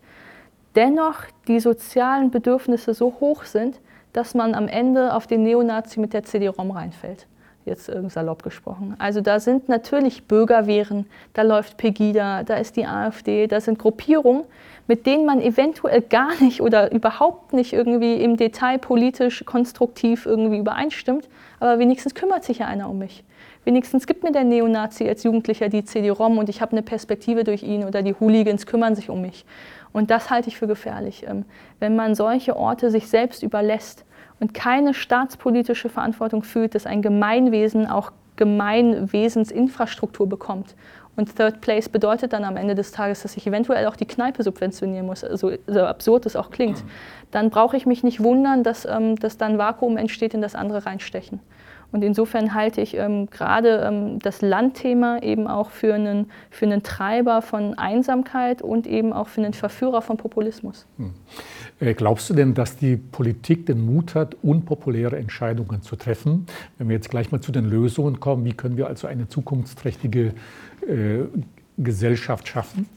dennoch 0.76 1.22
die 1.47 1.59
sozialen 1.59 2.30
Bedürfnisse 2.30 2.93
so 2.93 3.15
hoch 3.20 3.45
sind, 3.45 3.80
dass 4.13 4.33
man 4.33 4.55
am 4.55 4.67
Ende 4.67 5.13
auf 5.13 5.27
den 5.27 5.43
Neonazi 5.43 5.99
mit 5.99 6.13
der 6.13 6.23
CD-ROM 6.23 6.71
reinfällt. 6.71 7.27
Jetzt 7.65 7.91
salopp 8.07 8.43
gesprochen. 8.43 8.95
Also 8.97 9.19
da 9.19 9.41
sind 9.41 9.67
natürlich 9.67 10.23
Bürgerwehren, 10.23 11.05
da 11.33 11.41
läuft 11.41 11.75
Pegida, 11.75 12.43
da 12.43 12.55
ist 12.55 12.77
die 12.77 12.85
AfD, 12.85 13.45
da 13.47 13.59
sind 13.59 13.77
Gruppierungen, 13.77 14.43
mit 14.87 15.05
denen 15.05 15.25
man 15.25 15.41
eventuell 15.41 16.01
gar 16.01 16.41
nicht 16.41 16.61
oder 16.61 16.93
überhaupt 16.93 17.51
nicht 17.51 17.73
irgendwie 17.73 18.15
im 18.15 18.37
Detail 18.37 18.79
politisch 18.79 19.43
konstruktiv 19.45 20.25
irgendwie 20.25 20.59
übereinstimmt, 20.59 21.27
aber 21.59 21.77
wenigstens 21.77 22.15
kümmert 22.15 22.45
sich 22.45 22.59
ja 22.59 22.67
einer 22.67 22.89
um 22.89 22.99
mich. 22.99 23.25
Wenigstens 23.65 24.07
gibt 24.07 24.23
mir 24.23 24.31
der 24.31 24.45
Neonazi 24.45 25.05
als 25.09 25.23
Jugendlicher 25.23 25.67
die 25.67 25.83
CD-ROM 25.83 26.37
und 26.37 26.47
ich 26.47 26.61
habe 26.61 26.71
eine 26.71 26.83
Perspektive 26.83 27.43
durch 27.43 27.63
ihn 27.63 27.83
oder 27.83 28.01
die 28.01 28.15
Hooligans 28.17 28.65
kümmern 28.65 28.95
sich 28.95 29.09
um 29.09 29.21
mich. 29.21 29.43
Und 29.97 30.11
das 30.11 30.29
halte 30.29 30.47
ich 30.47 30.57
für 30.57 30.67
gefährlich, 30.67 31.25
ähm, 31.27 31.43
wenn 31.79 31.95
man 31.95 32.13
solche 32.13 32.55
Orte 32.55 32.91
sich 32.91 33.07
selbst 33.07 33.41
überlässt 33.41 34.05
und 34.39 34.53
keine 34.53 34.93
staatspolitische 34.93 35.89
Verantwortung 35.89 36.43
fühlt, 36.43 36.75
dass 36.75 36.85
ein 36.85 37.01
Gemeinwesen 37.01 37.87
auch 37.87 38.11
Gemeinwesensinfrastruktur 38.35 40.29
bekommt. 40.29 40.75
Und 41.15 41.35
Third 41.35 41.61
Place 41.61 41.89
bedeutet 41.89 42.33
dann 42.33 42.43
am 42.43 42.57
Ende 42.57 42.75
des 42.75 42.91
Tages, 42.91 43.23
dass 43.23 43.35
ich 43.37 43.47
eventuell 43.47 43.87
auch 43.87 43.95
die 43.95 44.05
Kneipe 44.05 44.43
subventionieren 44.43 45.07
muss, 45.07 45.23
also, 45.23 45.53
so 45.65 45.79
absurd 45.79 46.27
es 46.27 46.35
auch 46.35 46.51
klingt. 46.51 46.83
Dann 47.31 47.49
brauche 47.49 47.75
ich 47.75 47.87
mich 47.87 48.03
nicht 48.03 48.21
wundern, 48.21 48.61
dass, 48.61 48.85
ähm, 48.85 49.15
dass 49.15 49.39
dann 49.39 49.57
Vakuum 49.57 49.97
entsteht, 49.97 50.35
in 50.35 50.43
das 50.43 50.53
andere 50.53 50.85
reinstechen. 50.85 51.39
Und 51.97 52.03
insofern 52.03 52.53
halte 52.53 52.79
ich 52.79 52.95
ähm, 52.95 53.27
gerade 53.31 53.81
ähm, 53.83 54.19
das 54.19 54.43
Landthema 54.43 55.17
eben 55.23 55.47
auch 55.47 55.71
für 55.71 55.95
einen, 55.95 56.29
für 56.51 56.67
einen 56.67 56.83
Treiber 56.83 57.41
von 57.41 57.73
Einsamkeit 57.73 58.61
und 58.61 58.85
eben 58.85 59.13
auch 59.13 59.27
für 59.29 59.41
einen 59.41 59.53
Verführer 59.53 60.03
von 60.03 60.15
Populismus. 60.15 60.85
Hm. 60.97 61.15
Äh, 61.79 61.95
glaubst 61.95 62.29
du 62.29 62.35
denn, 62.35 62.53
dass 62.53 62.77
die 62.77 62.97
Politik 62.97 63.65
den 63.65 63.83
Mut 63.83 64.13
hat, 64.13 64.35
unpopuläre 64.43 65.17
Entscheidungen 65.17 65.81
zu 65.81 65.95
treffen? 65.95 66.45
Wenn 66.77 66.87
wir 66.87 66.95
jetzt 66.95 67.09
gleich 67.09 67.31
mal 67.31 67.41
zu 67.41 67.51
den 67.51 67.65
Lösungen 67.65 68.19
kommen, 68.19 68.45
wie 68.45 68.53
können 68.53 68.77
wir 68.77 68.85
also 68.85 69.07
eine 69.07 69.27
zukunftsträchtige 69.27 70.35
äh, 70.87 71.23
Gesellschaft 71.79 72.47
schaffen? 72.47 72.87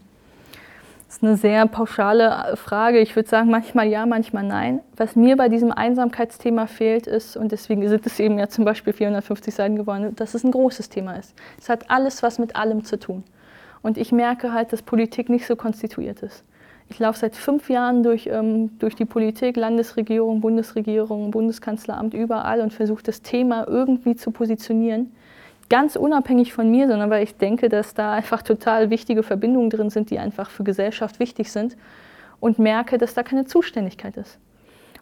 Das 1.11 1.17
ist 1.17 1.25
eine 1.25 1.37
sehr 1.37 1.67
pauschale 1.67 2.55
Frage. 2.55 3.01
Ich 3.01 3.17
würde 3.17 3.29
sagen, 3.29 3.51
manchmal 3.51 3.89
ja, 3.89 4.07
manchmal 4.07 4.45
nein. 4.45 4.79
Was 4.97 5.17
mir 5.17 5.37
bei 5.37 5.49
diesem 5.49 5.73
Einsamkeitsthema 5.73 6.69
fehlt, 6.69 7.09
ist, 7.09 7.37
und 7.37 7.51
deswegen 7.51 7.89
sind 7.89 8.07
es 8.07 8.21
eben 8.21 8.39
ja 8.39 8.49
zum 8.49 8.65
Beispiel 8.65 8.93
450 8.93 9.53
Seiten 9.53 9.75
geworden, 9.75 10.15
dass 10.15 10.35
es 10.35 10.45
ein 10.45 10.53
großes 10.53 10.89
Thema 10.89 11.15
ist. 11.15 11.35
Es 11.59 11.69
hat 11.69 11.91
alles 11.91 12.23
was 12.23 12.39
mit 12.39 12.55
allem 12.55 12.85
zu 12.85 12.97
tun. 12.97 13.25
Und 13.83 13.99
ich 13.99 14.13
merke 14.13 14.53
halt, 14.53 14.73
dass 14.73 14.83
Politik 14.83 15.31
nicht 15.31 15.49
so 15.49 15.57
konstituiert 15.57 16.23
ist. 16.23 16.45
Ich 16.89 17.01
laufe 17.01 17.19
seit 17.19 17.35
fünf 17.35 17.69
Jahren 17.69 18.05
durch, 18.05 18.29
ähm, 18.29 18.79
durch 18.79 18.95
die 18.95 19.05
Politik, 19.05 19.57
Landesregierung, 19.57 20.41
Bundesregierung, 20.41 21.33
Bundeskanzleramt, 21.33 22.15
überall 22.15 22.61
und 22.61 22.73
versuche 22.73 23.03
das 23.03 23.21
Thema 23.21 23.67
irgendwie 23.67 24.15
zu 24.15 24.31
positionieren 24.31 25.11
ganz 25.71 25.97
unabhängig 25.97 26.53
von 26.53 26.71
mir, 26.71 26.89
sondern 26.89 27.09
weil 27.09 27.23
ich 27.23 27.37
denke, 27.37 27.71
dass 27.71 27.95
da 27.95 28.13
einfach 28.13 28.43
total 28.43 28.91
wichtige 28.91 29.23
Verbindungen 29.23 29.71
drin 29.71 29.89
sind, 29.89 30.11
die 30.11 30.19
einfach 30.19 30.51
für 30.51 30.65
Gesellschaft 30.65 31.19
wichtig 31.19 31.51
sind 31.51 31.77
und 32.41 32.59
merke, 32.59 32.99
dass 32.99 33.15
da 33.15 33.23
keine 33.23 33.47
Zuständigkeit 33.47 34.17
ist. 34.19 34.39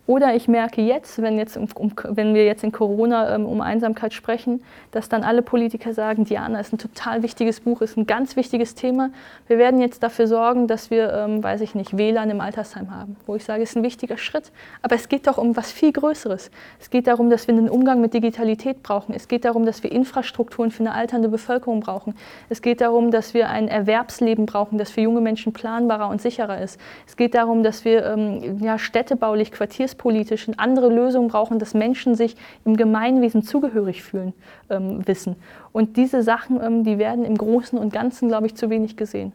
Oder 0.09 0.35
ich 0.35 0.49
merke 0.49 0.81
jetzt, 0.81 1.21
wenn, 1.21 1.37
jetzt 1.37 1.59
um, 1.59 1.69
wenn 2.03 2.35
wir 2.35 2.47
jetzt 2.47 2.65
in 2.65 2.73
Corona 2.73 3.35
ähm, 3.35 3.45
um 3.45 3.61
Einsamkeit 3.61 4.15
sprechen, 4.15 4.63
dass 4.91 5.11
dann 5.11 5.23
alle 5.23 5.43
Politiker 5.43 5.93
sagen, 5.93 6.25
Diana 6.25 6.59
ist 6.61 6.73
ein 6.73 6.79
total 6.79 7.23
wichtiges 7.23 7.61
Buch, 7.61 7.83
ist 7.83 7.99
ein 7.99 8.07
ganz 8.07 8.35
wichtiges 8.35 8.75
Thema. 8.75 9.11
Wir 9.49 9.59
werden 9.59 9.83
jetzt 9.83 10.03
dafür 10.03 10.27
sorgen, 10.27 10.67
dass 10.67 10.91
wir, 10.91 11.13
ähm, 11.13 11.45
weiß 11.45 11.61
ich 11.61 11.75
nicht, 11.75 11.99
WLAN 11.99 12.31
im 12.31 12.41
Altersheim 12.41 12.91
haben. 12.91 13.17
Wo 13.27 13.35
ich 13.35 13.45
sage, 13.45 13.63
ist 13.63 13.77
ein 13.77 13.83
wichtiger 13.83 14.17
Schritt. 14.17 14.51
Aber 14.81 14.95
es 14.95 15.11
geht 15.11 15.27
doch 15.27 15.37
um 15.37 15.59
was 15.59 15.71
viel 15.71 15.93
Größeres. 15.93 16.51
Es 16.81 16.89
geht 16.89 17.07
darum, 17.07 17.29
dass 17.29 17.47
wir 17.47 17.55
einen 17.55 17.69
Umgang 17.69 18.01
mit 18.01 18.15
Digitalität 18.15 18.83
brauchen. 18.83 19.15
Es 19.15 19.29
geht 19.29 19.45
darum, 19.45 19.67
dass 19.67 19.83
wir 19.83 19.93
Infrastrukturen 19.93 20.71
für 20.71 20.85
eine 20.85 20.95
alternde 20.95 21.29
Bevölkerung 21.29 21.81
brauchen. 21.81 22.15
Es 22.49 22.63
geht 22.63 22.81
darum, 22.81 23.11
dass 23.11 23.35
wir 23.35 23.51
ein 23.51 23.69
Erwerbsleben 23.69 24.47
brauchen, 24.47 24.79
das 24.79 24.91
für 24.91 25.03
junge 25.03 25.21
Menschen 25.21 25.53
planbarer 25.53 26.09
und 26.09 26.23
sicherer 26.23 26.63
ist. 26.63 26.81
Es 27.07 27.19
geht 27.19 27.35
darum, 27.35 27.63
dass 27.63 27.85
wir 27.85 28.07
ähm, 28.07 28.57
ja, 28.63 28.79
städtebaulich, 28.79 29.53
quartiers 29.53 29.98
netzpolitisch 29.99 30.49
andere 30.57 30.89
Lösungen 30.89 31.29
brauchen, 31.29 31.59
dass 31.59 31.75
Menschen 31.75 32.15
sich 32.15 32.37
im 32.65 32.77
Gemeinwesen 32.77 33.43
zugehörig 33.43 34.03
fühlen, 34.03 34.33
ähm, 34.71 35.07
wissen. 35.07 35.37
Und 35.73 35.97
diese 35.97 36.23
Sachen, 36.23 36.61
ähm, 36.63 36.85
die 36.85 36.99
werden 36.99 37.25
im 37.25 37.37
Großen 37.37 37.79
und 37.79 37.93
Ganzen, 37.93 38.29
glaube 38.29 38.47
ich, 38.47 38.55
zu 38.55 38.71
wenig 38.71 38.97
gesehen. 38.97 39.33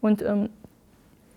Und 0.00 0.22
ähm, 0.22 0.48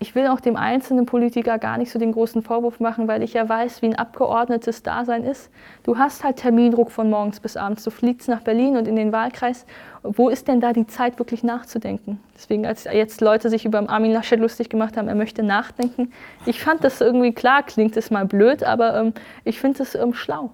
ich 0.04 0.16
will 0.16 0.28
auch 0.28 0.41
dem 0.41 0.58
einzelnen 0.58 1.06
Politiker 1.06 1.58
gar 1.58 1.78
nicht 1.78 1.89
so 1.89 1.97
den 1.97 2.12
großen 2.12 2.41
Vorwurf 2.41 2.82
machen, 2.82 3.08
weil 3.08 3.24
ich 3.24 3.32
ja 3.32 3.47
weiß, 3.47 3.82
wie 3.82 3.86
ein 3.86 3.95
Abgeordnetes 3.95 4.84
Dasein 4.84 5.24
ist. 5.24 5.49
Du 5.84 5.97
hast 5.97 6.26
halt 6.26 6.36
Termindruck 6.36 6.91
von 6.91 7.10
morgens 7.10 7.39
bis 7.39 7.56
abends. 7.56 7.86
Du 7.86 7.89
fliegst 7.89 8.28
nach 8.28 8.41
Berlin 8.41 8.76
und 8.76 8.86
in 8.86 8.97
den 8.97 9.14
Wahlkreis. 9.14 9.66
Wo 10.04 10.28
ist 10.28 10.49
denn 10.49 10.60
da 10.60 10.74
die 10.74 10.88
Zeit, 10.88 11.20
wirklich 11.20 11.41
nachzudenken? 11.41 12.20
Deswegen, 12.36 12.66
als 12.66 12.84
jetzt 12.84 13.22
Leute 13.22 13.49
sich 13.49 13.64
über 13.64 13.89
Armin 13.89 14.12
Laschet 14.12 14.38
lustig 14.38 14.68
gemacht 14.68 14.97
haben, 14.97 15.08
er 15.08 15.16
möchte 15.16 15.41
nachdenken. 15.41 16.12
Ich 16.45 16.62
fand 16.62 16.84
das 16.84 16.99
irgendwie 16.99 17.32
klar, 17.32 17.64
klingt 17.64 17.95
es 17.95 18.12
mal 18.12 18.26
blöd, 18.26 18.62
aber 18.62 18.99
ähm, 18.99 19.14
ich 19.45 19.62
finde 19.62 19.84
es 19.84 19.95
ähm, 19.95 20.14
schlau. 20.14 20.49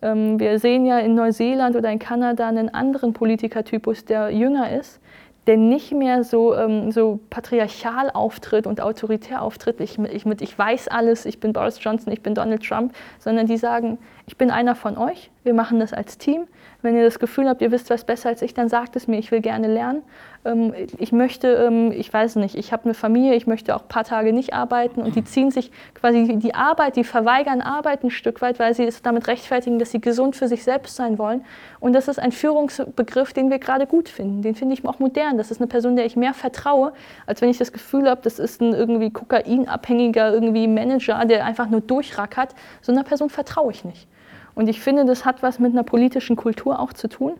Ähm, 0.00 0.40
wir 0.40 0.58
sehen 0.58 0.86
ja 0.86 0.98
in 0.98 1.14
Neuseeland 1.14 1.76
oder 1.76 1.90
in 1.90 1.98
Kanada 1.98 2.48
einen 2.48 2.72
anderen 2.72 3.12
Politikertypus, 3.12 4.06
der 4.06 4.30
jünger 4.30 4.72
ist 4.72 4.98
der 5.46 5.56
nicht 5.56 5.92
mehr 5.92 6.24
so, 6.24 6.54
ähm, 6.54 6.90
so 6.90 7.20
patriarchal 7.30 8.10
auftritt 8.10 8.66
und 8.66 8.80
autoritär 8.80 9.42
auftritt, 9.42 9.80
ich, 9.80 9.98
ich, 9.98 10.24
mit 10.24 10.40
ich 10.42 10.58
weiß 10.58 10.88
alles, 10.88 11.26
ich 11.26 11.40
bin 11.40 11.52
Boris 11.52 11.82
Johnson, 11.82 12.12
ich 12.12 12.22
bin 12.22 12.34
Donald 12.34 12.62
Trump, 12.66 12.94
sondern 13.18 13.46
die 13.46 13.58
sagen, 13.58 13.98
ich 14.26 14.36
bin 14.36 14.50
einer 14.50 14.74
von 14.74 14.96
euch, 14.96 15.30
wir 15.42 15.54
machen 15.54 15.78
das 15.80 15.92
als 15.92 16.18
Team. 16.18 16.46
Wenn 16.84 16.96
ihr 16.96 17.02
das 17.02 17.18
Gefühl 17.18 17.48
habt, 17.48 17.62
ihr 17.62 17.70
wisst 17.70 17.88
was 17.88 18.04
besser 18.04 18.28
als 18.28 18.42
ich, 18.42 18.52
dann 18.52 18.68
sagt 18.68 18.94
es 18.94 19.08
mir, 19.08 19.18
ich 19.18 19.30
will 19.30 19.40
gerne 19.40 19.68
lernen. 19.68 20.02
Ähm, 20.44 20.74
ich 20.98 21.12
möchte, 21.12 21.48
ähm, 21.48 21.90
ich 21.92 22.12
weiß 22.12 22.36
nicht, 22.36 22.56
ich 22.56 22.74
habe 22.74 22.84
eine 22.84 22.92
Familie, 22.92 23.34
ich 23.36 23.46
möchte 23.46 23.74
auch 23.74 23.80
ein 23.80 23.88
paar 23.88 24.04
Tage 24.04 24.34
nicht 24.34 24.52
arbeiten 24.52 25.00
und 25.00 25.16
die 25.16 25.24
ziehen 25.24 25.50
sich 25.50 25.72
quasi 25.94 26.36
die 26.36 26.54
Arbeit, 26.54 26.96
die 26.96 27.04
verweigern 27.04 27.62
Arbeit 27.62 28.04
ein 28.04 28.10
Stück 28.10 28.42
weit, 28.42 28.58
weil 28.58 28.74
sie 28.74 28.84
es 28.84 29.00
damit 29.00 29.28
rechtfertigen, 29.28 29.78
dass 29.78 29.92
sie 29.92 30.00
gesund 30.02 30.36
für 30.36 30.46
sich 30.46 30.62
selbst 30.62 30.94
sein 30.94 31.18
wollen. 31.18 31.46
Und 31.80 31.94
das 31.94 32.06
ist 32.06 32.18
ein 32.18 32.32
Führungsbegriff, 32.32 33.32
den 33.32 33.48
wir 33.48 33.58
gerade 33.58 33.86
gut 33.86 34.10
finden. 34.10 34.42
Den 34.42 34.54
finde 34.54 34.74
ich 34.74 34.84
auch 34.84 34.98
modern. 34.98 35.38
Das 35.38 35.50
ist 35.50 35.62
eine 35.62 35.68
Person, 35.68 35.96
der 35.96 36.04
ich 36.04 36.16
mehr 36.16 36.34
vertraue, 36.34 36.92
als 37.24 37.40
wenn 37.40 37.48
ich 37.48 37.56
das 37.56 37.72
Gefühl 37.72 38.10
habe, 38.10 38.20
das 38.22 38.38
ist 38.38 38.60
ein 38.60 38.74
irgendwie 38.74 39.08
kokainabhängiger 39.08 40.34
irgendwie 40.34 40.68
Manager, 40.68 41.24
der 41.24 41.46
einfach 41.46 41.70
nur 41.70 41.80
durchrackert. 41.80 42.54
So 42.82 42.92
einer 42.92 43.04
Person 43.04 43.30
vertraue 43.30 43.72
ich 43.72 43.86
nicht. 43.86 44.06
Und 44.54 44.68
ich 44.68 44.80
finde, 44.80 45.04
das 45.04 45.24
hat 45.24 45.42
was 45.42 45.58
mit 45.58 45.72
einer 45.72 45.82
politischen 45.82 46.36
Kultur 46.36 46.78
auch 46.78 46.92
zu 46.92 47.08
tun. 47.08 47.34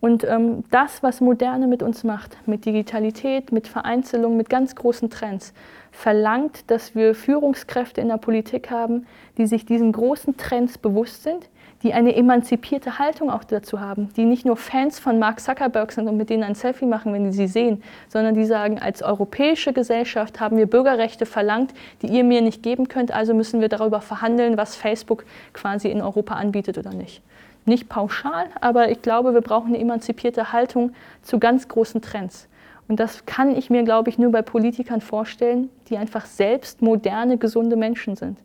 Und 0.00 0.24
ähm, 0.24 0.64
das, 0.70 1.02
was 1.02 1.20
Moderne 1.20 1.66
mit 1.66 1.82
uns 1.82 2.04
macht, 2.04 2.36
mit 2.46 2.64
Digitalität, 2.64 3.50
mit 3.50 3.66
Vereinzelung, 3.66 4.36
mit 4.36 4.48
ganz 4.48 4.76
großen 4.76 5.10
Trends, 5.10 5.52
verlangt, 5.90 6.70
dass 6.70 6.94
wir 6.94 7.14
Führungskräfte 7.14 8.00
in 8.00 8.08
der 8.08 8.18
Politik 8.18 8.70
haben, 8.70 9.06
die 9.38 9.46
sich 9.46 9.66
diesen 9.66 9.90
großen 9.90 10.36
Trends 10.36 10.78
bewusst 10.78 11.24
sind, 11.24 11.48
die 11.82 11.94
eine 11.94 12.16
emanzipierte 12.16 12.98
Haltung 12.98 13.30
auch 13.30 13.44
dazu 13.44 13.80
haben, 13.80 14.12
die 14.16 14.24
nicht 14.24 14.44
nur 14.44 14.56
Fans 14.56 14.98
von 14.98 15.18
Mark 15.18 15.40
Zuckerberg 15.40 15.92
sind 15.92 16.08
und 16.08 16.16
mit 16.16 16.28
denen 16.28 16.42
ein 16.42 16.54
Selfie 16.54 16.86
machen, 16.86 17.12
wenn 17.12 17.24
die 17.24 17.32
sie 17.32 17.46
sehen, 17.46 17.82
sondern 18.08 18.34
die 18.34 18.44
sagen, 18.44 18.80
als 18.80 19.02
europäische 19.02 19.72
Gesellschaft 19.72 20.40
haben 20.40 20.56
wir 20.56 20.66
Bürgerrechte 20.66 21.24
verlangt, 21.24 21.72
die 22.02 22.08
ihr 22.08 22.24
mir 22.24 22.40
nicht 22.40 22.62
geben 22.62 22.88
könnt, 22.88 23.12
also 23.12 23.32
müssen 23.32 23.60
wir 23.60 23.68
darüber 23.68 24.00
verhandeln, 24.00 24.56
was 24.56 24.74
Facebook 24.74 25.24
quasi 25.52 25.88
in 25.88 26.02
Europa 26.02 26.34
anbietet 26.34 26.78
oder 26.78 26.92
nicht. 26.92 27.22
Nicht 27.64 27.88
pauschal, 27.88 28.46
aber 28.60 28.90
ich 28.90 29.02
glaube, 29.02 29.34
wir 29.34 29.42
brauchen 29.42 29.68
eine 29.68 29.78
emanzipierte 29.78 30.52
Haltung 30.52 30.94
zu 31.22 31.38
ganz 31.38 31.68
großen 31.68 32.02
Trends. 32.02 32.48
Und 32.88 32.98
das 32.98 33.26
kann 33.26 33.54
ich 33.54 33.68
mir, 33.68 33.84
glaube 33.84 34.08
ich, 34.08 34.18
nur 34.18 34.32
bei 34.32 34.40
Politikern 34.40 35.02
vorstellen, 35.02 35.68
die 35.90 35.98
einfach 35.98 36.24
selbst 36.24 36.80
moderne, 36.80 37.36
gesunde 37.36 37.76
Menschen 37.76 38.16
sind. 38.16 38.38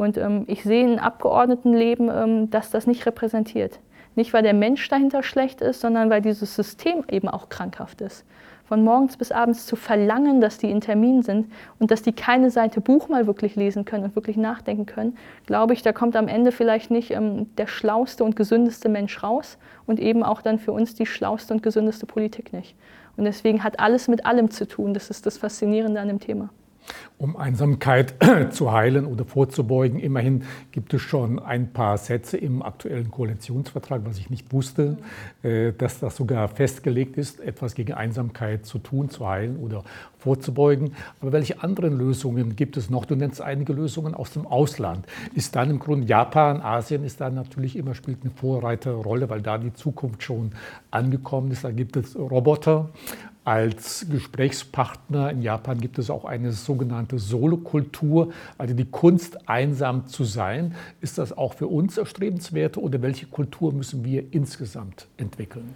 Und 0.00 0.16
ähm, 0.16 0.44
ich 0.46 0.62
sehe 0.62 0.82
in 0.82 0.98
Abgeordnetenleben, 0.98 2.10
ähm, 2.10 2.48
dass 2.48 2.70
das 2.70 2.86
nicht 2.86 3.04
repräsentiert. 3.04 3.80
Nicht, 4.14 4.32
weil 4.32 4.42
der 4.42 4.54
Mensch 4.54 4.88
dahinter 4.88 5.22
schlecht 5.22 5.60
ist, 5.60 5.82
sondern 5.82 6.08
weil 6.08 6.22
dieses 6.22 6.56
System 6.56 7.04
eben 7.10 7.28
auch 7.28 7.50
krankhaft 7.50 8.00
ist. 8.00 8.24
Von 8.64 8.82
morgens 8.82 9.18
bis 9.18 9.30
abends 9.30 9.66
zu 9.66 9.76
verlangen, 9.76 10.40
dass 10.40 10.56
die 10.56 10.70
in 10.70 10.80
Termin 10.80 11.20
sind 11.20 11.52
und 11.78 11.90
dass 11.90 12.00
die 12.00 12.14
keine 12.14 12.50
Seite 12.50 12.80
Buch 12.80 13.10
mal 13.10 13.26
wirklich 13.26 13.56
lesen 13.56 13.84
können 13.84 14.04
und 14.04 14.16
wirklich 14.16 14.38
nachdenken 14.38 14.86
können, 14.86 15.18
glaube 15.44 15.74
ich, 15.74 15.82
da 15.82 15.92
kommt 15.92 16.16
am 16.16 16.28
Ende 16.28 16.50
vielleicht 16.50 16.90
nicht 16.90 17.10
ähm, 17.10 17.54
der 17.56 17.66
schlauste 17.66 18.24
und 18.24 18.36
gesündeste 18.36 18.88
Mensch 18.88 19.22
raus 19.22 19.58
und 19.84 20.00
eben 20.00 20.22
auch 20.22 20.40
dann 20.40 20.58
für 20.58 20.72
uns 20.72 20.94
die 20.94 21.04
schlauste 21.04 21.52
und 21.52 21.62
gesündeste 21.62 22.06
Politik 22.06 22.54
nicht. 22.54 22.74
Und 23.18 23.24
deswegen 23.24 23.62
hat 23.62 23.78
alles 23.78 24.08
mit 24.08 24.24
allem 24.24 24.50
zu 24.50 24.66
tun. 24.66 24.94
Das 24.94 25.10
ist 25.10 25.26
das 25.26 25.36
Faszinierende 25.36 26.00
an 26.00 26.08
dem 26.08 26.20
Thema. 26.20 26.48
Um 27.18 27.36
Einsamkeit 27.36 28.14
zu 28.50 28.72
heilen 28.72 29.04
oder 29.04 29.24
vorzubeugen, 29.24 30.00
immerhin 30.00 30.44
gibt 30.72 30.94
es 30.94 31.02
schon 31.02 31.38
ein 31.38 31.72
paar 31.72 31.98
Sätze 31.98 32.38
im 32.38 32.62
aktuellen 32.62 33.10
Koalitionsvertrag, 33.10 34.02
was 34.04 34.18
ich 34.18 34.30
nicht 34.30 34.52
wusste, 34.52 34.96
äh, 35.42 35.72
dass 35.72 36.00
das 36.00 36.16
sogar 36.16 36.48
festgelegt 36.48 37.18
ist, 37.18 37.40
etwas 37.40 37.74
gegen 37.74 37.92
Einsamkeit 37.92 38.64
zu 38.64 38.78
tun, 38.78 39.10
zu 39.10 39.28
heilen 39.28 39.58
oder 39.58 39.84
vorzubeugen. 40.18 40.92
Aber 41.20 41.32
welche 41.32 41.62
anderen 41.62 41.98
Lösungen 41.98 42.56
gibt 42.56 42.76
es 42.76 42.90
noch? 42.90 43.04
Du 43.04 43.16
nennst 43.16 43.40
einige 43.40 43.72
Lösungen 43.72 44.14
aus 44.14 44.32
dem 44.32 44.46
Ausland. 44.46 45.06
Ist 45.34 45.56
dann 45.56 45.70
im 45.70 45.78
Grunde 45.78 46.06
Japan, 46.06 46.60
Asien 46.60 47.04
ist 47.04 47.20
da 47.20 47.30
natürlich 47.30 47.76
immer, 47.76 47.94
spielt 47.94 48.22
eine 48.22 48.30
Vorreiterrolle, 48.30 49.28
weil 49.28 49.42
da 49.42 49.58
die 49.58 49.72
Zukunft 49.74 50.22
schon 50.22 50.52
angekommen 50.90 51.50
ist. 51.50 51.64
Da 51.64 51.70
gibt 51.70 51.96
es 51.96 52.16
Roboter 52.16 52.90
als 53.44 54.06
Gesprächspartner. 54.10 55.30
In 55.30 55.42
Japan 55.42 55.80
gibt 55.80 55.98
es 55.98 56.10
auch 56.10 56.24
eine 56.24 56.52
sogenannte 56.52 57.18
Solokultur, 57.18 58.32
also 58.58 58.74
die 58.74 58.84
Kunst, 58.84 59.48
einsam 59.48 60.06
zu 60.06 60.24
sein. 60.24 60.74
Ist 61.00 61.18
das 61.18 61.36
auch 61.36 61.54
für 61.54 61.66
uns 61.66 61.98
erstrebenswert 61.98 62.76
oder 62.76 63.02
welche 63.02 63.26
Kultur 63.26 63.72
müssen 63.72 64.04
wir 64.04 64.24
insgesamt 64.32 65.06
entwickeln? 65.16 65.74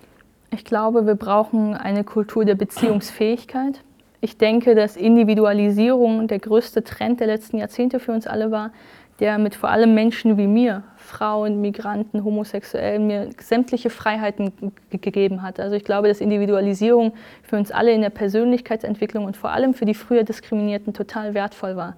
Ich 0.50 0.64
glaube, 0.64 1.06
wir 1.06 1.16
brauchen 1.16 1.74
eine 1.74 2.04
Kultur 2.04 2.44
der 2.44 2.54
Beziehungsfähigkeit. 2.54 3.80
Ich 4.20 4.38
denke, 4.38 4.74
dass 4.74 4.96
Individualisierung 4.96 6.28
der 6.28 6.38
größte 6.38 6.84
Trend 6.84 7.20
der 7.20 7.26
letzten 7.26 7.58
Jahrzehnte 7.58 7.98
für 7.98 8.12
uns 8.12 8.26
alle 8.26 8.50
war, 8.50 8.70
der 9.20 9.38
mit 9.38 9.54
vor 9.54 9.70
allem 9.70 9.94
Menschen 9.94 10.36
wie 10.38 10.46
mir, 10.46 10.82
Frauen, 11.14 11.60
Migranten, 11.60 12.24
Homosexuellen, 12.24 13.06
mir 13.06 13.30
sämtliche 13.38 13.88
Freiheiten 13.88 14.52
gegeben 14.90 15.42
hat. 15.42 15.60
Also 15.60 15.76
ich 15.76 15.84
glaube, 15.84 16.08
dass 16.08 16.20
Individualisierung 16.20 17.12
für 17.44 17.56
uns 17.56 17.70
alle 17.70 17.92
in 17.92 18.00
der 18.00 18.10
Persönlichkeitsentwicklung 18.10 19.24
und 19.24 19.36
vor 19.36 19.50
allem 19.50 19.74
für 19.74 19.84
die 19.84 19.94
früher 19.94 20.24
Diskriminierten 20.24 20.92
total 20.92 21.34
wertvoll 21.34 21.76
war. 21.76 21.96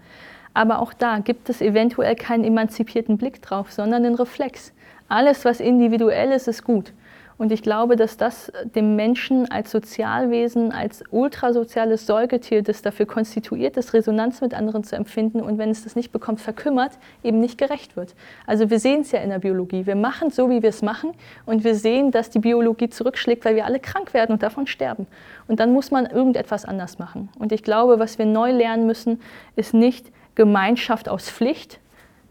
Aber 0.53 0.81
auch 0.81 0.93
da 0.93 1.19
gibt 1.19 1.49
es 1.49 1.62
eventuell 1.62 2.14
keinen 2.14 2.45
emanzipierten 2.45 3.17
Blick 3.17 3.41
drauf, 3.41 3.73
sondern 3.73 4.03
den 4.03 4.14
Reflex. 4.14 4.73
Alles, 5.09 5.47
was 5.47 5.61
individuell 5.61 6.33
ist, 6.33 6.47
ist 6.47 6.64
gut. 6.64 6.93
Und 7.39 7.53
ich 7.53 7.62
glaube, 7.62 7.97
dass 7.97 8.16
das 8.16 8.51
dem 8.74 8.97
Menschen 8.97 9.51
als 9.51 9.70
Sozialwesen, 9.70 10.72
als 10.72 11.05
ultrasoziales 11.11 12.07
Säugetier, 12.07 12.62
das 12.62 12.80
dafür 12.80 13.05
konstituiert 13.05 13.76
ist, 13.76 13.93
Resonanz 13.93 14.41
mit 14.41 14.55
anderen 14.55 14.84
zu 14.84 14.97
empfinden 14.97 15.41
und 15.41 15.59
wenn 15.59 15.68
es 15.68 15.84
das 15.84 15.97
nicht 15.97 16.12
bekommt, 16.12 16.41
verkümmert, 16.41 16.93
eben 17.22 17.41
nicht 17.41 17.59
gerecht 17.59 17.95
wird. 17.97 18.14
Also 18.47 18.70
wir 18.70 18.78
sehen 18.78 19.03
es 19.03 19.12
ja 19.12 19.20
in 19.20 19.28
der 19.28 19.39
Biologie. 19.39 19.84
Wir 19.84 19.97
machen 19.97 20.30
so, 20.30 20.49
wie 20.49 20.62
wir 20.62 20.70
es 20.70 20.80
machen 20.80 21.12
und 21.45 21.62
wir 21.62 21.74
sehen, 21.74 22.11
dass 22.11 22.30
die 22.30 22.39
Biologie 22.39 22.89
zurückschlägt, 22.89 23.45
weil 23.45 23.55
wir 23.55 23.66
alle 23.66 23.80
krank 23.80 24.14
werden 24.14 24.32
und 24.32 24.43
davon 24.43 24.66
sterben. 24.66 25.07
Und 25.47 25.61
dann 25.61 25.74
muss 25.74 25.91
man 25.91 26.07
irgendetwas 26.07 26.64
anders 26.64 26.99
machen. 26.99 27.28
Und 27.39 27.53
ich 27.53 27.62
glaube, 27.62 27.99
was 27.99 28.18
wir 28.18 28.24
neu 28.24 28.51
lernen 28.51 28.87
müssen, 28.87 29.20
ist 29.57 29.74
nicht 29.74 30.11
Gemeinschaft 30.37 31.09
aus 31.09 31.30
Pflicht, 31.30 31.80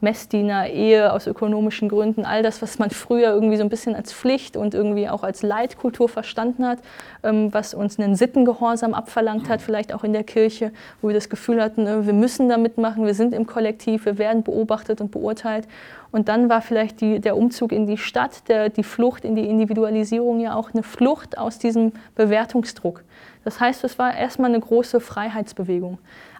Messdiener, 0.05 0.69
Ehe 0.69 1.11
aus 1.11 1.25
ökonomischen 1.25 1.89
Gründen, 1.89 2.25
all 2.25 2.43
das, 2.43 2.61
was 2.61 2.77
man 2.77 2.91
früher 2.91 3.29
irgendwie 3.29 3.57
so 3.57 3.63
ein 3.63 3.69
bisschen 3.69 3.95
als 3.95 4.13
Pflicht 4.13 4.55
und 4.55 4.75
irgendwie 4.75 5.09
auch 5.09 5.23
als 5.23 5.41
Leitkultur 5.41 6.07
verstanden 6.07 6.67
hat, 6.67 6.77
ähm, 7.23 7.51
was 7.51 7.73
uns 7.73 7.99
einen 7.99 8.15
Sittengehorsam 8.15 8.93
abverlangt 8.93 9.49
hat, 9.49 9.63
vielleicht 9.63 9.93
auch 9.93 10.03
in 10.03 10.13
der 10.13 10.23
Kirche, 10.23 10.71
wo 11.01 11.07
wir 11.07 11.15
das 11.15 11.27
Gefühl 11.27 11.59
hatten, 11.59 11.87
äh, 11.87 12.05
wir 12.05 12.13
müssen 12.13 12.47
da 12.49 12.57
mitmachen, 12.57 13.03
wir 13.03 13.15
sind 13.15 13.33
im 13.33 13.47
Kollektiv, 13.47 14.05
wir 14.05 14.19
werden 14.19 14.43
beobachtet 14.43 15.01
und 15.01 15.09
beurteilt. 15.09 15.67
Und 16.11 16.29
dann 16.29 16.49
war 16.49 16.61
vielleicht 16.61 17.01
die, 17.01 17.19
der 17.19 17.35
Umzug 17.35 17.71
in 17.71 17.87
die 17.87 17.97
Stadt, 17.97 18.47
der, 18.47 18.69
die 18.69 18.83
Flucht 18.83 19.25
in 19.25 19.35
die 19.35 19.49
Individualisierung 19.49 20.39
ja 20.39 20.55
auch 20.55 20.71
eine 20.71 20.83
Flucht 20.83 21.37
aus 21.37 21.57
diesem 21.57 21.93
Bewertungsdruck. 22.13 23.03
Das 23.43 23.59
heißt, 23.59 23.83
es 23.83 23.99
war 23.99 24.15
erstmal 24.15 24.51
eine 24.51 24.59
große 24.59 24.99
Freiheitsbewegung. 24.99 25.97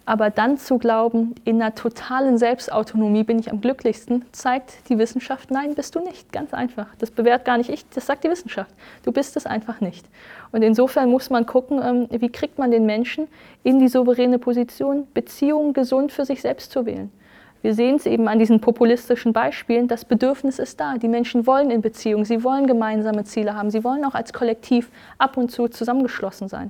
Aber 0.08 0.30
dann 0.30 0.58
zu 0.58 0.78
glauben, 0.78 1.34
in 1.45 1.60
einer 1.62 1.74
totalen 1.74 2.38
Selbstautonomie 2.38 3.24
bin 3.24 3.39
ich 3.39 3.49
am 3.51 3.60
glücklichsten, 3.60 4.24
zeigt 4.32 4.88
die 4.89 4.99
Wissenschaft, 4.99 5.49
nein, 5.49 5.74
bist 5.74 5.95
du 5.95 5.99
nicht. 5.99 6.32
Ganz 6.32 6.53
einfach. 6.53 6.88
Das 6.99 7.10
bewährt 7.10 7.43
gar 7.43 7.58
nicht 7.58 7.72
ich, 7.72 7.89
das 7.89 8.06
sagt 8.06 8.24
die 8.24 8.30
Wissenschaft. 8.30 8.72
Du 9.03 9.12
bist 9.12 9.36
es 9.36 9.47
einfach 9.47 9.82
nicht. 9.82 10.06
Und 10.51 10.62
insofern 10.62 11.10
muss 11.10 11.32
man 11.32 11.47
gucken, 11.47 11.82
ähm, 11.84 12.08
wie 12.22 12.30
kriegt 12.30 12.60
man 12.60 12.70
den 12.70 12.86
Menschen 12.86 13.28
in 13.64 13.80
die 13.80 13.88
souveräne 13.88 14.38
Position, 14.38 15.08
Beziehungen 15.14 15.74
gesund 15.74 16.12
für 16.12 16.26
sich 16.26 16.41
selbst 16.41 16.72
zu 16.72 16.86
wählen. 16.86 17.12
Wir 17.64 17.74
sehen 17.74 17.95
es 17.95 18.06
eben 18.06 18.28
an 18.28 18.38
diesen 18.38 18.62
populistischen 18.62 19.34
Beispielen, 19.34 19.88
das 19.88 20.06
Bedürfnis 20.06 20.60
ist 20.60 20.80
da. 20.80 20.99
Die 20.99 21.08
Menschen 21.08 21.47
wollen 21.47 21.72
in 21.72 21.82
Beziehungen, 21.82 22.24
sie 22.24 22.43
wollen 22.43 22.68
gemeinsame 22.68 23.24
Ziele 23.24 23.56
haben, 23.56 23.72
sie 23.72 23.84
wollen 23.84 24.06
auch 24.06 24.14
als 24.14 24.34
Kollektiv 24.34 24.91
ab 25.18 25.36
und 25.36 25.49
zu 25.49 25.68
zusammengeschlossen 25.68 26.47
sein. 26.47 26.70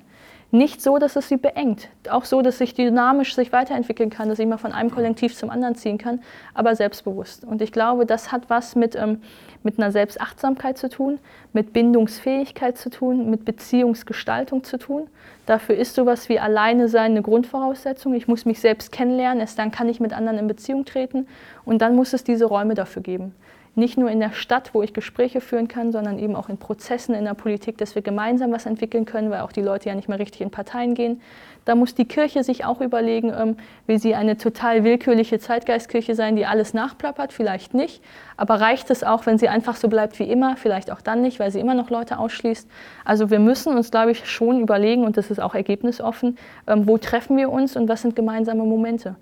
Nicht 0.56 0.82
so, 0.82 1.00
dass 1.00 1.18
es 1.18 1.28
sie 1.28 1.36
beengt, 1.36 1.90
auch 2.10 2.24
so, 2.24 2.42
dass 2.42 2.60
sich 2.60 2.74
dynamisch 2.74 3.36
sich 3.36 3.52
weiterentwickeln 3.52 4.10
kann, 4.10 4.30
dass 4.30 4.40
ich 4.40 4.48
mal 4.48 4.58
von 4.58 4.72
einem 4.72 4.90
Kollektiv 4.90 5.36
zum 5.36 5.50
anderen 5.50 5.76
ziehen 5.76 5.98
kann, 5.98 6.22
aber 6.54 6.78
selbstbewusst. 6.78 7.44
Und 7.44 7.62
ich 7.62 7.74
glaube, 7.74 8.06
das 8.06 8.32
hat 8.32 8.44
was 8.50 8.74
mit, 8.78 8.96
ähm, 8.96 9.22
mit 9.64 9.78
einer 9.78 9.92
Selbstachtsamkeit 9.92 10.78
zu 10.78 10.88
tun, 10.88 11.20
mit 11.52 11.74
Bindungsfähigkeit 11.74 12.78
zu 12.78 12.90
tun, 12.90 13.30
mit 13.30 13.44
Beziehungsgestaltung 13.44 14.64
zu 14.64 14.78
tun. 14.78 15.08
Dafür 15.46 15.76
ist 15.76 15.94
sowas 15.94 16.30
wie 16.30 16.40
Alleine 16.40 16.88
sein 16.88 17.12
eine 17.12 17.22
Grundvoraussetzung. 17.22 18.14
Ich 18.14 18.30
muss 18.30 18.46
mich 18.46 18.62
selbst 18.62 18.94
kennenlernen, 18.94 19.42
erst 19.42 19.60
dann 19.60 19.72
kann 19.72 19.90
ich 19.90 20.00
mit 20.00 20.14
anderen 20.14 20.40
in 20.40 20.48
Beziehung 20.48 20.86
treten 20.86 21.28
und 21.66 21.82
dann 21.82 21.98
muss 21.98 22.14
es 22.14 22.24
diese 22.24 22.46
Räume 22.46 22.76
dafür 22.76 23.02
geben 23.02 23.36
nicht 23.76 23.98
nur 23.98 24.10
in 24.10 24.20
der 24.20 24.32
Stadt, 24.32 24.74
wo 24.74 24.82
ich 24.82 24.94
Gespräche 24.94 25.42
führen 25.42 25.68
kann, 25.68 25.92
sondern 25.92 26.18
eben 26.18 26.36
auch 26.36 26.50
in 26.50 26.58
Prozessen 26.58 27.14
in 27.14 27.26
der 27.26 27.34
Politik, 27.34 27.78
dass 27.78 27.94
wir 27.96 28.02
gemeinsam 28.02 28.52
was 28.52 28.66
entwickeln 28.66 29.06
können, 29.06 29.30
weil 29.30 29.42
auch 29.42 29.52
die 29.52 29.62
Leute 29.62 29.90
ja 29.90 29.96
nicht 29.96 30.08
mehr 30.08 30.20
richtig 30.20 30.42
in 30.42 30.52
Parteien 30.52 30.96
gehen. 30.96 31.22
Da 31.66 31.74
muss 31.74 31.96
die 31.96 32.06
Kirche 32.06 32.44
sich 32.44 32.64
auch 32.64 32.80
überlegen, 32.80 33.34
ähm, 33.36 33.58
will 33.88 33.98
sie 33.98 34.14
eine 34.14 34.38
total 34.38 34.84
willkürliche 34.84 35.40
Zeitgeistkirche 35.40 36.14
sein, 36.14 36.36
die 36.36 36.46
alles 36.46 36.76
nachplappert? 36.76 37.34
Vielleicht 37.34 37.74
nicht. 37.74 38.04
Aber 38.38 38.62
reicht 38.62 38.92
es 38.92 39.04
auch, 39.04 39.26
wenn 39.26 39.40
sie 39.40 39.50
einfach 39.50 39.76
so 39.76 39.88
bleibt 39.88 40.20
wie 40.20 40.30
immer? 40.30 40.58
Vielleicht 40.58 40.92
auch 40.92 41.02
dann 41.02 41.24
nicht, 41.24 41.40
weil 41.40 41.50
sie 41.50 41.60
immer 41.60 41.74
noch 41.74 41.90
Leute 41.90 42.20
ausschließt. 42.20 42.70
Also 43.04 43.32
wir 43.32 43.40
müssen 43.40 43.76
uns, 43.76 43.90
glaube 43.90 44.12
ich, 44.12 44.30
schon 44.30 44.62
überlegen, 44.62 45.06
und 45.06 45.18
das 45.18 45.32
ist 45.32 45.40
auch 45.40 45.56
ergebnisoffen, 45.56 46.38
ähm, 46.68 46.88
wo 46.88 47.00
treffen 47.00 47.36
wir 47.36 47.52
uns 47.52 47.76
und 47.76 47.90
was 47.90 48.04
sind 48.04 48.16
gemeinsame 48.16 48.64
Momente. 48.64 49.16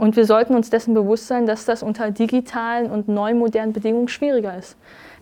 Und 0.00 0.16
wir 0.16 0.24
sollten 0.24 0.54
uns 0.56 0.70
dessen 0.70 0.94
bewusst 0.94 1.28
sein, 1.28 1.46
dass 1.46 1.64
das 1.64 1.82
unter 1.82 2.10
digitalen 2.10 2.90
und 2.90 3.06
neu 3.06 3.34
modernen 3.34 3.72
Bedingungen 3.72 4.08
schwieriger 4.08 4.56
ist. 4.56 4.76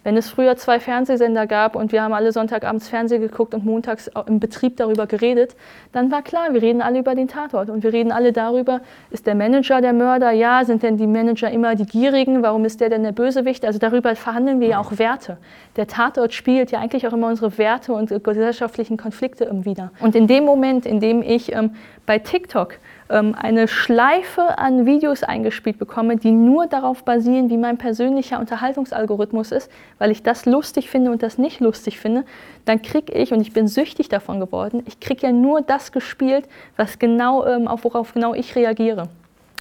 Wenn 0.07 0.17
es 0.17 0.31
früher 0.31 0.57
zwei 0.57 0.79
Fernsehsender 0.79 1.49
gab 1.49 1.75
und 1.75 1.91
wir 1.91 2.01
haben 2.01 2.13
alle 2.13 2.31
Sonntagabends 2.31 2.89
Fernsehen 2.89 3.21
geguckt 3.21 3.55
und 3.55 3.65
montags 3.65 4.09
im 4.29 4.39
Betrieb 4.39 4.77
darüber 4.77 5.09
geredet, 5.09 5.57
dann 5.91 6.13
war 6.13 6.23
klar, 6.23 6.53
wir 6.53 6.63
reden 6.63 6.81
alle 6.81 7.01
über 7.01 7.17
den 7.17 7.27
Tatort 7.27 7.71
und 7.71 7.83
wir 7.83 7.93
reden 7.93 8.13
alle 8.13 8.33
darüber, 8.33 8.83
ist 9.11 9.27
der 9.27 9.35
Manager 9.35 9.81
der 9.81 9.93
Mörder? 9.93 10.31
Ja, 10.31 10.65
sind 10.65 10.85
denn 10.85 10.97
die 10.97 11.09
Manager 11.09 11.51
immer 11.51 11.75
die 11.75 11.87
Gierigen? 11.87 12.45
Warum 12.45 12.65
ist 12.65 12.81
der 12.81 12.89
denn 12.89 13.03
der 13.03 13.11
Bösewicht? 13.11 13.65
Also 13.65 13.81
darüber 13.81 14.15
verhandeln 14.15 14.61
wir 14.61 14.69
ja 14.69 14.79
auch 14.79 14.97
Werte. 14.97 15.39
Der 15.75 15.89
Tatort 15.89 16.33
spielt 16.33 16.71
ja 16.71 16.79
eigentlich 16.79 17.09
auch 17.09 17.13
immer 17.13 17.27
unsere 17.27 17.59
Werte 17.59 17.93
und 17.93 18.13
gesellschaftlichen 18.23 18.97
Konflikte 18.97 19.51
wieder. 19.65 19.91
Und 19.99 20.15
in 20.15 20.29
dem 20.29 20.45
Moment, 20.45 20.87
in 20.87 21.01
dem 21.01 21.21
ich 21.21 21.53
ähm, 21.53 21.73
bei 22.07 22.21
TikTok 22.21 22.79
eine 23.09 23.69
Schleife 23.69 24.59
an 24.59 24.85
Videos 24.85 25.23
eingespielt 25.23 25.79
bekomme, 25.79 26.17
die 26.17 26.33
nur 26.33 26.67
darauf 26.67 27.05
basieren, 27.05 27.51
wie 27.51 27.57
mein 27.57 27.79
persönlicher 27.79 28.41
Unterhaltungsalgorithmus 28.41 29.53
ist, 29.53 29.71
weil 29.99 30.11
ich 30.11 30.23
das 30.23 30.45
lustig 30.45 30.91
finde 30.91 31.13
und 31.13 31.23
das 31.23 31.39
nicht 31.39 31.61
lustig 31.61 32.01
finde, 32.01 32.25
dann 32.65 32.83
kriege 32.83 33.13
ich, 33.13 33.33
und 33.33 33.41
ich 33.41 33.53
bin 33.53 33.69
süchtig 33.69 34.09
davon 34.09 34.41
geworden, 34.41 34.83
ich 34.87 34.99
kriege 34.99 35.27
ja 35.27 35.33
nur 35.33 35.61
das 35.61 35.93
gespielt, 35.93 36.49
was 36.77 36.99
genau, 36.99 37.47
ähm, 37.47 37.69
auf 37.69 37.85
worauf 37.85 38.13
genau 38.13 38.35
ich 38.35 38.57
reagiere. 38.57 39.09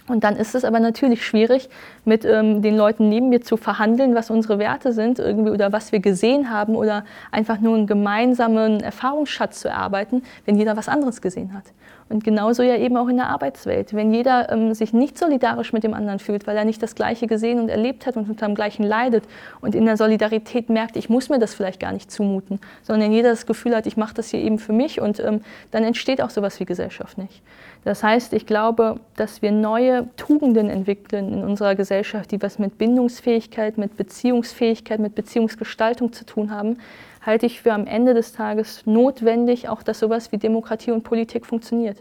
Und 0.08 0.24
dann 0.24 0.36
ist 0.36 0.54
es 0.54 0.64
aber 0.64 0.80
natürlich 0.80 1.26
schwierig, 1.26 1.68
mit 2.04 2.26
ähm, 2.26 2.62
den 2.62 2.78
Leuten 2.78 3.10
neben 3.10 3.30
mir 3.30 3.42
zu 3.42 3.58
verhandeln, 3.58 4.14
was 4.14 4.30
unsere 4.30 4.60
Werte 4.60 4.94
sind 4.94 5.18
irgendwie 5.18 5.50
oder 5.50 5.72
was 5.72 5.92
wir 5.92 6.00
gesehen 6.00 6.52
haben 6.52 6.76
oder 6.76 7.06
einfach 7.32 7.60
nur 7.60 7.76
einen 7.76 7.88
gemeinsamen 7.88 8.82
Erfahrungsschatz 8.82 9.62
zu 9.62 9.68
erarbeiten, 9.68 10.24
wenn 10.46 10.58
jeder 10.58 10.78
was 10.78 10.90
anderes 10.90 11.22
gesehen 11.22 11.54
hat. 11.56 11.64
Und 12.08 12.24
genauso 12.24 12.62
ja 12.62 12.78
eben 12.78 12.98
auch 12.98 13.08
in 13.08 13.18
der 13.18 13.30
Arbeitswelt. 13.30 13.96
Wenn 13.96 14.14
jeder 14.14 14.52
ähm, 14.52 14.76
sich 14.76 14.94
nicht 14.94 15.18
solidarisch 15.18 15.74
mit 15.74 15.84
dem 15.84 15.96
anderen 15.96 16.20
fühlt, 16.20 16.46
weil 16.46 16.56
er 16.56 16.64
nicht 16.64 16.84
das 16.84 16.94
Gleiche 16.94 17.26
gesehen 17.26 17.60
und 17.60 17.68
erlebt 17.70 18.06
hat 18.06 18.16
und 18.16 18.30
unter 18.30 18.46
dem 18.46 18.54
Gleichen 18.54 18.84
leidet 18.84 19.24
und 19.60 19.74
in 19.74 19.86
der 19.86 19.98
Solidarität 19.98 20.70
merkt, 20.70 20.98
ich 20.98 21.10
muss 21.10 21.30
mir 21.30 21.40
das 21.40 21.56
vielleicht 21.56 21.80
gar 21.80 21.92
nicht 21.92 22.12
zumuten, 22.12 22.60
sondern 22.84 23.12
jeder 23.12 23.30
das 23.30 23.48
Gefühl 23.48 23.76
hat, 23.76 23.88
ich 23.88 23.98
mache 23.98 24.14
das 24.14 24.30
hier 24.30 24.40
eben 24.40 24.60
für 24.60 24.72
mich 24.72 25.02
und 25.02 25.20
ähm, 25.20 25.42
dann 25.72 25.84
entsteht 25.84 26.22
auch 26.22 26.30
sowas 26.30 26.60
wie 26.60 26.66
Gesellschaft 26.66 27.18
nicht. 27.18 27.42
Das 27.86 28.04
heißt, 28.04 28.34
ich 28.34 28.46
glaube, 28.46 29.00
dass 29.16 29.42
wir 29.42 29.52
neue 29.52 30.08
Tugenden 30.16 30.70
entwickeln 30.70 31.34
in 31.34 31.44
unserer 31.44 31.76
Gesellschaft, 31.76 32.32
die 32.32 32.42
was 32.42 32.60
mit 32.60 32.80
Bindungsfähigkeit, 32.80 33.78
mit 33.78 33.96
Beziehungsfähigkeit, 33.96 35.00
mit 35.00 35.14
Beziehungsgestaltung 35.14 36.12
zu 36.12 36.26
tun 36.26 36.52
haben, 36.52 36.78
halte 37.26 37.46
ich 37.46 37.62
für 37.62 37.74
am 37.74 37.88
Ende 37.88 38.14
des 38.14 38.34
Tages 38.34 38.86
notwendig, 38.86 39.68
auch 39.68 39.84
dass 39.84 40.00
sowas 40.00 40.32
wie 40.32 40.38
Demokratie 40.38 40.92
und 40.92 41.04
Politik 41.04 41.46
funktioniert. 41.46 41.98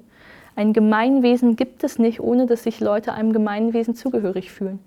Ein 0.56 0.72
Gemeinwesen 0.72 1.56
gibt 1.56 1.82
es 1.82 1.98
nicht, 1.98 2.20
ohne 2.20 2.46
dass 2.46 2.62
sich 2.62 2.80
Leute 2.80 3.12
einem 3.12 3.32
Gemeinwesen 3.32 3.94
zugehörig 3.94 4.52
fühlen. 4.52 4.78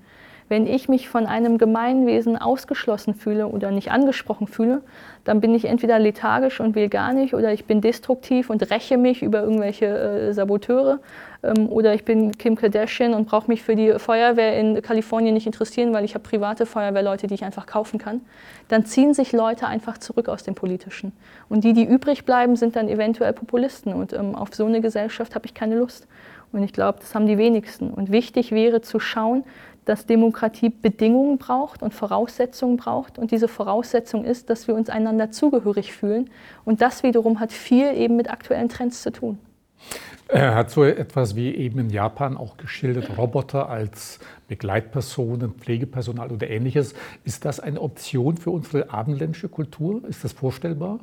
Wenn 0.50 0.66
ich 0.66 0.88
mich 0.88 1.10
von 1.10 1.26
einem 1.26 1.58
Gemeinwesen 1.58 2.38
ausgeschlossen 2.38 3.16
fühle 3.16 3.48
oder 3.48 3.72
nicht 3.72 3.92
angesprochen 3.92 4.48
fühle, 4.48 4.82
dann 5.26 5.42
bin 5.42 5.54
ich 5.54 5.66
entweder 5.66 6.00
lethargisch 6.00 6.62
und 6.62 6.74
will 6.76 6.88
gar 6.88 7.12
nicht 7.12 7.34
oder 7.34 7.52
ich 7.52 7.66
bin 7.66 7.82
destruktiv 7.82 8.50
und 8.50 8.70
räche 8.72 8.98
mich 8.98 9.22
über 9.22 9.42
irgendwelche 9.42 9.86
äh, 9.86 10.34
Saboteure 10.34 11.00
ähm, 11.44 11.70
oder 11.70 11.94
ich 11.94 12.06
bin 12.06 12.38
Kim 12.38 12.56
Kardashian 12.56 13.14
und 13.14 13.28
brauche 13.28 13.50
mich 13.50 13.62
für 13.62 13.76
die 13.76 14.00
Feuerwehr 14.00 14.58
in 14.58 14.82
Kalifornien 14.82 15.34
nicht 15.34 15.46
interessieren, 15.46 15.94
weil 15.94 16.06
ich 16.06 16.14
habe 16.14 16.24
private 16.24 16.66
Feuerwehrleute, 16.66 17.28
die 17.28 17.34
ich 17.34 17.44
einfach 17.44 17.66
kaufen 17.66 18.00
kann. 18.00 18.22
Dann 18.70 18.86
ziehen 18.86 19.14
sich 19.14 19.34
Leute 19.34 19.68
einfach 19.68 19.98
zurück 19.98 20.30
aus 20.30 20.44
dem 20.44 20.56
Politischen. 20.56 21.12
Und 21.50 21.64
die, 21.64 21.74
die 21.74 21.84
übrig 21.84 22.26
bleiben, 22.26 22.56
sind 22.56 22.76
dann 22.76 22.88
eventuell 22.90 23.34
Populisten. 23.34 23.94
Und 23.94 24.14
ähm, 24.14 24.36
auf 24.36 24.54
so 24.54 24.66
eine 24.66 24.82
Gesellschaft 24.82 25.36
habe 25.36 25.46
ich 25.46 25.54
keine 25.54 25.76
Lust. 25.76 26.08
Und 26.52 26.64
ich 26.64 26.74
glaube, 26.74 27.00
das 27.00 27.14
haben 27.14 27.28
die 27.28 27.38
wenigsten. 27.38 27.92
Und 27.92 28.12
wichtig 28.12 28.52
wäre 28.52 28.82
zu 28.82 29.00
schauen, 29.00 29.44
dass 29.88 30.06
Demokratie 30.06 30.70
Bedingungen 30.70 31.38
braucht 31.38 31.82
und 31.82 31.94
Voraussetzungen 31.94 32.78
braucht. 32.78 33.18
Und 33.18 33.32
diese 33.32 33.48
Voraussetzung 33.48 34.26
ist, 34.26 34.50
dass 34.50 34.68
wir 34.68 34.76
uns 34.76 34.90
einander 34.90 35.32
zugehörig 35.32 35.94
fühlen. 35.94 36.30
Und 36.66 36.82
das 36.82 37.04
wiederum 37.04 37.40
hat 37.40 37.52
viel 37.52 37.94
eben 37.96 38.16
mit 38.16 38.30
aktuellen 38.30 38.70
Trends 38.70 39.02
zu 39.02 39.12
tun. 39.12 39.40
Er 40.30 40.56
hat 40.56 40.72
so 40.72 40.84
etwas 40.84 41.38
wie 41.38 41.56
eben 41.56 41.80
in 41.80 41.90
Japan 41.90 42.36
auch 42.36 42.58
geschildert, 42.58 43.18
Roboter 43.18 43.70
als 43.70 44.20
Begleitpersonen, 44.50 45.54
Pflegepersonal 45.54 46.32
oder 46.32 46.50
ähnliches. 46.50 46.94
Ist 47.24 47.46
das 47.46 47.62
eine 47.62 47.82
Option 47.82 48.36
für 48.36 48.52
unsere 48.52 48.92
abendländische 48.92 49.48
Kultur? 49.48 50.04
Ist 50.06 50.26
das 50.26 50.34
vorstellbar? 50.34 51.00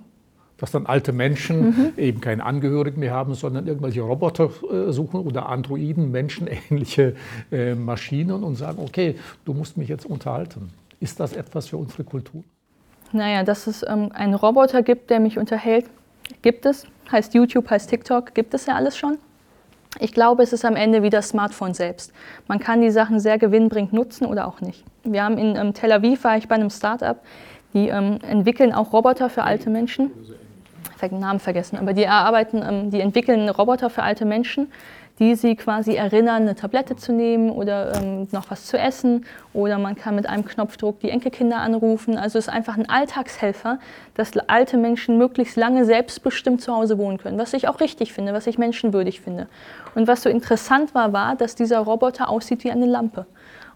Dass 0.65 0.71
dann 0.71 0.87
alte 0.87 1.13
Menschen 1.13 1.61
mhm. 1.63 1.93
eben 1.99 2.21
keine 2.23 2.43
Angehörigen 2.43 2.99
mehr 2.99 3.13
haben, 3.13 3.35
sondern 3.35 3.67
irgendwelche 3.67 4.01
Roboter 4.01 4.49
äh, 4.73 4.93
suchen 4.93 5.21
oder 5.21 5.51
Androiden, 5.51 6.11
menschenähnliche 6.11 7.17
äh, 7.53 7.75
Maschinen 7.75 8.43
und 8.43 8.55
sagen, 8.55 8.79
okay, 8.83 9.17
du 9.45 9.53
musst 9.53 9.77
mich 9.77 9.91
jetzt 9.91 10.07
unterhalten. 10.07 10.71
Ist 11.01 11.21
das 11.21 11.35
etwas 11.35 11.67
für 11.67 11.77
unsere 11.77 12.03
Kultur? 12.05 12.43
Naja, 13.13 13.43
dass 13.43 13.67
es 13.67 13.85
ähm, 13.87 14.11
einen 14.15 14.33
Roboter 14.33 14.83
gibt, 14.83 15.11
der 15.11 15.21
mich 15.21 15.37
unterhält, 15.37 15.85
gibt 16.41 16.65
es. 16.65 16.87
Heißt 17.13 17.35
YouTube, 17.35 17.69
heißt 17.69 17.91
TikTok, 17.91 18.35
gibt 18.35 18.55
es 18.55 18.65
ja 18.65 18.75
alles 18.75 18.97
schon. 18.97 19.19
Ich 20.01 20.15
glaube, 20.15 20.43
es 20.43 20.55
ist 20.55 20.65
am 20.65 20.77
Ende 20.77 21.03
wie 21.03 21.11
das 21.11 21.29
Smartphone 21.29 21.75
selbst. 21.75 22.11
Man 22.49 22.59
kann 22.59 22.81
die 22.81 22.91
Sachen 22.91 23.21
sehr 23.21 23.37
gewinnbringend 23.37 23.93
nutzen 23.93 24.25
oder 24.25 24.49
auch 24.49 24.63
nicht. 24.63 24.83
Wir 25.03 25.25
haben 25.25 25.37
in 25.37 25.57
ähm, 25.57 25.75
Tel 25.75 25.93
Aviv, 25.93 26.25
war 26.25 26.39
ich 26.39 26.49
bei 26.49 26.55
einem 26.55 26.71
Startup, 26.71 27.19
die 27.75 27.89
ähm, 27.89 28.19
entwickeln 28.27 28.73
auch 28.73 28.95
Roboter 28.95 29.29
für 29.29 29.43
alte 29.43 29.69
Menschen 29.69 30.11
den 31.13 31.21
Namen 31.21 31.41
vergessen, 31.41 31.79
aber 31.79 31.93
die 31.93 32.05
erarbeiten, 32.05 32.63
ähm, 32.67 32.91
die 32.91 33.01
entwickeln 33.01 33.49
Roboter 33.49 33.91
für 33.91 34.03
alte 34.03 34.25
Menschen, 34.25 34.69
die 35.19 35.37
sie 35.37 35.55
quasi 35.55 35.95
erinnern, 35.95 36.43
eine 36.43 36.57
Tablette 36.57 36.97
zu 36.97 37.13
nehmen 37.13 37.51
oder 37.51 37.95
ähm, 37.95 38.27
noch 38.33 38.51
was 38.51 38.67
zu 38.67 38.77
essen. 38.77 39.25
Oder 39.53 39.79
man 39.79 39.95
kann 39.95 40.17
mit 40.17 40.27
einem 40.27 40.45
Knopfdruck 40.45 40.99
die 41.01 41.11
Enkelkinder 41.11 41.59
anrufen. 41.59 42.19
Also 42.19 42.39
es 42.39 42.49
ist 42.49 42.53
einfach 42.53 42.77
ein 42.77 42.89
Alltagshelfer, 42.89 43.79
dass 44.15 44.37
alte 44.49 44.77
Menschen 44.77 45.17
möglichst 45.17 45.57
lange 45.57 45.85
selbstbestimmt 45.85 46.61
zu 46.61 46.75
Hause 46.75 46.99
wohnen 46.99 47.19
können. 47.19 47.39
Was 47.39 47.53
ich 47.53 47.69
auch 47.69 47.81
richtig 47.81 48.13
finde, 48.13 48.33
was 48.33 48.49
ich 48.49 48.59
menschenwürdig 48.59 49.21
finde. 49.21 49.47
Und 49.95 50.09
was 50.09 50.23
so 50.23 50.29
interessant 50.29 50.95
war, 50.97 51.13
war, 51.13 51.37
dass 51.37 51.55
dieser 51.55 51.79
Roboter 51.79 52.29
aussieht 52.29 52.65
wie 52.65 52.73
eine 52.73 52.87
Lampe. 52.87 53.27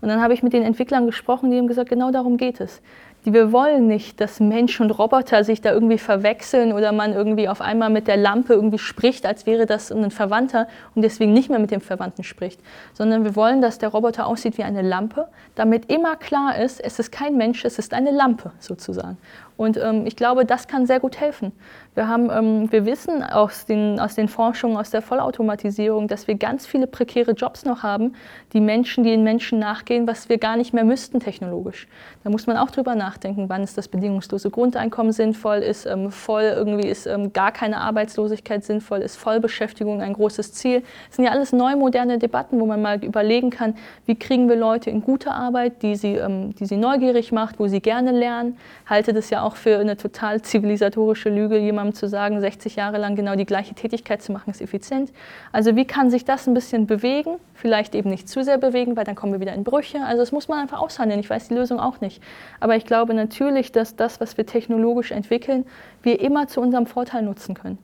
Und 0.01 0.09
dann 0.09 0.21
habe 0.21 0.35
ich 0.35 0.43
mit 0.43 0.53
den 0.53 0.63
Entwicklern 0.63 1.07
gesprochen, 1.07 1.51
die 1.51 1.59
haben 1.59 1.69
gesagt, 1.69 1.91
genau 1.91 2.11
darum 2.11 2.37
geht 2.37 2.61
es 2.61 2.81
wir 3.25 3.53
wollen 3.53 3.87
nicht, 3.87 4.21
dass 4.21 4.41
Mensch 4.41 4.81
und 4.81 4.91
Roboter 4.91 5.45
sich 5.45 5.61
da 5.61 5.73
irgendwie 5.73 5.99
verwechseln 5.99 6.73
oder 6.73 6.93
man 6.93 7.13
irgendwie 7.13 7.49
auf 7.49 7.61
einmal 7.61 7.91
mit 7.91 8.07
der 8.07 8.17
Lampe 8.17 8.55
irgendwie 8.55 8.79
spricht, 8.79 9.27
als 9.27 9.45
wäre 9.45 9.67
das 9.67 9.91
ein 9.91 10.11
Verwandter 10.11 10.69
und 10.95 11.03
deswegen 11.03 11.33
nicht 11.33 11.51
mehr 11.51 11.59
mit 11.59 11.71
dem 11.71 11.81
Verwandten 11.81 12.25
spricht, 12.25 12.61
sondern 12.95 13.25
wir 13.25 13.37
wollen, 13.37 13.61
dass 13.61 13.79
der 13.79 13.91
Roboter 13.91 14.27
aussieht 14.27 14.57
wie 14.57 14.63
eine 14.63 14.83
Lampe, 14.83 15.29
damit 15.57 15.91
immer 15.91 16.17
klar 16.17 16.59
ist, 16.59 16.81
es 16.81 16.99
ist 16.99 17.11
kein 17.13 17.37
Mensch, 17.37 17.65
es 17.65 17.79
ist 17.79 17.93
eine 17.93 18.13
Lampe 18.13 18.53
sozusagen. 18.61 19.19
Und 19.57 19.77
ähm, 19.77 20.07
ich 20.07 20.15
glaube, 20.15 20.45
das 20.45 20.69
kann 20.69 20.87
sehr 20.87 21.01
gut 21.01 21.21
helfen. 21.21 21.53
Wir, 21.99 22.07
haben, 22.07 22.31
ähm, 22.31 22.71
wir 22.71 22.87
wissen 22.87 23.25
aus 23.25 23.67
den, 23.67 23.99
aus 23.99 24.15
den 24.15 24.29
Forschungen, 24.29 24.77
aus 24.77 24.91
der 24.91 25.03
Vollautomatisierung, 25.03 26.07
dass 26.07 26.29
wir 26.29 26.37
ganz 26.37 26.65
viele 26.65 26.87
prekäre 26.87 27.33
Jobs 27.33 27.65
noch 27.65 27.83
haben, 27.83 28.15
die 28.53 28.61
Menschen, 28.61 29.03
die 29.03 29.11
den 29.11 29.25
Menschen 29.25 29.59
nachgehen, 29.59 30.07
was 30.07 30.29
wir 30.29 30.39
gar 30.39 30.57
nicht 30.57 30.73
mehr 30.73 30.85
müssten 30.85 31.19
technologisch. 31.19 31.89
Da 32.23 32.31
muss 32.31 32.47
man 32.47 32.57
auch 32.57 32.71
drüber 32.71 32.95
nachdenken, 32.95 33.49
wann 33.49 33.65
ist 33.65 33.77
das 33.77 33.89
bedingungslose 33.89 34.49
Grundeinkommen 34.49 35.11
sinnvoll, 35.11 35.57
ist 35.57 35.87
ähm, 35.87 36.13
voll 36.13 36.45
irgendwie 36.45 36.87
ist 36.87 37.09
ähm, 37.09 37.33
gar 37.33 37.51
keine 37.51 37.79
Arbeitslosigkeit 37.79 38.65
sinnvoll, 38.65 39.01
ist 39.01 39.17
Vollbeschäftigung 39.17 40.01
ein 40.01 40.13
großes 40.13 40.53
Ziel. 40.53 40.85
Das 41.09 41.17
sind 41.17 41.25
ja 41.25 41.33
alles 41.33 41.53
neu 41.53 41.75
moderne 41.75 42.19
Debatten, 42.21 42.61
wo 42.61 42.67
man 42.67 42.81
mal 42.81 43.05
überlegen 43.05 43.51
kann, 43.51 43.75
wie 44.07 44.15
kriegen 44.15 44.49
wir 44.49 44.55
Leute 44.55 44.89
in 44.89 45.03
gute 45.03 45.33
Arbeit, 45.33 45.83
die 45.83 45.97
sie, 45.97 46.15
ähm, 46.15 46.55
die 46.55 46.67
sie 46.67 46.77
neugierig 46.77 47.33
macht, 47.33 47.59
wo 47.59 47.67
sie 47.67 47.81
gerne 47.81 48.13
lernen. 48.13 48.57
Halte 48.87 49.13
das 49.13 49.31
ja 49.31 49.43
auch 49.43 49.57
für 49.57 49.79
eine 49.79 49.97
total 49.97 50.43
zivilisatorische 50.43 51.29
Lüge, 51.29 51.59
jemandem 51.89 51.95
zu 51.95 52.09
sagen, 52.09 52.41
60 52.41 52.77
Jahre 52.77 52.99
lang 52.99 53.17
genau 53.17 53.35
die 53.35 53.47
gleiche 53.47 53.75
Tätigkeit 53.75 54.23
zu 54.23 54.33
machen, 54.33 54.51
ist 54.51 54.61
effizient. 54.61 55.13
Also 55.53 55.77
wie 55.77 55.85
kann 55.85 56.11
sich 56.11 56.25
das 56.25 56.47
ein 56.47 56.55
bisschen 56.55 56.87
bewegen? 56.87 57.37
Vielleicht 57.55 57.95
eben 57.95 58.11
nicht 58.11 58.29
zu 58.29 58.45
sehr 58.45 58.59
bewegen, 58.59 58.97
weil 58.97 59.05
dann 59.05 59.15
kommen 59.15 59.33
wir 59.33 59.41
wieder 59.41 59.55
in 59.55 59.65
Brüche. 59.65 59.99
Also 60.05 60.23
das 60.23 60.33
muss 60.33 60.49
man 60.49 60.61
einfach 60.61 60.81
aushandeln. 60.81 61.21
Ich 61.21 61.31
weiß 61.31 61.49
die 61.49 61.55
Lösung 61.55 61.81
auch 61.81 62.01
nicht. 62.01 62.23
Aber 62.61 62.77
ich 62.77 62.85
glaube 62.85 63.15
natürlich, 63.15 63.73
dass 63.73 63.97
das, 63.97 64.21
was 64.21 64.37
wir 64.37 64.47
technologisch 64.47 65.11
entwickeln, 65.11 65.65
wir 66.03 66.21
immer 66.21 66.47
zu 66.49 66.61
unserem 66.61 66.87
Vorteil 66.87 67.23
nutzen 67.23 67.55
können. 67.55 67.79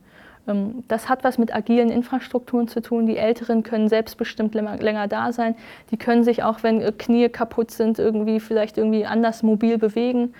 Ähm, 0.46 0.84
das 0.88 1.08
hat 1.08 1.24
was 1.24 1.38
mit 1.38 1.54
agilen 1.54 1.90
Infrastrukturen 1.90 2.68
zu 2.68 2.80
tun. 2.80 3.06
Die 3.06 3.16
Älteren 3.16 3.62
können 3.62 3.88
selbstbestimmt 3.88 4.54
länger, 4.54 5.08
da 5.08 5.32
sein. 5.32 5.54
Die 5.90 5.96
können 5.96 6.24
sich 6.24 6.42
auch, 6.42 6.62
wenn 6.62 6.80
äh, 6.80 6.92
Knie 6.92 7.28
kaputt 7.28 7.70
sind, 7.70 7.98
irgendwie 7.98 8.40
vielleicht 8.40 8.78
irgendwie 8.78 9.06
anders 9.06 9.42
mobil 9.42 9.78
bewegen. 9.78 10.34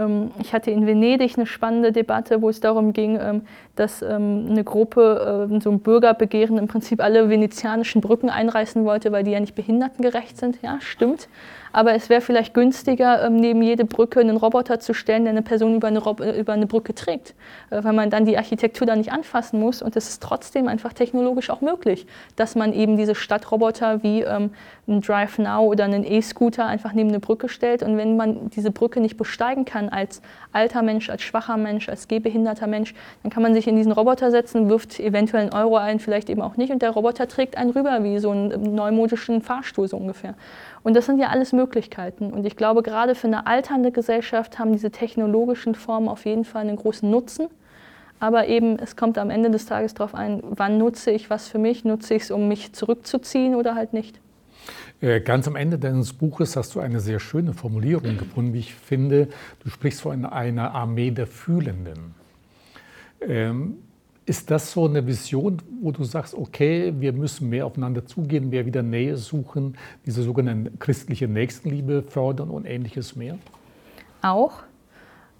Ähm, 0.00 0.30
ich 0.40 0.52
hatte 0.52 0.70
in 0.70 0.86
Venedig 0.86 1.36
eine 1.36 1.46
spannende 1.46 1.92
Debatte, 1.92 2.42
wo 2.42 2.48
es 2.48 2.60
darum 2.60 2.92
ging, 2.92 3.18
ähm, 3.20 3.42
dass 3.76 4.02
ähm, 4.02 4.46
eine 4.50 4.64
Gruppe, 4.64 5.48
so 5.62 5.70
ein 5.70 5.80
Bürgerbegehren, 5.80 6.58
im 6.58 6.68
Prinzip 6.68 7.02
alle 7.02 7.28
venezianischen 7.28 8.00
Brücken 8.00 8.28
einreißen 8.28 8.84
wollte, 8.84 9.12
weil 9.12 9.24
die 9.24 9.30
ja 9.30 9.40
nicht 9.40 9.54
behindertengerecht 9.54 10.36
sind. 10.36 10.58
Ja, 10.62 10.78
stimmt. 10.80 11.28
Aber 11.72 11.94
es 11.94 12.08
wäre 12.08 12.20
vielleicht 12.20 12.54
günstiger, 12.54 13.24
ähm, 13.24 13.36
neben 13.36 13.62
jede 13.62 13.84
Brücke 13.84 14.20
einen 14.20 14.36
Roboter 14.36 14.80
zu 14.80 14.94
stellen, 14.94 15.24
der 15.24 15.32
eine 15.32 15.42
Person 15.42 15.76
über 15.76 15.88
eine, 15.88 16.00
Rob 16.00 16.20
über 16.20 16.52
eine 16.52 16.66
Brücke 16.66 16.94
trägt, 16.94 17.34
äh, 17.70 17.82
weil 17.82 17.92
man 17.92 18.10
dann 18.10 18.24
die 18.24 18.36
Architektur 18.36 18.86
da 18.86 18.96
nicht 18.96 19.12
anfassen 19.12 19.60
muss. 19.60 19.82
Und 19.82 19.96
es 19.96 20.08
ist 20.08 20.22
trotzdem 20.22 20.68
einfach 20.68 20.92
technologisch 20.92 21.50
auch 21.50 21.60
möglich, 21.60 22.06
dass 22.36 22.56
man 22.56 22.72
eben 22.72 22.96
diese 22.96 23.14
Stadtroboter 23.14 24.02
wie 24.02 24.22
ähm, 24.22 24.50
ein 24.88 25.00
Drive 25.00 25.38
Now 25.38 25.64
oder 25.66 25.84
einen 25.84 26.04
E-Scooter 26.04 26.66
einfach 26.66 26.92
neben 26.92 27.10
eine 27.10 27.20
Brücke 27.20 27.48
stellt. 27.48 27.82
Und 27.82 27.96
wenn 27.96 28.16
man 28.16 28.50
diese 28.50 28.70
Brücke 28.70 29.00
nicht 29.00 29.16
besteigen 29.16 29.64
kann 29.64 29.88
als 29.88 30.20
alter 30.52 30.82
Mensch, 30.82 31.08
als 31.08 31.22
schwacher 31.22 31.56
Mensch, 31.56 31.88
als 31.88 32.08
gehbehinderter 32.08 32.66
Mensch, 32.66 32.94
dann 33.22 33.30
kann 33.30 33.42
man 33.42 33.54
sich 33.54 33.68
in 33.68 33.76
diesen 33.76 33.92
Roboter 33.92 34.30
setzen, 34.30 34.68
wirft 34.68 34.98
eventuell 34.98 35.42
einen 35.42 35.52
Euro 35.52 35.76
ein, 35.76 36.00
vielleicht 36.00 36.28
eben 36.28 36.42
auch 36.42 36.56
nicht. 36.56 36.72
Und 36.72 36.82
der 36.82 36.90
Roboter 36.90 37.28
trägt 37.28 37.56
einen 37.56 37.70
rüber 37.70 38.02
wie 38.02 38.18
so 38.18 38.30
einen 38.30 38.74
neumodischen 38.74 39.42
Fahrstuhl 39.42 39.86
so 39.86 39.96
ungefähr. 39.96 40.34
Und 40.82 40.94
das 40.94 41.06
sind 41.06 41.18
ja 41.18 41.28
alles 41.28 41.52
Möglichkeiten. 41.52 42.32
Und 42.32 42.46
ich 42.46 42.56
glaube, 42.56 42.82
gerade 42.82 43.14
für 43.14 43.26
eine 43.26 43.46
alternde 43.46 43.92
Gesellschaft 43.92 44.58
haben 44.58 44.72
diese 44.72 44.90
technologischen 44.90 45.74
Formen 45.74 46.08
auf 46.08 46.24
jeden 46.24 46.44
Fall 46.44 46.62
einen 46.62 46.76
großen 46.76 47.10
Nutzen. 47.10 47.48
Aber 48.18 48.48
eben, 48.48 48.78
es 48.78 48.96
kommt 48.96 49.18
am 49.18 49.30
Ende 49.30 49.50
des 49.50 49.66
Tages 49.66 49.94
darauf 49.94 50.14
ein, 50.14 50.42
wann 50.42 50.78
nutze 50.78 51.10
ich 51.10 51.30
was 51.30 51.48
für 51.48 51.58
mich? 51.58 51.84
Nutze 51.84 52.14
ich 52.14 52.24
es, 52.24 52.30
um 52.30 52.48
mich 52.48 52.72
zurückzuziehen 52.72 53.54
oder 53.54 53.74
halt 53.74 53.92
nicht? 53.92 54.20
Äh, 55.00 55.20
ganz 55.20 55.48
am 55.48 55.56
Ende 55.56 55.78
deines 55.78 56.12
Buches 56.12 56.56
hast 56.56 56.74
du 56.74 56.80
eine 56.80 57.00
sehr 57.00 57.20
schöne 57.20 57.54
Formulierung 57.54 58.18
gefunden, 58.18 58.52
wie 58.52 58.58
ich 58.58 58.74
finde. 58.74 59.28
Du 59.64 59.70
sprichst 59.70 60.02
von 60.02 60.26
einer 60.26 60.74
Armee 60.74 61.10
der 61.10 61.26
Fühlenden. 61.26 62.14
Ähm, 63.26 63.78
ist 64.30 64.48
das 64.48 64.70
so 64.70 64.86
eine 64.86 65.04
Vision, 65.04 65.60
wo 65.82 65.90
du 65.90 66.04
sagst, 66.04 66.36
okay, 66.36 66.94
wir 66.96 67.12
müssen 67.12 67.48
mehr 67.48 67.66
aufeinander 67.66 68.06
zugehen, 68.06 68.48
mehr 68.48 68.64
wieder 68.64 68.80
Nähe 68.80 69.16
suchen, 69.16 69.76
diese 70.06 70.22
sogenannte 70.22 70.70
christliche 70.78 71.26
Nächstenliebe 71.26 72.04
fördern 72.04 72.48
und 72.48 72.64
ähnliches 72.64 73.16
mehr? 73.16 73.38
Auch. 74.22 74.62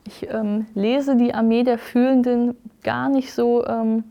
Ich 0.05 0.29
ähm, 0.29 0.67
lese 0.75 1.15
die 1.15 1.33
Armee 1.33 1.63
der 1.63 1.79
Fühlenden 1.79 2.57
gar 2.83 3.09
nicht 3.09 3.33
so, 3.33 3.65
ähm, 3.65 4.03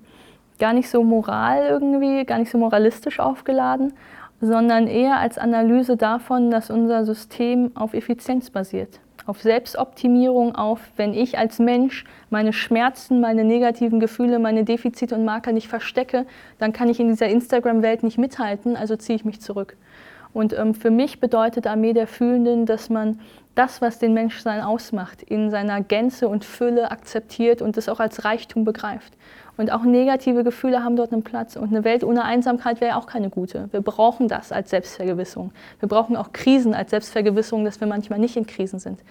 gar 0.59 0.71
nicht 0.71 0.89
so 0.89 1.03
moral 1.03 1.67
irgendwie, 1.67 2.23
gar 2.23 2.39
nicht 2.39 2.49
so 2.49 2.57
moralistisch 2.57 3.19
aufgeladen, 3.19 3.91
sondern 4.39 4.87
eher 4.87 5.19
als 5.19 5.37
Analyse 5.37 5.97
davon, 5.97 6.51
dass 6.51 6.69
unser 6.69 7.03
System 7.03 7.71
auf 7.75 7.93
Effizienz 7.93 8.49
basiert, 8.49 9.01
auf 9.29 9.43
Selbstoptimierung, 9.43 10.55
auf, 10.55 10.79
wenn 10.97 11.13
ich 11.13 11.37
als 11.37 11.59
Mensch 11.59 12.03
meine 12.31 12.51
Schmerzen, 12.51 13.21
meine 13.21 13.43
negativen 13.43 13.99
Gefühle, 13.99 14.39
meine 14.39 14.63
Defizite 14.63 15.13
und 15.13 15.23
Marker 15.23 15.51
nicht 15.51 15.67
verstecke, 15.67 16.25
dann 16.57 16.73
kann 16.73 16.89
ich 16.89 16.99
in 16.99 17.09
dieser 17.09 17.27
Instagram-Welt 17.27 18.01
nicht 18.01 18.17
mithalten, 18.17 18.75
also 18.75 18.95
ziehe 18.95 19.15
ich 19.15 19.25
mich 19.25 19.39
zurück. 19.39 19.77
Und 20.33 20.57
ähm, 20.57 20.73
für 20.73 20.89
mich 20.89 21.19
bedeutet 21.19 21.67
Armee 21.67 21.93
der 21.93 22.07
Fühlenden, 22.07 22.65
dass 22.65 22.89
man 22.89 23.19
das, 23.55 23.81
was 23.81 23.99
den 23.99 24.13
Menschsein 24.13 24.61
ausmacht, 24.61 25.21
in 25.21 25.51
seiner 25.51 25.81
Gänze 25.81 26.27
und 26.27 26.45
Fülle 26.45 26.91
akzeptiert 26.91 27.61
und 27.61 27.77
das 27.77 27.89
auch 27.89 27.99
als 27.99 28.23
Reichtum 28.23 28.63
begreift. 28.63 29.13
Und 29.57 29.73
auch 29.73 29.83
negative 29.83 30.45
Gefühle 30.45 30.85
haben 30.85 30.95
dort 30.95 31.11
einen 31.11 31.23
Platz. 31.23 31.57
Und 31.57 31.67
eine 31.67 31.83
Welt 31.83 32.05
ohne 32.05 32.23
Einsamkeit 32.23 32.79
wäre 32.79 32.95
auch 32.95 33.07
keine 33.07 33.29
gute. 33.29 33.67
Wir 33.73 33.81
brauchen 33.81 34.29
das 34.29 34.53
als 34.53 34.69
Selbstvergewissung. 34.69 35.51
Wir 35.81 35.89
brauchen 35.89 36.15
auch 36.15 36.31
Krisen 36.31 36.73
als 36.73 36.91
Selbstvergewissung, 36.91 37.65
dass 37.65 37.81
wir 37.81 37.87
manchmal 37.87 38.19
nicht 38.19 38.37
in 38.37 38.47
Krisen 38.47 38.79
sind. 38.79 39.01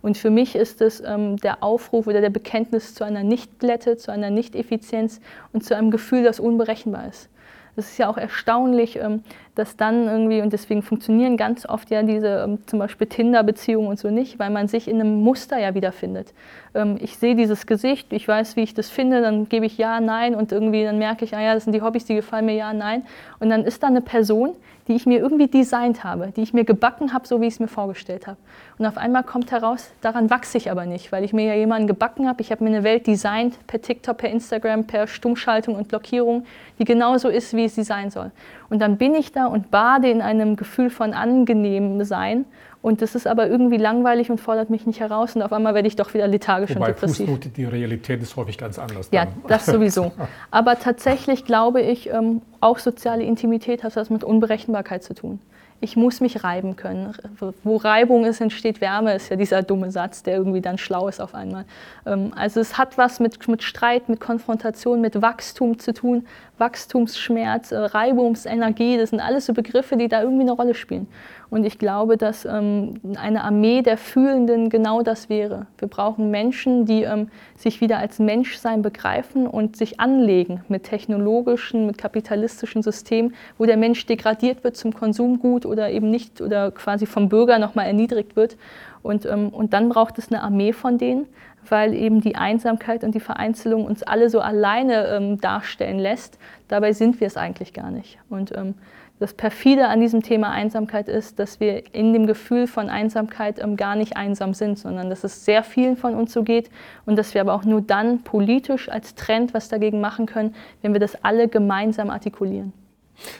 Und 0.00 0.16
für 0.16 0.30
mich 0.30 0.56
ist 0.56 0.80
es 0.80 1.02
ähm, 1.04 1.36
der 1.36 1.62
Aufruf 1.62 2.06
oder 2.06 2.22
der 2.22 2.30
Bekenntnis 2.30 2.94
zu 2.94 3.04
einer 3.04 3.22
Nicht-Glätte, 3.22 3.98
zu 3.98 4.10
einer 4.10 4.30
Nicht-Effizienz 4.30 5.20
und 5.52 5.62
zu 5.62 5.76
einem 5.76 5.90
Gefühl, 5.90 6.22
das 6.22 6.40
unberechenbar 6.40 7.06
ist. 7.08 7.28
Es 7.78 7.90
ist 7.90 7.98
ja 7.98 8.08
auch 8.08 8.16
erstaunlich, 8.16 8.96
ähm, 8.96 9.22
dass 9.54 9.76
dann 9.76 10.06
irgendwie, 10.06 10.40
und 10.40 10.52
deswegen 10.52 10.82
funktionieren 10.82 11.36
ganz 11.36 11.66
oft 11.66 11.90
ja 11.90 12.02
diese 12.02 12.44
ähm, 12.44 12.58
zum 12.66 12.78
Beispiel 12.78 13.06
Tinder-Beziehungen 13.06 13.88
und 13.88 13.98
so 13.98 14.10
nicht, 14.10 14.38
weil 14.38 14.50
man 14.50 14.68
sich 14.68 14.88
in 14.88 15.00
einem 15.00 15.22
Muster 15.22 15.58
ja 15.58 15.74
wiederfindet. 15.74 16.32
Ähm, 16.74 16.96
ich 17.00 17.16
sehe 17.18 17.34
dieses 17.34 17.66
Gesicht, 17.66 18.12
ich 18.12 18.26
weiß, 18.26 18.56
wie 18.56 18.62
ich 18.62 18.74
das 18.74 18.88
finde, 18.90 19.20
dann 19.20 19.48
gebe 19.48 19.66
ich 19.66 19.78
ja, 19.78 20.00
nein 20.00 20.34
und 20.34 20.52
irgendwie 20.52 20.84
dann 20.84 20.98
merke 20.98 21.24
ich, 21.24 21.34
ah 21.34 21.40
ja, 21.40 21.54
das 21.54 21.64
sind 21.64 21.72
die 21.72 21.82
Hobbys, 21.82 22.04
die 22.04 22.14
gefallen 22.14 22.46
mir, 22.46 22.54
ja, 22.54 22.72
nein. 22.72 23.04
Und 23.40 23.48
dann 23.48 23.64
ist 23.64 23.82
da 23.82 23.88
eine 23.88 24.00
Person, 24.00 24.54
die 24.88 24.94
ich 24.94 25.06
mir 25.06 25.18
irgendwie 25.18 25.46
designt 25.46 26.02
habe, 26.02 26.32
die 26.34 26.42
ich 26.42 26.54
mir 26.54 26.64
gebacken 26.64 27.12
habe, 27.12 27.28
so 27.28 27.40
wie 27.40 27.46
ich 27.46 27.54
es 27.54 27.60
mir 27.60 27.68
vorgestellt 27.68 28.26
habe. 28.26 28.38
Und 28.78 28.86
auf 28.86 28.96
einmal 28.96 29.22
kommt 29.22 29.52
heraus, 29.52 29.90
daran 30.00 30.30
wachse 30.30 30.56
ich 30.56 30.70
aber 30.70 30.86
nicht, 30.86 31.12
weil 31.12 31.24
ich 31.24 31.32
mir 31.32 31.44
ja 31.44 31.54
jemanden 31.54 31.86
gebacken 31.86 32.26
habe. 32.26 32.40
Ich 32.40 32.50
habe 32.50 32.64
mir 32.64 32.70
eine 32.70 32.82
Welt 32.82 33.06
designt 33.06 33.54
per 33.66 33.82
TikTok, 33.82 34.16
per 34.16 34.30
Instagram, 34.30 34.84
per 34.84 35.06
Stummschaltung 35.06 35.76
und 35.76 35.88
Blockierung, 35.88 36.44
die 36.78 36.84
genauso 36.84 37.28
ist, 37.28 37.54
wie 37.54 37.64
es 37.64 37.74
sie 37.74 37.84
sein 37.84 38.10
soll. 38.10 38.30
Und 38.70 38.80
dann 38.80 38.96
bin 38.96 39.14
ich 39.14 39.32
da 39.32 39.46
und 39.46 39.70
bade 39.70 40.10
in 40.10 40.22
einem 40.22 40.56
Gefühl 40.56 40.90
von 40.90 41.12
angenehm 41.12 42.02
sein. 42.04 42.46
Und 42.88 43.02
das 43.02 43.14
ist 43.14 43.26
aber 43.26 43.48
irgendwie 43.48 43.76
langweilig 43.76 44.30
und 44.30 44.40
fordert 44.40 44.70
mich 44.70 44.86
nicht 44.86 44.98
heraus. 44.98 45.36
Und 45.36 45.42
auf 45.42 45.52
einmal 45.52 45.74
werde 45.74 45.86
ich 45.86 45.96
doch 45.96 46.14
wieder 46.14 46.26
lethargisch 46.26 46.70
Wobei 46.70 46.86
und 46.86 46.96
depressiv. 46.96 47.26
Fußnote, 47.26 47.50
die 47.50 47.66
Realität 47.66 48.22
ist 48.22 48.34
häufig 48.34 48.56
ganz 48.56 48.78
anders. 48.78 49.10
Ja, 49.12 49.26
dann. 49.26 49.34
das 49.46 49.66
sowieso. 49.66 50.10
Aber 50.50 50.78
tatsächlich 50.78 51.44
glaube 51.44 51.82
ich, 51.82 52.08
ähm, 52.08 52.40
auch 52.62 52.78
soziale 52.78 53.24
Intimität 53.24 53.84
hat 53.84 53.94
was 53.94 54.08
mit 54.08 54.24
Unberechenbarkeit 54.24 55.02
zu 55.02 55.12
tun 55.12 55.38
ich 55.80 55.96
muss 55.96 56.20
mich 56.20 56.42
reiben 56.42 56.76
können. 56.76 57.14
Wo 57.62 57.76
Reibung 57.76 58.24
ist, 58.24 58.40
entsteht 58.40 58.80
Wärme, 58.80 59.14
ist 59.14 59.28
ja 59.28 59.36
dieser 59.36 59.62
dumme 59.62 59.90
Satz, 59.90 60.22
der 60.22 60.36
irgendwie 60.36 60.60
dann 60.60 60.76
schlau 60.76 61.08
ist 61.08 61.20
auf 61.20 61.34
einmal. 61.34 61.64
Ähm, 62.04 62.32
also 62.34 62.60
es 62.60 62.78
hat 62.78 62.98
was 62.98 63.20
mit, 63.20 63.46
mit 63.46 63.62
Streit, 63.62 64.08
mit 64.08 64.20
Konfrontation, 64.20 65.00
mit 65.00 65.22
Wachstum 65.22 65.78
zu 65.78 65.94
tun, 65.94 66.26
Wachstumsschmerz, 66.58 67.72
äh, 67.72 67.78
Reibungsenergie, 67.78 68.98
das 68.98 69.10
sind 69.10 69.20
alles 69.20 69.46
so 69.46 69.52
Begriffe, 69.52 69.96
die 69.96 70.08
da 70.08 70.22
irgendwie 70.22 70.42
eine 70.42 70.52
Rolle 70.52 70.74
spielen. 70.74 71.08
Und 71.50 71.64
ich 71.64 71.78
glaube, 71.78 72.18
dass 72.18 72.44
ähm, 72.44 73.00
eine 73.16 73.42
Armee 73.42 73.80
der 73.80 73.96
Fühlenden 73.96 74.68
genau 74.68 75.02
das 75.02 75.30
wäre. 75.30 75.66
Wir 75.78 75.88
brauchen 75.88 76.30
Menschen, 76.30 76.84
die 76.84 77.04
ähm, 77.04 77.28
sich 77.56 77.80
wieder 77.80 77.98
als 77.98 78.18
Menschsein 78.18 78.82
begreifen 78.82 79.46
und 79.46 79.76
sich 79.76 79.98
anlegen 79.98 80.62
mit 80.68 80.82
technologischen, 80.82 81.86
mit 81.86 81.96
kapitalistischen 81.96 82.82
Systemen, 82.82 83.34
wo 83.56 83.64
der 83.64 83.78
Mensch 83.78 84.04
degradiert 84.04 84.62
wird 84.62 84.76
zum 84.76 84.92
Konsumgut 84.92 85.64
oder 85.64 85.90
eben 85.90 86.10
nicht 86.10 86.42
oder 86.42 86.70
quasi 86.70 87.06
vom 87.06 87.30
Bürger 87.30 87.58
nochmal 87.58 87.86
erniedrigt 87.86 88.36
wird. 88.36 88.56
Und, 89.02 89.24
ähm, 89.24 89.48
und 89.48 89.72
dann 89.72 89.88
braucht 89.88 90.18
es 90.18 90.30
eine 90.30 90.42
Armee 90.42 90.72
von 90.72 90.98
denen, 90.98 91.26
weil 91.70 91.94
eben 91.94 92.20
die 92.20 92.36
Einsamkeit 92.36 93.04
und 93.04 93.14
die 93.14 93.20
Vereinzelung 93.20 93.84
uns 93.84 94.02
alle 94.02 94.30
so 94.30 94.40
alleine 94.40 95.06
ähm, 95.08 95.40
darstellen 95.40 95.98
lässt. 95.98 96.38
Dabei 96.68 96.92
sind 96.92 97.20
wir 97.20 97.26
es 97.26 97.36
eigentlich 97.36 97.72
gar 97.72 97.90
nicht. 97.90 98.18
Und 98.28 98.56
ähm, 98.56 98.74
das 99.18 99.34
Perfide 99.34 99.88
an 99.88 100.00
diesem 100.00 100.22
Thema 100.22 100.50
Einsamkeit 100.50 101.08
ist, 101.08 101.40
dass 101.40 101.58
wir 101.58 101.92
in 101.92 102.12
dem 102.12 102.26
Gefühl 102.26 102.68
von 102.68 102.88
Einsamkeit 102.88 103.58
ähm, 103.58 103.76
gar 103.76 103.96
nicht 103.96 104.16
einsam 104.16 104.54
sind, 104.54 104.78
sondern 104.78 105.10
dass 105.10 105.24
es 105.24 105.44
sehr 105.44 105.64
vielen 105.64 105.96
von 105.96 106.14
uns 106.14 106.32
so 106.32 106.44
geht 106.44 106.70
und 107.04 107.16
dass 107.16 107.34
wir 107.34 107.40
aber 107.40 107.54
auch 107.54 107.64
nur 107.64 107.80
dann 107.80 108.22
politisch 108.22 108.88
als 108.88 109.16
Trend 109.16 109.54
was 109.54 109.68
dagegen 109.68 110.00
machen 110.00 110.26
können, 110.26 110.54
wenn 110.82 110.92
wir 110.92 111.00
das 111.00 111.24
alle 111.24 111.48
gemeinsam 111.48 112.10
artikulieren. 112.10 112.72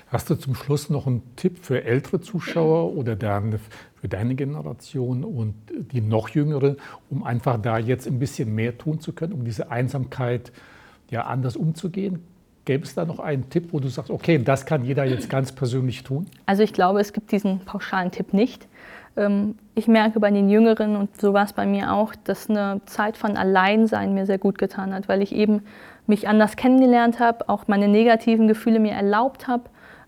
Hast 0.08 0.30
du 0.30 0.34
zum 0.34 0.54
Schluss 0.54 0.90
noch 0.90 1.06
einen 1.06 1.22
Tipp 1.36 1.58
für 1.62 1.84
ältere 1.84 2.20
Zuschauer 2.20 2.94
oder 2.96 3.16
dann 3.16 3.58
für 4.00 4.08
deine 4.08 4.34
Generation 4.34 5.24
und 5.24 5.54
die 5.92 6.00
noch 6.00 6.28
jüngere, 6.30 6.76
um 7.10 7.24
einfach 7.24 7.60
da 7.60 7.78
jetzt 7.78 8.06
ein 8.06 8.18
bisschen 8.18 8.54
mehr 8.54 8.78
tun 8.78 9.00
zu 9.00 9.12
können, 9.12 9.32
um 9.32 9.44
diese 9.44 9.70
Einsamkeit 9.70 10.52
ja 11.10 11.22
anders 11.22 11.56
umzugehen? 11.56 12.22
Gäbe 12.64 12.84
es 12.84 12.94
da 12.94 13.04
noch 13.04 13.18
einen 13.18 13.48
Tipp, 13.48 13.68
wo 13.72 13.80
du 13.80 13.88
sagst, 13.88 14.10
okay, 14.10 14.38
das 14.38 14.66
kann 14.66 14.84
jeder 14.84 15.04
jetzt 15.04 15.30
ganz 15.30 15.52
persönlich 15.52 16.02
tun? 16.02 16.26
Also 16.44 16.62
ich 16.62 16.72
glaube, 16.72 17.00
es 17.00 17.12
gibt 17.12 17.32
diesen 17.32 17.60
pauschalen 17.60 18.10
Tipp 18.10 18.34
nicht. 18.34 18.68
Ähm, 19.18 19.56
ich 19.74 19.88
merke 19.88 20.20
bei 20.20 20.30
den 20.30 20.48
Jüngeren, 20.48 20.96
und 20.96 21.20
so 21.20 21.32
war 21.32 21.44
es 21.44 21.52
bei 21.52 21.66
mir 21.66 21.92
auch, 21.92 22.14
dass 22.24 22.48
eine 22.48 22.80
Zeit 22.86 23.16
von 23.16 23.36
Alleinsein 23.36 24.14
mir 24.14 24.26
sehr 24.26 24.38
gut 24.38 24.58
getan 24.58 24.94
hat, 24.94 25.08
weil 25.08 25.22
ich 25.22 25.34
eben 25.34 25.62
mich 26.06 26.28
anders 26.28 26.56
kennengelernt 26.56 27.20
habe, 27.20 27.48
auch 27.48 27.68
meine 27.68 27.88
negativen 27.88 28.48
Gefühle 28.48 28.78
mir 28.78 28.92
erlaubt 28.92 29.46
habe, 29.46 29.64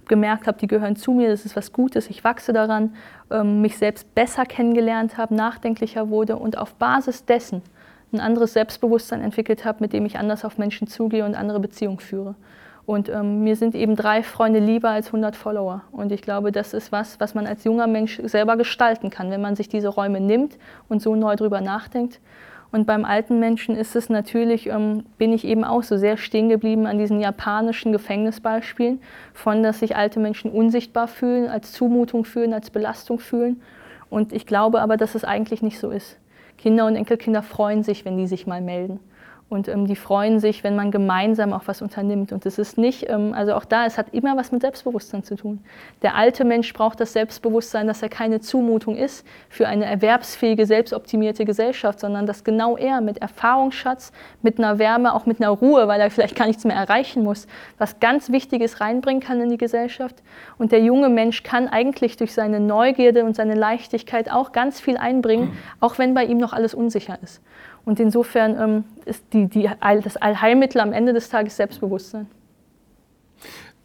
gemerkt 0.08 0.46
habe, 0.46 0.58
die 0.58 0.66
gehören 0.66 0.96
zu 0.96 1.12
mir, 1.12 1.28
das 1.28 1.44
ist 1.44 1.56
was 1.56 1.72
Gutes, 1.72 2.08
ich 2.08 2.24
wachse 2.24 2.52
daran, 2.52 2.94
ähm, 3.30 3.60
mich 3.60 3.78
selbst 3.78 4.14
besser 4.14 4.44
kennengelernt 4.44 5.18
habe, 5.18 5.34
nachdenklicher 5.34 6.08
wurde 6.08 6.36
und 6.36 6.56
auf 6.56 6.74
Basis 6.74 7.24
dessen 7.26 7.62
ein 8.12 8.20
anderes 8.20 8.54
Selbstbewusstsein 8.54 9.20
entwickelt 9.20 9.64
habe, 9.64 9.78
mit 9.80 9.92
dem 9.92 10.04
ich 10.04 10.18
anders 10.18 10.44
auf 10.44 10.58
Menschen 10.58 10.88
zugehe 10.88 11.24
und 11.24 11.36
andere 11.36 11.60
Beziehungen 11.60 12.00
führe. 12.00 12.34
Und 12.90 13.08
ähm, 13.08 13.44
mir 13.44 13.54
sind 13.54 13.76
eben 13.76 13.94
drei 13.94 14.24
Freunde 14.24 14.58
lieber 14.58 14.90
als 14.90 15.06
100 15.06 15.36
Follower. 15.36 15.82
Und 15.92 16.10
ich 16.10 16.22
glaube, 16.22 16.50
das 16.50 16.74
ist 16.74 16.90
was, 16.90 17.20
was 17.20 17.36
man 17.36 17.46
als 17.46 17.62
junger 17.62 17.86
Mensch 17.86 18.20
selber 18.24 18.56
gestalten 18.56 19.10
kann, 19.10 19.30
wenn 19.30 19.40
man 19.40 19.54
sich 19.54 19.68
diese 19.68 19.86
Räume 19.86 20.20
nimmt 20.20 20.58
und 20.88 21.00
so 21.00 21.14
neu 21.14 21.36
drüber 21.36 21.60
nachdenkt. 21.60 22.18
Und 22.72 22.88
beim 22.88 23.04
alten 23.04 23.38
Menschen 23.38 23.76
ist 23.76 23.94
es 23.94 24.08
natürlich, 24.08 24.66
ähm, 24.66 25.04
bin 25.18 25.32
ich 25.32 25.44
eben 25.44 25.62
auch 25.62 25.84
so 25.84 25.98
sehr 25.98 26.16
stehen 26.16 26.48
geblieben 26.48 26.88
an 26.88 26.98
diesen 26.98 27.20
japanischen 27.20 27.92
Gefängnisbeispielen, 27.92 29.00
von 29.34 29.62
dass 29.62 29.78
sich 29.78 29.94
alte 29.94 30.18
Menschen 30.18 30.50
unsichtbar 30.50 31.06
fühlen, 31.06 31.48
als 31.48 31.70
Zumutung 31.70 32.24
fühlen, 32.24 32.52
als 32.52 32.70
Belastung 32.70 33.20
fühlen. 33.20 33.62
Und 34.08 34.32
ich 34.32 34.46
glaube 34.46 34.80
aber, 34.80 34.96
dass 34.96 35.14
es 35.14 35.22
eigentlich 35.22 35.62
nicht 35.62 35.78
so 35.78 35.92
ist. 35.92 36.16
Kinder 36.58 36.86
und 36.86 36.96
Enkelkinder 36.96 37.44
freuen 37.44 37.84
sich, 37.84 38.04
wenn 38.04 38.16
die 38.16 38.26
sich 38.26 38.48
mal 38.48 38.60
melden. 38.60 38.98
Und 39.50 39.66
ähm, 39.66 39.88
die 39.88 39.96
freuen 39.96 40.38
sich, 40.38 40.62
wenn 40.62 40.76
man 40.76 40.92
gemeinsam 40.92 41.52
auch 41.52 41.62
was 41.66 41.82
unternimmt. 41.82 42.30
Und 42.30 42.46
es 42.46 42.56
ist 42.56 42.78
nicht, 42.78 43.10
ähm, 43.10 43.34
also 43.34 43.54
auch 43.54 43.64
da, 43.64 43.84
es 43.84 43.98
hat 43.98 44.06
immer 44.14 44.36
was 44.36 44.52
mit 44.52 44.62
Selbstbewusstsein 44.62 45.24
zu 45.24 45.34
tun. 45.34 45.58
Der 46.02 46.14
alte 46.14 46.44
Mensch 46.44 46.72
braucht 46.72 47.00
das 47.00 47.12
Selbstbewusstsein, 47.14 47.88
dass 47.88 48.00
er 48.00 48.08
keine 48.08 48.40
Zumutung 48.40 48.96
ist 48.96 49.26
für 49.48 49.66
eine 49.66 49.86
erwerbsfähige, 49.86 50.66
selbstoptimierte 50.66 51.44
Gesellschaft, 51.44 51.98
sondern 51.98 52.26
dass 52.26 52.44
genau 52.44 52.76
er 52.76 53.00
mit 53.00 53.18
Erfahrungsschatz, 53.18 54.12
mit 54.40 54.58
einer 54.58 54.78
Wärme, 54.78 55.12
auch 55.12 55.26
mit 55.26 55.40
einer 55.40 55.50
Ruhe, 55.50 55.88
weil 55.88 56.00
er 56.00 56.12
vielleicht 56.12 56.36
gar 56.36 56.46
nichts 56.46 56.64
mehr 56.64 56.76
erreichen 56.76 57.24
muss, 57.24 57.48
was 57.76 57.98
ganz 57.98 58.30
Wichtiges 58.30 58.80
reinbringen 58.80 59.20
kann 59.20 59.40
in 59.40 59.50
die 59.50 59.58
Gesellschaft. 59.58 60.22
Und 60.58 60.70
der 60.70 60.80
junge 60.80 61.08
Mensch 61.08 61.42
kann 61.42 61.66
eigentlich 61.66 62.16
durch 62.16 62.34
seine 62.34 62.60
Neugierde 62.60 63.24
und 63.24 63.34
seine 63.34 63.56
Leichtigkeit 63.56 64.30
auch 64.30 64.52
ganz 64.52 64.80
viel 64.80 64.96
einbringen, 64.96 65.58
auch 65.80 65.98
wenn 65.98 66.14
bei 66.14 66.24
ihm 66.24 66.38
noch 66.38 66.52
alles 66.52 66.72
unsicher 66.72 67.18
ist. 67.20 67.42
Und 67.84 68.00
insofern 68.00 68.56
ähm, 68.60 68.84
ist 69.04 69.24
die, 69.32 69.46
die, 69.46 69.68
das 70.02 70.16
Allheilmittel 70.16 70.80
am 70.80 70.92
Ende 70.92 71.12
des 71.12 71.28
Tages 71.28 71.56
Selbstbewusstsein. 71.56 72.26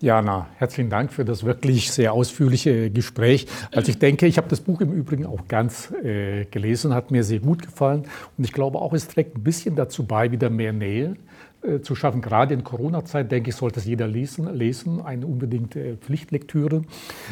Jana, 0.01 0.47
herzlichen 0.57 0.89
Dank 0.89 1.13
für 1.13 1.23
das 1.23 1.45
wirklich 1.45 1.89
sehr 1.91 2.11
ausführliche 2.11 2.91
Gespräch. 2.91 3.47
Also 3.71 3.89
ich 3.89 3.97
denke, 3.97 4.27
ich 4.27 4.37
habe 4.37 4.47
das 4.49 4.59
Buch 4.59 4.81
im 4.81 4.91
Übrigen 4.91 5.25
auch 5.25 5.47
ganz 5.47 5.91
äh, 6.03 6.45
gelesen, 6.45 6.93
hat 6.93 7.11
mir 7.11 7.23
sehr 7.23 7.39
gut 7.39 7.63
gefallen 7.63 8.03
und 8.37 8.43
ich 8.43 8.51
glaube 8.51 8.79
auch, 8.79 8.91
es 8.93 9.07
trägt 9.07 9.37
ein 9.37 9.43
bisschen 9.43 9.77
dazu 9.77 10.05
bei, 10.05 10.31
wieder 10.31 10.49
mehr 10.49 10.73
Nähe 10.73 11.11
äh, 11.11 11.34
zu 11.81 11.95
schaffen. 11.95 12.21
Gerade 12.21 12.53
in 12.53 12.63
Corona-Zeit, 12.63 13.31
denke 13.31 13.49
ich, 13.49 13.55
sollte 13.55 13.79
es 13.79 13.85
jeder 13.85 14.07
lesen, 14.07 14.53
lesen, 14.53 15.01
eine 15.03 15.25
unbedingte 15.25 15.97
Pflichtlektüre. 15.97 16.83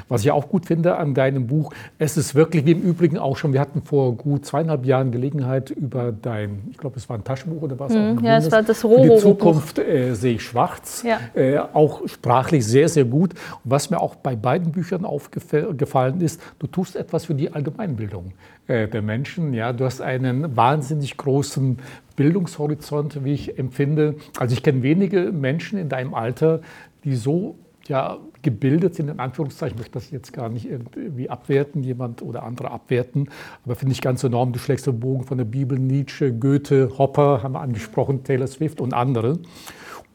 Was 0.10 0.24
ich 0.24 0.32
auch 0.32 0.50
gut 0.50 0.66
finde 0.66 0.98
an 0.98 1.14
deinem 1.14 1.48
Buch, 1.48 1.74
es 1.98 2.18
ist 2.18 2.36
wirklich, 2.36 2.66
wie 2.66 2.72
im 2.72 2.82
Übrigen 2.82 3.18
auch 3.18 3.38
schon, 3.38 3.54
wir 3.54 3.60
hatten 3.60 3.82
vor 3.82 4.16
gut 4.16 4.46
zweieinhalb 4.46 4.86
Jahren 4.86 5.12
Gelegenheit 5.12 5.70
über 5.70 6.12
dein, 6.12 6.64
ich 6.72 6.78
glaube, 6.78 6.98
es 6.98 7.10
war 7.10 7.18
ein 7.18 7.24
Taschenbuch 7.24 7.62
oder 7.62 7.80
was? 7.80 7.94
Mhm, 7.94 8.20
ja, 8.24 8.38
es 8.38 8.52
war 8.52 8.64
das 8.64 8.84
Roro. 8.84 9.04
Für 9.04 9.10
die 9.10 9.22
Zukunft 9.22 9.80
äh, 9.80 10.14
sehe 10.14 10.36
ich 10.36 10.44
schwarz. 10.44 11.04
Ja. 11.04 11.20
Äh, 11.34 11.60
auch 11.74 12.08
sprachlich 12.08 12.66
sehr, 12.66 12.90
sehr 12.90 13.06
gut. 13.06 13.34
Und 13.64 13.72
was 13.72 13.90
mir 13.90 14.00
auch 14.00 14.16
bei 14.16 14.36
beiden 14.36 14.72
Büchern 14.72 15.06
aufgefallen 15.06 16.22
ist, 16.22 16.42
du 16.60 16.68
tust 16.68 16.96
etwas 16.96 17.26
für 17.26 17.36
die 17.36 17.52
Allgemeinbildung 17.52 18.34
äh, 18.68 18.88
der 18.88 19.02
Menschen. 19.02 19.54
Ja, 19.54 19.74
du 19.74 19.86
hast 19.86 20.02
einen 20.02 20.56
wahnsinnig 20.56 21.18
großen 21.18 21.80
Bildungshorizont, 22.16 23.24
wie 23.24 23.34
ich 23.34 23.58
empfinde. 23.58 24.16
Also 24.38 24.54
ich 24.54 24.64
kenne 24.64 24.84
wenige 24.84 25.32
Menschen 25.32 25.80
in 25.80 25.90
deinem 25.90 26.14
Alter, 26.14 26.62
die 27.04 27.16
so 27.16 27.56
ja, 27.88 28.18
gebildet 28.42 28.96
sind, 28.96 29.10
in 29.10 29.20
Anführungszeichen, 29.20 29.76
ich 29.76 29.82
möchte 29.82 29.94
das 29.94 30.12
jetzt 30.12 30.32
gar 30.32 30.50
nicht 30.50 30.66
irgendwie 30.66 31.30
abwerten, 31.30 31.84
jemand 31.84 32.22
oder 32.22 32.44
andere 32.44 32.72
abwerten, 32.72 33.30
aber 33.66 33.76
finde 33.76 33.94
ich 33.94 34.02
ganz 34.02 34.24
enorm, 34.24 34.54
du 34.54 34.60
schlägst 34.60 34.88
den 34.88 35.00
Bogen 35.00 35.24
von 35.24 35.38
der 35.38 35.46
Bibel, 35.46 35.78
Nietzsche, 35.78 36.34
Goethe, 36.34 36.98
Hopper, 36.98 37.44
haben 37.44 37.54
wir 37.54 37.62
angesprochen, 37.62 38.24
Taylor 38.24 38.48
Swift 38.48 38.80
und 38.80 38.94
andere. 38.94 39.40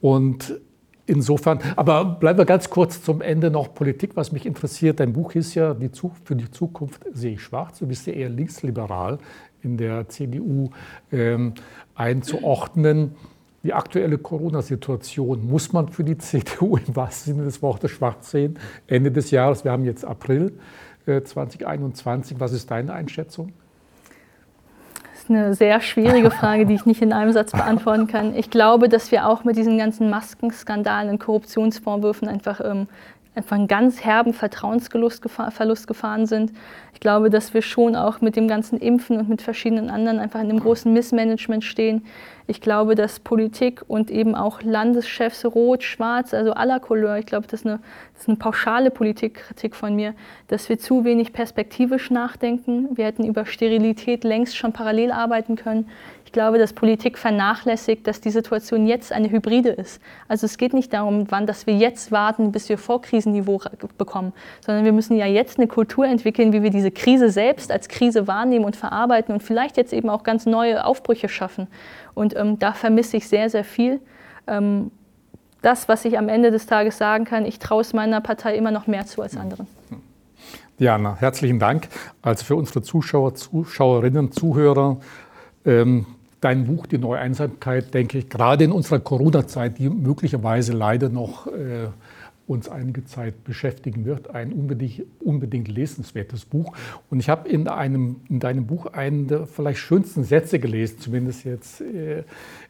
Und 0.00 0.58
insofern, 1.06 1.58
aber 1.76 2.04
bleiben 2.04 2.38
wir 2.38 2.44
ganz 2.46 2.70
kurz 2.70 3.02
zum 3.02 3.20
Ende 3.20 3.50
noch 3.50 3.74
Politik, 3.74 4.12
was 4.14 4.32
mich 4.32 4.46
interessiert. 4.46 5.00
Dein 5.00 5.12
Buch 5.12 5.34
ist 5.34 5.54
ja, 5.54 5.74
die 5.74 5.90
für 6.24 6.36
die 6.36 6.50
Zukunft 6.50 7.04
sehe 7.12 7.34
ich 7.34 7.42
schwarz, 7.42 7.80
du 7.80 7.86
bist 7.86 8.06
ja 8.06 8.14
eher 8.14 8.28
linksliberal 8.30 9.18
in 9.62 9.76
der 9.76 10.09
CDU 10.09 10.70
ähm, 11.12 11.55
einzuordnen. 11.94 13.14
Die 13.64 13.74
aktuelle 13.74 14.18
Corona-Situation 14.18 15.47
muss 15.48 15.72
man 15.72 15.89
für 15.89 16.05
die 16.05 16.16
CDU 16.18 16.76
im 16.76 16.94
wahrsten 16.94 17.35
Sinne 17.35 17.44
des 17.44 17.60
Wortes 17.62 17.90
schwarz 17.90 18.30
sehen. 18.30 18.59
Ende 18.86 19.10
des 19.10 19.30
Jahres, 19.30 19.64
wir 19.64 19.72
haben 19.72 19.85
jetzt 19.85 20.05
April 20.05 20.52
äh, 21.06 21.22
2021. 21.22 22.39
Was 22.39 22.52
ist 22.52 22.70
deine 22.70 22.93
Einschätzung? 22.93 23.52
Das 25.12 25.24
ist 25.24 25.30
eine 25.30 25.55
sehr 25.55 25.80
schwierige 25.80 26.30
Frage, 26.30 26.64
die 26.64 26.74
ich 26.74 26.86
nicht 26.86 27.02
in 27.02 27.12
einem 27.12 27.32
Satz 27.32 27.52
beantworten 27.52 28.06
kann. 28.06 28.35
Ich 28.35 28.51
glaube, 28.51 28.89
dass 28.89 29.10
wir 29.10 29.26
auch 29.26 29.44
mit 29.44 29.56
diesen 29.56 29.76
ganzen 29.76 30.09
Maskenskandalen 30.09 31.10
und 31.10 31.18
Korruptionsvorwürfen 31.18 32.28
einfach 32.28 32.60
ähm, 32.64 32.86
einfach 33.39 33.56
einen 33.56 33.69
ganz 33.69 34.05
herben 34.05 34.35
Vertrauensverlust 34.35 35.86
gefahren 35.86 36.27
sind. 36.27 36.52
Ich 36.93 37.01
glaube, 37.01 37.31
dass 37.31 37.55
wir 37.55 37.62
schon 37.62 37.94
auch 37.94 38.20
mit 38.20 38.35
dem 38.35 38.48
ganzen 38.48 38.78
Impfen 38.78 39.19
und 39.19 39.28
mit 39.28 39.40
verschiedenen 39.40 39.89
anderen 39.89 40.19
einfach 40.19 40.40
in 40.40 40.51
einem 40.51 40.59
großen 40.59 40.93
Missmanagement 40.93 41.65
stehen. 41.65 42.05
Ich 42.48 42.60
glaube, 42.60 42.94
dass 42.94 43.20
Politik 43.20 43.85
und 43.86 44.10
eben 44.10 44.35
auch 44.35 44.62
Landeschefs 44.62 45.44
rot, 45.44 45.85
schwarz, 45.85 46.35
also 46.35 46.52
aller 46.52 46.81
Couleur, 46.81 47.19
ich 47.19 47.27
glaube, 47.27 47.47
das 47.47 47.60
ist 47.60 47.66
eine, 47.66 47.78
das 48.15 48.23
ist 48.23 48.28
eine 48.28 48.39
pauschale 48.39 48.90
Politikkritik 48.90 49.77
von 49.77 49.94
mir, 49.94 50.15
dass 50.48 50.69
wir 50.69 50.78
zu 50.78 51.05
wenig 51.05 51.32
perspektivisch 51.32 52.10
nachdenken. 52.10 52.89
Wir 52.97 53.05
hätten 53.05 53.24
über 53.24 53.47
Sterilität 53.47 54.24
längst 54.24 54.56
schon 54.56 54.73
parallel 54.73 55.12
arbeiten 55.12 55.55
können. 55.55 55.89
Ich 56.28 56.32
glaube, 56.32 56.59
dass 56.59 56.74
Politik 56.74 57.16
vernachlässigt, 57.16 58.06
dass 58.06 58.20
die 58.20 58.28
Situation 58.28 58.86
jetzt 58.86 59.12
eine 59.12 59.30
Hybride 59.30 59.70
ist. 59.70 59.98
Also 60.28 60.44
es 60.44 60.59
geht 60.59 60.74
nicht 60.74 60.92
darum, 60.92 61.24
wann, 61.30 61.46
dass 61.46 61.66
wir 61.66 61.74
jetzt 61.74 62.12
warten, 62.12 62.52
bis 62.52 62.68
wir 62.68 62.76
Vorkrisenniveau 62.76 63.62
bekommen, 63.96 64.34
sondern 64.60 64.84
wir 64.84 64.92
müssen 64.92 65.16
ja 65.16 65.24
jetzt 65.24 65.56
eine 65.56 65.68
Kultur 65.68 66.05
entwickeln, 66.05 66.52
wie 66.52 66.62
wir 66.62 66.68
diese 66.68 66.90
Krise 66.90 67.30
selbst 67.30 67.72
als 67.72 67.88
Krise 67.88 68.26
wahrnehmen 68.26 68.66
und 68.66 68.76
verarbeiten 68.76 69.32
und 69.32 69.42
vielleicht 69.42 69.78
jetzt 69.78 69.94
eben 69.94 70.10
auch 70.10 70.22
ganz 70.22 70.44
neue 70.44 70.84
Aufbrüche 70.84 71.30
schaffen. 71.30 71.66
Und 72.12 72.36
ähm, 72.36 72.59
da 72.59 72.74
vermisse 72.74 73.16
ich 73.16 73.26
sehr, 73.26 73.48
sehr 73.48 73.64
viel. 73.64 73.98
Ähm, 74.46 74.90
das, 75.62 75.88
was 75.88 76.05
ich 76.05 76.18
am 76.18 76.28
Ende 76.28 76.50
des 76.50 76.66
Tages 76.66 76.98
sagen 76.98 77.24
kann, 77.24 77.46
ich 77.46 77.59
traue 77.59 77.80
es 77.80 77.94
meiner 77.94 78.20
Partei 78.20 78.55
immer 78.55 78.70
noch 78.70 78.86
mehr 78.86 79.06
zu 79.06 79.22
als 79.22 79.34
anderen. 79.34 79.66
Diana, 80.78 81.16
herzlichen 81.18 81.59
Dank. 81.59 81.88
Also 82.20 82.44
für 82.44 82.56
unsere 82.56 82.82
Zuschauer, 82.82 83.34
Zuschauerinnen, 83.34 84.30
Zuhörer, 84.30 84.98
ähm, 85.64 86.05
dein 86.40 86.66
Buch, 86.66 86.86
die 86.86 86.98
neue 86.98 87.19
Einsamkeit, 87.19 87.93
denke 87.94 88.19
ich, 88.19 88.28
gerade 88.28 88.65
in 88.65 88.73
unserer 88.73 89.01
Corona-Zeit, 89.01 89.78
die 89.78 89.89
möglicherweise 89.89 90.73
leider 90.73 91.09
noch 91.09 91.47
äh, 91.47 91.89
uns 92.47 92.69
einige 92.69 93.05
Zeit 93.05 93.44
beschäftigen 93.44 94.05
wird, 94.05 94.31
ein 94.31 94.52
unbedingt, 94.52 95.02
unbedingt 95.20 95.69
lesenswertes 95.69 96.47
Buch. 96.47 96.74
Und 97.10 97.20
ich 97.20 97.28
habe 97.28 97.48
in, 97.48 97.69
einem, 97.69 98.20
in 98.28 98.40
deinem 98.40 98.66
Buch 98.66 98.86
einen 98.86 99.28
der 99.28 99.47
vielleicht 99.47 99.81
schönsten 99.81 100.24
Sätze 100.24 100.59
gelesen, 100.59 100.98
zumindest 100.98 101.44
jetzt 101.44 101.81
äh, 101.82 102.24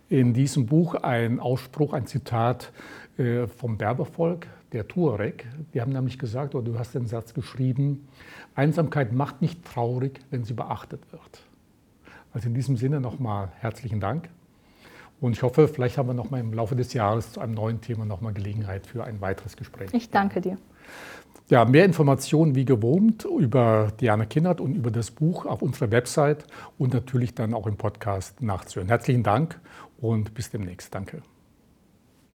in 0.08 0.34
diesem 0.34 0.66
Buch, 0.66 0.94
ein 0.96 1.38
Ausspruch, 1.38 1.92
ein 1.92 2.06
Zitat 2.06 2.72
äh, 3.18 3.46
vom 3.46 3.78
Berbervolk, 3.78 4.48
der 4.72 4.88
Tuareg. 4.88 5.46
Die 5.72 5.80
haben 5.80 5.92
nämlich 5.92 6.18
gesagt, 6.18 6.54
oder 6.54 6.72
du 6.72 6.78
hast 6.78 6.94
den 6.94 7.06
Satz 7.06 7.32
geschrieben, 7.32 8.08
Einsamkeit 8.54 9.12
macht 9.12 9.40
nicht 9.40 9.64
traurig, 9.64 10.20
wenn 10.30 10.44
sie 10.44 10.54
beachtet 10.54 11.00
wird. 11.12 11.47
Also 12.32 12.48
in 12.48 12.54
diesem 12.54 12.76
Sinne 12.76 13.00
nochmal 13.00 13.50
herzlichen 13.58 14.00
Dank. 14.00 14.28
Und 15.20 15.32
ich 15.32 15.42
hoffe, 15.42 15.66
vielleicht 15.66 15.98
haben 15.98 16.08
wir 16.08 16.14
noch 16.14 16.30
mal 16.30 16.38
im 16.38 16.52
Laufe 16.52 16.76
des 16.76 16.92
Jahres 16.92 17.32
zu 17.32 17.40
einem 17.40 17.54
neuen 17.54 17.80
Thema 17.80 18.04
noch 18.04 18.20
mal 18.20 18.32
Gelegenheit 18.32 18.86
für 18.86 19.04
ein 19.04 19.20
weiteres 19.20 19.56
Gespräch. 19.56 19.90
Ich 19.92 20.10
danke 20.10 20.40
dir. 20.40 20.58
Ja, 21.48 21.64
mehr 21.64 21.86
Informationen 21.86 22.54
wie 22.54 22.66
gewohnt 22.66 23.24
über 23.24 23.90
Diana 24.00 24.26
Kinnert 24.26 24.60
und 24.60 24.74
über 24.74 24.90
das 24.90 25.10
Buch 25.10 25.46
auf 25.46 25.62
unserer 25.62 25.90
Website 25.90 26.44
und 26.76 26.92
natürlich 26.92 27.34
dann 27.34 27.54
auch 27.54 27.66
im 27.66 27.76
Podcast 27.76 28.42
nachzuhören. 28.42 28.88
Herzlichen 28.88 29.22
Dank 29.22 29.58
und 29.98 30.34
bis 30.34 30.50
demnächst. 30.50 30.94
Danke. 30.94 31.22